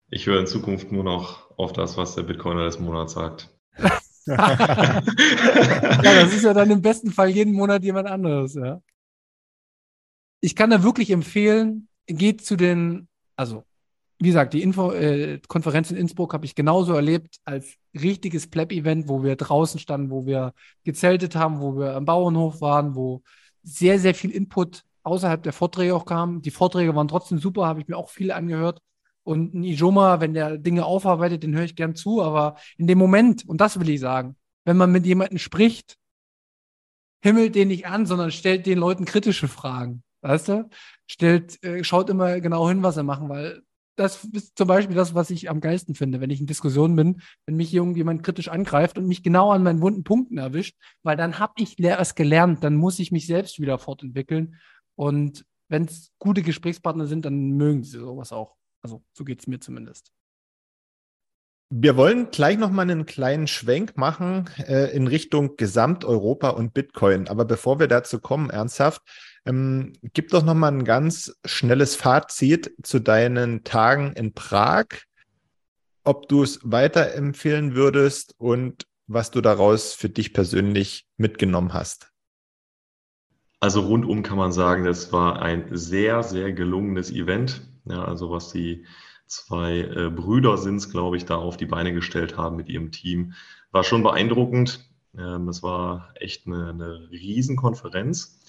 Ich 0.08 0.26
höre 0.26 0.40
in 0.40 0.46
Zukunft 0.46 0.92
nur 0.92 1.02
noch 1.02 1.50
auf 1.58 1.72
das, 1.72 1.96
was 1.96 2.14
der 2.14 2.22
Bitcoiner 2.22 2.64
des 2.64 2.78
Monats 2.78 3.14
sagt. 3.14 3.50
ja, 4.26 5.02
das 6.02 6.32
ist 6.32 6.44
ja 6.44 6.54
dann 6.54 6.70
im 6.70 6.82
besten 6.82 7.10
Fall 7.10 7.28
jeden 7.28 7.52
Monat 7.52 7.82
jemand 7.82 8.08
anderes, 8.08 8.54
ja. 8.54 8.80
Ich 10.40 10.54
kann 10.54 10.70
da 10.70 10.82
wirklich 10.82 11.10
empfehlen, 11.10 11.88
geht 12.06 12.44
zu 12.44 12.56
den, 12.56 13.08
also 13.34 13.64
wie 14.18 14.28
gesagt, 14.28 14.54
die 14.54 14.62
Info, 14.62 14.92
äh, 14.92 15.40
Konferenz 15.46 15.90
in 15.90 15.96
Innsbruck 15.96 16.32
habe 16.32 16.46
ich 16.46 16.54
genauso 16.54 16.94
erlebt 16.94 17.36
als 17.44 17.74
richtiges 17.94 18.48
Pleb-Event, 18.48 19.08
wo 19.08 19.22
wir 19.22 19.36
draußen 19.36 19.78
standen, 19.78 20.10
wo 20.10 20.24
wir 20.24 20.54
gezeltet 20.84 21.36
haben, 21.36 21.60
wo 21.60 21.76
wir 21.76 21.94
am 21.94 22.06
Bauernhof 22.06 22.60
waren, 22.60 22.94
wo 22.94 23.22
sehr, 23.62 23.98
sehr 23.98 24.14
viel 24.14 24.30
Input 24.30 24.84
außerhalb 25.02 25.42
der 25.42 25.52
Vorträge 25.52 25.94
auch 25.94 26.06
kam. 26.06 26.40
Die 26.40 26.50
Vorträge 26.50 26.94
waren 26.94 27.08
trotzdem 27.08 27.38
super, 27.38 27.66
habe 27.66 27.80
ich 27.80 27.88
mir 27.88 27.96
auch 27.96 28.10
viele 28.10 28.34
angehört. 28.34 28.80
Und 29.22 29.54
ein 29.54 29.64
Ijoma, 29.64 30.20
wenn 30.20 30.34
der 30.34 30.56
Dinge 30.56 30.84
aufarbeitet, 30.84 31.42
den 31.42 31.54
höre 31.54 31.64
ich 31.64 31.76
gern 31.76 31.94
zu. 31.94 32.22
Aber 32.22 32.56
in 32.78 32.86
dem 32.86 32.98
Moment, 32.98 33.46
und 33.46 33.60
das 33.60 33.78
will 33.78 33.88
ich 33.88 34.00
sagen, 34.00 34.36
wenn 34.64 34.76
man 34.76 34.92
mit 34.92 35.04
jemandem 35.04 35.38
spricht, 35.38 35.96
himmelt 37.20 37.54
den 37.54 37.68
nicht 37.68 37.86
an, 37.86 38.06
sondern 38.06 38.30
stellt 38.30 38.66
den 38.66 38.78
Leuten 38.78 39.04
kritische 39.04 39.48
Fragen. 39.48 40.02
Weißt 40.22 40.48
du? 40.48 40.68
Stellt, 41.06 41.62
äh, 41.62 41.84
schaut 41.84 42.08
immer 42.08 42.40
genau 42.40 42.68
hin, 42.68 42.82
was 42.82 42.96
er 42.96 43.02
machen, 43.02 43.28
weil 43.28 43.62
das 43.96 44.24
ist 44.24 44.56
zum 44.56 44.68
Beispiel 44.68 44.94
das, 44.94 45.14
was 45.14 45.30
ich 45.30 45.48
am 45.50 45.60
geilsten 45.60 45.94
finde, 45.94 46.20
wenn 46.20 46.30
ich 46.30 46.40
in 46.40 46.46
Diskussionen 46.46 46.96
bin, 46.96 47.22
wenn 47.46 47.56
mich 47.56 47.72
irgendjemand 47.72 48.22
kritisch 48.22 48.48
angreift 48.48 48.98
und 48.98 49.06
mich 49.06 49.22
genau 49.22 49.50
an 49.50 49.62
meinen 49.62 49.80
wunden 49.80 50.04
Punkten 50.04 50.38
erwischt, 50.38 50.76
weil 51.02 51.16
dann 51.16 51.38
habe 51.38 51.54
ich 51.56 51.76
es 51.78 52.14
gelernt, 52.14 52.62
dann 52.62 52.76
muss 52.76 52.98
ich 52.98 53.10
mich 53.10 53.26
selbst 53.26 53.58
wieder 53.58 53.78
fortentwickeln. 53.78 54.56
Und 54.94 55.44
wenn 55.68 55.84
es 55.84 56.12
gute 56.18 56.42
Gesprächspartner 56.42 57.06
sind, 57.06 57.24
dann 57.24 57.52
mögen 57.52 57.82
sie 57.82 57.98
sowas 57.98 58.32
auch. 58.32 58.56
Also 58.82 59.02
so 59.12 59.24
geht 59.24 59.40
es 59.40 59.46
mir 59.46 59.60
zumindest. 59.60 60.12
Wir 61.70 61.96
wollen 61.96 62.30
gleich 62.30 62.58
noch 62.58 62.70
mal 62.70 62.82
einen 62.82 63.06
kleinen 63.06 63.48
Schwenk 63.48 63.96
machen 63.96 64.48
äh, 64.58 64.94
in 64.94 65.08
Richtung 65.08 65.56
Gesamteuropa 65.56 66.50
und 66.50 66.74
Bitcoin. 66.74 67.26
Aber 67.26 67.44
bevor 67.44 67.80
wir 67.80 67.88
dazu 67.88 68.20
kommen, 68.20 68.50
ernsthaft, 68.50 69.02
ähm, 69.46 69.92
gib 70.12 70.30
doch 70.30 70.42
noch 70.42 70.54
mal 70.54 70.72
ein 70.72 70.84
ganz 70.84 71.36
schnelles 71.44 71.96
Fazit 71.96 72.74
zu 72.82 72.98
deinen 72.98 73.64
Tagen 73.64 74.12
in 74.12 74.34
Prag, 74.34 74.86
ob 76.04 76.28
du 76.28 76.42
es 76.42 76.60
weiterempfehlen 76.62 77.74
würdest 77.74 78.34
und 78.38 78.86
was 79.06 79.30
du 79.30 79.40
daraus 79.40 79.92
für 79.92 80.08
dich 80.08 80.32
persönlich 80.32 81.06
mitgenommen 81.16 81.72
hast. 81.72 82.10
Also 83.60 83.80
rundum 83.80 84.22
kann 84.22 84.36
man 84.36 84.52
sagen, 84.52 84.84
das 84.84 85.12
war 85.12 85.40
ein 85.40 85.68
sehr, 85.70 86.22
sehr 86.22 86.52
gelungenes 86.52 87.10
Event. 87.10 87.62
Ja, 87.84 88.04
also 88.04 88.30
was 88.30 88.52
die 88.52 88.84
zwei 89.26 89.80
äh, 89.80 90.10
Brüder 90.10 90.58
sind 90.58 90.90
glaube 90.90 91.16
ich, 91.16 91.24
da 91.24 91.36
auf 91.36 91.56
die 91.56 91.66
Beine 91.66 91.92
gestellt 91.92 92.36
haben 92.36 92.56
mit 92.56 92.68
ihrem 92.68 92.92
Team, 92.92 93.32
war 93.70 93.84
schon 93.84 94.02
beeindruckend. 94.02 94.88
Ähm, 95.16 95.48
es 95.48 95.62
war 95.62 96.12
echt 96.16 96.46
eine, 96.46 96.70
eine 96.70 97.08
Riesenkonferenz. 97.10 98.40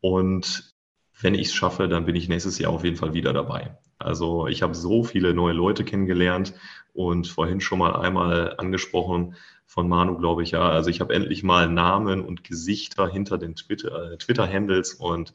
Und 0.00 0.74
wenn 1.20 1.34
ich 1.34 1.48
es 1.48 1.54
schaffe, 1.54 1.88
dann 1.88 2.04
bin 2.04 2.16
ich 2.16 2.28
nächstes 2.28 2.58
Jahr 2.58 2.72
auf 2.72 2.84
jeden 2.84 2.96
Fall 2.96 3.14
wieder 3.14 3.32
dabei. 3.32 3.78
Also 3.98 4.46
ich 4.46 4.62
habe 4.62 4.74
so 4.74 5.02
viele 5.02 5.32
neue 5.32 5.54
Leute 5.54 5.84
kennengelernt 5.84 6.52
und 6.92 7.26
vorhin 7.26 7.60
schon 7.60 7.78
mal 7.78 7.96
einmal 7.96 8.54
angesprochen 8.58 9.36
von 9.64 9.88
Manu, 9.88 10.18
glaube 10.18 10.42
ich, 10.42 10.50
ja. 10.52 10.68
Also 10.68 10.90
ich 10.90 11.00
habe 11.00 11.14
endlich 11.14 11.42
mal 11.42 11.68
Namen 11.68 12.22
und 12.22 12.44
Gesichter 12.44 13.08
hinter 13.08 13.38
den 13.38 13.56
Twitter, 13.56 14.12
äh, 14.12 14.18
Twitter-Handles 14.18 14.94
und 14.94 15.34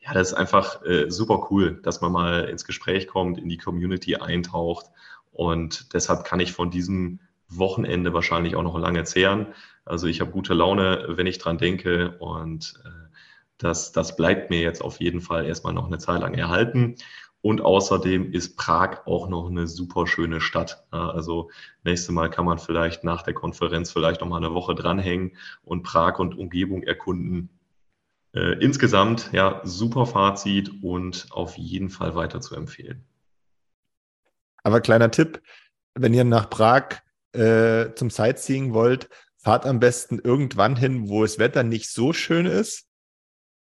ja, 0.00 0.14
das 0.14 0.28
ist 0.28 0.34
einfach 0.34 0.84
äh, 0.84 1.10
super 1.10 1.48
cool, 1.50 1.80
dass 1.82 2.00
man 2.00 2.12
mal 2.12 2.44
ins 2.44 2.64
Gespräch 2.64 3.08
kommt, 3.08 3.38
in 3.38 3.48
die 3.48 3.58
Community 3.58 4.16
eintaucht. 4.16 4.86
Und 5.32 5.92
deshalb 5.92 6.24
kann 6.24 6.40
ich 6.40 6.52
von 6.52 6.70
diesem 6.70 7.20
Wochenende 7.48 8.12
wahrscheinlich 8.14 8.56
auch 8.56 8.62
noch 8.62 8.78
lange 8.78 9.04
zehren. 9.04 9.48
Also 9.84 10.06
ich 10.06 10.20
habe 10.20 10.30
gute 10.30 10.54
Laune, 10.54 11.04
wenn 11.08 11.26
ich 11.26 11.38
dran 11.38 11.58
denke. 11.58 12.16
Und 12.18 12.74
äh, 12.84 13.07
das, 13.58 13.92
das 13.92 14.16
bleibt 14.16 14.50
mir 14.50 14.60
jetzt 14.60 14.82
auf 14.82 15.00
jeden 15.00 15.20
Fall 15.20 15.46
erstmal 15.46 15.74
noch 15.74 15.86
eine 15.86 15.98
Zeit 15.98 16.20
lang 16.20 16.34
erhalten. 16.34 16.96
Und 17.40 17.60
außerdem 17.60 18.32
ist 18.32 18.56
Prag 18.56 19.06
auch 19.06 19.28
noch 19.28 19.48
eine 19.48 19.68
super 19.68 20.06
schöne 20.06 20.40
Stadt. 20.40 20.84
Also 20.90 21.50
nächstes 21.84 22.10
Mal 22.10 22.30
kann 22.30 22.44
man 22.44 22.58
vielleicht 22.58 23.04
nach 23.04 23.22
der 23.22 23.34
Konferenz 23.34 23.92
vielleicht 23.92 24.20
noch 24.20 24.28
mal 24.28 24.38
eine 24.38 24.54
Woche 24.54 24.74
dranhängen 24.74 25.36
und 25.62 25.82
Prag 25.82 26.18
und 26.18 26.36
Umgebung 26.36 26.82
erkunden. 26.82 27.50
Äh, 28.34 28.62
insgesamt, 28.62 29.30
ja, 29.32 29.60
super 29.64 30.06
Fazit 30.06 30.82
und 30.82 31.28
auf 31.30 31.56
jeden 31.56 31.90
Fall 31.90 32.14
weiter 32.14 32.40
zu 32.40 32.56
empfehlen. 32.56 33.04
Aber 34.64 34.80
kleiner 34.80 35.10
Tipp, 35.10 35.40
wenn 35.94 36.14
ihr 36.14 36.24
nach 36.24 36.50
Prag 36.50 36.96
äh, 37.32 37.94
zum 37.94 38.10
Sightseeing 38.10 38.74
wollt, 38.74 39.08
fahrt 39.36 39.64
am 39.64 39.78
besten 39.78 40.18
irgendwann 40.18 40.76
hin, 40.76 41.08
wo 41.08 41.22
das 41.22 41.38
Wetter 41.38 41.62
nicht 41.62 41.88
so 41.88 42.12
schön 42.12 42.46
ist. 42.46 42.87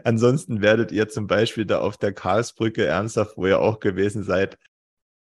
Ansonsten 0.04 0.62
werdet 0.62 0.92
ihr 0.92 1.08
zum 1.08 1.26
Beispiel 1.26 1.64
da 1.64 1.80
auf 1.80 1.96
der 1.96 2.12
Karlsbrücke 2.12 2.84
ernsthaft, 2.84 3.36
wo 3.36 3.46
ihr 3.46 3.60
auch 3.60 3.80
gewesen 3.80 4.24
seid, 4.24 4.58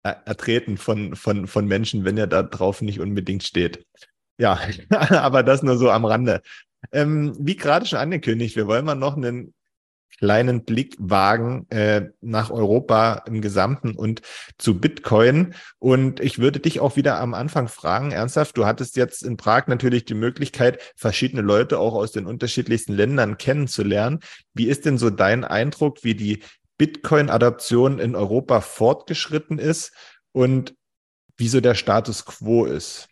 ertreten 0.03 0.77
von, 0.77 1.15
von, 1.15 1.47
von 1.47 1.65
Menschen, 1.65 2.05
wenn 2.05 2.17
ihr 2.17 2.27
da 2.27 2.43
drauf 2.43 2.81
nicht 2.81 2.99
unbedingt 2.99 3.43
steht. 3.43 3.85
Ja, 4.39 4.59
aber 4.89 5.43
das 5.43 5.63
nur 5.63 5.77
so 5.77 5.89
am 5.89 6.05
Rande. 6.05 6.41
Ähm, 6.91 7.35
wie 7.39 7.57
gerade 7.57 7.85
schon 7.85 7.99
angekündigt, 7.99 8.55
wir 8.55 8.67
wollen 8.67 8.85
mal 8.85 8.95
noch 8.95 9.17
einen 9.17 9.53
kleinen 10.17 10.65
Blick 10.65 10.95
wagen 10.99 11.65
äh, 11.69 12.09
nach 12.21 12.51
Europa 12.51 13.23
im 13.25 13.41
Gesamten 13.41 13.95
und 13.95 14.21
zu 14.57 14.79
Bitcoin. 14.79 15.53
Und 15.79 16.19
ich 16.19 16.39
würde 16.39 16.59
dich 16.59 16.79
auch 16.79 16.95
wieder 16.95 17.19
am 17.19 17.33
Anfang 17.33 17.67
fragen, 17.67 18.11
ernsthaft, 18.11 18.57
du 18.57 18.65
hattest 18.65 18.97
jetzt 18.97 19.23
in 19.23 19.37
Prag 19.37 19.67
natürlich 19.67 20.05
die 20.05 20.15
Möglichkeit, 20.15 20.93
verschiedene 20.95 21.41
Leute 21.41 21.79
auch 21.79 21.93
aus 21.93 22.11
den 22.11 22.25
unterschiedlichsten 22.25 22.93
Ländern 22.93 23.37
kennenzulernen. 23.37 24.19
Wie 24.53 24.67
ist 24.67 24.85
denn 24.85 24.97
so 24.97 25.09
dein 25.09 25.43
Eindruck, 25.43 26.03
wie 26.03 26.15
die 26.15 26.43
Bitcoin-Adoption 26.77 27.99
in 27.99 28.15
Europa 28.15 28.61
fortgeschritten 28.61 29.59
ist 29.59 29.93
und 30.31 30.75
wieso 31.37 31.61
der 31.61 31.75
Status 31.75 32.25
quo 32.25 32.65
ist? 32.65 33.07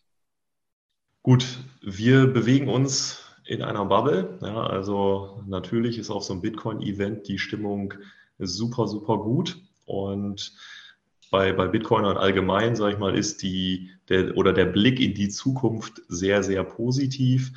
Gut, 1.24 1.60
wir 1.82 2.28
bewegen 2.28 2.70
uns 2.70 3.27
in 3.48 3.62
einer 3.62 3.86
Bubble. 3.86 4.38
Ja, 4.42 4.64
also 4.64 5.42
natürlich 5.48 5.98
ist 5.98 6.10
auf 6.10 6.24
so 6.24 6.34
einem 6.34 6.42
Bitcoin-Event 6.42 7.28
die 7.28 7.40
Stimmung 7.40 7.94
super, 8.38 8.88
super 8.88 9.18
gut. 9.18 9.58
Und 9.86 10.54
bei, 11.32 11.54
bei 11.54 11.68
Bitcoinern 11.68 12.18
allgemein, 12.18 12.76
sage 12.76 12.94
ich 12.94 13.00
mal, 13.00 13.18
ist 13.18 13.42
die, 13.42 13.92
der, 14.10 14.38
oder 14.38 14.54
der 14.54 14.66
Blick 14.66 15.00
in 15.00 15.14
die 15.14 15.30
Zukunft 15.30 16.02
sehr, 16.08 16.44
sehr 16.44 16.64
positiv. 16.64 17.54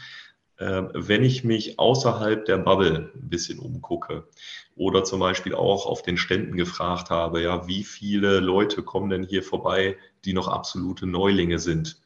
Äh, 0.56 0.84
wenn 0.94 1.24
ich 1.24 1.42
mich 1.42 1.78
außerhalb 1.78 2.44
der 2.44 2.58
Bubble 2.58 3.10
ein 3.14 3.28
bisschen 3.28 3.58
umgucke 3.58 4.28
oder 4.76 5.04
zum 5.04 5.20
Beispiel 5.20 5.54
auch 5.54 5.86
auf 5.86 6.02
den 6.02 6.16
Ständen 6.16 6.56
gefragt 6.56 7.10
habe, 7.10 7.42
ja, 7.42 7.66
wie 7.66 7.82
viele 7.82 8.40
Leute 8.40 8.82
kommen 8.82 9.10
denn 9.10 9.24
hier 9.24 9.42
vorbei, 9.42 9.96
die 10.24 10.34
noch 10.34 10.48
absolute 10.48 11.06
Neulinge 11.06 11.58
sind? 11.58 12.00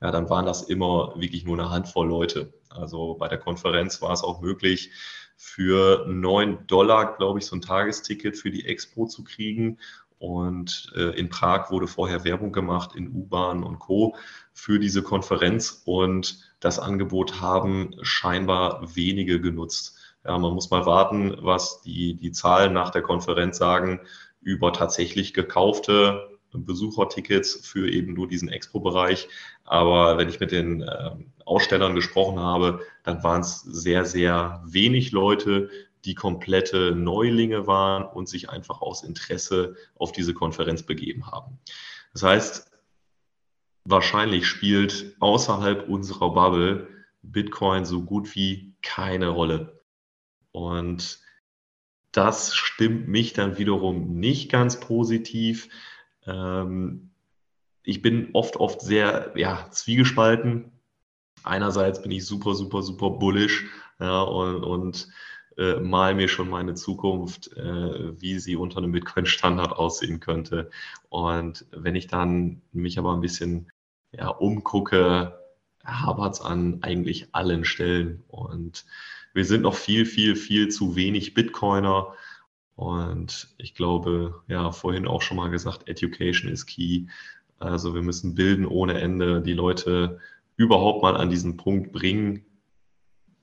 Ja, 0.00 0.10
dann 0.10 0.28
waren 0.28 0.44
das 0.46 0.62
immer 0.62 1.14
wirklich 1.16 1.44
nur 1.44 1.58
eine 1.58 1.70
Handvoll 1.70 2.08
Leute. 2.08 2.52
Also 2.74 3.14
bei 3.14 3.28
der 3.28 3.38
Konferenz 3.38 4.02
war 4.02 4.12
es 4.12 4.22
auch 4.22 4.40
möglich, 4.40 4.90
für 5.36 6.06
neun 6.06 6.66
Dollar, 6.66 7.16
glaube 7.16 7.38
ich, 7.38 7.46
so 7.46 7.56
ein 7.56 7.60
Tagesticket 7.60 8.36
für 8.36 8.50
die 8.50 8.66
Expo 8.66 9.06
zu 9.06 9.24
kriegen. 9.24 9.78
Und 10.18 10.92
äh, 10.96 11.18
in 11.18 11.28
Prag 11.28 11.70
wurde 11.70 11.86
vorher 11.86 12.24
Werbung 12.24 12.52
gemacht 12.52 12.94
in 12.94 13.08
U-Bahn 13.08 13.62
und 13.62 13.78
Co. 13.78 14.16
für 14.52 14.78
diese 14.78 15.02
Konferenz. 15.02 15.82
Und 15.84 16.38
das 16.60 16.78
Angebot 16.78 17.40
haben 17.40 17.94
scheinbar 18.02 18.94
wenige 18.94 19.40
genutzt. 19.40 19.98
Ja, 20.24 20.38
man 20.38 20.54
muss 20.54 20.70
mal 20.70 20.86
warten, 20.86 21.36
was 21.40 21.82
die, 21.82 22.14
die 22.14 22.32
Zahlen 22.32 22.72
nach 22.72 22.90
der 22.90 23.02
Konferenz 23.02 23.58
sagen 23.58 24.00
über 24.40 24.72
tatsächlich 24.72 25.34
gekaufte 25.34 26.33
Besuchertickets 26.58 27.66
für 27.66 27.90
eben 27.90 28.14
nur 28.14 28.28
diesen 28.28 28.48
Expo-Bereich. 28.48 29.28
Aber 29.64 30.18
wenn 30.18 30.28
ich 30.28 30.40
mit 30.40 30.52
den 30.52 30.82
äh, 30.82 31.10
Ausstellern 31.44 31.94
gesprochen 31.94 32.38
habe, 32.38 32.80
dann 33.02 33.22
waren 33.22 33.40
es 33.40 33.60
sehr, 33.62 34.04
sehr 34.04 34.62
wenig 34.64 35.12
Leute, 35.12 35.70
die 36.04 36.14
komplette 36.14 36.94
Neulinge 36.94 37.66
waren 37.66 38.04
und 38.04 38.28
sich 38.28 38.50
einfach 38.50 38.82
aus 38.82 39.02
Interesse 39.02 39.76
auf 39.94 40.12
diese 40.12 40.34
Konferenz 40.34 40.82
begeben 40.82 41.26
haben. 41.26 41.58
Das 42.12 42.22
heißt, 42.22 42.70
wahrscheinlich 43.84 44.46
spielt 44.46 45.16
außerhalb 45.20 45.88
unserer 45.88 46.32
Bubble 46.32 46.88
Bitcoin 47.22 47.84
so 47.84 48.02
gut 48.02 48.34
wie 48.34 48.74
keine 48.82 49.28
Rolle. 49.28 49.80
Und 50.52 51.20
das 52.12 52.54
stimmt 52.54 53.08
mich 53.08 53.32
dann 53.32 53.58
wiederum 53.58 54.18
nicht 54.20 54.50
ganz 54.50 54.78
positiv, 54.78 55.68
ähm, 56.26 57.10
ich 57.82 58.02
bin 58.02 58.30
oft, 58.32 58.56
oft 58.56 58.80
sehr 58.80 59.32
ja, 59.36 59.68
zwiegespalten. 59.70 60.72
Einerseits 61.42 62.02
bin 62.02 62.10
ich 62.10 62.26
super, 62.26 62.54
super, 62.54 62.82
super 62.82 63.10
bullish 63.10 63.66
ja, 64.00 64.22
und, 64.22 64.64
und 64.64 65.08
äh, 65.58 65.78
mal 65.78 66.14
mir 66.14 66.28
schon 66.28 66.48
meine 66.48 66.74
Zukunft, 66.74 67.52
äh, 67.56 68.20
wie 68.20 68.38
sie 68.38 68.56
unter 68.56 68.78
einem 68.78 68.92
Bitcoin-Standard 68.92 69.72
aussehen 69.72 70.20
könnte. 70.20 70.70
Und 71.10 71.66
wenn 71.70 71.94
ich 71.94 72.06
dann 72.06 72.62
mich 72.72 72.98
aber 72.98 73.12
ein 73.12 73.20
bisschen 73.20 73.70
ja, 74.12 74.28
umgucke, 74.28 75.38
hapert 75.84 76.34
es 76.34 76.40
an 76.40 76.78
eigentlich 76.82 77.28
allen 77.32 77.64
Stellen. 77.64 78.24
Und 78.28 78.84
wir 79.32 79.44
sind 79.44 79.62
noch 79.62 79.74
viel, 79.74 80.06
viel, 80.06 80.36
viel 80.36 80.68
zu 80.68 80.96
wenig 80.96 81.34
Bitcoiner. 81.34 82.14
Und 82.76 83.54
ich 83.58 83.74
glaube, 83.74 84.42
ja, 84.48 84.72
vorhin 84.72 85.06
auch 85.06 85.22
schon 85.22 85.36
mal 85.36 85.50
gesagt, 85.50 85.88
Education 85.88 86.50
is 86.50 86.66
key. 86.66 87.06
Also 87.58 87.94
wir 87.94 88.02
müssen 88.02 88.34
bilden 88.34 88.66
ohne 88.66 89.00
Ende, 89.00 89.40
die 89.42 89.52
Leute 89.52 90.18
überhaupt 90.56 91.02
mal 91.02 91.16
an 91.16 91.30
diesen 91.30 91.56
Punkt 91.56 91.92
bringen, 91.92 92.44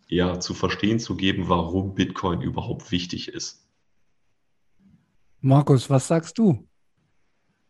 ja, 0.08 0.40
zu 0.40 0.54
verstehen 0.54 1.00
zu 1.00 1.16
geben, 1.16 1.48
warum 1.48 1.96
Bitcoin 1.96 2.42
überhaupt 2.42 2.92
wichtig 2.92 3.30
ist. 3.30 3.66
Markus, 5.40 5.90
was 5.90 6.08
sagst 6.08 6.38
du? 6.38 6.68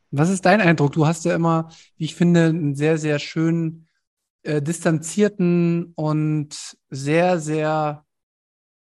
Was 0.09 0.29
ist 0.29 0.45
dein 0.45 0.59
Eindruck? 0.59 0.91
Du 0.91 1.05
hast 1.05 1.23
ja 1.23 1.35
immer, 1.35 1.69
wie 1.95 2.05
ich 2.05 2.15
finde, 2.15 2.47
einen 2.47 2.75
sehr, 2.75 2.97
sehr 2.97 3.19
schönen, 3.19 3.87
äh, 4.43 4.61
distanzierten 4.61 5.93
und 5.95 6.77
sehr, 6.89 7.39
sehr 7.39 8.03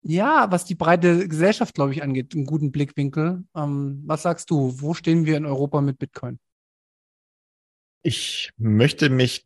ja, 0.07 0.49
was 0.51 0.63
die 0.63 0.75
breite 0.75 1.27
Gesellschaft, 1.27 1.75
glaube 1.75 1.91
ich, 1.91 2.01
angeht, 2.01 2.33
einen 2.33 2.45
guten 2.45 2.71
Blickwinkel. 2.71 3.43
Ähm, 3.53 4.03
was 4.05 4.23
sagst 4.23 4.49
du? 4.49 4.79
Wo 4.79 4.93
stehen 4.93 5.25
wir 5.25 5.35
in 5.35 5.45
Europa 5.45 5.81
mit 5.81 5.99
Bitcoin? 5.99 6.39
Ich 8.03 8.51
möchte 8.57 9.09
mich, 9.09 9.45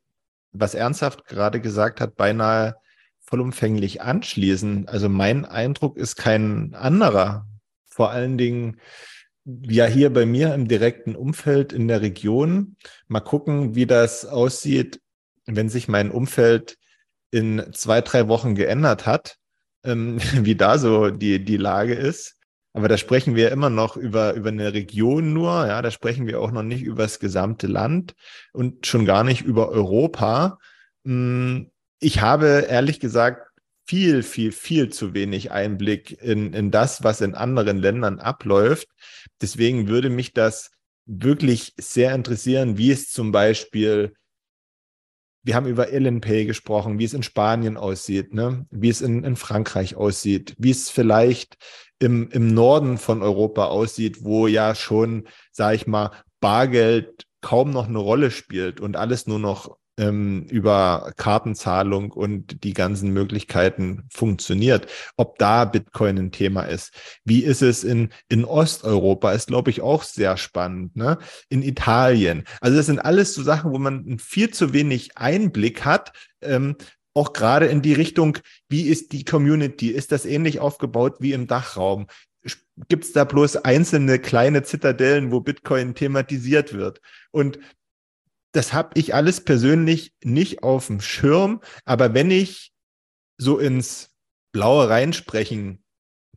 was 0.51 0.75
ernsthaft 0.75 1.25
gerade 1.25 1.61
gesagt 1.61 1.99
hat, 1.99 2.15
beinahe 2.15 2.75
vollumfänglich 3.21 4.03
anschließen. 4.03 4.87
Also 4.87 5.09
mein 5.09 5.45
Eindruck 5.45 5.97
ist 5.97 6.15
kein 6.15 6.75
anderer. 6.75 7.47
Vor 7.87 8.11
allen 8.11 8.37
Dingen 8.37 8.79
ja 9.45 9.85
hier 9.85 10.13
bei 10.13 10.27
mir 10.27 10.53
im 10.53 10.67
direkten 10.67 11.15
Umfeld 11.15 11.73
in 11.73 11.87
der 11.87 12.01
Region. 12.01 12.75
Mal 13.07 13.21
gucken, 13.21 13.73
wie 13.73 13.87
das 13.87 14.25
aussieht, 14.25 15.01
wenn 15.47 15.69
sich 15.69 15.87
mein 15.87 16.11
Umfeld 16.11 16.77
in 17.31 17.71
zwei, 17.73 18.01
drei 18.01 18.27
Wochen 18.27 18.53
geändert 18.53 19.07
hat 19.07 19.39
ähm, 19.83 20.19
wie 20.45 20.55
da 20.55 20.77
so 20.77 21.09
die, 21.09 21.43
die 21.43 21.57
Lage 21.57 21.93
ist. 21.93 22.37
Aber 22.73 22.87
da 22.87 22.97
sprechen 22.97 23.35
wir 23.35 23.51
immer 23.51 23.69
noch 23.69 23.97
über, 23.97 24.33
über 24.33 24.49
eine 24.49 24.73
Region 24.73 25.33
nur, 25.33 25.67
ja, 25.67 25.81
da 25.81 25.91
sprechen 25.91 26.25
wir 26.25 26.39
auch 26.39 26.51
noch 26.51 26.63
nicht 26.63 26.83
über 26.83 27.03
das 27.03 27.19
gesamte 27.19 27.67
Land 27.67 28.15
und 28.53 28.87
schon 28.87 29.05
gar 29.05 29.25
nicht 29.25 29.41
über 29.41 29.69
Europa. 29.69 30.57
Hm, 31.03 31.69
ich 31.99 32.21
habe 32.21 32.65
ehrlich 32.69 32.99
gesagt 33.01 33.47
viel, 33.85 34.23
viel, 34.23 34.53
viel 34.53 34.89
zu 34.89 35.13
wenig 35.13 35.51
Einblick 35.51 36.21
in, 36.21 36.53
in 36.53 36.71
das, 36.71 37.03
was 37.03 37.19
in 37.19 37.35
anderen 37.35 37.77
Ländern 37.77 38.19
abläuft. 38.19 38.87
Deswegen 39.41 39.89
würde 39.89 40.09
mich 40.09 40.33
das 40.33 40.71
wirklich 41.05 41.73
sehr 41.77 42.15
interessieren, 42.15 42.77
wie 42.77 42.91
es 42.91 43.11
zum 43.11 43.33
Beispiel 43.33 44.13
wir 45.43 45.55
haben 45.55 45.67
über 45.67 45.91
LNP 45.91 46.45
gesprochen, 46.45 46.99
wie 46.99 47.05
es 47.05 47.13
in 47.13 47.23
Spanien 47.23 47.77
aussieht, 47.77 48.33
ne? 48.33 48.65
wie 48.69 48.89
es 48.89 49.01
in, 49.01 49.23
in 49.23 49.35
Frankreich 49.35 49.95
aussieht, 49.95 50.55
wie 50.57 50.71
es 50.71 50.89
vielleicht 50.89 51.57
im, 51.99 52.29
im 52.31 52.47
Norden 52.53 52.97
von 52.97 53.21
Europa 53.21 53.65
aussieht, 53.65 54.23
wo 54.23 54.47
ja 54.47 54.75
schon, 54.75 55.27
sage 55.51 55.75
ich 55.75 55.87
mal, 55.87 56.11
Bargeld 56.39 57.25
kaum 57.41 57.71
noch 57.71 57.87
eine 57.87 57.97
Rolle 57.97 58.31
spielt 58.31 58.79
und 58.79 58.95
alles 58.95 59.27
nur 59.27 59.39
noch 59.39 59.77
ähm, 60.01 60.47
über 60.49 61.13
Kartenzahlung 61.15 62.11
und 62.11 62.63
die 62.63 62.73
ganzen 62.73 63.11
Möglichkeiten 63.13 64.07
funktioniert. 64.11 64.87
Ob 65.15 65.37
da 65.37 65.65
Bitcoin 65.65 66.17
ein 66.17 66.31
Thema 66.31 66.63
ist. 66.63 66.91
Wie 67.23 67.43
ist 67.43 67.61
es 67.61 67.83
in, 67.83 68.09
in 68.27 68.43
Osteuropa? 68.43 69.31
Ist, 69.31 69.47
glaube 69.47 69.69
ich, 69.69 69.81
auch 69.81 70.03
sehr 70.03 70.37
spannend. 70.37 70.95
Ne? 70.95 71.19
In 71.49 71.61
Italien. 71.61 72.45
Also 72.61 72.77
das 72.77 72.87
sind 72.87 72.99
alles 72.99 73.35
so 73.35 73.43
Sachen, 73.43 73.71
wo 73.71 73.77
man 73.77 74.17
viel 74.17 74.49
zu 74.49 74.73
wenig 74.73 75.17
Einblick 75.17 75.85
hat. 75.85 76.13
Ähm, 76.41 76.75
auch 77.13 77.33
gerade 77.33 77.67
in 77.67 77.83
die 77.83 77.93
Richtung, 77.93 78.39
wie 78.69 78.83
ist 78.83 79.11
die 79.11 79.23
Community? 79.23 79.89
Ist 79.89 80.11
das 80.11 80.25
ähnlich 80.25 80.59
aufgebaut 80.59 81.17
wie 81.19 81.33
im 81.33 81.45
Dachraum? 81.45 82.07
Gibt 82.87 83.03
es 83.03 83.11
da 83.11 83.25
bloß 83.25 83.57
einzelne 83.57 84.17
kleine 84.17 84.63
Zitadellen, 84.63 85.31
wo 85.31 85.41
Bitcoin 85.41 85.93
thematisiert 85.93 86.73
wird? 86.73 87.01
Und 87.29 87.59
das 88.51 88.73
habe 88.73 88.99
ich 88.99 89.15
alles 89.15 89.43
persönlich 89.43 90.13
nicht 90.23 90.63
auf 90.63 90.87
dem 90.87 91.01
Schirm. 91.01 91.61
Aber 91.85 92.13
wenn 92.13 92.31
ich 92.31 92.73
so 93.37 93.57
ins 93.57 94.11
Blaue 94.51 94.89
reinsprechen 94.89 95.83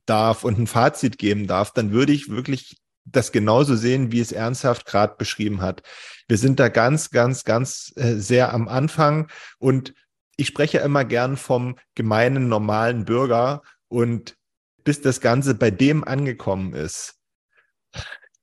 darf 0.06 0.44
und 0.44 0.58
ein 0.58 0.66
Fazit 0.66 1.18
geben 1.18 1.46
darf, 1.46 1.72
dann 1.72 1.92
würde 1.92 2.12
ich 2.12 2.28
wirklich 2.28 2.76
das 3.04 3.32
genauso 3.32 3.76
sehen, 3.76 4.12
wie 4.12 4.20
es 4.20 4.32
ernsthaft 4.32 4.86
gerade 4.86 5.16
beschrieben 5.16 5.60
hat. 5.60 5.82
Wir 6.28 6.38
sind 6.38 6.58
da 6.58 6.68
ganz, 6.68 7.10
ganz, 7.10 7.44
ganz 7.44 7.92
äh, 7.96 8.14
sehr 8.14 8.54
am 8.54 8.68
Anfang 8.68 9.30
und 9.58 9.94
ich 10.36 10.46
spreche 10.48 10.78
immer 10.78 11.04
gern 11.04 11.36
vom 11.36 11.76
gemeinen, 11.94 12.48
normalen 12.48 13.04
Bürger 13.04 13.62
und 13.88 14.36
bis 14.84 15.00
das 15.00 15.20
Ganze 15.20 15.54
bei 15.54 15.70
dem 15.70 16.04
angekommen 16.04 16.74
ist, 16.74 17.20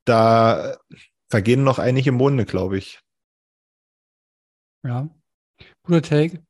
da 0.06 0.78
vergehen 1.30 1.64
noch 1.64 1.80
einige 1.80 2.12
Monde, 2.12 2.46
glaube 2.46 2.78
ich. 2.78 3.01
Ja, 4.84 5.10
guter 5.84 6.02
Take. 6.02 6.44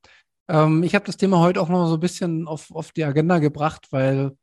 Ähm, 0.48 0.84
ich 0.84 0.96
habe 0.96 1.06
das 1.06 1.18
Thema 1.18 1.40
heute 1.40 1.62
auch 1.62 1.70
noch 1.70 1.88
so 1.88 1.96
ein 1.96 2.00
bisschen 2.00 2.48
auf, 2.48 2.72
auf 2.72 2.92
die 2.94 3.04
Agenda 3.04 3.40
gebracht, 3.40 3.88
weil 3.92 4.38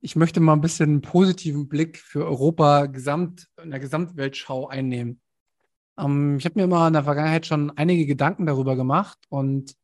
ich 0.00 0.14
möchte 0.14 0.40
mal 0.40 0.52
ein 0.54 0.60
bisschen 0.60 0.90
einen 0.90 1.00
positiven 1.02 1.68
Blick 1.68 1.98
für 1.98 2.26
Europa 2.26 2.86
gesamt, 2.86 3.48
in 3.62 3.70
der 3.70 3.80
Gesamtweltschau 3.80 4.68
einnehmen. 4.68 5.20
Ähm, 5.98 6.36
ich 6.38 6.44
habe 6.44 6.60
mir 6.60 6.66
mal 6.66 6.88
in 6.88 6.92
der 6.92 7.04
Vergangenheit 7.04 7.46
schon 7.46 7.70
einige 7.76 8.04
Gedanken 8.04 8.44
darüber 8.44 8.76
gemacht 8.76 9.18
und 9.30 9.74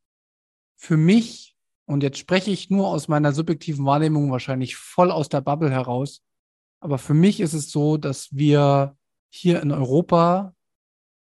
für 0.75 0.97
mich, 0.97 1.55
und 1.85 2.03
jetzt 2.03 2.19
spreche 2.19 2.51
ich 2.51 2.69
nur 2.69 2.87
aus 2.87 3.07
meiner 3.07 3.31
subjektiven 3.31 3.85
Wahrnehmung 3.85 4.29
wahrscheinlich 4.29 4.75
voll 4.75 5.09
aus 5.09 5.29
der 5.29 5.41
Bubble 5.41 5.71
heraus, 5.71 6.21
aber 6.79 6.99
für 6.99 7.15
mich 7.15 7.39
ist 7.39 7.53
es 7.53 7.71
so, 7.71 7.97
dass 7.97 8.35
wir 8.35 8.95
hier 9.29 9.63
in 9.63 9.71
Europa 9.71 10.53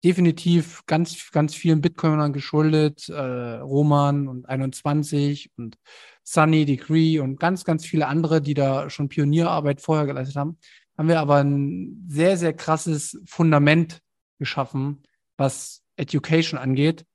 definitiv 0.08 0.86
ganz, 0.86 1.32
ganz 1.32 1.54
vielen 1.54 1.82
Bitcoinern 1.82 2.32
geschuldet, 2.32 3.10
äh, 3.10 3.58
Roman 3.58 4.30
und 4.30 4.46
21 4.46 5.52
und 5.58 5.78
Sunny, 6.24 6.64
Decree 6.64 7.20
und 7.20 7.42
ganz, 7.42 7.66
ganz 7.66 7.86
viele 7.86 8.08
andere, 8.08 8.42
die 8.42 8.54
da 8.54 8.90
schon 8.90 9.10
Pionierarbeit 9.10 9.82
vorher 9.82 10.06
geleistet 10.06 10.38
haben, 10.38 10.60
haben 10.98 11.10
wir 11.10 11.20
aber 11.20 11.44
ein 11.44 12.06
sehr, 12.08 12.38
sehr 12.38 12.54
krasses 12.54 13.22
Fundament 13.26 14.00
geschaffen, 14.40 15.04
was 15.36 15.84
Education 15.98 16.58
angeht, 16.58 17.06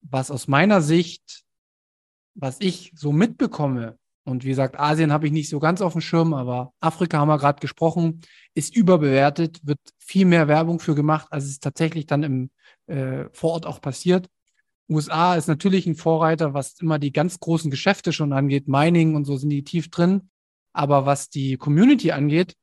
was 0.00 0.30
aus 0.30 0.48
meiner 0.48 0.80
Sicht, 0.80 1.44
was 2.34 2.56
ich 2.60 2.92
so 2.96 3.12
mitbekomme, 3.12 3.98
und 4.24 4.44
wie 4.44 4.50
gesagt, 4.50 4.78
Asien 4.78 5.12
habe 5.12 5.26
ich 5.26 5.32
nicht 5.32 5.48
so 5.48 5.58
ganz 5.58 5.80
auf 5.80 5.92
dem 5.92 6.00
Schirm, 6.00 6.34
aber 6.34 6.72
Afrika 6.80 7.18
haben 7.18 7.28
wir 7.28 7.38
gerade 7.38 7.60
gesprochen, 7.60 8.20
ist 8.54 8.76
überbewertet, 8.76 9.60
wird 9.64 9.80
viel 9.98 10.26
mehr 10.26 10.46
Werbung 10.46 10.78
für 10.78 10.94
gemacht, 10.94 11.28
als 11.30 11.44
es 11.44 11.60
tatsächlich 11.60 12.06
dann 12.06 12.22
im 12.22 12.50
äh, 12.86 13.26
vor 13.32 13.52
Ort 13.52 13.66
auch 13.66 13.80
passiert. 13.80 14.28
USA 14.88 15.36
ist 15.36 15.46
natürlich 15.46 15.86
ein 15.86 15.94
Vorreiter, 15.94 16.52
was 16.52 16.80
immer 16.80 16.98
die 16.98 17.12
ganz 17.12 17.38
großen 17.38 17.70
Geschäfte 17.70 18.12
schon 18.12 18.32
angeht, 18.32 18.68
Mining 18.68 19.14
und 19.14 19.24
so 19.24 19.36
sind 19.36 19.50
die 19.50 19.64
tief 19.64 19.90
drin. 19.90 20.30
Aber 20.72 21.06
was 21.06 21.30
die 21.30 21.56
Community 21.56 22.12
angeht, 22.12 22.56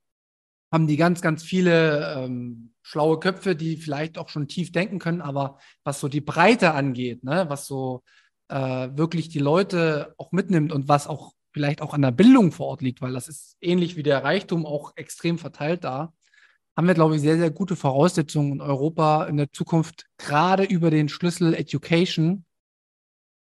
haben 0.71 0.87
die 0.87 0.97
ganz, 0.97 1.21
ganz 1.21 1.43
viele 1.43 2.15
ähm, 2.17 2.73
schlaue 2.81 3.19
Köpfe, 3.19 3.55
die 3.55 3.77
vielleicht 3.77 4.17
auch 4.17 4.29
schon 4.29 4.47
tief 4.47 4.71
denken 4.71 4.99
können. 4.99 5.21
Aber 5.21 5.59
was 5.83 5.99
so 5.99 6.09
die 6.09 6.21
Breite 6.21 6.73
angeht, 6.73 7.23
ne, 7.23 7.45
was 7.49 7.65
so 7.65 8.03
äh, 8.49 8.89
wirklich 8.93 9.29
die 9.29 9.39
Leute 9.39 10.13
auch 10.17 10.31
mitnimmt 10.31 10.73
und 10.73 10.89
was 10.89 11.07
auch 11.07 11.33
vielleicht 11.57 11.81
auch 11.81 11.95
an 11.95 12.03
der 12.03 12.11
Bildung 12.11 12.51
vor 12.51 12.67
Ort 12.67 12.83
liegt, 12.83 13.01
weil 13.01 13.13
das 13.13 13.27
ist 13.27 13.57
ähnlich 13.61 13.95
wie 13.95 14.03
der 14.03 14.23
Reichtum 14.23 14.67
auch 14.67 14.93
extrem 14.95 15.39
verteilt 15.39 15.83
da, 15.83 16.13
haben 16.75 16.85
wir, 16.85 16.93
glaube 16.93 17.15
ich, 17.15 17.21
sehr, 17.21 17.37
sehr 17.37 17.49
gute 17.49 17.75
Voraussetzungen 17.75 18.53
in 18.53 18.61
Europa 18.61 19.25
in 19.25 19.37
der 19.37 19.51
Zukunft, 19.51 20.05
gerade 20.17 20.63
über 20.63 20.91
den 20.91 21.09
Schlüssel 21.09 21.55
Education 21.55 22.45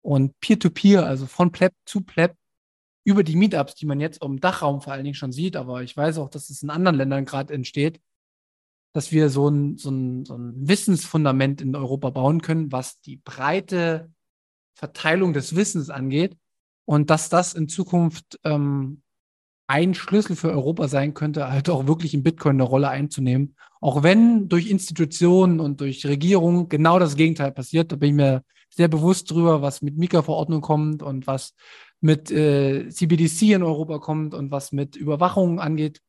und 0.01 0.39
Peer-to-Peer, 0.39 1.01
-Peer, 1.01 1.05
also 1.05 1.25
von 1.25 1.51
Pleb 1.51 1.73
zu 1.85 1.99
Pleb, 1.99 2.37
über 3.03 3.23
die 3.23 3.35
Meetups, 3.35 3.75
die 3.75 3.85
man 3.85 3.99
jetzt 3.99 4.23
im 4.23 4.39
Dachraum 4.39 4.79
vor 4.79 4.93
allen 4.93 5.03
Dingen 5.03 5.15
schon 5.15 5.33
sieht, 5.33 5.57
aber 5.57 5.83
ich 5.83 5.97
weiß 5.97 6.17
auch, 6.19 6.29
dass 6.29 6.49
es 6.49 6.63
in 6.63 6.69
anderen 6.69 6.95
Ländern 6.95 7.25
gerade 7.25 7.53
entsteht, 7.53 7.99
dass 8.93 9.11
wir 9.11 9.29
so 9.29 9.49
ein, 9.49 9.77
so, 9.77 9.89
ein, 9.89 10.23
so 10.23 10.37
ein 10.37 10.53
Wissensfundament 10.69 11.59
in 11.59 11.75
Europa 11.75 12.11
bauen 12.11 12.41
können, 12.41 12.71
was 12.71 13.01
die 13.01 13.17
breite 13.17 14.09
Verteilung 14.75 15.33
des 15.33 15.57
Wissens 15.57 15.89
angeht 15.89 16.37
und 16.89 17.11
dass 17.11 17.29
das 17.29 17.53
in 17.53 17.69
Zukunft 17.69 18.39
ähm, 18.43 19.03
ein 19.67 19.93
Schlüssel 19.93 20.35
für 20.35 20.49
Europa 20.49 20.87
sein 20.87 21.13
könnte, 21.13 21.51
halt 21.51 21.69
auch 21.69 21.85
wirklich 21.85 22.15
in 22.15 22.23
Bitcoin 22.23 22.55
eine 22.55 22.63
Rolle 22.63 22.89
einzunehmen. 22.89 23.55
Auch 23.79 24.01
wenn 24.01 24.49
durch 24.49 24.71
Institutionen 24.71 25.59
und 25.59 25.81
durch 25.81 26.07
Regierungen 26.07 26.67
genau 26.67 26.97
das 26.97 27.15
Gegenteil 27.15 27.51
passiert, 27.51 27.91
da 27.91 27.95
bin 27.95 28.09
ich 28.09 28.15
mir 28.15 28.43
sehr 28.71 28.87
bewusst 28.87 29.29
drüber, 29.29 29.61
was 29.61 29.83
mit 29.83 29.97
Mika-Verordnung 29.97 30.61
kommt 30.61 31.03
und 31.03 31.27
was 31.27 31.53
mit 32.01 32.31
äh, 32.31 32.89
CBDC 32.89 33.51
in 33.51 33.61
Europa 33.61 33.99
kommt 33.99 34.33
und 34.33 34.49
was 34.49 34.71
mit 34.71 34.95
Überwachung 34.95 35.59
angeht. 35.59 36.01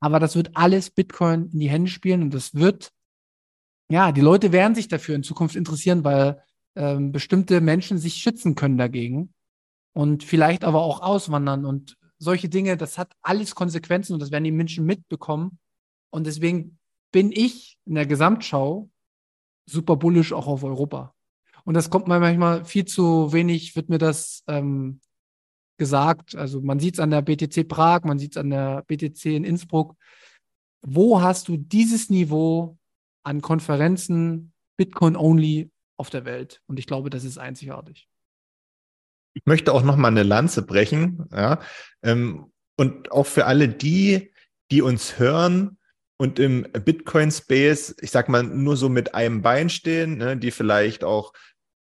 Aber 0.00 0.18
das 0.18 0.34
wird 0.34 0.56
alles 0.56 0.90
Bitcoin 0.90 1.50
in 1.52 1.60
die 1.60 1.70
Hände 1.70 1.88
spielen 1.88 2.22
und 2.22 2.34
das 2.34 2.52
wird, 2.52 2.90
ja, 3.88 4.10
die 4.10 4.22
Leute 4.22 4.50
werden 4.50 4.74
sich 4.74 4.88
dafür 4.88 5.14
in 5.14 5.22
Zukunft 5.22 5.54
interessieren, 5.54 6.02
weil 6.02 6.42
ähm, 6.74 7.12
bestimmte 7.12 7.60
Menschen 7.60 7.98
sich 7.98 8.14
schützen 8.14 8.56
können 8.56 8.76
dagegen 8.76 9.32
und 9.94 10.24
vielleicht 10.24 10.64
aber 10.64 10.82
auch 10.82 11.00
auswandern 11.00 11.64
und 11.64 11.96
solche 12.18 12.48
Dinge, 12.48 12.76
das 12.76 12.98
hat 12.98 13.14
alles 13.22 13.54
Konsequenzen 13.54 14.12
und 14.12 14.20
das 14.20 14.30
werden 14.30 14.44
die 14.44 14.50
Menschen 14.50 14.84
mitbekommen. 14.84 15.58
Und 16.10 16.26
deswegen 16.26 16.78
bin 17.12 17.32
ich 17.32 17.78
in 17.84 17.94
der 17.94 18.06
Gesamtschau 18.06 18.90
super 19.66 19.96
bullisch 19.96 20.32
auch 20.32 20.46
auf 20.46 20.64
Europa. 20.64 21.14
Und 21.64 21.74
das 21.74 21.90
kommt 21.90 22.08
manchmal 22.08 22.64
viel 22.64 22.84
zu 22.84 23.32
wenig, 23.32 23.74
wird 23.76 23.88
mir 23.88 23.98
das 23.98 24.42
ähm, 24.48 25.00
gesagt. 25.78 26.34
Also 26.34 26.60
man 26.60 26.80
sieht 26.80 26.94
es 26.94 27.00
an 27.00 27.10
der 27.10 27.22
BTC 27.22 27.66
Prag, 27.66 28.02
man 28.02 28.18
sieht 28.18 28.32
es 28.32 28.36
an 28.36 28.50
der 28.50 28.82
BTC 28.82 29.24
in 29.26 29.44
Innsbruck. 29.44 29.96
Wo 30.82 31.22
hast 31.22 31.48
du 31.48 31.56
dieses 31.56 32.10
Niveau 32.10 32.76
an 33.22 33.40
Konferenzen 33.40 34.52
Bitcoin-only 34.76 35.70
auf 35.96 36.10
der 36.10 36.24
Welt? 36.24 36.60
Und 36.66 36.78
ich 36.78 36.86
glaube, 36.86 37.10
das 37.10 37.24
ist 37.24 37.38
einzigartig. 37.38 38.08
Ich 39.34 39.46
möchte 39.46 39.72
auch 39.72 39.82
noch 39.82 39.96
mal 39.96 40.08
eine 40.08 40.22
Lanze 40.22 40.62
brechen, 40.62 41.28
ja, 41.32 41.60
ähm, 42.02 42.52
und 42.76 43.12
auch 43.12 43.26
für 43.26 43.46
alle 43.46 43.68
die, 43.68 44.32
die 44.70 44.82
uns 44.82 45.18
hören 45.18 45.78
und 46.16 46.38
im 46.38 46.62
Bitcoin-Space, 46.72 47.96
ich 48.00 48.10
sag 48.10 48.28
mal, 48.28 48.42
nur 48.42 48.76
so 48.76 48.88
mit 48.88 49.14
einem 49.14 49.42
Bein 49.42 49.68
stehen, 49.68 50.18
ne, 50.18 50.36
die 50.36 50.50
vielleicht 50.50 51.04
auch 51.04 51.32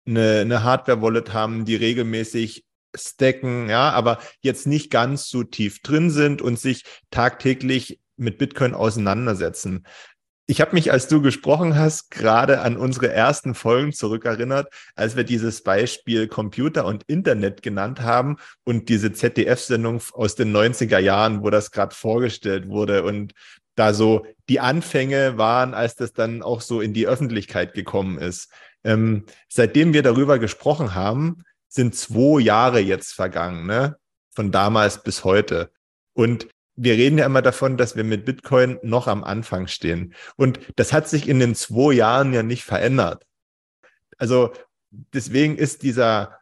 eine, 0.06 0.40
eine 0.40 0.62
Hardware-Wallet 0.62 1.32
haben, 1.32 1.64
die 1.64 1.76
regelmäßig 1.76 2.64
stacken, 2.94 3.68
ja, 3.68 3.90
aber 3.90 4.18
jetzt 4.40 4.66
nicht 4.66 4.90
ganz 4.90 5.28
so 5.28 5.42
tief 5.42 5.82
drin 5.82 6.10
sind 6.10 6.42
und 6.42 6.58
sich 6.58 6.84
tagtäglich 7.10 8.00
mit 8.16 8.38
Bitcoin 8.38 8.74
auseinandersetzen. 8.74 9.86
Ich 10.48 10.60
habe 10.60 10.74
mich, 10.74 10.92
als 10.92 11.08
du 11.08 11.20
gesprochen 11.20 11.76
hast, 11.76 12.12
gerade 12.12 12.60
an 12.60 12.76
unsere 12.76 13.12
ersten 13.12 13.56
Folgen 13.56 13.92
zurückerinnert, 13.92 14.72
als 14.94 15.16
wir 15.16 15.24
dieses 15.24 15.64
Beispiel 15.64 16.28
Computer 16.28 16.86
und 16.86 17.02
Internet 17.08 17.62
genannt 17.62 18.00
haben 18.00 18.36
und 18.62 18.88
diese 18.88 19.12
ZDF-Sendung 19.12 20.00
aus 20.12 20.36
den 20.36 20.54
90er 20.56 20.98
Jahren, 20.98 21.42
wo 21.42 21.50
das 21.50 21.72
gerade 21.72 21.96
vorgestellt 21.96 22.68
wurde 22.68 23.02
und 23.02 23.32
da 23.74 23.92
so 23.92 24.24
die 24.48 24.60
Anfänge 24.60 25.36
waren, 25.36 25.74
als 25.74 25.96
das 25.96 26.12
dann 26.12 26.42
auch 26.42 26.60
so 26.60 26.80
in 26.80 26.94
die 26.94 27.08
Öffentlichkeit 27.08 27.74
gekommen 27.74 28.18
ist. 28.18 28.52
Ähm, 28.84 29.24
seitdem 29.48 29.92
wir 29.94 30.04
darüber 30.04 30.38
gesprochen 30.38 30.94
haben, 30.94 31.42
sind 31.68 31.96
zwei 31.96 32.40
Jahre 32.40 32.78
jetzt 32.78 33.14
vergangen, 33.14 33.66
ne? 33.66 33.96
Von 34.34 34.52
damals 34.52 35.02
bis 35.02 35.24
heute. 35.24 35.70
Und 36.14 36.46
wir 36.76 36.94
reden 36.94 37.18
ja 37.18 37.26
immer 37.26 37.42
davon, 37.42 37.76
dass 37.76 37.96
wir 37.96 38.04
mit 38.04 38.24
Bitcoin 38.24 38.78
noch 38.82 39.06
am 39.06 39.24
Anfang 39.24 39.66
stehen. 39.66 40.14
Und 40.36 40.60
das 40.76 40.92
hat 40.92 41.08
sich 41.08 41.28
in 41.28 41.38
den 41.40 41.54
zwei 41.54 41.94
Jahren 41.94 42.32
ja 42.32 42.42
nicht 42.42 42.64
verändert. 42.64 43.26
Also 44.18 44.52
deswegen 44.90 45.56
ist 45.56 45.82
dieser 45.82 46.38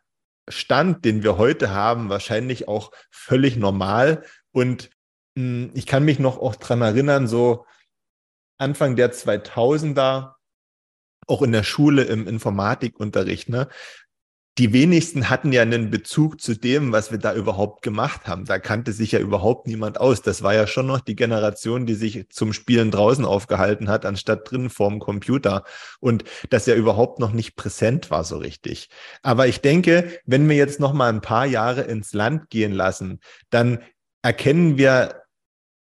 Stand, 0.49 1.05
den 1.05 1.23
wir 1.23 1.39
heute 1.39 1.71
haben, 1.71 2.09
wahrscheinlich 2.09 2.69
auch 2.69 2.91
völlig 3.11 3.57
normal. 3.57 4.25
Und 4.53 4.91
mh, 5.37 5.43
hm, 5.43 5.71
ich 5.75 5.87
kann 5.87 6.05
mich 6.05 6.19
noch 6.19 6.39
auch 6.39 6.57
dran 6.57 6.83
erinnern, 6.83 7.27
so 7.29 7.65
Anfang 8.59 8.97
der 8.97 9.13
2000er, 9.13 10.35
auch 11.27 11.43
in 11.43 11.53
der 11.53 11.63
Schule 11.63 12.05
im 12.05 12.29
Informatikunterricht, 12.29 13.49
ne, 13.49 13.69
die 14.59 14.73
wenigsten 14.73 15.31
hatten 15.31 15.53
ja 15.53 15.63
einen 15.63 15.91
Bezug 15.91 16.41
zu 16.41 16.55
dem, 16.55 16.93
was 16.93 17.11
wir 17.11 17.19
da 17.19 17.35
überhaupt 17.35 17.83
gemacht 17.83 18.29
haben. 18.29 18.45
Da 18.45 18.61
kannte 18.61 18.93
sich 18.93 19.11
ja 19.11 19.19
überhaupt 19.19 19.67
niemand 19.67 19.99
aus. 19.99 20.23
Das 20.23 20.43
war 20.45 20.55
ja 20.55 20.69
schon 20.69 20.87
noch 20.87 21.01
die 21.01 21.17
Generation, 21.17 21.87
die 21.87 21.95
sich 21.95 22.29
zum 22.31 22.53
Spielen 22.53 22.93
draußen 22.93 23.25
aufgehalten 23.25 23.89
hat, 23.89 24.07
anstatt 24.07 24.49
drinnen 24.49 24.71
vorm 24.71 25.01
Computer. 25.01 25.65
Und 25.99 26.23
das 26.51 26.67
ja 26.67 26.77
überhaupt 26.77 27.19
noch 27.19 27.33
nicht 27.33 27.57
präsent 27.57 28.13
war 28.13 28.23
so 28.23 28.37
richtig. 28.37 28.91
Aber 29.23 29.49
ich 29.49 29.61
denke, 29.61 30.21
wenn 30.25 30.49
wir 30.49 30.57
jetzt 30.57 30.79
noch 30.79 30.93
mal 30.93 31.09
ein 31.09 31.21
paar 31.21 31.47
Jahre 31.47 31.83
ins 31.83 32.13
Land 32.13 32.49
gehen 32.49 32.73
lassen, 32.73 33.19
dann 33.51 33.81
erkennen 34.23 34.79
wir 34.79 35.24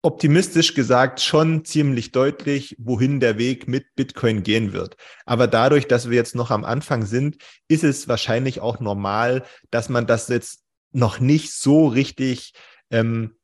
optimistisch 0.03 0.75
gesagt 0.75 1.20
schon 1.20 1.65
ziemlich 1.65 2.12
deutlich, 2.12 2.77
wohin 2.79 3.20
der 3.20 3.37
Weg 3.39 3.66
mit 3.66 3.95
Bitcoin 3.97 4.43
gehen 4.43 4.73
wird. 4.73 4.97
Aber 5.27 5.47
dadurch, 5.47 5.89
dass 5.89 6.09
wir 6.09 6.16
jetzt 6.16 6.35
noch 6.35 6.51
am 6.51 6.65
Anfang 6.65 7.05
sind, 7.05 7.37
ist 7.66 7.85
es 7.85 8.07
wahrscheinlich 8.09 8.61
auch 8.61 8.81
normal, 8.81 9.45
dass 9.70 9.89
man 9.89 10.07
das 10.07 10.29
jetzt 10.29 10.65
noch 10.93 11.20
nicht 11.20 11.53
so 11.53 11.87
richtig 11.89 12.55
ähm, 12.91 13.37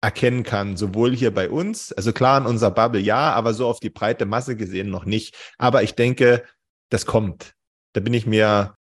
erkennen 0.00 0.44
kann, 0.44 0.76
sowohl 0.76 1.14
hier 1.14 1.34
bei 1.34 1.50
uns, 1.50 1.92
also 1.92 2.12
klar 2.12 2.38
in 2.38 2.46
unserer 2.46 2.70
Bubble 2.70 3.00
ja, 3.00 3.32
aber 3.32 3.54
so 3.54 3.66
auf 3.66 3.80
die 3.80 3.90
breite 3.90 4.26
Masse 4.26 4.56
gesehen 4.56 4.90
noch 4.90 5.04
nicht. 5.04 5.34
Aber 5.58 5.82
ich 5.82 5.94
denke, 5.94 6.44
das 6.90 7.06
kommt. 7.06 7.54
Da 7.92 8.00
bin 8.00 8.14
ich 8.14 8.26
mir 8.26 8.76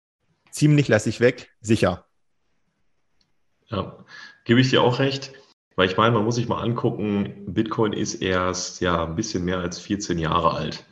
ziemlich 0.51 0.89
lassig 0.89 1.21
weg, 1.21 1.51
sicher. 1.61 2.07
Ja, 3.67 4.05
gebe 4.45 4.61
ich 4.61 4.71
dir 4.71 4.83
auch 4.83 4.99
recht. 4.99 5.33
Weil 5.81 5.89
ich 5.89 5.97
meine, 5.97 6.15
man 6.15 6.27
muss 6.27 6.35
sich 6.35 6.47
mal 6.47 6.61
angucken, 6.61 7.33
Bitcoin 7.47 7.95
ist 7.95 8.17
erst 8.17 8.83
ja 8.83 9.07
ein 9.07 9.17
bisschen 9.17 9.47
mehr 9.47 9.61
als 9.61 9.79
14 9.79 10.19
Jahre 10.19 10.53
alt. 10.53 10.85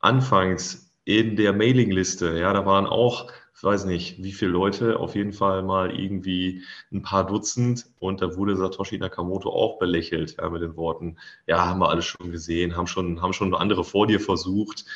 Anfangs 0.00 0.92
in 1.04 1.36
der 1.36 1.52
Mailingliste, 1.52 2.36
ja, 2.36 2.52
da 2.52 2.66
waren 2.66 2.86
auch, 2.86 3.30
ich 3.54 3.62
weiß 3.62 3.84
nicht, 3.84 4.20
wie 4.24 4.32
viele 4.32 4.50
Leute, 4.50 4.98
auf 4.98 5.14
jeden 5.14 5.32
Fall 5.32 5.62
mal 5.62 5.96
irgendwie 5.96 6.64
ein 6.90 7.02
paar 7.02 7.24
Dutzend 7.24 7.86
und 8.00 8.20
da 8.20 8.34
wurde 8.34 8.56
Satoshi 8.56 8.98
Nakamoto 8.98 9.48
auch 9.48 9.78
belächelt, 9.78 10.38
ja, 10.40 10.50
mit 10.50 10.60
den 10.60 10.76
Worten, 10.76 11.18
ja, 11.46 11.64
haben 11.64 11.78
wir 11.78 11.90
alles 11.90 12.06
schon 12.06 12.32
gesehen, 12.32 12.76
haben 12.76 12.88
schon, 12.88 13.22
haben 13.22 13.32
schon 13.32 13.54
andere 13.54 13.84
vor 13.84 14.08
dir 14.08 14.18
versucht, 14.18 14.86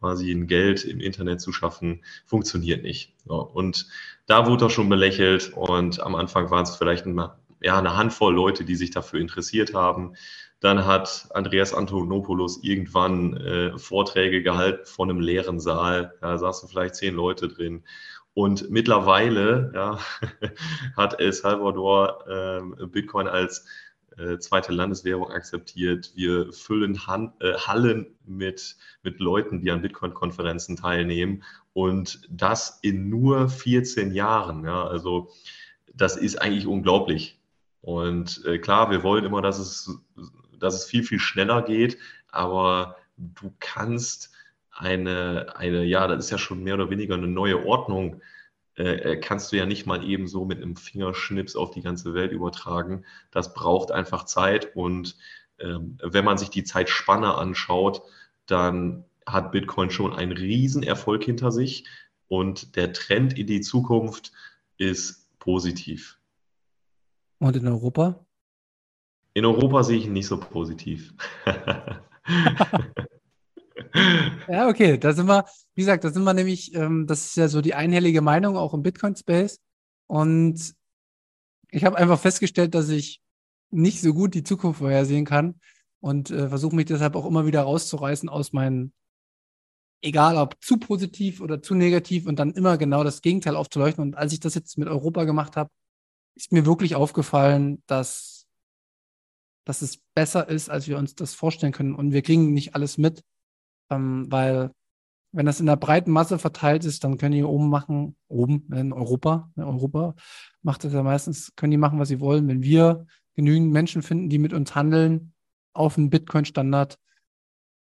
quasi 0.00 0.32
ein 0.32 0.48
Geld 0.48 0.84
im 0.84 0.98
Internet 0.98 1.40
zu 1.40 1.52
schaffen, 1.52 2.02
funktioniert 2.26 2.82
nicht. 2.82 3.14
Ja, 3.28 3.36
und 3.36 3.86
da 4.26 4.48
wurde 4.48 4.64
er 4.64 4.70
schon 4.70 4.88
belächelt 4.88 5.52
und 5.54 6.00
am 6.00 6.16
Anfang 6.16 6.50
waren 6.50 6.64
es 6.64 6.74
vielleicht 6.74 7.06
ein, 7.06 7.30
ja, 7.60 7.78
eine 7.78 7.96
Handvoll 7.96 8.34
Leute, 8.34 8.64
die 8.64 8.76
sich 8.76 8.90
dafür 8.90 9.20
interessiert 9.20 9.74
haben. 9.74 10.14
Dann 10.60 10.84
hat 10.84 11.28
Andreas 11.32 11.72
Antonopoulos 11.72 12.62
irgendwann 12.62 13.36
äh, 13.36 13.78
Vorträge 13.78 14.42
gehalten 14.42 14.84
von 14.84 15.10
einem 15.10 15.20
leeren 15.20 15.58
Saal. 15.58 16.14
Da 16.20 16.36
saßen 16.36 16.68
vielleicht 16.68 16.96
zehn 16.96 17.14
Leute 17.14 17.48
drin. 17.48 17.84
Und 18.34 18.70
mittlerweile 18.70 19.72
ja, 19.74 19.98
hat 20.96 21.18
El 21.18 21.32
Salvador 21.32 22.24
äh, 22.28 22.86
Bitcoin 22.86 23.26
als 23.26 23.66
äh, 24.16 24.38
zweite 24.38 24.72
Landeswährung 24.72 25.30
akzeptiert. 25.30 26.12
Wir 26.14 26.52
füllen 26.52 27.06
Han 27.06 27.32
äh, 27.40 27.54
Hallen 27.54 28.18
mit, 28.24 28.76
mit 29.02 29.18
Leuten, 29.18 29.60
die 29.60 29.70
an 29.70 29.82
Bitcoin-Konferenzen 29.82 30.76
teilnehmen. 30.76 31.42
Und 31.72 32.20
das 32.28 32.80
in 32.82 33.08
nur 33.08 33.48
14 33.48 34.12
Jahren. 34.12 34.64
Ja, 34.64 34.86
also 34.86 35.30
das 35.94 36.16
ist 36.16 36.40
eigentlich 36.40 36.66
unglaublich. 36.66 37.39
Und 37.80 38.44
äh, 38.44 38.58
klar, 38.58 38.90
wir 38.90 39.02
wollen 39.02 39.24
immer, 39.24 39.42
dass 39.42 39.58
es 39.58 40.00
dass 40.60 40.74
es 40.74 40.84
viel, 40.84 41.02
viel 41.02 41.18
schneller 41.18 41.62
geht, 41.62 41.98
aber 42.28 42.96
du 43.16 43.52
kannst 43.58 44.30
eine, 44.70 45.56
eine, 45.56 45.84
ja, 45.84 46.06
das 46.06 46.26
ist 46.26 46.30
ja 46.30 46.38
schon 46.38 46.62
mehr 46.62 46.74
oder 46.74 46.90
weniger 46.90 47.14
eine 47.14 47.26
neue 47.26 47.66
Ordnung, 47.66 48.20
äh, 48.76 49.16
kannst 49.16 49.52
du 49.52 49.56
ja 49.56 49.66
nicht 49.66 49.86
mal 49.86 50.04
eben 50.04 50.26
so 50.28 50.44
mit 50.44 50.62
einem 50.62 50.76
Fingerschnips 50.76 51.56
auf 51.56 51.70
die 51.70 51.82
ganze 51.82 52.14
Welt 52.14 52.32
übertragen. 52.32 53.04
Das 53.30 53.52
braucht 53.52 53.90
einfach 53.90 54.24
Zeit 54.24 54.76
und 54.76 55.16
ähm, 55.58 55.98
wenn 56.02 56.24
man 56.24 56.38
sich 56.38 56.50
die 56.50 56.64
Zeitspanne 56.64 57.34
anschaut, 57.34 58.02
dann 58.46 59.04
hat 59.26 59.52
Bitcoin 59.52 59.90
schon 59.90 60.14
einen 60.14 60.32
Riesenerfolg 60.32 61.24
hinter 61.24 61.52
sich 61.52 61.84
und 62.28 62.76
der 62.76 62.92
Trend 62.92 63.38
in 63.38 63.46
die 63.46 63.60
Zukunft 63.60 64.32
ist 64.78 65.28
positiv. 65.38 66.19
Und 67.40 67.56
in 67.56 67.66
Europa? 67.66 68.24
In 69.34 69.44
Europa 69.44 69.82
sehe 69.82 69.98
ich 69.98 70.06
ihn 70.06 70.12
nicht 70.12 70.26
so 70.26 70.38
positiv. 70.38 71.14
ja, 74.48 74.68
okay, 74.68 74.98
da 74.98 75.12
sind 75.12 75.26
wir, 75.26 75.46
wie 75.74 75.82
gesagt, 75.82 76.04
da 76.04 76.10
sind 76.10 76.24
wir 76.24 76.34
nämlich, 76.34 76.74
ähm, 76.74 77.06
das 77.06 77.26
ist 77.26 77.36
ja 77.36 77.48
so 77.48 77.60
die 77.62 77.74
einhellige 77.74 78.20
Meinung 78.20 78.56
auch 78.56 78.74
im 78.74 78.82
Bitcoin-Space. 78.82 79.58
Und 80.06 80.74
ich 81.70 81.84
habe 81.84 81.96
einfach 81.96 82.20
festgestellt, 82.20 82.74
dass 82.74 82.90
ich 82.90 83.22
nicht 83.70 84.02
so 84.02 84.12
gut 84.12 84.34
die 84.34 84.42
Zukunft 84.42 84.80
vorhersehen 84.80 85.24
kann 85.24 85.60
und 86.00 86.30
äh, 86.30 86.48
versuche 86.48 86.76
mich 86.76 86.86
deshalb 86.86 87.14
auch 87.14 87.26
immer 87.26 87.46
wieder 87.46 87.62
rauszureißen 87.62 88.28
aus 88.28 88.52
meinen, 88.52 88.92
egal 90.02 90.36
ob 90.36 90.62
zu 90.62 90.76
positiv 90.76 91.40
oder 91.40 91.62
zu 91.62 91.74
negativ 91.74 92.26
und 92.26 92.38
dann 92.38 92.52
immer 92.52 92.76
genau 92.76 93.02
das 93.04 93.22
Gegenteil 93.22 93.56
aufzuleuchten. 93.56 94.02
Und 94.02 94.16
als 94.16 94.32
ich 94.32 94.40
das 94.40 94.54
jetzt 94.54 94.76
mit 94.76 94.88
Europa 94.88 95.24
gemacht 95.24 95.56
habe, 95.56 95.70
ist 96.34 96.52
mir 96.52 96.66
wirklich 96.66 96.94
aufgefallen, 96.94 97.82
dass 97.86 98.40
dass 99.64 99.82
es 99.82 99.98
besser 100.14 100.48
ist, 100.48 100.68
als 100.68 100.88
wir 100.88 100.98
uns 100.98 101.14
das 101.14 101.34
vorstellen 101.34 101.72
können. 101.72 101.94
Und 101.94 102.12
wir 102.12 102.22
kriegen 102.22 102.52
nicht 102.52 102.74
alles 102.74 102.98
mit, 102.98 103.22
ähm, 103.90 104.26
weil 104.30 104.72
wenn 105.32 105.46
das 105.46 105.60
in 105.60 105.66
der 105.66 105.76
breiten 105.76 106.10
Masse 106.10 106.38
verteilt 106.38 106.84
ist, 106.84 107.04
dann 107.04 107.18
können 107.18 107.36
die 107.36 107.44
oben 107.44 107.68
machen, 107.68 108.16
oben 108.26 108.66
in 108.72 108.92
Europa, 108.92 109.50
in 109.54 109.62
Europa 109.62 110.16
macht 110.62 110.82
das 110.82 110.92
ja 110.92 111.02
meistens, 111.02 111.54
können 111.54 111.70
die 111.70 111.76
machen, 111.76 112.00
was 112.00 112.08
sie 112.08 112.18
wollen. 112.18 112.48
Wenn 112.48 112.64
wir 112.64 113.06
genügend 113.36 113.70
Menschen 113.70 114.02
finden, 114.02 114.28
die 114.28 114.38
mit 114.38 114.52
uns 114.52 114.74
handeln 114.74 115.34
auf 115.72 115.96
einen 115.96 116.10
Bitcoin-Standard, 116.10 116.98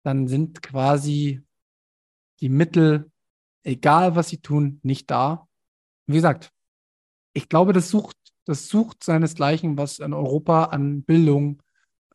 dann 0.04 0.28
sind 0.28 0.62
quasi 0.62 1.42
die 2.40 2.50
Mittel, 2.50 3.12
egal 3.64 4.16
was 4.16 4.30
sie 4.30 4.42
tun, 4.42 4.80
nicht 4.84 5.10
da. 5.10 5.48
Wie 6.06 6.14
gesagt, 6.14 6.52
ich 7.34 7.50
glaube, 7.50 7.74
das 7.74 7.90
sucht, 7.90 8.16
das 8.50 8.68
sucht 8.68 9.04
seinesgleichen, 9.04 9.78
was 9.78 10.00
in 10.00 10.12
Europa 10.12 10.66
an 10.66 11.04
Bildung 11.04 11.62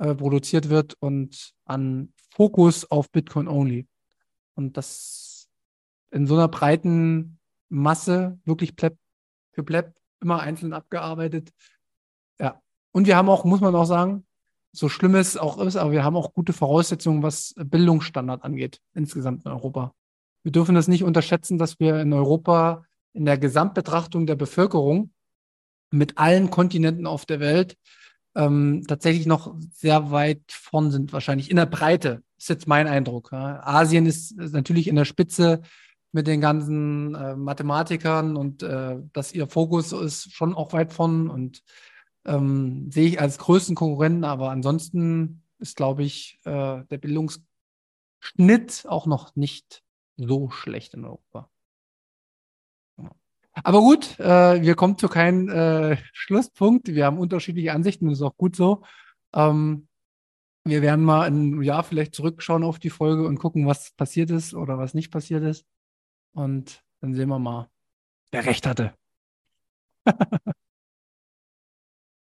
äh, 0.00 0.16
produziert 0.16 0.68
wird 0.68 0.94
und 0.98 1.54
an 1.64 2.12
Fokus 2.34 2.90
auf 2.90 3.08
Bitcoin 3.12 3.46
only. 3.46 3.86
Und 4.56 4.76
das 4.76 5.48
in 6.10 6.26
so 6.26 6.34
einer 6.34 6.48
breiten 6.48 7.38
Masse 7.68 8.40
wirklich 8.44 8.74
pleb 8.74 8.98
für 9.52 9.62
pleb 9.62 9.94
immer 10.20 10.40
einzeln 10.40 10.72
abgearbeitet. 10.72 11.52
Ja. 12.40 12.60
Und 12.90 13.06
wir 13.06 13.16
haben 13.16 13.28
auch, 13.28 13.44
muss 13.44 13.60
man 13.60 13.76
auch 13.76 13.84
sagen, 13.84 14.26
so 14.72 14.88
schlimm 14.88 15.14
es 15.14 15.36
auch 15.36 15.58
ist, 15.58 15.76
aber 15.76 15.92
wir 15.92 16.02
haben 16.02 16.16
auch 16.16 16.32
gute 16.32 16.52
Voraussetzungen, 16.52 17.22
was 17.22 17.54
Bildungsstandard 17.56 18.42
angeht, 18.42 18.80
insgesamt 18.92 19.44
in 19.44 19.52
Europa. 19.52 19.94
Wir 20.42 20.50
dürfen 20.50 20.74
das 20.74 20.88
nicht 20.88 21.04
unterschätzen, 21.04 21.58
dass 21.58 21.78
wir 21.78 22.00
in 22.00 22.12
Europa 22.12 22.82
in 23.12 23.24
der 23.24 23.38
Gesamtbetrachtung 23.38 24.26
der 24.26 24.34
Bevölkerung 24.34 25.12
mit 25.94 26.18
allen 26.18 26.50
Kontinenten 26.50 27.06
auf 27.06 27.24
der 27.24 27.40
Welt 27.40 27.76
ähm, 28.34 28.84
tatsächlich 28.86 29.26
noch 29.26 29.54
sehr 29.72 30.10
weit 30.10 30.42
vorn 30.48 30.90
sind, 30.90 31.12
wahrscheinlich 31.12 31.50
in 31.50 31.56
der 31.56 31.66
Breite, 31.66 32.22
ist 32.36 32.48
jetzt 32.48 32.66
mein 32.66 32.86
Eindruck. 32.86 33.30
Ja. 33.32 33.60
Asien 33.64 34.06
ist, 34.06 34.36
natürlich 34.36 34.88
in 34.88 34.96
der 34.96 35.04
Spitze 35.04 35.62
mit 36.12 36.26
den 36.26 36.40
ganzen 36.40 37.14
äh, 37.14 37.36
Mathematikern 37.36 38.36
und 38.36 38.62
äh, 38.62 38.96
dass 39.12 39.32
ihr 39.32 39.48
Fokus 39.48 39.92
ist 39.92 40.32
schon 40.32 40.54
auch 40.54 40.72
weit 40.72 40.92
vorn 40.92 41.28
und 41.28 41.62
ähm, 42.24 42.90
sehe 42.90 43.08
ich 43.08 43.20
als 43.20 43.38
größten 43.38 43.74
Konkurrenten, 43.74 44.24
aber 44.24 44.50
ansonsten 44.50 45.42
ist, 45.58 45.76
glaube 45.76 46.02
ich, 46.02 46.40
äh, 46.44 46.82
der 46.84 46.98
Bildungsschnitt 46.98 47.44
auch 48.86 49.06
noch 49.06 49.34
nicht 49.36 49.82
so 50.16 50.50
schlecht 50.50 50.94
in 50.94 51.04
Europa. 51.04 51.50
Aber 53.62 53.80
gut, 53.80 54.18
äh, 54.18 54.62
wir 54.62 54.74
kommen 54.74 54.98
zu 54.98 55.08
keinem 55.08 55.48
äh, 55.48 55.96
Schlusspunkt. 56.12 56.88
Wir 56.88 57.06
haben 57.06 57.18
unterschiedliche 57.18 57.72
Ansichten, 57.72 58.08
das 58.08 58.18
ist 58.18 58.22
auch 58.22 58.36
gut 58.36 58.56
so. 58.56 58.82
Ähm, 59.32 59.86
wir 60.64 60.82
werden 60.82 61.04
mal 61.04 61.26
ein 61.26 61.62
Jahr 61.62 61.84
vielleicht 61.84 62.14
zurückschauen 62.14 62.64
auf 62.64 62.78
die 62.78 62.90
Folge 62.90 63.26
und 63.26 63.38
gucken, 63.38 63.66
was 63.66 63.92
passiert 63.92 64.30
ist 64.30 64.54
oder 64.54 64.78
was 64.78 64.94
nicht 64.94 65.10
passiert 65.10 65.44
ist. 65.44 65.66
Und 66.32 66.82
dann 67.00 67.14
sehen 67.14 67.28
wir 67.28 67.38
mal, 67.38 67.68
wer 68.32 68.46
recht 68.46 68.66
hatte. 68.66 68.94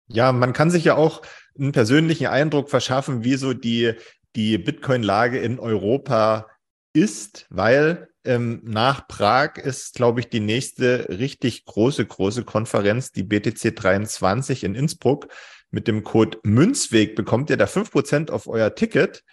ja, 0.08 0.32
man 0.32 0.53
kann 0.53 0.72
sich 0.72 0.84
ja 0.84 0.95
auch 0.95 1.22
einen 1.58 1.72
persönlichen 1.72 2.28
Eindruck 2.28 2.70
verschaffen, 2.70 3.24
wie 3.24 3.36
so 3.36 3.53
die, 3.53 3.94
die 4.36 4.58
Bitcoin-Lage 4.58 5.40
in 5.40 5.60
Europa 5.60 6.48
ist, 6.94 7.45
weil 7.49 8.11
ähm, 8.23 8.61
nach 8.64 9.07
Prag 9.07 9.57
ist, 9.57 9.95
glaube 9.95 10.19
ich, 10.19 10.30
die 10.30 10.39
nächste 10.39 11.07
richtig 11.10 11.65
große, 11.65 12.06
große 12.06 12.43
Konferenz, 12.43 13.11
die 13.11 13.23
BTC 13.23 13.76
23 13.76 14.64
in 14.64 14.76
Innsbruck. 14.76 15.27
Mit 15.72 15.88
dem 15.88 16.03
Code 16.03 16.38
Münzweg 16.43 17.15
bekommt 17.15 17.49
ihr 17.49 17.57
da 17.57 17.65
fünf 17.65 17.91
Prozent 17.91 18.30
auf 18.30 18.48
euer 18.48 18.76
Ticket. 18.76 19.23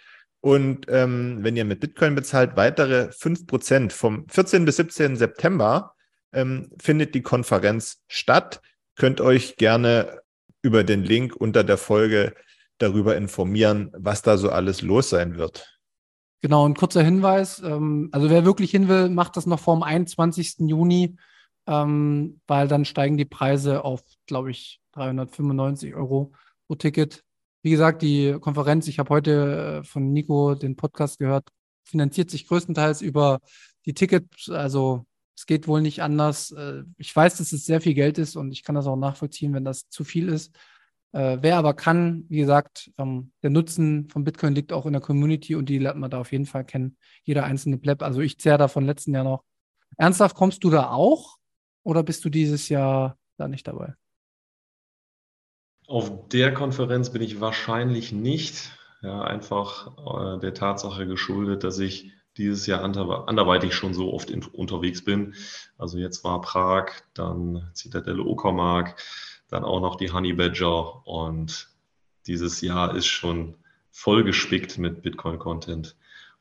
Und 0.41 0.85
ähm, 0.89 1.39
wenn 1.41 1.57
ihr 1.57 1.65
mit 1.65 1.81
Bitcoin 1.81 2.15
bezahlt, 2.15 2.55
weitere 2.55 3.11
fünf 3.11 3.45
Prozent. 3.45 3.91
Vom 3.91 4.27
14. 4.29 4.65
bis 4.65 4.77
17. 4.77 5.17
September 5.17 5.93
ähm, 6.31 6.71
findet 6.79 7.13
die 7.13 7.21
Konferenz 7.21 8.01
statt. 8.07 8.61
Könnt 8.95 9.21
euch 9.21 9.57
gerne 9.57 10.21
über 10.61 10.83
den 10.83 11.03
Link 11.03 11.35
unter 11.35 11.63
der 11.63 11.77
Folge 11.77 12.33
darüber 12.77 13.17
informieren, 13.17 13.91
was 13.93 14.21
da 14.21 14.37
so 14.37 14.49
alles 14.49 14.81
los 14.81 15.09
sein 15.09 15.37
wird. 15.37 15.78
Genau, 16.41 16.67
ein 16.67 16.75
kurzer 16.75 17.03
Hinweis. 17.03 17.61
Ähm, 17.61 18.09
also 18.11 18.29
wer 18.29 18.45
wirklich 18.45 18.71
hin 18.71 18.87
will, 18.87 19.09
macht 19.09 19.35
das 19.35 19.45
noch 19.45 19.59
vor 19.59 19.75
dem 19.75 19.83
21. 19.83 20.69
Juni, 20.69 21.17
ähm, 21.67 22.39
weil 22.47 22.67
dann 22.67 22.85
steigen 22.85 23.17
die 23.17 23.25
Preise 23.25 23.83
auf, 23.83 24.01
glaube 24.25 24.51
ich, 24.51 24.79
395 24.93 25.95
Euro 25.95 26.33
pro 26.67 26.75
Ticket. 26.75 27.23
Wie 27.61 27.71
gesagt, 27.71 28.01
die 28.01 28.37
Konferenz, 28.39 28.87
ich 28.87 28.99
habe 28.99 29.09
heute 29.09 29.81
äh, 29.81 29.83
von 29.83 30.13
Nico 30.13 30.55
den 30.55 30.77
Podcast 30.77 31.19
gehört, 31.19 31.49
finanziert 31.83 32.31
sich 32.31 32.47
größtenteils 32.47 33.01
über 33.01 33.39
die 33.85 33.93
Tickets. 33.93 34.49
Also 34.49 35.05
es 35.35 35.45
geht 35.45 35.67
wohl 35.67 35.81
nicht 35.81 36.01
anders. 36.01 36.51
Äh, 36.51 36.83
ich 36.97 37.13
weiß, 37.13 37.37
dass 37.37 37.51
es 37.51 37.65
sehr 37.65 37.81
viel 37.81 37.95
Geld 37.95 38.17
ist 38.17 38.37
und 38.37 38.51
ich 38.53 38.63
kann 38.63 38.75
das 38.75 38.87
auch 38.87 38.95
nachvollziehen, 38.95 39.53
wenn 39.53 39.65
das 39.65 39.89
zu 39.89 40.05
viel 40.05 40.29
ist. 40.29 40.55
Äh, 41.11 41.37
wer 41.41 41.57
aber 41.57 41.73
kann, 41.73 42.25
wie 42.29 42.39
gesagt, 42.39 42.91
ähm, 42.97 43.31
der 43.41 43.49
Nutzen 43.49 44.09
von 44.09 44.23
Bitcoin 44.23 44.53
liegt 44.53 44.71
auch 44.71 44.85
in 44.85 44.93
der 44.93 45.01
Community 45.01 45.55
und 45.55 45.67
die 45.67 45.79
lernt 45.79 45.99
man 45.99 46.11
da 46.11 46.19
auf 46.19 46.31
jeden 46.31 46.45
Fall 46.45 46.65
kennen. 46.65 46.97
Jeder 47.23 47.45
einzelne 47.45 47.77
Pleb. 47.77 48.03
Also 48.03 48.21
ich 48.21 48.39
zehre 48.39 48.57
da 48.57 48.67
von 48.67 48.85
letzten 48.85 49.13
Jahr 49.13 49.23
noch. 49.23 49.43
Ernsthaft, 49.97 50.35
kommst 50.35 50.63
du 50.63 50.69
da 50.69 50.91
auch 50.91 51.37
oder 51.83 52.03
bist 52.03 52.23
du 52.25 52.29
dieses 52.29 52.69
Jahr 52.69 53.17
da 53.37 53.47
nicht 53.47 53.67
dabei? 53.67 53.95
Auf 55.87 56.29
der 56.29 56.53
Konferenz 56.53 57.09
bin 57.09 57.23
ich 57.23 57.41
wahrscheinlich 57.41 58.11
nicht. 58.11 58.71
Ja, 59.01 59.21
einfach 59.21 60.35
äh, 60.35 60.39
der 60.39 60.53
Tatsache 60.53 61.07
geschuldet, 61.07 61.63
dass 61.63 61.79
ich 61.79 62.11
dieses 62.37 62.67
Jahr 62.67 62.83
anderweitig 62.83 63.73
schon 63.73 63.93
so 63.93 64.13
oft 64.13 64.29
in, 64.29 64.43
unterwegs 64.43 65.03
bin. 65.03 65.35
Also 65.77 65.97
jetzt 65.97 66.23
war 66.23 66.41
Prag, 66.41 66.91
dann 67.13 67.69
Zitadelle 67.73 68.23
Uckermark, 68.23 69.01
dann 69.49 69.63
auch 69.63 69.81
noch 69.81 69.95
die 69.95 70.11
Honey 70.11 70.33
Badger 70.33 71.05
und 71.05 71.69
dieses 72.27 72.61
Jahr 72.61 72.95
ist 72.95 73.07
schon 73.07 73.55
voll 73.91 74.23
gespickt 74.23 74.77
mit 74.77 75.01
Bitcoin-Content 75.01 75.95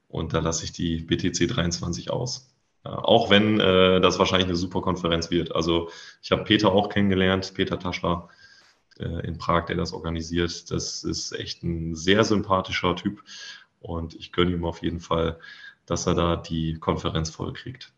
und 0.08 0.34
da 0.34 0.40
lasse 0.40 0.64
ich 0.64 0.72
die 0.72 1.02
BTC 1.02 1.48
23 1.48 2.10
aus. 2.10 2.54
Ja, 2.84 2.98
auch 2.98 3.30
wenn 3.30 3.58
äh, 3.58 4.00
das 4.00 4.18
wahrscheinlich 4.18 4.48
eine 4.48 4.56
super 4.56 4.82
Konferenz 4.82 5.30
wird. 5.30 5.54
Also 5.54 5.90
ich 6.22 6.30
habe 6.30 6.44
Peter 6.44 6.72
auch 6.72 6.88
kennengelernt, 6.88 7.54
Peter 7.54 7.78
Taschler 7.78 8.28
äh, 8.98 9.26
in 9.26 9.38
Prag, 9.38 9.66
der 9.66 9.76
das 9.76 9.92
organisiert. 9.92 10.70
Das 10.70 11.02
ist 11.02 11.32
echt 11.32 11.62
ein 11.62 11.94
sehr 11.94 12.24
sympathischer 12.24 12.94
Typ 12.94 13.22
und 13.80 14.14
ich 14.14 14.32
gönne 14.32 14.52
ihm 14.52 14.64
auf 14.64 14.82
jeden 14.82 15.00
Fall, 15.00 15.38
dass 15.86 16.06
er 16.06 16.14
da 16.14 16.36
die 16.36 16.74
Konferenz 16.74 17.30
voll 17.30 17.52
kriegt. 17.52 17.92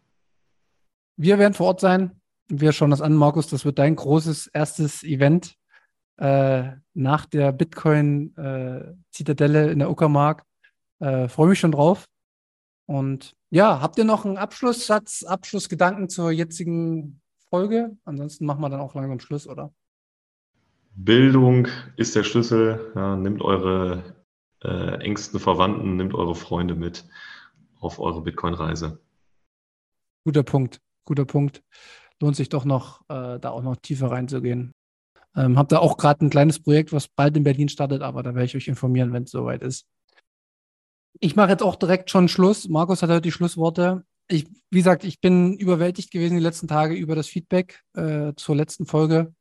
Wir 1.17 1.39
werden 1.39 1.55
vor 1.55 1.67
Ort 1.67 1.81
sein. 1.81 2.20
Wir 2.51 2.73
schauen 2.73 2.91
das 2.91 3.01
an, 3.01 3.15
Markus. 3.15 3.47
Das 3.47 3.65
wird 3.65 3.79
dein 3.79 3.95
großes 3.95 4.49
erstes 4.49 5.05
Event 5.05 5.55
äh, 6.17 6.73
nach 6.95 7.27
der 7.27 7.53
Bitcoin-Zitadelle 7.53 9.69
äh, 9.69 9.73
in 9.73 9.79
der 9.79 9.89
Uckermark. 9.89 10.43
Äh, 10.99 11.29
Freue 11.29 11.51
mich 11.51 11.61
schon 11.61 11.71
drauf. 11.71 12.07
Und 12.87 13.37
ja, 13.51 13.81
habt 13.81 13.99
ihr 13.99 14.05
noch 14.05 14.25
einen 14.25 14.37
Abschlusssatz, 14.37 15.23
Abschlussgedanken 15.23 16.09
zur 16.09 16.33
jetzigen 16.33 17.21
Folge? 17.51 17.97
Ansonsten 18.05 18.47
machen 18.47 18.63
wir 18.63 18.69
dann 18.69 18.81
auch 18.81 18.97
langsam 18.97 19.21
Schluss, 19.21 19.47
oder? 19.47 19.73
Bildung 20.97 21.69
ist 21.97 22.17
der 22.17 22.25
Schlüssel. 22.25 22.91
Ja, 22.97 23.15
nimmt 23.15 23.43
eure 23.43 24.17
äh, 24.65 24.97
engsten 25.05 25.39
Verwandten, 25.39 25.95
nimmt 25.97 26.15
eure 26.15 26.35
Freunde 26.35 26.75
mit 26.75 27.07
auf 27.79 28.01
eure 28.01 28.23
Bitcoin-Reise. 28.23 28.99
Guter 30.25 30.43
Punkt, 30.43 30.81
guter 31.05 31.25
Punkt. 31.25 31.63
Lohnt 32.21 32.37
sich 32.37 32.49
doch 32.49 32.65
noch, 32.65 33.01
äh, 33.09 33.39
da 33.39 33.51
auch 33.51 33.63
noch 33.63 33.77
tiefer 33.77 34.11
reinzugehen. 34.11 34.73
Ähm, 35.37 35.57
hab 35.57 35.69
da 35.69 35.79
auch 35.79 35.97
gerade 35.97 36.25
ein 36.25 36.31
kleines 36.31 36.61
Projekt, 36.61 36.93
was 36.93 37.09
bald 37.09 37.37
in 37.37 37.45
Berlin 37.45 37.69
startet, 37.69 38.03
aber 38.03 38.23
da 38.23 38.35
werde 38.35 38.47
ich 38.47 38.57
euch 38.57 38.69
informieren, 38.69 39.13
wenn 39.13 39.25
es 39.25 39.31
soweit 39.31 39.63
ist. 39.63 39.87
Ich 41.21 41.37
mache 41.37 41.51
jetzt 41.51 41.63
auch 41.63 41.77
direkt 41.77 42.11
schon 42.11 42.29
Schluss. 42.29 42.69
Markus 42.69 43.03
hat 43.03 43.11
heute 43.11 43.23
die 43.23 43.33
Schlussworte. 43.33 44.05
Ich, 44.29 44.47
wie 44.71 44.79
gesagt, 44.79 45.05
ich 45.05 45.21
bin 45.21 45.55
überwältigt 45.55 46.13
gewesen 46.13 46.35
die 46.35 46.43
letzten 46.43 46.69
Tage 46.69 46.95
über 46.95 47.15
das 47.15 47.27
Feedback 47.27 47.83
äh, 47.95 48.33
zur 48.37 48.57
letzten 48.57 48.87
Folge. 48.87 49.35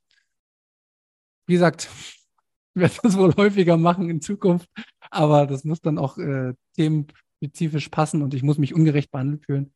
Wie 1.48 1.54
gesagt, 1.54 1.90
ich 2.76 2.82
werde 2.82 2.96
das 3.04 3.18
wohl 3.18 3.36
häufiger 3.36 3.78
machen 3.78 4.10
in 4.10 4.22
Zukunft, 4.22 4.70
aber 5.12 5.48
das 5.48 5.64
muss 5.64 5.82
dann 5.82 5.98
auch 5.98 6.18
äh, 6.18 6.54
themenspezifisch 6.76 7.90
passen 7.90 8.22
und 8.22 8.34
ich 8.34 8.44
muss 8.44 8.58
mich 8.58 8.74
ungerecht 8.74 9.12
behandelt 9.12 9.46
fühlen. 9.46 9.74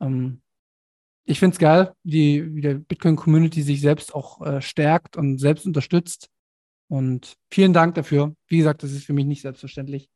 Ähm, 0.00 0.41
ich 1.24 1.38
finde 1.38 1.54
es 1.54 1.58
geil, 1.58 1.94
wie, 2.02 2.54
wie 2.54 2.60
der 2.60 2.74
Bitcoin-Community 2.74 3.62
sich 3.62 3.80
selbst 3.80 4.14
auch 4.14 4.44
äh, 4.44 4.60
stärkt 4.60 5.16
und 5.16 5.38
selbst 5.38 5.66
unterstützt. 5.66 6.28
Und 6.88 7.36
vielen 7.50 7.72
Dank 7.72 7.94
dafür. 7.94 8.34
Wie 8.48 8.58
gesagt, 8.58 8.82
das 8.82 8.92
ist 8.92 9.04
für 9.04 9.12
mich 9.12 9.24
nicht 9.24 9.42
selbstverständlich. 9.42 10.08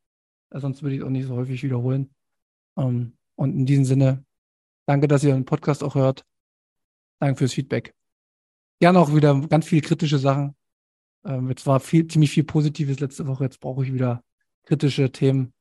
Äh, 0.51 0.59
sonst 0.59 0.83
würde 0.83 0.95
ich 0.95 1.01
es 1.01 1.07
auch 1.07 1.11
nicht 1.11 1.27
so 1.27 1.35
häufig 1.35 1.63
wiederholen. 1.63 2.13
Ähm, 2.77 3.13
und 3.35 3.55
in 3.55 3.65
diesem 3.65 3.85
Sinne, 3.85 4.25
danke, 4.85 5.07
dass 5.07 5.23
ihr 5.23 5.33
den 5.33 5.45
Podcast 5.45 5.83
auch 5.83 5.95
hört. 5.95 6.25
Danke 7.19 7.37
fürs 7.37 7.53
Feedback. 7.53 7.93
Gerne 8.79 8.99
auch 8.99 9.15
wieder 9.15 9.39
ganz 9.47 9.65
viele 9.65 9.81
kritische 9.81 10.19
Sachen. 10.19 10.55
Ähm, 11.25 11.49
jetzt 11.49 11.65
war 11.65 11.79
viel, 11.79 12.07
ziemlich 12.07 12.31
viel 12.31 12.43
Positives 12.43 12.99
letzte 12.99 13.27
Woche. 13.27 13.45
Jetzt 13.45 13.59
brauche 13.59 13.83
ich 13.83 13.93
wieder 13.93 14.23
kritische 14.63 15.11
Themen. 15.11 15.53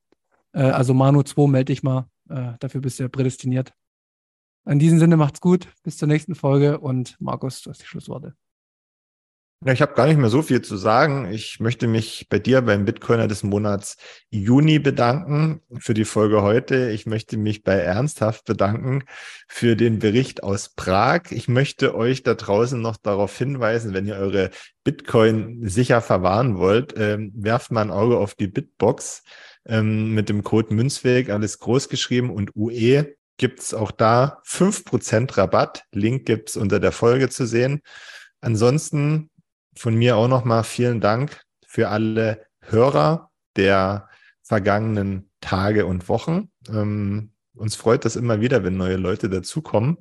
Äh, 0.53 0.63
also 0.63 0.93
Manu 0.93 1.23
2 1.23 1.47
melde 1.47 1.73
dich 1.73 1.83
mal. 1.83 2.09
Äh, 2.29 2.55
dafür 2.59 2.81
bist 2.81 2.99
du 2.99 3.05
ja 3.05 3.09
prädestiniert. 3.09 3.73
In 4.69 4.81
diesem 4.81 4.99
Sinne 4.99 5.17
macht's 5.17 5.41
gut. 5.41 5.69
Bis 5.85 5.97
zur 5.97 6.09
nächsten 6.09 6.35
Folge 6.35 6.79
und 6.81 7.17
Markus, 7.21 7.63
du 7.63 7.71
hast 7.71 7.83
die 7.83 7.87
Schlussworte. 7.87 8.35
Ja, 9.65 9.73
ich 9.73 9.81
habe 9.81 9.95
gar 9.95 10.07
nicht 10.07 10.19
mehr 10.19 10.29
so 10.29 10.43
viel 10.43 10.61
zu 10.61 10.77
sagen. 10.77 11.31
Ich 11.33 11.61
möchte 11.61 11.87
mich 11.87 12.27
bei 12.29 12.39
dir 12.39 12.61
beim 12.61 12.85
Bitcoiner 12.85 13.27
des 13.27 13.43
Monats 13.43 13.97
Juni 14.29 14.79
bedanken 14.79 15.63
für 15.79 15.95
die 15.95 16.05
Folge 16.05 16.43
heute. 16.43 16.91
Ich 16.91 17.07
möchte 17.07 17.39
mich 17.39 17.63
bei 17.63 17.75
Ernsthaft 17.75 18.45
bedanken 18.45 19.05
für 19.49 19.75
den 19.75 19.99
Bericht 19.99 20.43
aus 20.43 20.75
Prag. 20.75 21.31
Ich 21.31 21.49
möchte 21.49 21.95
euch 21.95 22.23
da 22.23 22.35
draußen 22.35 22.81
noch 22.81 22.99
darauf 22.99 23.37
hinweisen, 23.39 23.95
wenn 23.95 24.07
ihr 24.07 24.17
eure 24.17 24.51
Bitcoin 24.85 25.67
sicher 25.67 26.03
verwahren 26.03 26.59
wollt, 26.59 26.93
ähm, 26.99 27.33
werft 27.35 27.71
mal 27.71 27.83
ein 27.83 27.91
Auge 27.91 28.19
auf 28.19 28.35
die 28.35 28.49
Bitbox 28.49 29.23
ähm, 29.65 30.13
mit 30.13 30.29
dem 30.29 30.43
Code 30.43 30.75
Münzweg, 30.75 31.31
alles 31.31 31.61
groß 31.61 31.89
geschrieben 31.89 32.31
und 32.31 32.55
UE 32.55 33.16
gibt's 33.37 33.75
auch 33.75 33.91
da 33.91 34.41
fünf 34.45 34.85
Prozent 34.85 35.37
Rabatt. 35.37 35.85
Link 35.93 36.27
gibt's 36.27 36.57
unter 36.57 36.81
der 36.81 36.93
Folge 36.93 37.29
zu 37.29 37.47
sehen. 37.47 37.83
Ansonsten 38.41 39.31
von 39.77 39.95
mir 39.95 40.17
auch 40.17 40.29
nochmal 40.29 40.65
vielen 40.65 41.01
Dank 41.01 41.43
für 41.67 41.89
alle 41.89 42.47
Hörer 42.61 43.31
der 43.57 44.09
vergangenen 44.43 45.31
Tage 45.41 45.87
und 45.87 46.09
Wochen. 46.09 46.51
Ähm, 46.69 47.33
uns 47.55 47.77
freut 47.77 48.05
das 48.05 48.17
immer 48.17 48.41
wieder, 48.41 48.65
wenn 48.65 48.77
neue 48.77 48.97
Leute 48.97 49.29
dazukommen. 49.29 49.99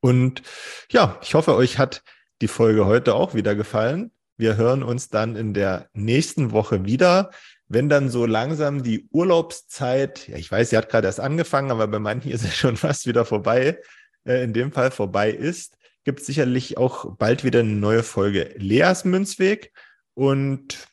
Und 0.00 0.42
ja, 0.90 1.18
ich 1.22 1.34
hoffe, 1.34 1.54
euch 1.54 1.78
hat 1.78 2.02
die 2.42 2.48
Folge 2.48 2.86
heute 2.86 3.14
auch 3.14 3.34
wieder 3.34 3.54
gefallen. 3.54 4.10
Wir 4.36 4.56
hören 4.56 4.82
uns 4.82 5.08
dann 5.08 5.36
in 5.36 5.54
der 5.54 5.88
nächsten 5.92 6.50
Woche 6.52 6.84
wieder 6.84 7.30
wenn 7.68 7.88
dann 7.88 8.08
so 8.10 8.26
langsam 8.26 8.82
die 8.82 9.08
Urlaubszeit, 9.10 10.28
ja, 10.28 10.36
ich 10.36 10.50
weiß, 10.50 10.70
sie 10.70 10.76
hat 10.76 10.88
gerade 10.88 11.06
erst 11.06 11.20
angefangen, 11.20 11.70
aber 11.70 11.86
bei 11.88 11.98
manchen 11.98 12.30
ist 12.30 12.44
es 12.44 12.56
schon 12.56 12.76
fast 12.76 13.06
wieder 13.06 13.24
vorbei, 13.24 13.80
äh, 14.24 14.44
in 14.44 14.52
dem 14.52 14.72
Fall 14.72 14.90
vorbei 14.90 15.30
ist, 15.30 15.76
gibt 16.04 16.20
es 16.20 16.26
sicherlich 16.26 16.76
auch 16.76 17.16
bald 17.16 17.44
wieder 17.44 17.60
eine 17.60 17.72
neue 17.72 18.02
Folge 18.02 18.54
Leas 18.56 19.04
Münzweg. 19.04 19.72
Und 20.14 20.86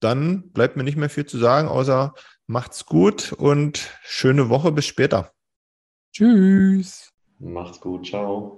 dann 0.00 0.50
bleibt 0.50 0.76
mir 0.76 0.84
nicht 0.84 0.96
mehr 0.96 1.10
viel 1.10 1.26
zu 1.26 1.38
sagen, 1.38 1.68
außer 1.68 2.14
macht's 2.46 2.86
gut 2.86 3.32
und 3.32 3.90
schöne 4.02 4.48
Woche. 4.48 4.72
Bis 4.72 4.86
später. 4.86 5.32
Tschüss. 6.12 7.12
Macht's 7.38 7.80
gut. 7.80 8.06
Ciao. 8.06 8.57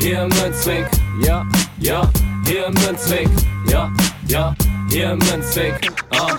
Hier 0.00 0.22
Münzweg, 0.22 0.86
ja, 1.22 1.46
ja, 1.78 2.10
hier 2.46 2.70
Münzweg, 2.70 3.28
ja, 3.68 3.92
ja, 4.28 4.54
hier 4.88 5.14
Münzweg, 5.14 5.74
ah, 6.10 6.38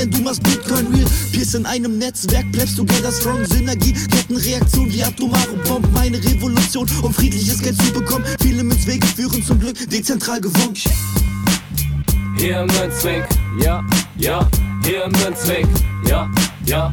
denn 0.00 0.10
du 0.10 0.20
machst 0.22 0.42
Bitcoin 0.42 0.86
real. 0.88 1.06
Pierce 1.32 1.54
in 1.54 1.66
einem 1.66 1.98
Netzwerk, 1.98 2.50
bleibst 2.52 2.78
du 2.78 2.84
together 2.84 3.12
strong, 3.12 3.44
Synergie, 3.44 3.92
Kettenreaktion 3.92 4.92
wie 4.92 5.02
atomare 5.02 5.54
Bomben, 5.68 5.92
meine 5.92 6.18
Revolution, 6.18 6.88
um 7.02 7.12
friedliches 7.12 7.60
Geld 7.60 7.76
zu 7.82 7.92
bekommen. 7.92 8.24
Viele 8.40 8.64
Münzwege 8.64 9.06
führen 9.06 9.42
zum 9.44 9.60
Glück 9.60 9.76
dezentral 9.90 10.40
gewonnen. 10.40 10.74
Hier 12.38 12.66
Münzweg, 12.66 13.24
ja, 13.62 13.84
ja, 14.16 14.48
hier 14.84 15.06
Münzweg. 15.08 15.66
Ja, 16.08 16.30
ja, 16.64 16.92